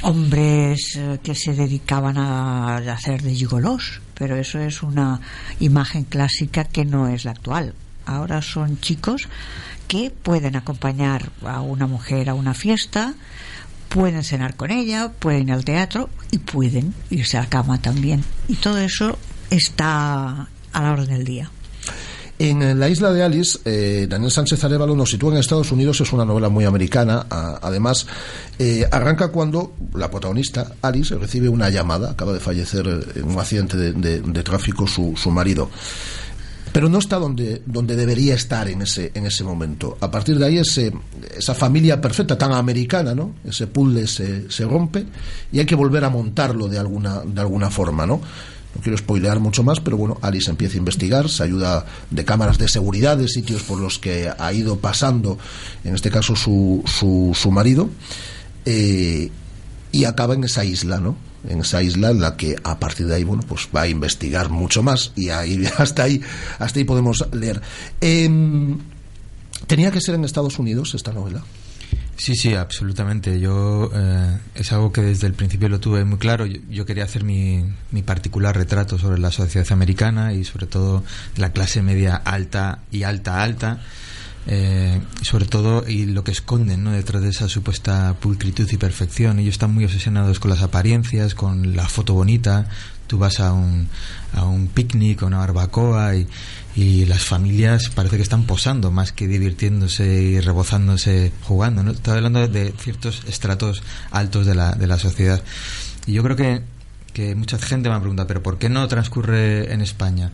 hombres 0.02 0.96
eh, 0.98 1.20
que 1.24 1.36
se 1.36 1.54
dedicaban 1.54 2.18
a, 2.18 2.78
hacer 2.78 3.22
de 3.22 3.34
gigolos, 3.34 4.02
pero 4.14 4.36
eso 4.36 4.60
es 4.60 4.84
una 4.84 5.20
imagen 5.60 6.04
clásica 6.04 6.64
que 6.64 6.86
no 6.86 7.08
es 7.08 7.26
la 7.26 7.32
actual. 7.32 7.74
Ahora 8.06 8.42
son 8.42 8.80
chicos 8.80 9.28
que 9.88 10.12
pueden 10.12 10.56
acompañar 10.56 11.32
a 11.44 11.62
una 11.62 11.88
mujer 11.88 12.30
a 12.30 12.34
una 12.34 12.54
fiesta, 12.54 13.16
pueden 13.90 14.24
cenar 14.24 14.56
con 14.56 14.72
ella, 14.72 15.12
pueden 15.20 15.50
ir 15.50 15.54
al 15.54 15.66
teatro 15.66 16.10
y 16.32 16.40
pueden 16.40 16.94
irse 17.10 17.38
a 17.38 17.42
la 17.42 17.50
cama 17.50 17.82
también. 17.82 18.24
Y 18.48 18.56
todo 18.56 18.78
eso 18.80 19.18
está 19.50 20.48
a 20.74 20.82
la 20.82 20.92
orden 20.92 21.10
del 21.10 21.24
día. 21.24 21.50
En 22.38 22.80
la 22.80 22.90
isla 22.90 23.14
de 23.14 23.24
Alice, 23.24 23.60
eh, 23.64 24.08
Daniel 24.10 24.30
Sánchez 24.30 24.62
Arevalo 24.62 24.94
nos 24.94 25.10
sitúa 25.10 25.32
en 25.32 25.38
Estados 25.38 25.72
Unidos, 25.72 26.02
es 26.02 26.12
una 26.12 26.26
novela 26.26 26.50
muy 26.50 26.66
americana. 26.66 27.26
Además, 27.30 28.08
eh, 28.60 28.86
arranca 28.92 29.30
cuando 29.30 29.74
la 29.94 30.12
protagonista, 30.12 30.74
Alice, 30.82 31.16
recibe 31.16 31.48
una 31.48 31.70
llamada, 31.70 32.12
acaba 32.12 32.34
de 32.34 32.42
fallecer 32.42 32.86
en 33.16 33.24
un 33.24 33.40
accidente 33.40 33.78
de, 33.78 33.94
de, 33.94 34.20
de 34.20 34.44
tráfico 34.44 34.86
su, 34.86 35.14
su, 35.16 35.32
marido. 35.32 35.70
Pero 36.74 36.90
no 36.90 37.00
está 37.00 37.20
donde, 37.20 37.62
donde 37.66 37.96
debería 37.96 38.36
estar 38.36 38.68
en 38.68 38.82
ese, 38.82 39.14
en 39.14 39.26
ese 39.26 39.46
momento. 39.46 39.98
A 40.02 40.12
partir 40.12 40.38
de 40.38 40.46
ahí, 40.46 40.58
ese, 40.58 40.92
esa 41.38 41.56
familia 41.56 42.02
perfecta, 42.02 42.38
tan 42.38 42.52
americana, 42.52 43.16
¿no? 43.16 43.36
Ese 43.46 43.68
puzzle 43.68 44.08
se, 44.08 44.52
se 44.52 44.66
rompe 44.66 45.06
y 45.54 45.60
hay 45.60 45.66
que 45.66 45.76
volver 45.76 46.04
a 46.04 46.10
montarlo 46.10 46.68
de 46.68 46.80
alguna, 46.80 47.22
de 47.22 47.40
alguna 47.40 47.70
forma, 47.70 48.06
¿no? 48.06 48.20
No 48.76 48.82
quiero 48.82 48.98
spoilear 48.98 49.40
mucho 49.40 49.64
más, 49.64 49.80
pero 49.80 49.98
bueno, 49.98 50.18
Alice 50.22 50.50
empieza 50.50 50.76
a 50.76 50.80
investigar, 50.80 51.30
se 51.30 51.44
ayuda 51.44 51.86
de 52.12 52.26
cámaras 52.26 52.58
de 52.58 52.68
seguridad, 52.68 53.18
de 53.18 53.28
sitios 53.28 53.64
por 53.64 53.80
los 53.80 54.00
que 54.00 54.30
ha 54.38 54.54
ido 54.54 54.78
pasando, 54.78 55.38
en 55.84 55.96
este 55.96 56.12
caso 56.12 56.36
su, 56.36 56.84
su, 56.86 57.32
su 57.34 57.52
marido, 57.52 57.90
eh, 58.66 59.32
y 59.92 60.06
acaba 60.06 60.34
en 60.34 60.44
esa 60.44 60.66
isla, 60.66 61.00
¿no? 61.00 61.16
En 61.48 61.62
esa 61.62 61.82
isla 61.82 62.10
en 62.10 62.20
la 62.20 62.36
que 62.36 62.56
a 62.64 62.80
partir 62.80 63.08
de 63.08 63.16
ahí, 63.16 63.24
bueno, 63.24 63.44
pues 63.48 63.70
va 63.74 63.84
a 63.84 63.88
investigar 63.88 64.50
mucho 64.50 64.84
más 64.84 65.14
y 65.16 65.30
ahí, 65.30 65.66
hasta 65.78 66.04
ahí, 66.04 66.22
hasta 66.60 66.80
ahí 66.80 66.86
podemos 66.86 67.26
leer. 67.32 67.62
Eh, 68.02 68.30
¿Tenía 69.68 69.90
que 69.92 70.02
ser 70.02 70.16
en 70.16 70.26
Estados 70.26 70.60
Unidos 70.60 70.94
esta 70.96 71.14
novela? 71.14 71.44
Sí, 72.18 72.36
sí, 72.36 72.54
absolutamente. 72.54 73.40
Yo 73.40 73.92
eh, 73.94 74.38
es 74.56 74.72
algo 74.72 74.92
que 74.92 75.02
desde 75.02 75.28
el 75.28 75.34
principio 75.34 75.68
lo 75.68 75.80
tuve 75.80 76.06
muy 76.06 76.18
claro. 76.18 76.46
Yo, 76.46 76.86
quería 76.86 77.04
hacer 77.04 77.24
mi, 77.24 77.64
mi 77.92 78.04
particular 78.04 78.56
retrato 78.56 78.98
sobre 78.98 79.20
la 79.20 79.32
sociedad 79.32 79.68
americana 79.72 80.34
y 80.34 80.46
sobre 80.46 80.66
todo 80.66 81.04
la 81.36 81.52
clase 81.52 81.82
media 81.82 82.16
alta 82.16 82.80
y 82.92 83.04
alta 83.04 83.44
alta. 83.44 83.82
Eh, 84.48 85.02
sobre 85.24 85.46
todo 85.46 85.84
y 85.88 86.06
lo 86.06 86.24
que 86.24 86.30
esconden 86.30 86.84
¿no? 86.84 86.92
detrás 86.92 87.24
de 87.24 87.30
esa 87.30 87.50
supuesta 87.50 88.16
pulcritud 88.20 88.72
y 88.72 88.78
perfección. 88.78 89.40
Ellos 89.40 89.56
están 89.56 89.74
muy 89.74 89.86
obsesionados 89.86 90.40
con 90.40 90.52
las 90.52 90.62
apariencias, 90.62 91.34
con 91.34 91.76
la 91.76 91.88
foto 91.88 92.14
bonita. 92.14 92.70
Tú 93.08 93.18
vas 93.18 93.40
a 93.40 93.54
un, 93.54 93.88
a 94.34 94.46
un 94.46 94.68
picnic, 94.68 95.24
a 95.24 95.26
una 95.26 95.40
barbacoa 95.40 96.16
y, 96.16 96.28
y 96.76 97.06
las 97.06 97.24
familias 97.24 97.90
parece 97.90 98.18
que 98.18 98.24
están 98.24 98.44
posando 98.44 98.92
más 98.92 99.14
que 99.14 99.28
divirtiéndose 99.28 100.06
y 100.06 100.40
rebozándose 100.42 101.32
jugando. 101.44 101.84
¿no? 101.84 101.92
Estoy 101.92 102.18
hablando 102.18 102.46
de 102.48 102.74
ciertos 102.78 103.24
estratos 103.28 103.82
altos 104.12 104.46
de 104.46 104.56
la, 104.56 104.74
de 104.74 104.88
la 104.88 105.00
sociedad. 105.00 105.42
Y 106.06 106.14
yo 106.14 106.24
creo 106.24 106.36
que, 106.36 106.62
que 107.14 107.34
mucha 107.34 107.58
gente 107.58 107.90
me 107.90 108.00
pregunta, 108.00 108.28
¿pero 108.28 108.44
por 108.44 108.58
qué 108.58 108.68
no 108.68 108.88
transcurre 108.90 109.72
en 109.72 109.82
España? 109.82 110.32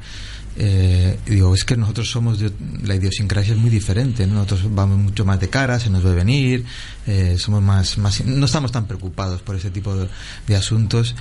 Eh, 0.58 1.18
digo, 1.28 1.54
es 1.54 1.64
que 1.64 1.78
nosotros 1.78 2.10
somos 2.10 2.40
de, 2.40 2.52
la 2.84 2.96
idiosincrasia 2.96 3.54
es 3.54 3.60
muy 3.60 3.70
diferente, 3.70 4.28
¿no? 4.28 4.34
nosotros 4.34 4.64
vamos 4.72 4.98
mucho 4.98 5.24
más 5.24 5.40
de 5.40 5.48
cara, 5.48 5.80
se 5.80 5.90
nos 5.90 6.04
ve 6.04 6.14
venir, 6.14 6.66
eh, 7.08 7.38
somos 7.38 7.64
más, 7.64 7.98
más, 7.98 8.26
no 8.26 8.46
estamos 8.46 8.70
tan 8.70 8.86
preocupados 8.86 9.42
por 9.42 9.56
ese 9.56 9.72
tipo 9.72 9.96
de, 9.96 10.10
de 10.48 10.56
asuntos 10.58 11.16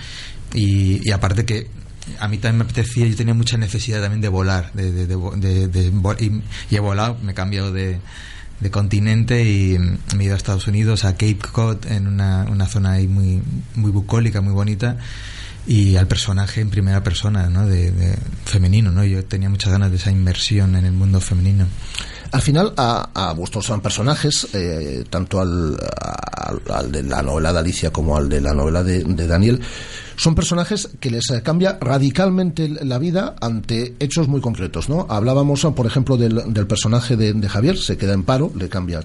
y, 0.52 1.08
y 1.08 1.12
aparte 1.12 1.44
que 1.44 1.68
a 2.18 2.28
mí 2.28 2.38
también 2.38 2.58
me 2.58 2.64
apetecía, 2.64 3.06
yo 3.06 3.16
tenía 3.16 3.34
mucha 3.34 3.56
necesidad 3.56 4.00
también 4.00 4.20
de 4.20 4.28
volar, 4.28 4.72
de, 4.72 4.92
de, 4.92 5.06
de, 5.06 5.68
de 5.68 5.92
y, 6.18 6.42
y, 6.70 6.76
he 6.76 6.80
volado, 6.80 7.18
me 7.22 7.32
he 7.32 7.34
cambiado 7.34 7.72
de, 7.72 8.00
continente 8.70 9.44
y 9.44 9.78
me 9.78 10.24
he 10.24 10.26
ido 10.26 10.34
a 10.34 10.36
Estados 10.36 10.66
Unidos, 10.66 11.04
a 11.04 11.12
Cape 11.12 11.38
Cod, 11.52 11.86
en 11.86 12.06
una, 12.06 12.46
una 12.50 12.66
zona 12.66 12.92
ahí 12.92 13.08
muy, 13.08 13.42
muy 13.74 13.90
bucólica, 13.90 14.40
muy 14.40 14.52
bonita, 14.52 14.98
y 15.66 15.96
al 15.96 16.06
personaje 16.06 16.60
en 16.60 16.70
primera 16.70 17.02
persona, 17.02 17.48
¿no? 17.48 17.66
De, 17.66 17.92
femenino, 18.44 18.90
¿no? 18.90 19.04
Yo 19.04 19.24
tenía 19.24 19.48
muchas 19.48 19.72
ganas 19.72 19.90
de 19.90 19.96
esa 19.96 20.10
inmersión 20.10 20.74
en 20.76 20.84
el 20.84 20.92
mundo 20.92 21.20
femenino. 21.20 21.66
Al 22.32 22.42
final, 22.42 22.72
a, 22.76 23.10
a 23.12 23.32
vuestros 23.32 23.68
personajes, 23.82 24.46
eh, 24.54 25.04
tanto 25.10 25.40
al, 25.40 25.76
al, 26.72 26.92
de 26.92 27.02
la 27.02 27.22
novela 27.22 27.52
de 27.52 27.58
Alicia 27.58 27.90
como 27.90 28.16
al 28.16 28.28
de 28.28 28.40
la 28.40 28.54
novela 28.54 28.84
de, 28.84 29.02
de 29.02 29.26
Daniel, 29.26 29.60
son 30.16 30.34
personajes 30.34 30.90
que 31.00 31.10
les 31.10 31.26
cambia 31.42 31.78
radicalmente 31.80 32.68
la 32.68 32.98
vida 32.98 33.34
ante 33.40 33.96
hechos 33.98 34.28
muy 34.28 34.40
concretos, 34.40 34.88
¿no? 34.88 35.06
Hablábamos, 35.08 35.66
por 35.74 35.86
ejemplo, 35.86 36.16
del, 36.16 36.52
del 36.52 36.66
personaje 36.66 37.16
de, 37.16 37.32
de, 37.32 37.48
Javier, 37.48 37.76
se 37.78 37.96
queda 37.96 38.12
en 38.12 38.22
paro, 38.22 38.52
le 38.54 38.68
cambia 38.68 39.02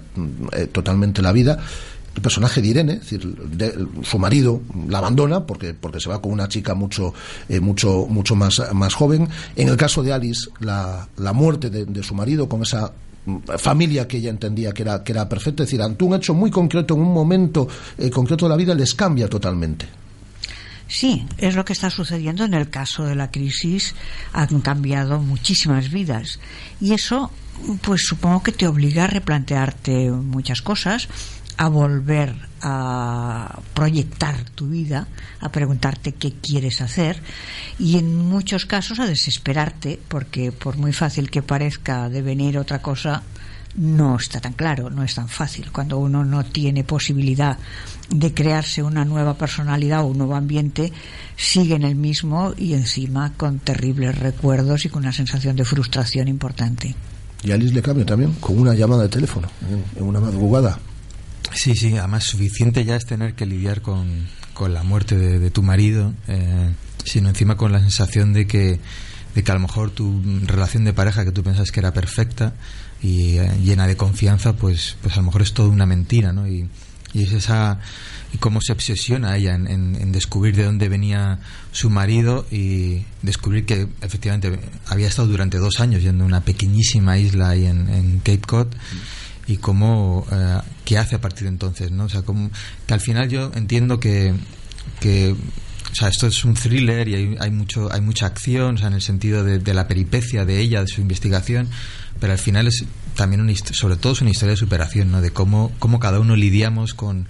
eh, 0.52 0.68
totalmente 0.68 1.22
la 1.22 1.32
vida. 1.32 1.58
El 2.16 2.22
personaje 2.22 2.62
de 2.62 2.68
Irene, 2.68 2.94
es 2.94 3.00
decir, 3.00 3.26
de, 3.26 3.88
su 4.04 4.20
marido 4.20 4.62
la 4.88 5.00
abandona 5.00 5.46
porque, 5.46 5.74
porque 5.74 6.00
se 6.00 6.10
va 6.10 6.22
con 6.22 6.32
una 6.32 6.48
chica 6.48 6.76
mucho, 6.76 7.14
eh, 7.50 7.60
mucho, 7.60 8.06
mucho 8.08 8.36
más, 8.36 8.62
más 8.74 8.94
joven. 8.94 9.28
En 9.56 9.68
el 9.68 9.78
caso 9.78 10.04
de 10.04 10.14
Alice, 10.14 10.50
la, 10.60 11.08
la 11.18 11.34
muerte 11.34 11.70
de, 11.70 11.86
de 11.86 12.04
su 12.04 12.14
marido 12.14 12.48
con 12.48 12.62
esa 12.62 12.92
familia 13.58 14.08
que 14.08 14.18
ella 14.18 14.30
entendía 14.30 14.72
que 14.72 14.84
era, 14.84 15.04
que 15.04 15.12
era 15.12 15.28
perfecta, 15.28 15.64
es 15.64 15.70
decir, 15.70 15.82
ante 15.82 16.04
un 16.04 16.16
hecho 16.16 16.34
muy 16.34 16.52
concreto, 16.52 16.94
en 16.94 17.02
un 17.02 17.14
momento 17.14 17.68
eh, 17.98 18.10
concreto 18.10 18.46
de 18.46 18.50
la 18.50 18.56
vida, 18.56 18.76
les 18.76 18.94
cambia 18.94 19.28
totalmente. 19.28 19.88
Sí, 20.88 21.26
es 21.38 21.56
lo 21.56 21.66
que 21.66 21.74
está 21.74 21.90
sucediendo 21.90 22.44
en 22.44 22.54
el 22.54 22.70
caso 22.70 23.06
de 23.06 23.16
la 23.16 23.32
crisis. 23.32 23.96
Han 24.34 24.62
cambiado 24.62 25.20
muchísimas 25.20 25.90
vidas. 25.90 26.40
Y 26.80 26.94
eso, 26.94 27.32
pues 27.82 28.04
supongo 28.06 28.44
que 28.44 28.52
te 28.52 28.68
obliga 28.68 29.06
a 29.06 29.08
replantearte 29.08 30.12
muchas 30.12 30.62
cosas, 30.62 31.08
a 31.58 31.70
volver 31.70 32.36
a 32.62 33.60
proyectar 33.74 34.50
tu 34.52 34.68
vida, 34.68 35.08
a 35.40 35.50
preguntarte 35.50 36.14
qué 36.14 36.34
quieres 36.34 36.82
hacer 36.82 37.22
y 37.78 37.98
en 37.98 38.16
muchos 38.16 38.66
casos 38.66 39.00
a 39.00 39.06
desesperarte, 39.06 40.00
porque 40.08 40.52
por 40.52 40.78
muy 40.78 40.94
fácil 40.94 41.30
que 41.30 41.42
parezca 41.42 42.10
devenir 42.10 42.58
otra 42.58 42.82
cosa, 42.82 43.24
no 43.76 44.16
está 44.16 44.40
tan 44.40 44.54
claro, 44.54 44.90
no 44.90 45.04
es 45.04 45.16
tan 45.16 45.28
fácil. 45.28 45.72
Cuando 45.72 45.98
uno 46.00 46.24
no 46.24 46.46
tiene 46.46 46.84
posibilidad 46.84 47.58
de 48.10 48.34
crearse 48.34 48.82
una 48.82 49.06
nueva 49.06 49.36
personalidad 49.36 50.02
o 50.02 50.08
un 50.08 50.18
nuevo 50.18 50.36
ambiente, 50.36 50.92
sigue 51.36 51.76
en 51.76 51.84
el 51.84 51.96
mismo 51.96 52.54
y 52.58 52.74
encima 52.74 53.34
con 53.36 53.60
terribles 53.60 54.18
recuerdos 54.18 54.86
y 54.86 54.90
con 54.90 55.04
una 55.04 55.14
sensación 55.14 55.56
de 55.56 55.66
frustración 55.66 56.28
importante. 56.28 56.96
Y 57.44 57.52
a 57.52 57.56
Alice 57.56 57.74
le 57.74 57.82
cambia 57.82 58.06
también 58.06 58.34
con 58.40 58.58
una 58.58 58.74
llamada 58.74 59.04
de 59.04 59.10
teléfono 59.10 59.48
en 59.96 60.04
una 60.04 60.20
madrugada. 60.20 60.80
Sí, 61.56 61.74
sí, 61.76 61.98
además 61.98 62.26
suficiente 62.26 62.84
ya 62.84 62.98
es 62.98 63.06
tener 63.06 63.34
que 63.34 63.46
lidiar 63.46 63.82
con, 63.82 64.28
con 64.54 64.74
la 64.74 64.84
muerte 64.84 65.16
de, 65.16 65.52
tu 65.52 65.64
marido, 65.64 66.14
eh, 66.28 66.70
sino 67.04 67.30
encima 67.30 67.56
con 67.56 67.72
la 67.72 67.80
sensación 67.80 68.34
de 68.34 68.46
que, 68.46 68.80
de 69.34 69.44
que 69.44 69.52
a 69.52 69.56
lo 69.56 69.62
mejor 69.62 69.90
tu 69.92 70.22
relación 70.46 70.84
de 70.84 70.94
pareja 70.94 71.24
que 71.24 71.32
tú 71.32 71.44
pensas 71.44 71.72
que 71.72 71.80
era 71.80 71.94
perfecta 71.94 72.54
y 73.02 73.38
eh, 73.38 73.58
llena 73.64 73.88
de 73.88 73.96
confianza, 73.96 74.54
pues, 74.54 74.98
pues 75.02 75.14
a 75.16 75.18
lo 75.18 75.28
mejor 75.28 75.44
es 75.44 75.54
todo 75.54 75.70
una 75.70 75.86
mentira, 75.86 76.34
¿no? 76.34 76.46
Y, 76.46 76.68
y 77.14 77.24
es 77.24 77.32
esa 77.32 77.80
y 78.34 78.38
cómo 78.38 78.60
se 78.62 78.74
obsesiona 78.74 79.38
ella 79.38 79.56
en, 79.56 79.68
en, 79.68 80.12
descubrir 80.12 80.58
de 80.58 80.66
dónde 80.66 80.90
venía 80.90 81.40
su 81.72 81.90
marido 81.90 82.46
y 82.52 83.06
descubrir 83.22 83.66
que 83.66 83.88
efectivamente 84.02 84.60
había 84.88 85.08
estado 85.08 85.30
durante 85.30 85.58
dos 85.58 85.80
años 85.80 86.04
yendo 86.04 86.26
a 86.26 86.28
una 86.28 86.42
pequeñísima 86.42 87.18
isla 87.18 87.50
ahí 87.50 87.66
en, 87.66 87.88
en 87.88 88.20
Cape 88.20 88.42
Cod 88.46 88.68
y 89.48 89.58
cómo 89.58 90.26
eh, 90.32 90.60
qué 90.84 90.98
hace 90.98 91.16
a 91.16 91.22
partir 91.22 91.44
de 91.44 91.50
entonces 91.50 91.92
no 91.92 92.06
o 92.06 92.10
sea 92.10 92.24
como, 92.24 92.50
que 92.88 92.94
al 92.94 93.00
final 93.00 93.30
yo 93.30 93.52
entiendo 93.56 94.00
que, 94.00 94.34
que 95.00 95.32
o 95.32 95.96
sea, 95.96 96.10
esto 96.10 96.28
es 96.28 96.44
un 96.44 96.56
thriller 96.56 97.08
y 97.08 97.16
hay, 97.16 97.36
hay, 97.40 97.52
mucho 97.52 97.92
hay 97.92 98.02
mucha 98.02 98.26
acción 98.26 98.76
o 98.76 98.78
sea, 98.78 98.88
en 98.88 98.94
el 98.96 99.02
sentido 99.02 99.44
de, 99.44 99.60
de, 99.60 99.74
la 99.74 99.88
peripecia 99.88 100.46
de 100.46 100.60
ella 100.60 100.82
de 100.82 100.88
su 100.88 101.02
investigación 101.02 101.70
pero 102.20 102.34
al 102.34 102.40
final 102.40 102.68
es 102.68 102.86
también 103.16 103.42
un, 103.42 103.56
sobre 103.56 103.98
todo 103.98 104.14
es 104.14 104.22
una 104.22 104.32
historia 104.32 104.52
de 104.52 104.58
superación 104.58 105.12
no 105.12 105.22
de 105.22 105.32
cómo 105.32 105.72
cómo 105.80 106.00
cada 106.00 106.20
uno 106.20 106.36
lidiamos 106.36 106.94
con 106.94 107.28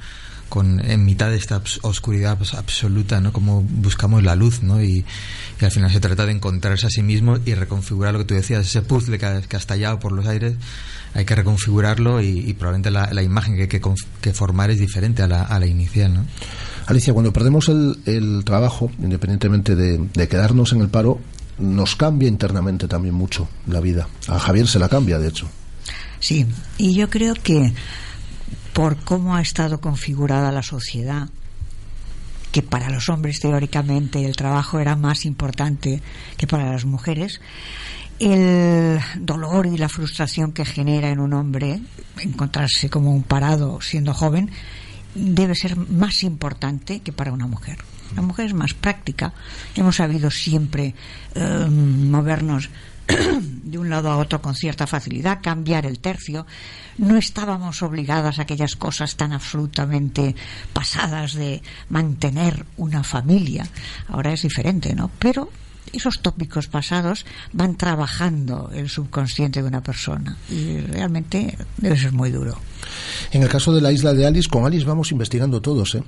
con, 0.49 0.79
en 0.79 1.05
mitad 1.05 1.29
de 1.29 1.37
esta 1.37 1.61
oscuridad 1.81 2.37
pues, 2.37 2.53
absoluta, 2.53 3.19
¿no? 3.21 3.33
Como 3.33 3.61
buscamos 3.61 4.23
la 4.23 4.35
luz, 4.35 4.63
¿no? 4.63 4.81
Y, 4.81 5.05
y, 5.61 5.65
al 5.65 5.71
final 5.71 5.91
se 5.91 5.99
trata 5.99 6.25
de 6.25 6.31
encontrarse 6.31 6.87
a 6.87 6.89
sí 6.89 7.03
mismo 7.03 7.37
y 7.45 7.53
reconfigurar 7.53 8.13
lo 8.13 8.19
que 8.19 8.25
tú 8.25 8.33
decías, 8.35 8.65
ese 8.65 8.81
puzzle 8.81 9.17
que, 9.17 9.41
que 9.47 9.55
ha 9.55 9.59
estallado 9.59 9.99
por 9.99 10.11
los 10.11 10.27
aires, 10.27 10.55
hay 11.13 11.25
que 11.25 11.35
reconfigurarlo 11.35 12.21
y, 12.21 12.53
probablemente 12.53 12.91
la, 12.91 13.11
la, 13.11 13.23
imagen 13.23 13.55
que 13.55 13.63
hay 13.63 13.67
que, 13.67 13.81
que, 14.21 14.33
formar 14.33 14.69
es 14.69 14.79
diferente 14.79 15.23
a 15.23 15.27
la, 15.27 15.43
a 15.43 15.59
la 15.59 15.65
inicial, 15.65 16.13
¿no? 16.13 16.25
Alicia, 16.87 17.13
cuando 17.13 17.33
perdemos 17.33 17.69
el, 17.69 17.97
el 18.05 18.43
trabajo, 18.43 18.91
independientemente 19.01 19.75
de, 19.75 19.97
de 20.13 20.27
quedarnos 20.27 20.71
en 20.73 20.81
el 20.81 20.89
paro, 20.89 21.19
nos 21.57 21.95
cambia 21.95 22.27
internamente 22.27 22.87
también 22.87 23.15
mucho 23.15 23.47
la 23.67 23.79
vida. 23.79 24.07
A 24.27 24.39
Javier 24.39 24.67
se 24.67 24.77
la 24.77 24.89
cambia, 24.89 25.17
de 25.17 25.29
hecho. 25.29 25.47
Sí, 26.19 26.45
y 26.77 26.95
yo 26.95 27.09
creo 27.09 27.33
que 27.33 27.73
por 28.75 28.97
cómo 28.97 29.37
ha 29.37 29.41
estado 29.41 29.79
configurada 29.79 30.51
la 30.51 30.61
sociedad, 30.61 31.29
que 32.51 32.61
para 32.61 32.89
los 32.89 33.07
hombres 33.07 33.39
teóricamente 33.39 34.25
el 34.25 34.35
trabajo 34.35 34.81
era 34.81 34.97
más 34.97 35.23
importante 35.23 36.01
que 36.35 36.45
para 36.45 36.69
las 36.73 36.83
mujeres, 36.83 37.39
el 38.19 38.99
dolor 39.17 39.65
y 39.65 39.77
la 39.77 39.87
frustración 39.87 40.51
que 40.51 40.65
genera 40.65 41.07
en 41.07 41.21
un 41.21 41.31
hombre 41.31 41.79
encontrarse 42.19 42.89
como 42.89 43.13
un 43.13 43.23
parado 43.23 43.79
siendo 43.79 44.13
joven 44.13 44.51
debe 45.15 45.55
ser 45.55 45.77
más 45.77 46.23
importante 46.23 46.99
que 46.99 47.13
para 47.13 47.31
una 47.31 47.47
mujer. 47.47 47.77
La 48.13 48.21
mujer 48.21 48.47
es 48.47 48.53
más 48.53 48.73
práctica. 48.73 49.33
Hemos 49.73 49.95
sabido 49.95 50.29
siempre 50.29 50.93
eh, 51.33 51.67
movernos 51.69 52.69
de 53.63 53.77
un 53.77 53.89
lado 53.89 54.09
a 54.09 54.17
otro 54.17 54.41
con 54.41 54.55
cierta 54.55 54.87
facilidad, 54.87 55.39
cambiar 55.41 55.85
el 55.85 55.99
tercio. 55.99 56.45
No 56.97 57.17
estábamos 57.17 57.81
obligadas 57.83 58.39
a 58.39 58.43
aquellas 58.43 58.75
cosas 58.75 59.15
tan 59.15 59.33
absolutamente 59.33 60.35
pasadas 60.73 61.33
de 61.33 61.61
mantener 61.89 62.65
una 62.77 63.03
familia. 63.03 63.67
Ahora 64.07 64.33
es 64.33 64.43
diferente, 64.43 64.95
¿no? 64.95 65.11
Pero 65.19 65.49
esos 65.93 66.21
tópicos 66.21 66.67
pasados 66.67 67.25
van 67.53 67.75
trabajando 67.75 68.69
el 68.73 68.89
subconsciente 68.89 69.61
de 69.61 69.67
una 69.67 69.81
persona 69.81 70.37
y 70.49 70.79
realmente 70.79 71.57
debe 71.77 71.97
ser 71.97 72.11
muy 72.11 72.31
duro. 72.31 72.57
En 73.31 73.43
el 73.43 73.49
caso 73.49 73.73
de 73.73 73.81
la 73.81 73.91
isla 73.91 74.13
de 74.13 74.25
Alice, 74.25 74.49
con 74.49 74.65
Alice 74.65 74.85
vamos 74.85 75.11
investigando 75.11 75.61
todos, 75.61 75.95
¿eh? 75.95 76.03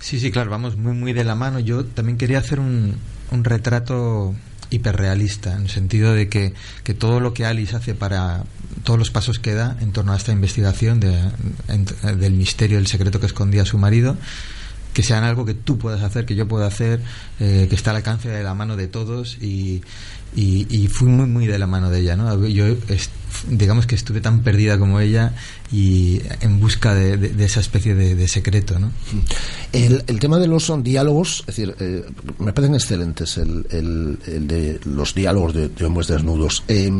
Sí, 0.00 0.20
sí, 0.20 0.30
claro, 0.30 0.50
vamos 0.50 0.76
muy, 0.76 0.92
muy 0.92 1.12
de 1.14 1.24
la 1.24 1.34
mano. 1.34 1.60
Yo 1.60 1.84
también 1.86 2.18
quería 2.18 2.38
hacer 2.38 2.60
un, 2.60 2.94
un 3.30 3.44
retrato 3.44 4.34
hiperrealista, 4.70 5.54
en 5.54 5.62
el 5.62 5.70
sentido 5.70 6.12
de 6.14 6.28
que, 6.28 6.54
que, 6.82 6.94
todo 6.94 7.20
lo 7.20 7.34
que 7.34 7.44
Alice 7.44 7.74
hace 7.76 7.94
para 7.94 8.44
todos 8.82 8.98
los 8.98 9.10
pasos 9.10 9.38
que 9.38 9.54
da 9.54 9.76
en 9.80 9.92
torno 9.92 10.12
a 10.12 10.16
esta 10.16 10.32
investigación 10.32 11.00
de, 11.00 11.18
del 12.16 12.32
misterio, 12.34 12.78
del 12.78 12.86
secreto 12.86 13.20
que 13.20 13.26
escondía 13.26 13.64
su 13.64 13.78
marido, 13.78 14.16
que 14.92 15.02
sean 15.02 15.24
algo 15.24 15.44
que 15.44 15.54
tú 15.54 15.76
puedas 15.76 16.02
hacer, 16.02 16.24
que 16.24 16.34
yo 16.34 16.46
pueda 16.46 16.66
hacer, 16.66 17.00
eh, 17.40 17.66
que 17.68 17.74
está 17.74 17.90
al 17.90 17.96
alcance 17.96 18.28
de 18.28 18.42
la 18.42 18.54
mano 18.54 18.76
de 18.76 18.86
todos 18.86 19.38
y, 19.42 19.82
y, 20.36 20.66
y, 20.70 20.88
fui 20.88 21.08
muy 21.08 21.26
muy 21.26 21.46
de 21.46 21.58
la 21.58 21.66
mano 21.66 21.90
de 21.90 22.00
ella 22.00 22.16
no 22.16 22.46
yo 22.46 22.66
digamos 23.48 23.86
que 23.86 23.94
estuve 23.94 24.20
tan 24.20 24.42
perdida 24.42 24.78
como 24.78 25.00
ella 25.00 25.34
y 25.72 26.20
en 26.40 26.60
busca 26.60 26.94
de, 26.94 27.44
esa 27.44 27.60
especie 27.60 27.94
de, 27.94 28.28
secreto 28.28 28.78
no 28.78 28.90
el, 29.72 30.02
tema 30.20 30.38
de 30.38 30.46
los 30.46 30.72
diálogos 30.82 31.40
es 31.40 31.46
decir 31.46 31.74
eh, 31.80 32.04
me 32.38 32.52
parecen 32.52 32.74
excelentes 32.74 33.38
el, 33.38 34.18
de 34.24 34.80
los 34.84 35.14
diálogos 35.14 35.54
de, 35.54 35.84
hombres 35.84 36.08
desnudos. 36.08 36.62
Eh, 36.68 36.90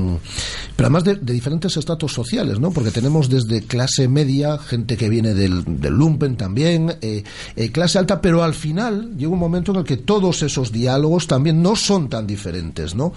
pero 0.77 0.87
además 0.87 1.05
de, 1.05 1.17
diferentes 1.17 1.77
estratos 1.77 2.13
sociales 2.13 2.61
no 2.61 2.71
porque 2.71 2.91
tenemos 2.91 3.29
desde 3.29 3.63
clase 3.63 4.09
media 4.09 4.59
gente 4.59 4.97
que 4.97 5.09
viene 5.09 5.35
del, 5.35 5.65
del 5.81 5.95
lumpen 5.95 6.37
también 6.37 6.97
eh, 7.01 7.25
eh, 7.57 7.73
clase 7.73 7.99
alta 7.99 8.21
pero 8.21 8.43
al 8.43 8.55
final 8.55 9.17
llega 9.17 9.33
un 9.33 9.39
momento 9.39 9.73
en 9.73 9.79
el 9.79 9.85
que 9.85 9.97
todos 9.97 10.43
esos 10.43 10.73
diálogos 10.73 11.27
también 11.27 11.63
no 11.63 11.77
son 11.77 12.09
tan 12.09 12.27
diferentes 12.27 12.95
no 12.95 13.13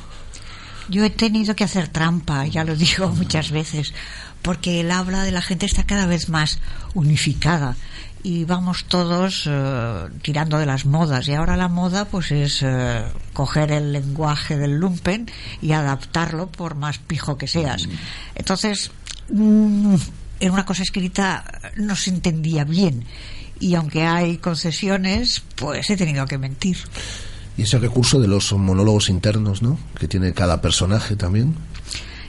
yo 0.90 1.04
he 1.04 1.10
tenido 1.10 1.56
que 1.56 1.64
hacer 1.64 1.88
trampa, 1.88 2.46
ya 2.46 2.64
lo 2.64 2.76
digo 2.76 3.08
muchas 3.16 3.52
veces, 3.52 3.94
porque 4.42 4.82
el 4.82 4.92
habla 4.92 5.24
de 5.24 5.32
la 5.32 5.42
gente 5.42 5.66
está 5.66 5.86
cada 5.86 6.06
vez 6.06 6.30
más 6.30 6.60
unificada 6.94 7.76
y 8.24 8.46
vamos 8.46 8.86
todos 8.86 9.48
uh, 9.48 10.10
tirando 10.22 10.58
de 10.58 10.66
las 10.66 10.86
modas 10.86 11.28
y 11.28 11.34
ahora 11.34 11.56
la 11.56 11.68
moda 11.68 12.06
pues 12.06 12.32
es 12.32 12.62
uh, 12.62 13.04
coger 13.34 13.72
el 13.72 13.94
lenguaje 13.94 14.58
del 14.58 14.80
lumpen 14.80 15.30
y 15.62 15.72
adaptarlo 15.72 16.48
por 16.48 16.76
más 16.76 16.98
pijo 16.98 17.38
que 17.38 17.48
seas. 17.48 17.88
Entonces, 18.36 18.92
mm, 19.30 19.96
en 20.40 20.52
una 20.52 20.66
cosa 20.66 20.84
escrita 20.84 21.46
no 21.78 21.96
se 21.96 22.10
entendía 22.10 22.64
bien 22.64 23.06
y 23.60 23.76
aunque 23.76 24.04
hay 24.04 24.38
concesiones, 24.38 25.42
pues 25.56 25.90
he 25.90 25.98
tenido 25.98 26.26
que 26.26 26.38
mentir. 26.38 26.78
Y 27.58 27.64
ese 27.64 27.80
recurso 27.80 28.20
de 28.20 28.28
los 28.28 28.54
monólogos 28.54 29.10
internos, 29.10 29.62
¿no? 29.62 29.80
Que 30.00 30.08
tiene 30.08 30.32
cada 30.34 30.62
personaje 30.62 31.16
también. 31.16 31.56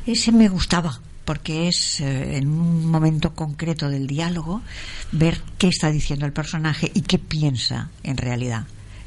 Ese 0.07 0.33
me 0.33 0.49
gustaba, 0.49 1.01
porque 1.27 1.69
es 1.69 2.01
eh, 2.01 2.39
en 2.39 2.49
un 2.49 2.87
momento 2.87 3.35
concreto 3.35 3.91
del 3.91 4.07
diálogo 4.07 4.63
ver 5.13 5.43
qué 5.59 5.69
está 5.69 5.91
diciendo 5.91 6.25
el 6.25 6.33
personaje 6.33 6.91
y 6.95 7.03
qué 7.03 7.19
piensa 7.19 7.91
en 8.03 8.17
realidad. 8.17 8.65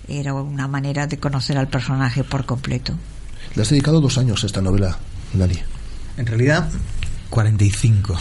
Era 0.07 0.35
una 0.35 0.67
manera 0.67 1.07
de 1.07 1.17
conocer 1.17 1.57
al 1.57 1.67
personaje 1.67 2.23
por 2.23 2.45
completo. 2.45 2.93
Le 3.55 3.63
has 3.63 3.69
dedicado 3.69 3.99
dos 3.99 4.19
años 4.19 4.43
a 4.43 4.45
esta 4.45 4.61
novela, 4.61 4.99
Lali. 5.33 5.59
En 6.17 6.27
realidad, 6.27 6.69
45. 7.31 8.19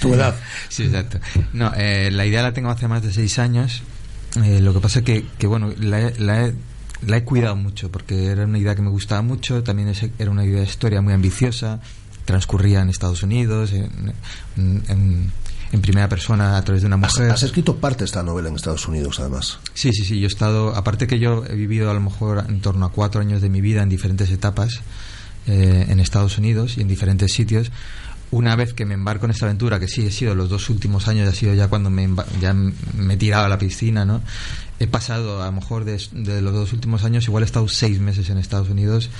¿Tu 0.00 0.14
edad? 0.14 0.34
Sí, 0.68 0.84
exacto. 0.84 1.20
No, 1.52 1.72
eh, 1.76 2.10
la 2.10 2.26
idea 2.26 2.42
la 2.42 2.52
tengo 2.52 2.70
hace 2.70 2.88
más 2.88 3.02
de 3.02 3.12
seis 3.12 3.38
años 3.38 3.82
eh, 4.36 4.60
lo 4.60 4.74
que 4.74 4.80
pasa 4.80 5.02
que, 5.02 5.26
que 5.38 5.46
bueno, 5.46 5.72
la, 5.78 6.10
la, 6.18 6.52
la, 7.06 7.16
he 7.16 7.24
cuidado 7.24 7.56
mucho 7.56 7.90
porque 7.90 8.26
era 8.26 8.44
una 8.44 8.58
idea 8.58 8.74
que 8.74 8.82
me 8.82 8.90
gustaba 8.90 9.22
mucho, 9.22 9.62
también 9.62 9.88
es, 9.88 10.04
era 10.18 10.30
una 10.30 10.44
idea 10.44 10.60
de 10.60 10.66
historia 10.66 11.00
muy 11.00 11.12
ambiciosa, 11.12 11.80
transcurría 12.24 12.82
en 12.82 12.90
Estados 12.90 13.22
Unidos, 13.22 13.72
en, 13.72 14.12
en, 14.56 15.32
en, 15.72 15.80
primera 15.80 16.08
persona 16.08 16.56
a 16.56 16.62
través 16.62 16.82
de 16.82 16.86
una 16.88 16.98
mujer. 16.98 17.30
Has, 17.30 17.36
has, 17.36 17.42
escrito 17.44 17.76
parte 17.76 18.00
de 18.00 18.04
esta 18.04 18.22
novela 18.22 18.48
en 18.48 18.56
Estados 18.56 18.86
Unidos, 18.86 19.18
además. 19.20 19.58
Sí, 19.72 19.92
sí, 19.92 20.04
sí. 20.04 20.20
Yo 20.20 20.26
he 20.26 20.28
estado, 20.28 20.74
aparte 20.76 21.06
que 21.06 21.18
yo 21.18 21.44
he 21.46 21.54
vivido 21.54 21.90
a 21.90 21.94
lo 21.94 22.00
mejor 22.00 22.44
en 22.48 22.60
torno 22.60 22.84
a 22.84 22.92
cuatro 22.92 23.20
años 23.20 23.40
de 23.40 23.48
mi 23.48 23.60
vida 23.60 23.82
en 23.82 23.88
diferentes 23.88 24.30
etapas 24.30 24.82
eh, 25.46 25.86
en 25.88 26.00
Estados 26.00 26.36
Unidos 26.36 26.76
y 26.76 26.82
en 26.82 26.88
diferentes 26.88 27.32
sitios 27.32 27.70
una 28.30 28.56
vez 28.56 28.74
que 28.74 28.84
me 28.84 28.94
embarco 28.94 29.24
en 29.24 29.30
esta 29.30 29.46
aventura, 29.46 29.80
que 29.80 29.88
sí 29.88 30.06
he 30.06 30.10
sido 30.10 30.34
los 30.34 30.48
dos 30.48 30.68
últimos 30.70 31.08
años, 31.08 31.28
ha 31.28 31.32
sido 31.32 31.54
ya 31.54 31.68
cuando 31.68 31.90
me, 31.90 32.08
ya 32.40 32.52
me 32.52 33.14
he 33.14 33.16
tirado 33.16 33.46
a 33.46 33.48
la 33.48 33.58
piscina, 33.58 34.04
¿no? 34.04 34.22
he 34.80 34.86
pasado, 34.86 35.42
a 35.42 35.46
lo 35.46 35.52
mejor 35.52 35.84
de, 35.84 36.00
de, 36.12 36.40
los 36.40 36.52
dos 36.52 36.72
últimos 36.72 37.04
años, 37.04 37.26
igual 37.26 37.42
he 37.42 37.46
estado 37.46 37.66
seis 37.68 37.98
meses 37.98 38.30
en 38.30 38.38
Estados 38.38 38.68
Unidos 38.68 39.10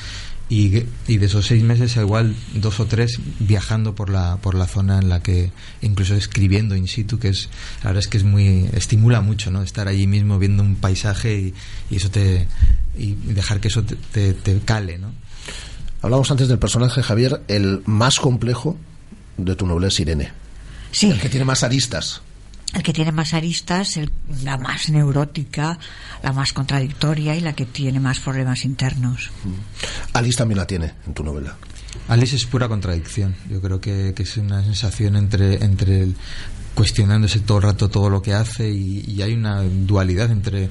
y, 0.49 0.85
y, 1.09 1.19
de 1.19 1.27
esos 1.27 1.47
seis 1.47 1.63
meses, 1.63 1.97
igual 1.97 2.35
dos 2.55 2.81
o 2.81 2.87
tres 2.87 3.19
viajando 3.41 3.95
por 3.95 4.09
la, 4.09 4.37
por 4.37 4.55
la 4.55 4.67
zona 4.67 4.99
en 4.99 5.09
la 5.09 5.21
que, 5.21 5.51
incluso 5.83 6.15
escribiendo 6.15 6.77
in 6.77 6.87
situ, 6.87 7.19
que 7.19 7.29
es, 7.29 7.51
la 7.83 7.91
verdad 7.91 8.01
es 8.01 8.09
que 8.09 8.19
es 8.19 8.25
muy, 8.25 8.71
estimula 8.73 9.21
mucho, 9.21 9.51
¿no? 9.51 9.63
Estar 9.63 9.89
allí 9.89 10.07
mismo 10.07 10.39
viendo 10.39 10.63
un 10.63 10.77
paisaje 10.77 11.39
y, 11.39 11.55
y 11.91 11.97
eso 11.97 12.11
te, 12.11 12.47
y 12.97 13.15
dejar 13.15 13.61
que 13.61 13.69
eso 13.69 13.83
te, 13.83 13.97
te, 13.97 14.33
te 14.33 14.61
cale, 14.61 14.99
¿no? 14.99 15.13
Hablamos 16.01 16.31
antes 16.31 16.47
del 16.47 16.61
personaje 16.61 17.03
Javier, 17.03 17.43
el 17.49 17.83
más 17.85 18.21
complejo 18.21 18.79
de 19.39 19.57
tu 19.57 19.67
novela 19.67 19.89
es 19.89 19.99
Irene. 20.01 20.31
Sí. 20.91 21.11
El 21.11 21.21
que 21.21 21.29
tiene 21.29 21.45
más 21.45 21.63
aristas. 21.63 22.23
El 22.75 22.83
que 22.83 22.93
tiene 22.93 23.13
más 23.13 23.33
aristas, 23.33 23.97
el, 23.97 24.11
la 24.43 24.59
más 24.59 24.91
neurótica, 24.91 25.79
la 26.23 26.33
más 26.33 26.53
contradictoria 26.53 27.35
y 27.35 27.41
la 27.41 27.55
que 27.55 27.65
tiene 27.65 27.99
más 27.99 28.21
problemas 28.21 28.65
internos. 28.65 29.31
Alice 30.13 30.37
también 30.37 30.59
la 30.59 30.67
tiene 30.67 30.93
en 31.07 31.15
tu 31.15 31.25
novela. 31.25 31.57
Alice 32.09 32.37
es 32.37 32.45
pura 32.45 32.69
contradicción. 32.69 33.35
Yo 33.49 33.63
creo 33.63 33.81
que, 33.81 34.13
que 34.15 34.23
es 34.23 34.37
una 34.37 34.63
sensación 34.63 35.17
entre, 35.17 35.65
entre 35.65 36.03
el, 36.03 36.17
cuestionándose 36.75 37.41
todo 37.41 37.59
el 37.59 37.65
rato 37.65 37.89
todo 37.89 38.11
lo 38.11 38.21
que 38.21 38.35
hace 38.35 38.71
y, 38.71 39.05
y 39.07 39.23
hay 39.23 39.33
una 39.33 39.63
dualidad 39.63 40.31
entre 40.31 40.69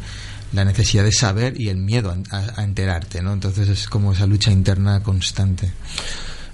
la 0.53 0.63
necesidad 0.63 1.03
de 1.03 1.11
saber 1.11 1.59
y 1.59 1.69
el 1.69 1.77
miedo 1.77 2.15
a, 2.31 2.61
a, 2.61 2.63
enterarte, 2.63 3.21
¿no? 3.21 3.33
Entonces 3.33 3.67
es 3.67 3.87
como 3.87 4.13
esa 4.13 4.25
lucha 4.25 4.51
interna 4.51 5.01
constante. 5.03 5.71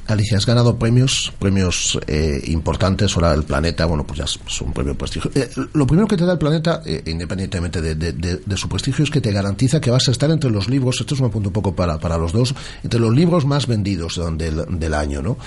Alicia, 0.07 0.37
has 0.37 0.45
ganado 0.45 0.77
premios, 0.77 1.31
premios 1.39 1.97
eh, 2.07 2.41
importantes, 2.47 3.15
ahora 3.15 3.33
el 3.33 3.43
planeta, 3.43 3.85
bueno, 3.85 4.05
pues 4.05 4.19
ya 4.19 4.25
es 4.25 4.61
un 4.61 4.73
premio 4.73 4.97
prestigio. 4.97 5.31
Eh, 5.33 5.49
lo 5.73 5.87
primero 5.87 6.07
que 6.07 6.17
te 6.17 6.25
da 6.25 6.33
el 6.33 6.39
planeta, 6.39 6.81
eh, 6.85 7.03
independientemente 7.05 7.81
de, 7.81 7.95
de, 7.95 8.11
de, 8.13 8.57
su 8.57 8.67
prestigio, 8.67 9.03
es 9.03 9.09
que 9.09 9.21
te 9.21 9.31
garantiza 9.31 9.79
que 9.79 9.91
vas 9.91 10.07
a 10.09 10.11
estar 10.11 10.29
entre 10.29 10.49
los 10.51 10.67
libros, 10.67 10.99
esto 10.99 11.15
es 11.15 11.21
un 11.21 11.29
punto 11.29 11.49
un 11.49 11.53
poco 11.53 11.73
para, 11.73 11.99
para 11.99 12.17
los 12.17 12.33
dos, 12.33 12.53
entre 12.83 12.99
los 12.99 13.15
libros 13.15 13.45
más 13.45 13.65
vendidos 13.65 14.19
del, 14.37 14.65
del 14.77 14.93
año, 14.93 15.21
¿no? 15.21 15.37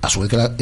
a 0.00 0.08
su 0.08 0.20
vez 0.20 0.30
que 0.30 0.36
la, 0.36 0.54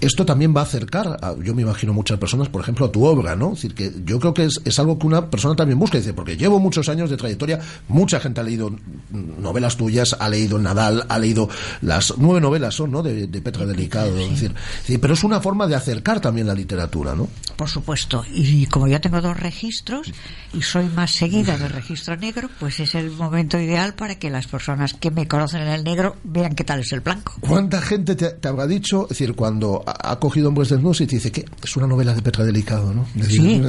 esto 0.00 0.26
también 0.26 0.54
va 0.54 0.60
a 0.60 0.64
acercar, 0.64 1.18
a, 1.22 1.34
yo 1.42 1.54
me 1.54 1.62
imagino, 1.62 1.92
muchas 1.92 2.18
personas, 2.18 2.48
por 2.48 2.60
ejemplo, 2.60 2.86
a 2.86 2.92
tu 2.92 3.04
obra, 3.04 3.34
¿no? 3.34 3.52
Es 3.52 3.62
decir, 3.62 3.74
que 3.74 3.92
yo 4.04 4.18
creo 4.20 4.34
que 4.34 4.44
es, 4.44 4.60
es, 4.64 4.78
algo 4.78 4.98
que 4.98 5.06
una 5.06 5.30
persona 5.30 5.54
también 5.54 5.78
busca, 5.78 5.98
dice, 5.98 6.12
porque 6.12 6.36
llevo 6.36 6.58
muchos 6.58 6.88
años 6.88 7.08
de 7.10 7.16
trayectoria, 7.16 7.60
mucha 7.88 8.20
gente 8.20 8.40
ha 8.40 8.44
leído 8.44 8.70
novelas 9.10 9.76
tuyas, 9.76 10.16
ha 10.18 10.28
leído 10.28 10.58
Nadal, 10.58 11.06
ha 11.08 11.18
leído 11.18 11.48
las 11.80 12.14
nueve 12.18 12.40
novelas 12.40 12.74
son, 12.74 12.90
¿no? 12.90 13.02
De, 13.02 13.26
de 13.26 13.40
Petra 13.40 13.64
Delicado, 13.64 14.16
sí. 14.16 14.24
es 14.24 14.30
decir, 14.40 15.00
pero 15.00 15.14
es 15.14 15.24
una 15.24 15.40
forma 15.40 15.66
de 15.66 15.74
acercar 15.74 16.20
también 16.20 16.46
la 16.46 16.54
literatura, 16.54 17.14
¿no? 17.14 17.28
Por 17.56 17.68
supuesto, 17.68 18.24
y 18.32 18.66
como 18.66 18.88
yo 18.88 19.00
tengo 19.00 19.20
dos 19.20 19.36
registros 19.36 20.12
y 20.52 20.62
soy 20.62 20.86
más 20.86 21.12
seguida 21.12 21.56
del 21.56 21.70
registro 21.70 22.16
negro, 22.16 22.50
pues 22.60 22.80
es 22.80 22.94
el 22.94 23.10
momento 23.10 23.58
ideal 23.58 23.94
para 23.94 24.16
que 24.16 24.30
las 24.30 24.46
personas 24.46 24.92
que 24.94 25.10
me 25.10 25.26
conocen 25.26 25.62
en 25.62 25.68
el 25.68 25.84
negro 25.84 26.16
vean 26.22 26.54
qué 26.54 26.64
tal 26.64 26.80
es 26.80 26.92
el 26.92 27.00
blanco. 27.00 27.34
¿Cuánta 27.40 27.80
gente 27.80 28.14
te, 28.14 28.30
te 28.30 28.48
habrá 28.48 28.66
dicho, 28.66 29.04
es 29.04 29.10
decir, 29.10 29.34
cuando 29.34 29.85
ha 29.86 30.18
cogido 30.18 30.48
Hombres 30.48 30.70
Desnudos 30.70 31.00
y 31.00 31.06
te 31.06 31.16
dice 31.16 31.30
que 31.30 31.44
es 31.62 31.76
una 31.76 31.86
novela 31.86 32.12
de 32.12 32.20
Petra 32.20 32.44
Delicado, 32.44 32.92
¿no? 32.92 33.06
De 33.14 33.26
sí. 33.26 33.62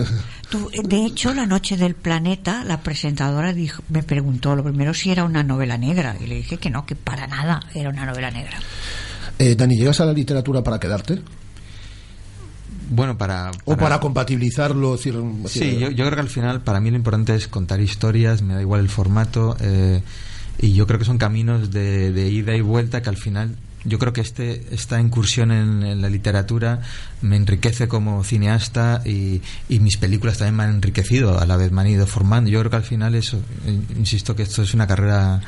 Tú, 0.50 0.70
de 0.84 1.06
hecho, 1.06 1.34
La 1.34 1.46
Noche 1.46 1.78
del 1.78 1.94
Planeta, 1.94 2.64
la 2.64 2.82
presentadora 2.82 3.54
dijo, 3.54 3.84
me 3.90 4.02
preguntó 4.02 4.56
lo 4.56 4.64
primero 4.64 4.94
si 4.94 5.12
era 5.12 5.24
una 5.24 5.44
novela 5.44 5.78
negra. 5.78 6.16
Y 6.20 6.26
le 6.26 6.36
dije 6.36 6.58
que 6.58 6.72
no, 6.72 6.86
que 6.86 6.96
para 6.96 7.28
nada 7.28 7.62
era 7.76 7.90
una 7.90 8.06
novela 8.06 8.32
negra. 8.32 8.58
Eh, 9.38 9.56
Dani, 9.56 9.78
¿llegas 9.78 10.02
a 10.02 10.06
la 10.06 10.14
literatura 10.14 10.64
para 10.64 10.80
quedarte? 10.80 11.22
Bueno, 12.90 13.18
para, 13.18 13.52
para, 13.52 13.62
O 13.66 13.78
para 13.78 14.00
compatibilizarlo. 14.00 14.94
Decir, 14.94 15.16
sí, 15.48 15.78
yo, 15.78 15.90
creo 15.92 16.16
que 16.16 16.22
al 16.22 16.30
final 16.30 16.62
para 16.62 16.80
mí 16.80 16.90
lo 16.90 16.98
importante 16.98 17.36
es 17.36 17.48
contar 17.48 17.80
historias, 17.80 18.42
me 18.42 18.56
da 18.56 18.62
igual 18.62 18.80
el 18.80 18.90
formato. 18.90 19.56
Eh, 19.60 20.02
y 20.60 20.74
yo 20.74 20.88
creo 20.88 20.98
que 20.98 21.06
son 21.06 21.20
caminos 21.20 21.70
de, 21.70 22.12
de 22.12 22.30
ida 22.30 22.56
y 22.56 22.62
vuelta 22.62 23.04
que 23.04 23.10
al 23.10 23.18
final 23.18 23.56
yo 23.84 24.00
creo 24.00 24.14
que 24.14 24.22
este, 24.22 24.64
esta 24.72 25.00
incursión 25.00 25.52
en, 25.52 25.84
en, 25.84 26.02
la 26.02 26.10
literatura 26.10 26.82
me 27.22 27.36
enriquece 27.36 27.88
como 27.88 28.24
cineasta 28.24 29.02
y, 29.06 29.42
y, 29.70 29.80
mis 29.80 29.98
películas 29.98 30.38
también 30.38 30.56
me 30.56 30.64
han 30.64 30.76
enriquecido, 30.76 31.40
a 31.40 31.46
la 31.46 31.58
vez 31.58 31.72
me 31.72 31.82
han 31.82 31.88
ido 31.88 32.08
formando. 32.08 32.50
Yo 32.50 32.60
creo 32.60 32.70
que 32.70 32.78
al 32.78 32.84
final 32.84 33.16
eso, 33.16 33.40
insisto 33.96 34.36
que 34.36 34.44
esto 34.44 34.64
es 34.64 34.74
una 34.74 34.88
carrera 34.88 35.42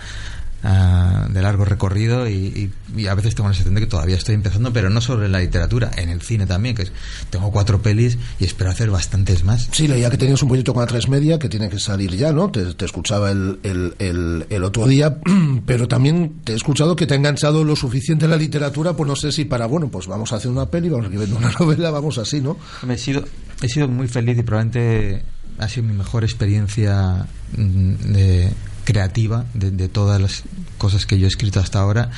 Uh, 0.61 1.31
de 1.31 1.41
largo 1.41 1.63
recorrido 1.63 2.27
y, 2.27 2.33
y, 2.33 2.71
y, 2.97 3.07
a 3.07 3.15
veces 3.15 3.33
tengo 3.33 3.47
la 3.47 3.53
sensación 3.53 3.75
de 3.75 3.81
que 3.81 3.87
todavía 3.87 4.17
estoy 4.17 4.35
empezando, 4.35 4.73
pero 4.73 4.89
no 4.89 4.99
solo 4.99 5.23
en 5.23 5.31
la 5.31 5.39
literatura, 5.39 5.89
en 5.95 6.09
el 6.09 6.21
cine 6.21 6.45
también, 6.47 6.75
que 6.75 6.81
es, 6.81 6.91
tengo 7.29 7.49
cuatro 7.49 7.81
pelis 7.81 8.17
y 8.41 8.43
espero 8.43 8.69
hacer 8.69 8.89
bastantes 8.89 9.45
más. 9.45 9.69
Sí, 9.71 9.87
leía 9.87 10.09
que 10.09 10.17
tenías 10.17 10.41
un 10.43 10.49
proyecto 10.49 10.73
con 10.73 10.81
la 10.81 10.87
tres 10.87 11.07
media 11.07 11.39
que 11.39 11.47
tiene 11.47 11.69
que 11.69 11.79
salir 11.79 12.13
ya, 12.13 12.33
¿no? 12.33 12.51
Te, 12.51 12.73
te 12.73 12.83
escuchaba 12.83 13.31
el, 13.31 13.59
el, 13.63 13.95
el, 13.99 14.47
el, 14.49 14.63
otro 14.65 14.85
día, 14.85 15.17
pero 15.65 15.87
también 15.87 16.41
te 16.43 16.51
he 16.51 16.55
escuchado 16.57 16.93
que 16.93 17.07
te 17.07 17.13
ha 17.13 17.17
enganchado 17.17 17.63
lo 17.63 17.77
suficiente 17.77 18.27
la 18.27 18.35
literatura, 18.35 18.91
pues 18.91 19.07
no 19.07 19.15
sé 19.15 19.31
si 19.31 19.45
para, 19.45 19.65
bueno, 19.65 19.87
pues 19.87 20.07
vamos 20.07 20.33
a 20.33 20.35
hacer 20.35 20.51
una 20.51 20.65
peli, 20.65 20.89
vamos 20.89 21.05
a 21.05 21.07
escribir 21.07 21.33
una 21.37 21.51
novela, 21.59 21.89
vamos 21.89 22.17
así, 22.17 22.41
¿no? 22.41 22.57
Me 22.85 22.95
he 22.95 22.97
sido, 22.97 23.23
he 23.61 23.69
sido 23.69 23.87
muy 23.87 24.09
feliz 24.09 24.37
y 24.37 24.43
probablemente 24.43 25.23
ha 25.57 25.69
sido 25.69 25.87
mi 25.87 25.93
mejor 25.93 26.25
experiencia 26.25 27.27
de 27.55 28.51
creativa 28.89 29.45
de, 29.53 29.87
todas 29.87 30.19
las 30.19 30.43
cosas 30.79 31.05
que 31.05 31.19
yo 31.19 31.25
he 31.25 31.27
escrito 31.27 31.59
hasta 31.59 31.79
ahora 31.79 32.09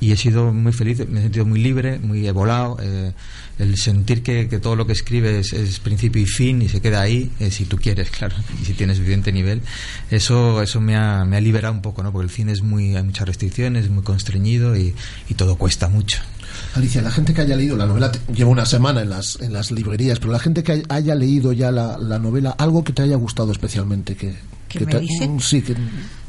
y 0.00 0.10
he 0.10 0.16
sido 0.16 0.52
muy 0.52 0.72
feliz, 0.72 1.08
me 1.08 1.20
he 1.20 1.22
sentido 1.22 1.46
muy 1.46 1.60
libre, 1.60 2.00
muy 2.00 2.28
volado. 2.32 2.76
Eh, 2.82 3.12
el 3.60 3.76
sentir 3.76 4.24
que, 4.24 4.46
todo 4.58 4.74
lo 4.74 4.84
que 4.84 4.94
escribes 4.94 5.52
es, 5.52 5.52
es, 5.52 5.78
principio 5.78 6.20
y 6.20 6.26
fin 6.26 6.60
y 6.62 6.68
se 6.68 6.80
queda 6.80 7.00
ahí, 7.00 7.30
eh, 7.38 7.52
si 7.52 7.66
tú 7.66 7.76
quieres, 7.76 8.10
claro, 8.18 8.34
y 8.60 8.64
si 8.64 8.74
tienes 8.74 8.96
suficiente 8.96 9.30
nivel, 9.30 9.62
eso, 10.10 10.60
eso 10.60 10.80
me, 10.80 10.96
ha, 10.96 11.24
me 11.24 11.36
ha 11.36 11.40
liberado 11.40 11.72
un 11.72 11.82
poco, 11.82 12.02
¿no? 12.02 12.10
porque 12.12 12.24
el 12.24 12.30
cine 12.30 12.50
es 12.50 12.62
muy, 12.62 12.96
hay 12.96 13.02
muchas 13.04 13.28
restricciones, 13.28 13.84
es 13.84 13.90
muy 13.90 14.02
constreñido 14.02 14.76
y, 14.76 14.94
y 15.28 15.34
todo 15.34 15.54
cuesta 15.54 15.88
mucho. 15.88 16.18
Alicia, 16.74 17.00
la 17.00 17.12
gente 17.12 17.32
que 17.32 17.42
haya 17.42 17.54
leído 17.54 17.76
la 17.76 17.86
novela 17.86 18.10
lleva 18.34 18.50
una 18.50 18.66
semana 18.66 19.02
en 19.02 19.10
las, 19.10 19.40
en 19.40 19.52
las 19.52 19.70
librerías, 19.70 20.18
pero 20.18 20.32
la 20.32 20.40
gente 20.40 20.64
que 20.64 20.82
haya 20.88 21.14
leído 21.14 21.52
ya 21.52 21.70
la, 21.70 21.96
la 21.98 22.18
novela, 22.18 22.50
algo 22.58 22.82
que 22.82 22.92
te 22.92 23.02
haya 23.02 23.16
gustado 23.16 23.52
especialmente, 23.52 24.16
que, 24.16 24.34
¿Qué 24.68 24.80
que 24.80 24.86
me 24.86 25.00
dicen? 25.00 25.40
Sí, 25.40 25.62
que, 25.62 25.74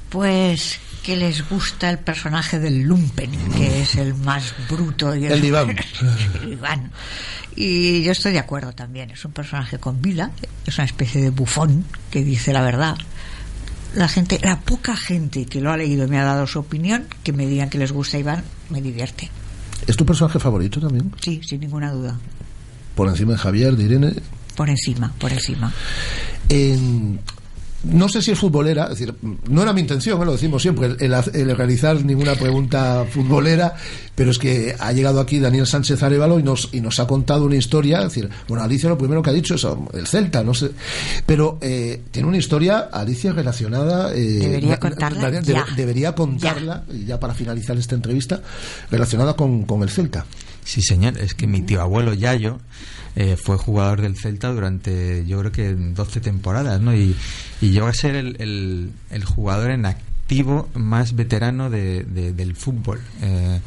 pues 0.10 0.80
que 1.04 1.16
les 1.16 1.48
gusta 1.48 1.90
el 1.90 2.00
personaje 2.00 2.60
del 2.60 2.82
Lumpen, 2.82 3.32
que 3.54 3.82
es 3.82 3.96
el 3.96 4.14
más 4.16 4.54
bruto 4.70 5.16
y 5.16 5.26
el, 5.26 5.32
el 5.34 5.46
Iván. 5.46 5.76
el 6.42 6.54
Iván. 6.54 6.92
Y 7.56 8.04
yo 8.04 8.12
estoy 8.12 8.34
de 8.34 8.40
acuerdo 8.40 8.74
también, 8.74 9.12
es 9.12 9.24
un 9.26 9.32
personaje 9.32 9.80
con 9.80 10.02
vida, 10.02 10.32
es 10.66 10.78
una 10.78 10.86
especie 10.86 11.22
de 11.22 11.30
bufón 11.30 11.86
que 12.10 12.24
dice 12.24 12.54
la 12.54 12.62
verdad. 12.62 12.98
La 13.96 14.08
gente, 14.08 14.40
la 14.44 14.60
poca 14.60 14.96
gente 14.96 15.46
que 15.46 15.62
lo 15.62 15.72
ha 15.72 15.78
leído 15.78 16.06
y 16.06 16.08
me 16.08 16.20
ha 16.20 16.24
dado 16.24 16.46
su 16.46 16.60
opinión, 16.60 17.08
que 17.24 17.34
me 17.34 17.48
digan 17.48 17.70
que 17.70 17.80
les 17.80 17.92
gusta 17.92 18.20
Iván, 18.20 18.44
me 18.70 18.82
divierte. 18.82 19.30
¿Es 19.88 19.98
tu 19.98 20.06
personaje 20.06 20.40
favorito 20.40 20.80
también? 20.80 21.12
Sí, 21.22 21.42
sin 21.44 21.62
ninguna 21.62 21.92
duda. 21.92 22.18
¿Por 22.96 23.08
encima 23.08 23.32
de 23.34 23.38
Javier, 23.40 23.76
de 23.76 23.84
Irene? 23.84 24.14
Por 24.56 24.70
encima, 24.70 25.12
por 25.18 25.32
encima. 25.32 25.74
En, 26.50 27.20
no 27.84 28.10
sé 28.10 28.22
si 28.22 28.32
es 28.32 28.40
futbolera, 28.40 28.84
es 28.86 28.90
decir, 28.92 29.14
no 29.48 29.62
era 29.62 29.72
mi 29.72 29.82
intención, 29.82 30.22
¿eh? 30.22 30.26
lo 30.26 30.34
decimos 30.34 30.62
siempre, 30.62 30.88
el, 31.00 31.14
el, 31.14 31.56
realizar 31.56 32.04
ninguna 32.04 32.36
pregunta 32.36 33.06
futbolera, 33.10 33.74
pero 34.16 34.32
es 34.32 34.38
que 34.38 34.76
ha 34.78 34.92
llegado 34.92 35.20
aquí 35.22 35.40
Daniel 35.40 35.66
Sánchez 35.66 36.04
Arevalo 36.04 36.40
y 36.40 36.44
nos, 36.44 36.70
y 36.74 36.82
nos 36.82 37.00
ha 37.00 37.08
contado 37.08 37.46
una 37.46 37.56
historia, 37.56 38.00
es 38.00 38.06
decir, 38.06 38.30
bueno, 38.48 38.64
Alicia 38.64 38.90
lo 38.90 38.98
primero 38.98 39.22
que 39.22 39.30
ha 39.30 39.34
dicho 39.34 39.56
es 39.56 39.66
el 39.94 40.08
Celta, 40.08 40.44
no 40.44 40.54
sé, 40.54 40.72
pero 41.26 41.58
eh, 41.62 42.02
tiene 42.12 42.28
una 42.28 42.38
historia, 42.38 42.90
Alicia, 42.92 43.32
relacionada... 43.32 44.14
Eh, 44.14 44.40
debería 44.40 44.78
contarla 44.78 45.32
de, 45.32 45.42
ya. 45.42 45.66
Debería 45.76 46.14
contarla, 46.14 46.84
ya. 46.90 47.06
ya 47.06 47.20
para 47.20 47.34
finalizar 47.34 47.78
esta 47.78 47.96
entrevista, 47.96 48.42
relacionada 48.92 49.36
con, 49.36 49.64
con 49.64 49.84
el 49.84 49.90
Celta. 49.90 50.26
Sí, 50.66 50.82
señor, 50.82 51.18
es 51.18 51.34
que 51.34 51.48
mi 51.48 51.62
tío 51.62 51.82
abuelo 51.82 52.14
Yayo 52.14 52.60
eh, 53.20 53.36
fue 53.36 53.58
jugador 53.58 54.02
del 54.02 54.16
Celta 54.16 54.48
durante 54.48 55.26
yo 55.28 55.40
creo 55.40 55.52
que 55.52 55.74
12 55.74 56.22
temporadas, 56.22 56.80
¿no? 56.80 56.96
Y, 56.96 57.14
y 57.60 57.72
llegó 57.72 57.88
a 57.88 57.94
ser 57.94 58.16
el, 58.16 58.94
el, 59.10 59.26
jugador 59.26 59.72
en 59.72 59.86
activo 59.86 60.70
más 60.74 61.18
veterano 61.18 61.70
de, 61.70 62.06
de, 62.06 62.32
del 62.32 62.56
fútbol, 62.56 63.02
eh, 63.22 63.60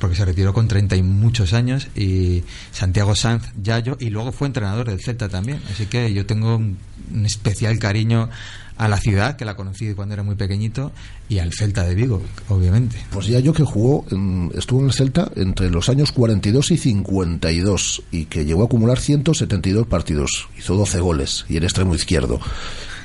porque 0.00 0.16
se 0.16 0.24
retiró 0.24 0.54
con 0.54 0.66
30 0.66 0.96
y 0.96 1.02
muchos 1.02 1.52
años 1.52 1.88
y 1.94 2.42
Santiago 2.72 3.14
Sanz 3.14 3.52
Yayo 3.62 3.98
y 4.00 4.08
luego 4.08 4.32
fue 4.32 4.46
entrenador 4.46 4.88
del 4.88 5.02
Celta 5.04 5.28
también, 5.28 5.60
así 5.70 5.84
que 5.84 6.14
yo 6.14 6.24
tengo 6.24 6.56
un 6.56 6.78
especial 7.26 7.78
cariño 7.78 8.30
a 8.76 8.88
la 8.88 8.98
ciudad, 8.98 9.36
que 9.36 9.44
la 9.44 9.56
conocí 9.56 9.94
cuando 9.94 10.14
era 10.14 10.22
muy 10.22 10.34
pequeñito, 10.34 10.92
y 11.28 11.38
al 11.38 11.52
Celta 11.52 11.84
de 11.84 11.94
Vigo, 11.94 12.22
obviamente. 12.48 12.96
Pues 13.10 13.26
ya 13.26 13.40
yo 13.40 13.52
que 13.52 13.64
jugó, 13.64 14.04
en, 14.10 14.50
estuvo 14.54 14.80
en 14.80 14.86
el 14.86 14.92
Celta 14.92 15.30
entre 15.36 15.70
los 15.70 15.88
años 15.88 16.12
42 16.12 16.70
y 16.70 16.76
52, 16.76 18.02
y 18.10 18.24
que 18.26 18.44
llegó 18.44 18.62
a 18.62 18.66
acumular 18.66 18.98
172 18.98 19.86
partidos, 19.86 20.48
hizo 20.58 20.76
12 20.76 21.00
goles, 21.00 21.44
y 21.48 21.56
el 21.56 21.64
extremo 21.64 21.94
izquierdo. 21.94 22.40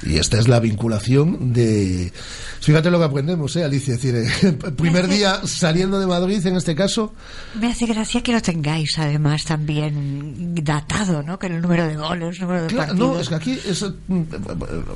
Y 0.04 0.18
esta 0.18 0.40
es 0.40 0.48
la 0.48 0.60
vinculación 0.60 1.54
de, 1.54 2.12
Fíjate 2.62 2.92
lo 2.92 3.00
que 3.00 3.06
aprendemos, 3.06 3.56
¿eh, 3.56 3.64
Alicia? 3.64 3.96
Es 3.96 4.02
decir, 4.02 4.16
eh, 4.16 4.52
primer 4.78 5.08
día 5.08 5.42
saliendo 5.46 6.00
de 6.00 6.06
Madrid, 6.06 6.46
en 6.46 6.56
este 6.56 6.76
caso. 6.76 7.12
Me 7.60 7.68
hace 7.72 7.88
gracia 7.88 8.22
que 8.22 8.32
lo 8.32 8.40
tengáis, 8.42 9.00
además, 9.00 9.44
también 9.46 10.54
datado, 10.64 11.24
¿no? 11.24 11.40
Que 11.40 11.48
el 11.48 11.60
número 11.60 11.88
de 11.88 11.96
goles, 11.96 12.36
el 12.36 12.42
número 12.44 12.62
de 12.62 12.68
Claro, 12.68 12.88
partidos. 12.90 13.14
no, 13.16 13.20
es 13.20 13.30
que 13.30 13.36
aquí 13.36 13.60
es, 13.68 13.84
mm, 14.08 14.22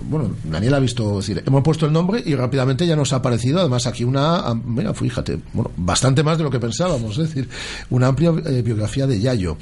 bueno, 0.03 0.35
Daniel 0.43 0.75
ha 0.75 0.79
visto, 0.79 1.19
es 1.19 1.27
decir, 1.27 1.43
hemos 1.45 1.63
puesto 1.63 1.87
el 1.87 1.91
nombre 1.91 2.21
y 2.23 2.35
rápidamente 2.35 2.85
ya 2.85 2.95
nos 2.95 3.11
ha 3.13 3.17
aparecido, 3.17 3.59
además 3.59 3.87
aquí 3.87 4.03
una, 4.03 4.53
mira, 4.53 4.93
fíjate, 4.93 5.39
bueno, 5.53 5.71
bastante 5.75 6.21
más 6.21 6.37
de 6.37 6.43
lo 6.43 6.51
que 6.51 6.59
pensábamos, 6.59 7.17
es 7.17 7.29
decir, 7.29 7.49
una 7.89 8.07
amplia 8.07 8.31
eh, 8.45 8.61
biografía 8.61 9.07
de 9.07 9.19
Yayo. 9.19 9.57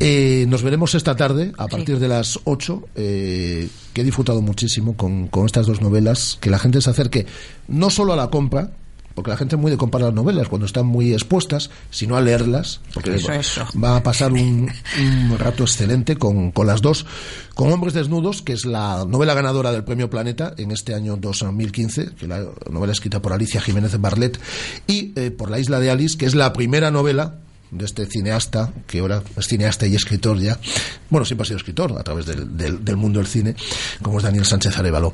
Eh, 0.00 0.46
nos 0.48 0.62
veremos 0.62 0.94
esta 0.94 1.14
tarde 1.14 1.52
a 1.58 1.68
partir 1.68 1.98
de 1.98 2.08
las 2.08 2.40
8, 2.44 2.88
eh, 2.94 3.68
que 3.94 4.02
he 4.02 4.04
disfrutado 4.04 4.42
muchísimo 4.42 4.96
con, 4.96 5.28
con 5.28 5.46
estas 5.46 5.66
dos 5.66 5.80
novelas, 5.80 6.36
que 6.40 6.50
la 6.50 6.58
gente 6.58 6.80
se 6.82 6.90
acerque 6.90 7.26
no 7.68 7.88
solo 7.88 8.12
a 8.12 8.16
la 8.16 8.28
compra, 8.28 8.72
porque 9.14 9.30
la 9.30 9.36
gente 9.36 9.54
es 9.54 9.62
muy 9.62 9.70
de 9.70 9.76
comprar 9.76 10.02
las 10.02 10.12
novelas 10.12 10.48
cuando 10.48 10.66
están 10.66 10.86
muy 10.86 11.12
expuestas, 11.12 11.70
sino 11.90 12.16
a 12.16 12.20
leerlas, 12.20 12.80
porque 12.92 13.14
Eso, 13.14 13.32
eso. 13.32 13.64
va 13.82 13.96
a 13.96 14.02
pasar 14.02 14.32
un, 14.32 14.68
un 15.00 15.38
rato 15.38 15.62
excelente 15.62 16.16
con, 16.16 16.50
con 16.50 16.66
las 16.66 16.82
dos, 16.82 17.06
con 17.54 17.72
Hombres 17.72 17.94
Desnudos, 17.94 18.42
que 18.42 18.52
es 18.52 18.64
la 18.64 19.04
novela 19.06 19.34
ganadora 19.34 19.70
del 19.70 19.84
Premio 19.84 20.10
Planeta 20.10 20.52
en 20.58 20.72
este 20.72 20.94
año 20.94 21.16
2015, 21.16 22.16
que 22.18 22.26
la 22.26 22.44
novela 22.68 22.92
escrita 22.92 23.22
por 23.22 23.32
Alicia 23.32 23.60
Jiménez 23.60 23.98
Barlet, 24.00 24.38
y 24.88 25.12
eh, 25.14 25.30
por 25.30 25.48
La 25.48 25.60
Isla 25.60 25.78
de 25.78 25.92
Alice, 25.92 26.18
que 26.18 26.26
es 26.26 26.34
la 26.34 26.52
primera 26.52 26.90
novela 26.90 27.36
de 27.76 27.84
este 27.84 28.06
cineasta, 28.06 28.72
que 28.86 29.00
ahora 29.00 29.22
es 29.36 29.46
cineasta 29.46 29.86
y 29.86 29.94
escritor 29.94 30.38
ya, 30.38 30.58
bueno, 31.10 31.24
siempre 31.24 31.42
ha 31.42 31.46
sido 31.46 31.58
escritor 31.58 31.96
a 31.98 32.02
través 32.02 32.26
del, 32.26 32.56
del- 32.56 32.84
del 32.84 32.96
mundo 32.96 33.18
del 33.18 33.26
cine, 33.28 33.54
como 34.02 34.18
es 34.18 34.24
Daniel 34.24 34.44
Sánchez 34.44 34.76
Arevalo. 34.78 35.12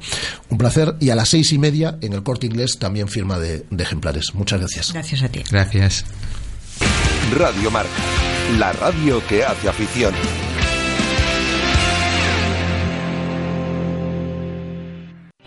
Un 0.49 0.59
placer, 0.59 0.95
y 1.01 1.11
a 1.11 1.15
las 1.15 1.28
seis 1.28 1.53
y 1.53 1.59
media 1.59 1.97
en 2.01 2.12
el 2.12 2.23
corte 2.23 2.47
inglés 2.47 2.78
también 2.78 3.09
firma 3.09 3.39
de, 3.39 3.65
de 3.70 3.82
ejemplares. 3.82 4.35
Muchas 4.35 4.61
gracias. 4.61 4.93
Gracias 4.93 5.23
a 5.23 5.28
ti. 5.28 5.43
Gracias. 5.51 6.05
Radio 7.37 7.70
Marca, 7.70 7.91
la 8.59 8.73
radio 8.73 9.23
que 9.28 9.45
hace 9.45 9.69
afición. 9.69 10.15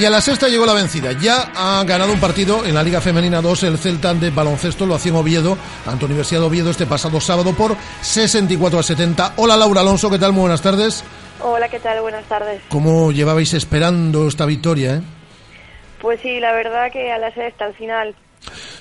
Y 0.00 0.04
a 0.06 0.08
la 0.08 0.22
sexta 0.22 0.48
llegó 0.48 0.64
la 0.64 0.72
vencida. 0.72 1.12
Ya 1.12 1.52
ha 1.54 1.84
ganado 1.84 2.14
un 2.14 2.20
partido 2.20 2.64
en 2.64 2.72
la 2.72 2.82
Liga 2.82 3.02
Femenina 3.02 3.42
2 3.42 3.64
el 3.64 3.76
Celta 3.76 4.14
de 4.14 4.30
baloncesto, 4.30 4.86
lo 4.86 4.94
hacía 4.94 5.10
en 5.10 5.16
Oviedo, 5.16 5.58
ante 5.84 6.06
Universidad 6.06 6.40
de 6.40 6.46
Oviedo 6.46 6.70
este 6.70 6.86
pasado 6.86 7.20
sábado 7.20 7.52
por 7.52 7.76
64 8.00 8.78
a 8.78 8.82
70. 8.82 9.34
Hola 9.36 9.58
Laura 9.58 9.82
Alonso, 9.82 10.08
¿qué 10.08 10.18
tal? 10.18 10.32
Muy 10.32 10.40
buenas 10.40 10.62
tardes. 10.62 11.04
Hola, 11.42 11.68
¿qué 11.68 11.80
tal? 11.80 12.00
Buenas 12.00 12.24
tardes. 12.24 12.62
¿Cómo 12.70 13.12
llevabais 13.12 13.52
esperando 13.52 14.26
esta 14.26 14.46
victoria? 14.46 14.94
Eh? 14.94 15.02
Pues 16.00 16.18
sí, 16.22 16.40
la 16.40 16.52
verdad 16.52 16.90
que 16.90 17.12
a 17.12 17.18
la 17.18 17.30
sexta, 17.34 17.66
al 17.66 17.74
final. 17.74 18.14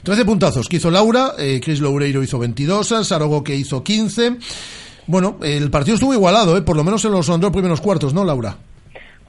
13 0.04 0.24
puntazos 0.24 0.70
que 0.70 0.78
hizo 0.78 0.90
Laura, 0.90 1.34
eh, 1.38 1.60
Chris 1.62 1.82
Loureiro 1.82 2.24
hizo 2.24 2.40
22, 2.40 2.94
Sarogo 3.04 3.44
que 3.44 3.56
hizo 3.56 3.84
15. 3.84 4.38
Bueno, 5.08 5.38
el 5.44 5.70
partido 5.70 5.96
estuvo 5.96 6.14
igualado, 6.14 6.56
¿eh? 6.56 6.62
por 6.62 6.78
lo 6.78 6.86
menos 6.86 7.04
en 7.04 7.12
los 7.12 7.28
dos 7.28 7.52
primeros 7.52 7.82
cuartos, 7.82 8.14
¿no, 8.14 8.24
Laura? 8.24 8.56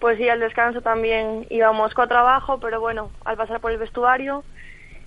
Pues 0.00 0.16
sí, 0.16 0.28
al 0.28 0.40
descanso 0.40 0.80
también 0.80 1.46
íbamos 1.50 1.92
cuatro 1.94 2.18
abajo, 2.18 2.58
pero 2.58 2.80
bueno, 2.80 3.10
al 3.24 3.36
pasar 3.36 3.60
por 3.60 3.70
el 3.70 3.78
vestuario, 3.78 4.42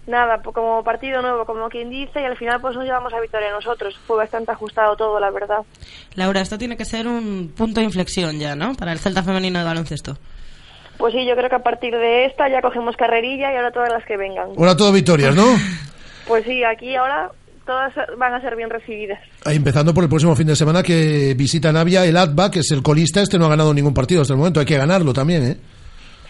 nada, 0.06 0.41
pues 0.44 0.53
como 0.53 0.84
partido 0.84 1.22
nuevo, 1.22 1.45
como 1.45 1.68
quien 1.70 1.90
dice, 1.90 2.22
y 2.22 2.26
al 2.26 2.38
final 2.38 2.61
pues 2.61 2.76
nos 2.76 2.86
llevamos 2.86 3.11
a 3.11 3.20
victoria 3.20 3.49
nosotros. 3.52 3.98
Fue 4.06 4.18
bastante 4.18 4.52
ajustado 4.52 4.95
todo, 4.95 5.20
la 5.20 5.32
verdad. 5.32 5.64
Laura, 6.14 6.41
esto 6.41 6.60
tiene 6.60 6.78
que 6.78 6.86
ser 6.86 7.07
un 7.07 7.52
punto 7.57 7.80
de 7.80 7.86
inflexión 7.86 8.40
ya, 8.40 8.56
¿no? 8.56 8.76
Para 8.76 8.91
el 8.91 8.99
Celta 8.99 9.24
femenino 9.24 9.60
de 9.60 9.65
baloncesto. 9.65 10.18
Pues 10.98 11.14
sí, 11.14 11.26
yo 11.26 11.36
creo 11.36 11.49
que 11.49 11.56
a 11.56 11.64
partir 11.64 11.91
de 11.95 12.26
esta 12.26 12.48
ya 12.48 12.61
cogemos 12.61 12.95
carrerilla 12.95 13.52
y 13.52 13.56
ahora 13.56 13.72
todas 13.72 13.90
las 13.90 14.06
que 14.06 14.15
vengan. 14.15 14.49
Ahora 14.57 14.78
todo 14.78 14.91
victorias, 14.91 15.36
¿no? 15.36 15.45
Pues 16.28 16.45
sí, 16.45 16.64
aquí 16.64 16.95
ahora 16.95 17.32
todas 17.65 17.94
van 18.18 18.34
a 18.34 18.41
ser 18.41 18.56
bien 18.56 18.69
recibidas. 18.69 19.19
Empezando 19.45 19.94
por 19.94 20.03
el 20.03 20.10
próximo 20.10 20.35
fin 20.35 20.48
de 20.48 20.56
semana 20.56 20.84
que 20.84 21.34
visita 21.38 21.72
Navia 21.72 22.06
el 22.06 22.18
ATBA, 22.18 22.52
que 22.52 22.60
es 22.60 22.72
el 22.72 22.84
colista, 22.84 23.22
este 23.22 23.38
no 23.38 23.45
ha 23.45 23.49
ganado 23.49 23.73
ningún 23.73 23.94
partido 23.94 24.22
hasta 24.22 24.34
el 24.34 24.40
momento, 24.40 24.60
hay 24.60 24.65
que 24.65 24.77
ganarlo 24.77 25.14
también, 25.14 25.44
¿eh? 25.44 25.57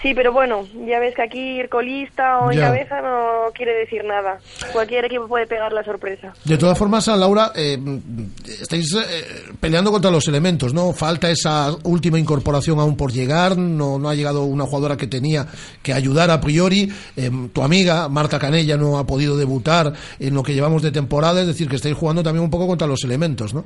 Sí, 0.03 0.13
pero 0.13 0.33
bueno, 0.33 0.67
ya 0.85 0.99
ves 0.99 1.15
que 1.15 1.21
aquí 1.21 1.39
ir 1.39 1.69
colista 1.69 2.39
o 2.39 2.51
en 2.51 2.57
Ya. 2.57 2.65
cabeza 2.67 3.01
no 3.01 3.51
quiere 3.55 3.73
decir 3.73 4.03
nada. 4.03 4.37
Cualquier 4.73 5.05
equipo 5.05 5.29
puede 5.29 5.47
pegar 5.47 5.71
la 5.71 5.81
sorpresa. 5.81 6.33
De 6.43 6.57
todas 6.57 6.77
formas, 6.77 7.07
Laura, 7.07 7.53
eh, 7.55 7.77
estáis 8.61 8.93
eh, 8.95 9.01
peleando 9.61 9.93
contra 9.93 10.11
los 10.11 10.27
elementos, 10.27 10.73
¿no? 10.73 10.91
Falta 10.91 11.29
esa 11.29 11.73
última 11.83 12.19
incorporación 12.19 12.81
aún 12.81 12.97
por 12.97 13.13
llegar, 13.13 13.57
no, 13.57 13.97
no 13.97 14.09
ha 14.09 14.13
llegado 14.15 14.43
una 14.43 14.65
jugadora 14.65 14.97
que 14.97 15.07
tenía 15.07 15.47
que 15.81 15.93
ayudar 15.93 16.29
a 16.31 16.41
priori. 16.41 16.91
Eh, 17.15 17.31
tu 17.53 17.63
amiga, 17.63 18.09
Marta 18.09 18.37
Canella, 18.39 18.75
no 18.75 18.97
ha 18.97 19.07
podido 19.07 19.37
debutar 19.37 19.93
en 20.19 20.33
lo 20.33 20.43
que 20.43 20.53
llevamos 20.53 20.81
de 20.81 20.91
temporada, 20.91 21.39
es 21.39 21.47
decir, 21.47 21.69
que 21.69 21.77
estáis 21.77 21.95
jugando 21.95 22.21
también 22.23 22.43
un 22.43 22.51
poco 22.51 22.67
contra 22.67 22.87
los 22.87 23.05
elementos, 23.05 23.53
¿no? 23.53 23.63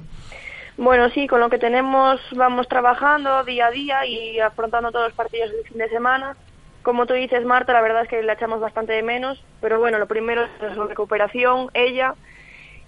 Bueno, 0.78 1.10
sí, 1.10 1.28
con 1.28 1.40
lo 1.40 1.50
que 1.50 1.58
tenemos 1.58 2.22
vamos 2.36 2.68
trabajando 2.68 3.44
día 3.44 3.68
a 3.68 3.72
día 3.72 4.06
y 4.06 4.40
afrontando 4.40 4.92
todos 4.92 5.08
los 5.08 5.16
partidos 5.16 5.52
del 5.52 5.64
fin 5.66 5.80
de 5.80 5.90
semana. 5.90 6.38
Como 6.84 7.06
tú 7.06 7.14
dices, 7.16 7.44
Marta, 7.44 7.74
la 7.74 7.82
verdad 7.82 8.04
es 8.04 8.10
que 8.10 8.22
la 8.22 8.34
echamos 8.34 8.60
bastante 8.60 8.94
de 8.94 9.04
menos, 9.04 9.44
pero 9.60 9.80
bueno, 9.80 9.98
lo 9.98 10.08
primero 10.08 10.44
es 10.44 10.74
su 10.76 10.84
recuperación, 10.84 11.70
ella, 11.74 12.14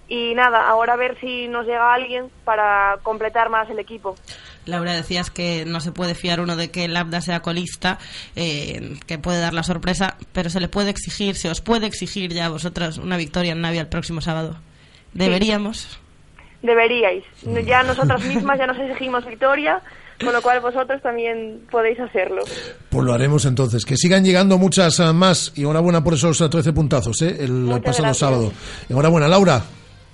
y 0.08 0.34
nada, 0.34 0.68
ahora 0.68 0.94
a 0.94 0.96
ver 0.96 1.18
si 1.20 1.48
nos 1.48 1.66
llega 1.66 1.92
alguien 1.94 2.30
para 2.44 2.98
completar 3.02 3.48
más 3.48 3.68
el 3.70 3.78
equipo. 3.78 4.16
Laura, 4.66 4.92
decías 4.92 5.30
que 5.30 5.64
no 5.66 5.80
se 5.80 5.92
puede 5.92 6.14
fiar 6.14 6.40
uno 6.40 6.56
de 6.56 6.70
que 6.70 6.84
el 6.84 6.96
Abda 6.96 7.20
sea 7.20 7.40
colista, 7.40 7.98
eh, 8.36 8.98
que 9.06 9.18
puede 9.18 9.40
dar 9.40 9.52
la 9.52 9.62
sorpresa, 9.62 10.16
pero 10.32 10.50
se 10.50 10.60
le 10.60 10.68
puede 10.68 10.90
exigir, 10.90 11.36
se 11.36 11.48
os 11.48 11.60
puede 11.60 11.86
exigir 11.86 12.32
ya 12.32 12.46
a 12.46 12.48
vosotras 12.48 12.98
una 12.98 13.16
victoria 13.16 13.52
en 13.52 13.60
Navia 13.60 13.82
el 13.82 13.88
próximo 13.88 14.20
sábado. 14.20 14.56
Deberíamos. 15.12 16.00
Deberíais. 16.62 17.24
Ya 17.66 17.82
nosotras 17.82 18.22
mismas 18.24 18.58
ya 18.58 18.66
nos 18.66 18.78
exigimos 18.78 19.24
victoria, 19.24 19.80
con 20.22 20.32
lo 20.32 20.42
cual 20.42 20.60
vosotros 20.60 21.00
también 21.02 21.62
podéis 21.70 21.98
hacerlo. 22.00 22.42
Pues 22.90 23.04
lo 23.04 23.12
haremos 23.14 23.44
entonces. 23.46 23.84
Que 23.84 23.96
sigan 23.96 24.24
llegando 24.24 24.58
muchas 24.58 25.00
eh, 25.00 25.12
más. 25.12 25.52
Y 25.56 25.62
enhorabuena 25.62 26.04
por 26.04 26.14
esos 26.14 26.40
eh, 26.40 26.48
13 26.48 26.72
puntazos, 26.72 27.22
¿eh? 27.22 27.36
El 27.40 27.52
Muchas 27.52 27.80
pasado 27.82 28.02
gracias. 28.04 28.16
sábado. 28.18 28.52
Enhorabuena, 28.88 29.28
Laura. 29.28 29.62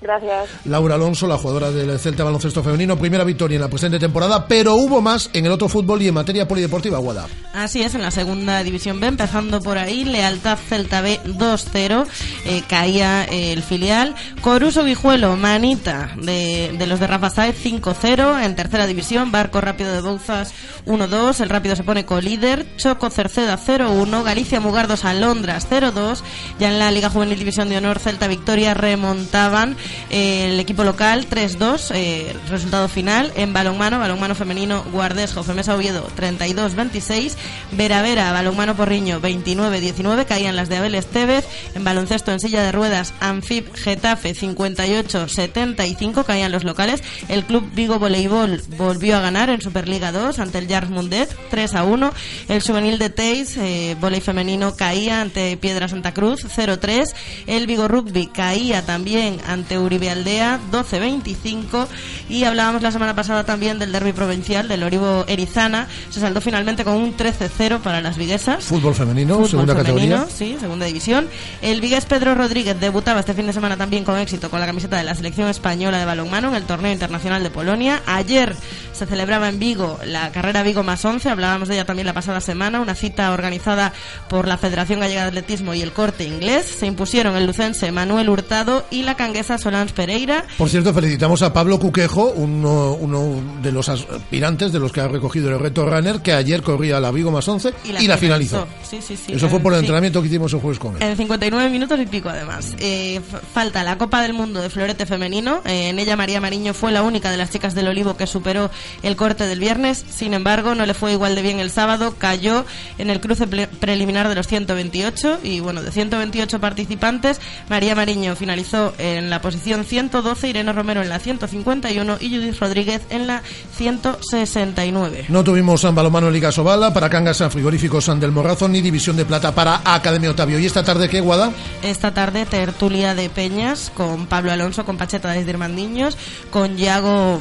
Gracias. 0.01 0.51
Laura 0.67 0.95
Alonso, 0.97 1.27
la 1.27 1.39
jugadora 1.39 1.71
del 1.71 1.99
Celta 1.99 2.23
Baloncesto 2.23 2.63
Femenino, 2.63 2.99
primera 2.99 3.25
victoria 3.25 3.57
en 3.57 3.63
la 3.63 3.69
presente 3.69 3.99
temporada, 3.99 4.47
pero 4.47 4.75
hubo 4.75 5.01
más 5.01 5.31
en 5.33 5.47
el 5.47 5.53
otro 5.53 5.69
fútbol 5.69 6.03
y 6.03 6.09
en 6.09 6.15
materia 6.15 6.47
polideportiva, 6.47 6.99
Guada. 6.99 7.27
Así 7.55 7.83
es, 7.83 7.95
en 7.95 8.03
la 8.03 8.11
segunda 8.11 8.63
división 8.63 9.01
B, 9.01 9.07
empezando 9.07 9.63
por 9.63 9.79
ahí, 9.79 10.05
Lealtad 10.05 10.59
Celta 10.59 11.01
B 11.01 11.19
2-0, 11.25 12.07
eh, 12.45 12.63
caía 12.69 13.25
eh, 13.25 13.53
el 13.53 13.63
filial. 13.63 14.15
Coruso 14.43 14.85
Vijuelo, 14.85 15.37
Manita, 15.37 16.11
de, 16.17 16.75
de 16.79 16.87
los 16.87 17.01
de 17.01 17.07
Rafa 17.07 17.31
Saez 17.31 17.57
5-0, 17.65 18.45
en 18.45 18.55
tercera 18.55 18.87
división, 18.87 19.33
Barco 19.33 19.63
Rápido 19.63 19.93
de 19.95 20.03
Bouzas 20.03 20.53
1-2, 20.85 21.41
el 21.41 21.49
Rápido 21.49 21.75
se 21.75 21.85
pone 21.85 22.05
colíder, 22.05 22.67
Choco 22.77 23.09
Cerceda 23.09 23.59
0-1, 23.59 24.23
Galicia 24.23 24.61
Mugardos 24.61 25.07
Alondras 25.07 25.67
0-2, 25.71 26.21
ya 26.61 26.69
en 26.69 26.79
la 26.79 26.91
Liga 26.91 27.09
Juvenil 27.09 27.39
División 27.39 27.71
de 27.71 27.79
Honor 27.79 27.99
Celta 27.99 28.29
Victoria 28.29 28.75
remontaban 28.75 29.77
eh, 30.11 30.51
el 30.51 30.61
equipo 30.61 30.85
local 30.85 31.27
3-2, 31.29 31.91
eh, 31.95 32.35
resultado 32.49 32.89
final, 32.89 33.33
en 33.37 33.53
balonmano, 33.53 33.99
balonmano 33.99 34.35
femenino 34.35 34.85
Guardés, 34.93 35.33
Jofemesa 35.33 35.75
Oviedo 35.75 36.09
32-26, 36.17 37.35
Vera 37.73 38.03
Vera, 38.03 38.33
balonmano 38.33 38.77
Porriño 38.77 39.21
29-19, 39.21 40.27
caían 40.27 40.57
las 40.57 40.69
de 40.69 40.77
Abel 40.77 40.95
Estevez, 40.95 41.47
en 41.75 41.85
baloncesto 41.85 42.33
en 42.33 42.41
silla 42.41 42.63
de 42.63 42.73
ruedas 42.73 43.15
Anfib 43.21 43.73
Getafe 43.75 44.35
58-75, 44.35 46.25
caían 46.25 46.53
los 46.53 46.65
locales, 46.65 47.03
el 47.29 47.45
club 47.45 47.69
Vigo 47.75 47.99
Voleibol 47.99 48.63
volvió 48.77 49.17
a 49.17 49.21
ganar 49.21 49.51
en 49.51 49.61
Superliga 49.61 50.13
2 50.13 50.39
ante 50.39 50.59
el 50.59 50.69
Jars 50.69 50.91
Mundet 50.91 51.35
3-1, 51.51 52.13
el 52.49 52.63
juvenil 52.63 52.99
de 52.99 53.11
Teis, 53.11 53.57
eh, 53.57 53.97
femenino 54.21 54.75
caía 54.77 55.21
ante 55.21 55.57
Piedra 55.57 55.89
Santa 55.89 56.13
Cruz 56.13 56.45
0-3, 56.45 57.15
el 57.47 57.67
Vigo 57.67 57.89
Rugby 57.89 58.27
caía 58.27 58.85
también 58.85 59.39
ante 59.47 59.76
Uribe 59.79 60.11
Aldea, 60.11 60.61
12-25. 60.71 61.87
Y 62.29 62.45
hablábamos 62.45 62.83
la 62.83 62.91
semana 62.91 63.15
pasada 63.15 63.45
también 63.45 63.79
del 63.79 63.93
derby 63.93 64.13
provincial 64.13 64.69
del 64.69 64.83
Oribo 64.83 65.25
Erizana. 65.29 65.87
Se 66.11 66.21
saldó 66.21 66.41
finalmente 66.41 66.85
con 66.85 66.95
un 66.95 67.17
13-0 67.17 67.81
para 67.81 68.01
las 68.01 68.17
viguesas. 68.17 68.65
Fútbol 68.65 68.95
femenino, 68.95 69.35
Fútbol 69.35 69.51
segunda 69.51 69.75
femenino, 69.77 70.17
categoría. 70.17 70.37
Sí, 70.37 70.57
segunda 70.61 70.87
división. 70.87 71.29
El 71.63 71.81
Vigués 71.81 72.05
Pedro 72.07 72.35
Rodríguez 72.35 72.79
debutaba 72.81 73.21
este 73.21 73.35
fin 73.35 73.47
de 73.47 73.53
semana 73.53 73.77
también 73.77 74.05
con 74.05 74.19
éxito 74.19 74.51
con 74.51 74.61
la 74.61 74.67
camiseta 74.67 74.97
de 74.97 75.05
la 75.05 75.15
selección 75.15 75.49
española 75.49 75.99
de 75.99 76.05
balonmano 76.05 76.49
en 76.49 76.55
el 76.55 76.65
torneo 76.65 76.93
internacional 76.93 77.43
de 77.43 77.51
Polonia. 77.51 78.03
Ayer 78.07 78.55
se 78.97 79.07
celebraba 79.07 79.49
en 79.49 79.59
Vigo 79.59 79.99
la 80.05 80.33
carrera 80.33 80.63
Vigo 80.63 80.83
más 80.83 81.05
11, 81.05 81.29
hablábamos 81.29 81.69
de 81.69 81.75
ella 81.75 81.85
también 81.85 82.07
la 82.07 82.15
pasada 82.15 82.41
semana, 82.41 82.81
una 82.81 82.95
cita 82.95 83.33
organizada 83.33 83.93
por 84.29 84.49
la 84.49 84.57
Federación 84.57 85.01
Gallega 85.01 85.23
de 85.23 85.29
Atletismo 85.29 85.75
y 85.75 85.83
el 85.83 85.93
Corte 85.93 86.25
Inglés. 86.25 86.65
Se 86.67 86.87
impusieron 86.87 87.37
el 87.37 87.47
lucense 87.47 87.93
Manuel 87.93 88.29
Hurtado 88.29 88.85
y 88.91 89.03
la 89.03 89.15
canguesa 89.15 89.59
Solange 89.59 89.95
Pereira. 89.95 90.45
Por 90.57 90.69
cierto, 90.69 90.95
felicitamos 90.95 91.43
a 91.43 91.53
Pablo 91.53 91.79
Cuquejo, 91.79 92.33
uno, 92.37 92.95
uno 92.95 93.61
de 93.63 93.73
los 93.73 93.89
aspirantes 93.89 94.73
de 94.73 94.79
los 94.79 94.93
que 94.93 95.01
ha 95.01 95.09
recogido 95.09 95.51
el 95.51 95.59
reto 95.59 95.85
Runner, 95.85 96.21
que 96.21 96.33
ayer 96.33 96.63
corría 96.63 96.99
la 96.99 97.11
Vigo 97.11 97.31
más 97.31 97.47
11 97.47 97.75
y 97.85 98.07
la, 98.07 98.17
finalizó. 98.17 98.67
Sí, 98.83 99.01
sí, 99.03 99.17
sí. 99.17 99.35
Eso 99.35 99.49
fue 99.49 99.61
por 99.61 99.75
el 99.75 99.81
entrenamiento 99.81 100.23
que 100.23 100.29
hicimos 100.29 100.53
el 100.55 100.61
jueves 100.61 100.79
con 100.79 100.97
él. 100.97 101.03
En 101.03 101.17
59 101.17 101.69
minutos 101.69 102.01
y 102.01 102.07
pico, 102.07 102.31
además. 102.31 102.75
Eh, 102.79 103.21
falta 103.53 103.85
la 103.85 103.99
Copa 103.99 104.23
del 104.23 104.33
Mundo 104.33 104.63
de 104.63 104.71
Florete 104.71 105.05
Femenino. 105.05 105.61
Eh, 105.67 105.91
en 105.91 105.99
ella, 105.99 106.17
María 106.17 106.41
Mariño 106.41 106.73
fue 106.73 106.93
la 106.93 107.03
única 107.03 107.31
de 107.31 107.37
las 107.37 107.51
chicas 107.51 107.75
del 107.75 107.89
Olivo 107.89 108.17
que 108.17 108.27
superó 108.27 108.71
el 109.03 109.17
corte 109.17 109.47
del 109.47 109.61
viernes. 109.61 110.05
Sin 110.09 110.35
embargo, 110.35 110.75
no 110.75 110.87
le 110.87 110.95
fue 110.95 111.13
igual 111.13 111.35
de 111.35 111.43
bien 111.43 111.61
el 111.61 111.71
sábado. 111.71 112.15
Cayó 112.19 112.65
en 112.99 113.11
el 113.11 113.21
cruce 113.21 113.47
preliminar 113.47 114.29
de 114.29 114.35
los 114.35 114.47
128. 114.47 115.41
Y 115.43 115.61
bueno, 115.61 115.83
de 115.83 115.91
128 115.91 116.61
participantes, 116.61 117.41
María 117.69 117.95
Mariño 117.95 118.37
finalizó 118.37 118.95
en 118.99 119.31
la 119.31 119.41
posición 119.41 119.85
112, 119.85 120.49
Irene 120.49 120.73
Romero 120.73 121.03
en 121.03 121.09
la 121.09 121.19
151 121.19 122.19
y 122.21 122.31
Judith 122.31 122.59
Rodríguez 122.59 123.03
en 123.11 123.27
la 123.27 123.43
169. 123.77 125.27
No 125.29 125.45
tuvimos 125.45 125.81
San 125.81 125.95
Balomano 125.95 126.31
Liga 126.31 126.53
Sobala, 126.53 126.93
para 126.93 127.11
Cangas 127.11 127.39
San 127.39 127.51
Frigoríficos 127.51 128.05
San 128.05 128.21
del 128.21 128.33
Morrazo, 128.33 128.69
ni 128.69 128.81
División 128.81 129.17
de 129.17 129.25
Plata 129.25 129.55
para 129.55 129.81
Academia 129.85 130.31
Otavio. 130.31 130.59
¿Y 130.59 130.67
esta 130.67 130.85
tarde 130.85 131.09
qué, 131.09 131.21
Guada? 131.21 131.53
Esta 131.83 132.13
tarde 132.13 132.47
tertulia 132.47 133.15
de 133.15 133.29
Peñas 133.29 133.91
con 133.95 134.27
Pablo 134.27 134.53
Alonso, 134.53 134.85
con 134.85 134.97
Pacheta 134.97 135.31
desde 135.31 135.51
Irmandiños, 135.51 136.17
con 136.51 136.77
Yago 136.77 137.41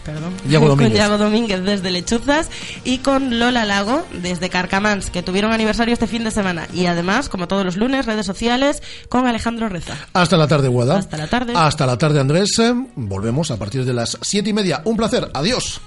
perdón, 0.00 0.32
Yago 0.48 0.66
con 0.68 0.78
Domínguez. 0.78 0.98
Yago 0.98 1.18
Domínguez 1.18 1.62
desde 1.62 1.90
Lechuzas 1.90 2.48
y 2.84 2.98
con 2.98 3.38
Lola 3.38 3.64
Lago 3.64 4.04
desde 4.22 4.48
Carcamans, 4.50 5.10
que 5.10 5.22
tuvieron 5.22 5.52
aniversario 5.52 5.92
este 5.94 6.06
fin 6.06 6.24
de 6.24 6.30
semana. 6.30 6.66
Y 6.72 6.86
además, 6.86 7.28
como 7.28 7.48
todos 7.48 7.64
los 7.64 7.76
lunes, 7.76 8.06
redes 8.06 8.26
sociales 8.26 8.82
con 9.08 9.26
Alejandro 9.26 9.68
Reza. 9.68 9.94
Hasta 10.12 10.36
la 10.36 10.48
tarde, 10.48 10.68
Guada. 10.68 10.98
Hasta 10.98 11.16
la 11.16 11.26
tarde. 11.26 11.52
Hasta 11.56 11.86
la 11.86 11.98
tarde, 11.98 12.20
Andrés. 12.20 12.50
Volvemos 12.96 13.50
a 13.50 13.56
partir 13.56 13.84
de 13.84 13.94
las 13.94 14.18
siete 14.22 14.50
y 14.50 14.52
media. 14.52 14.82
Un 14.84 14.96
placer. 14.96 15.30
Adiós. 15.34 15.80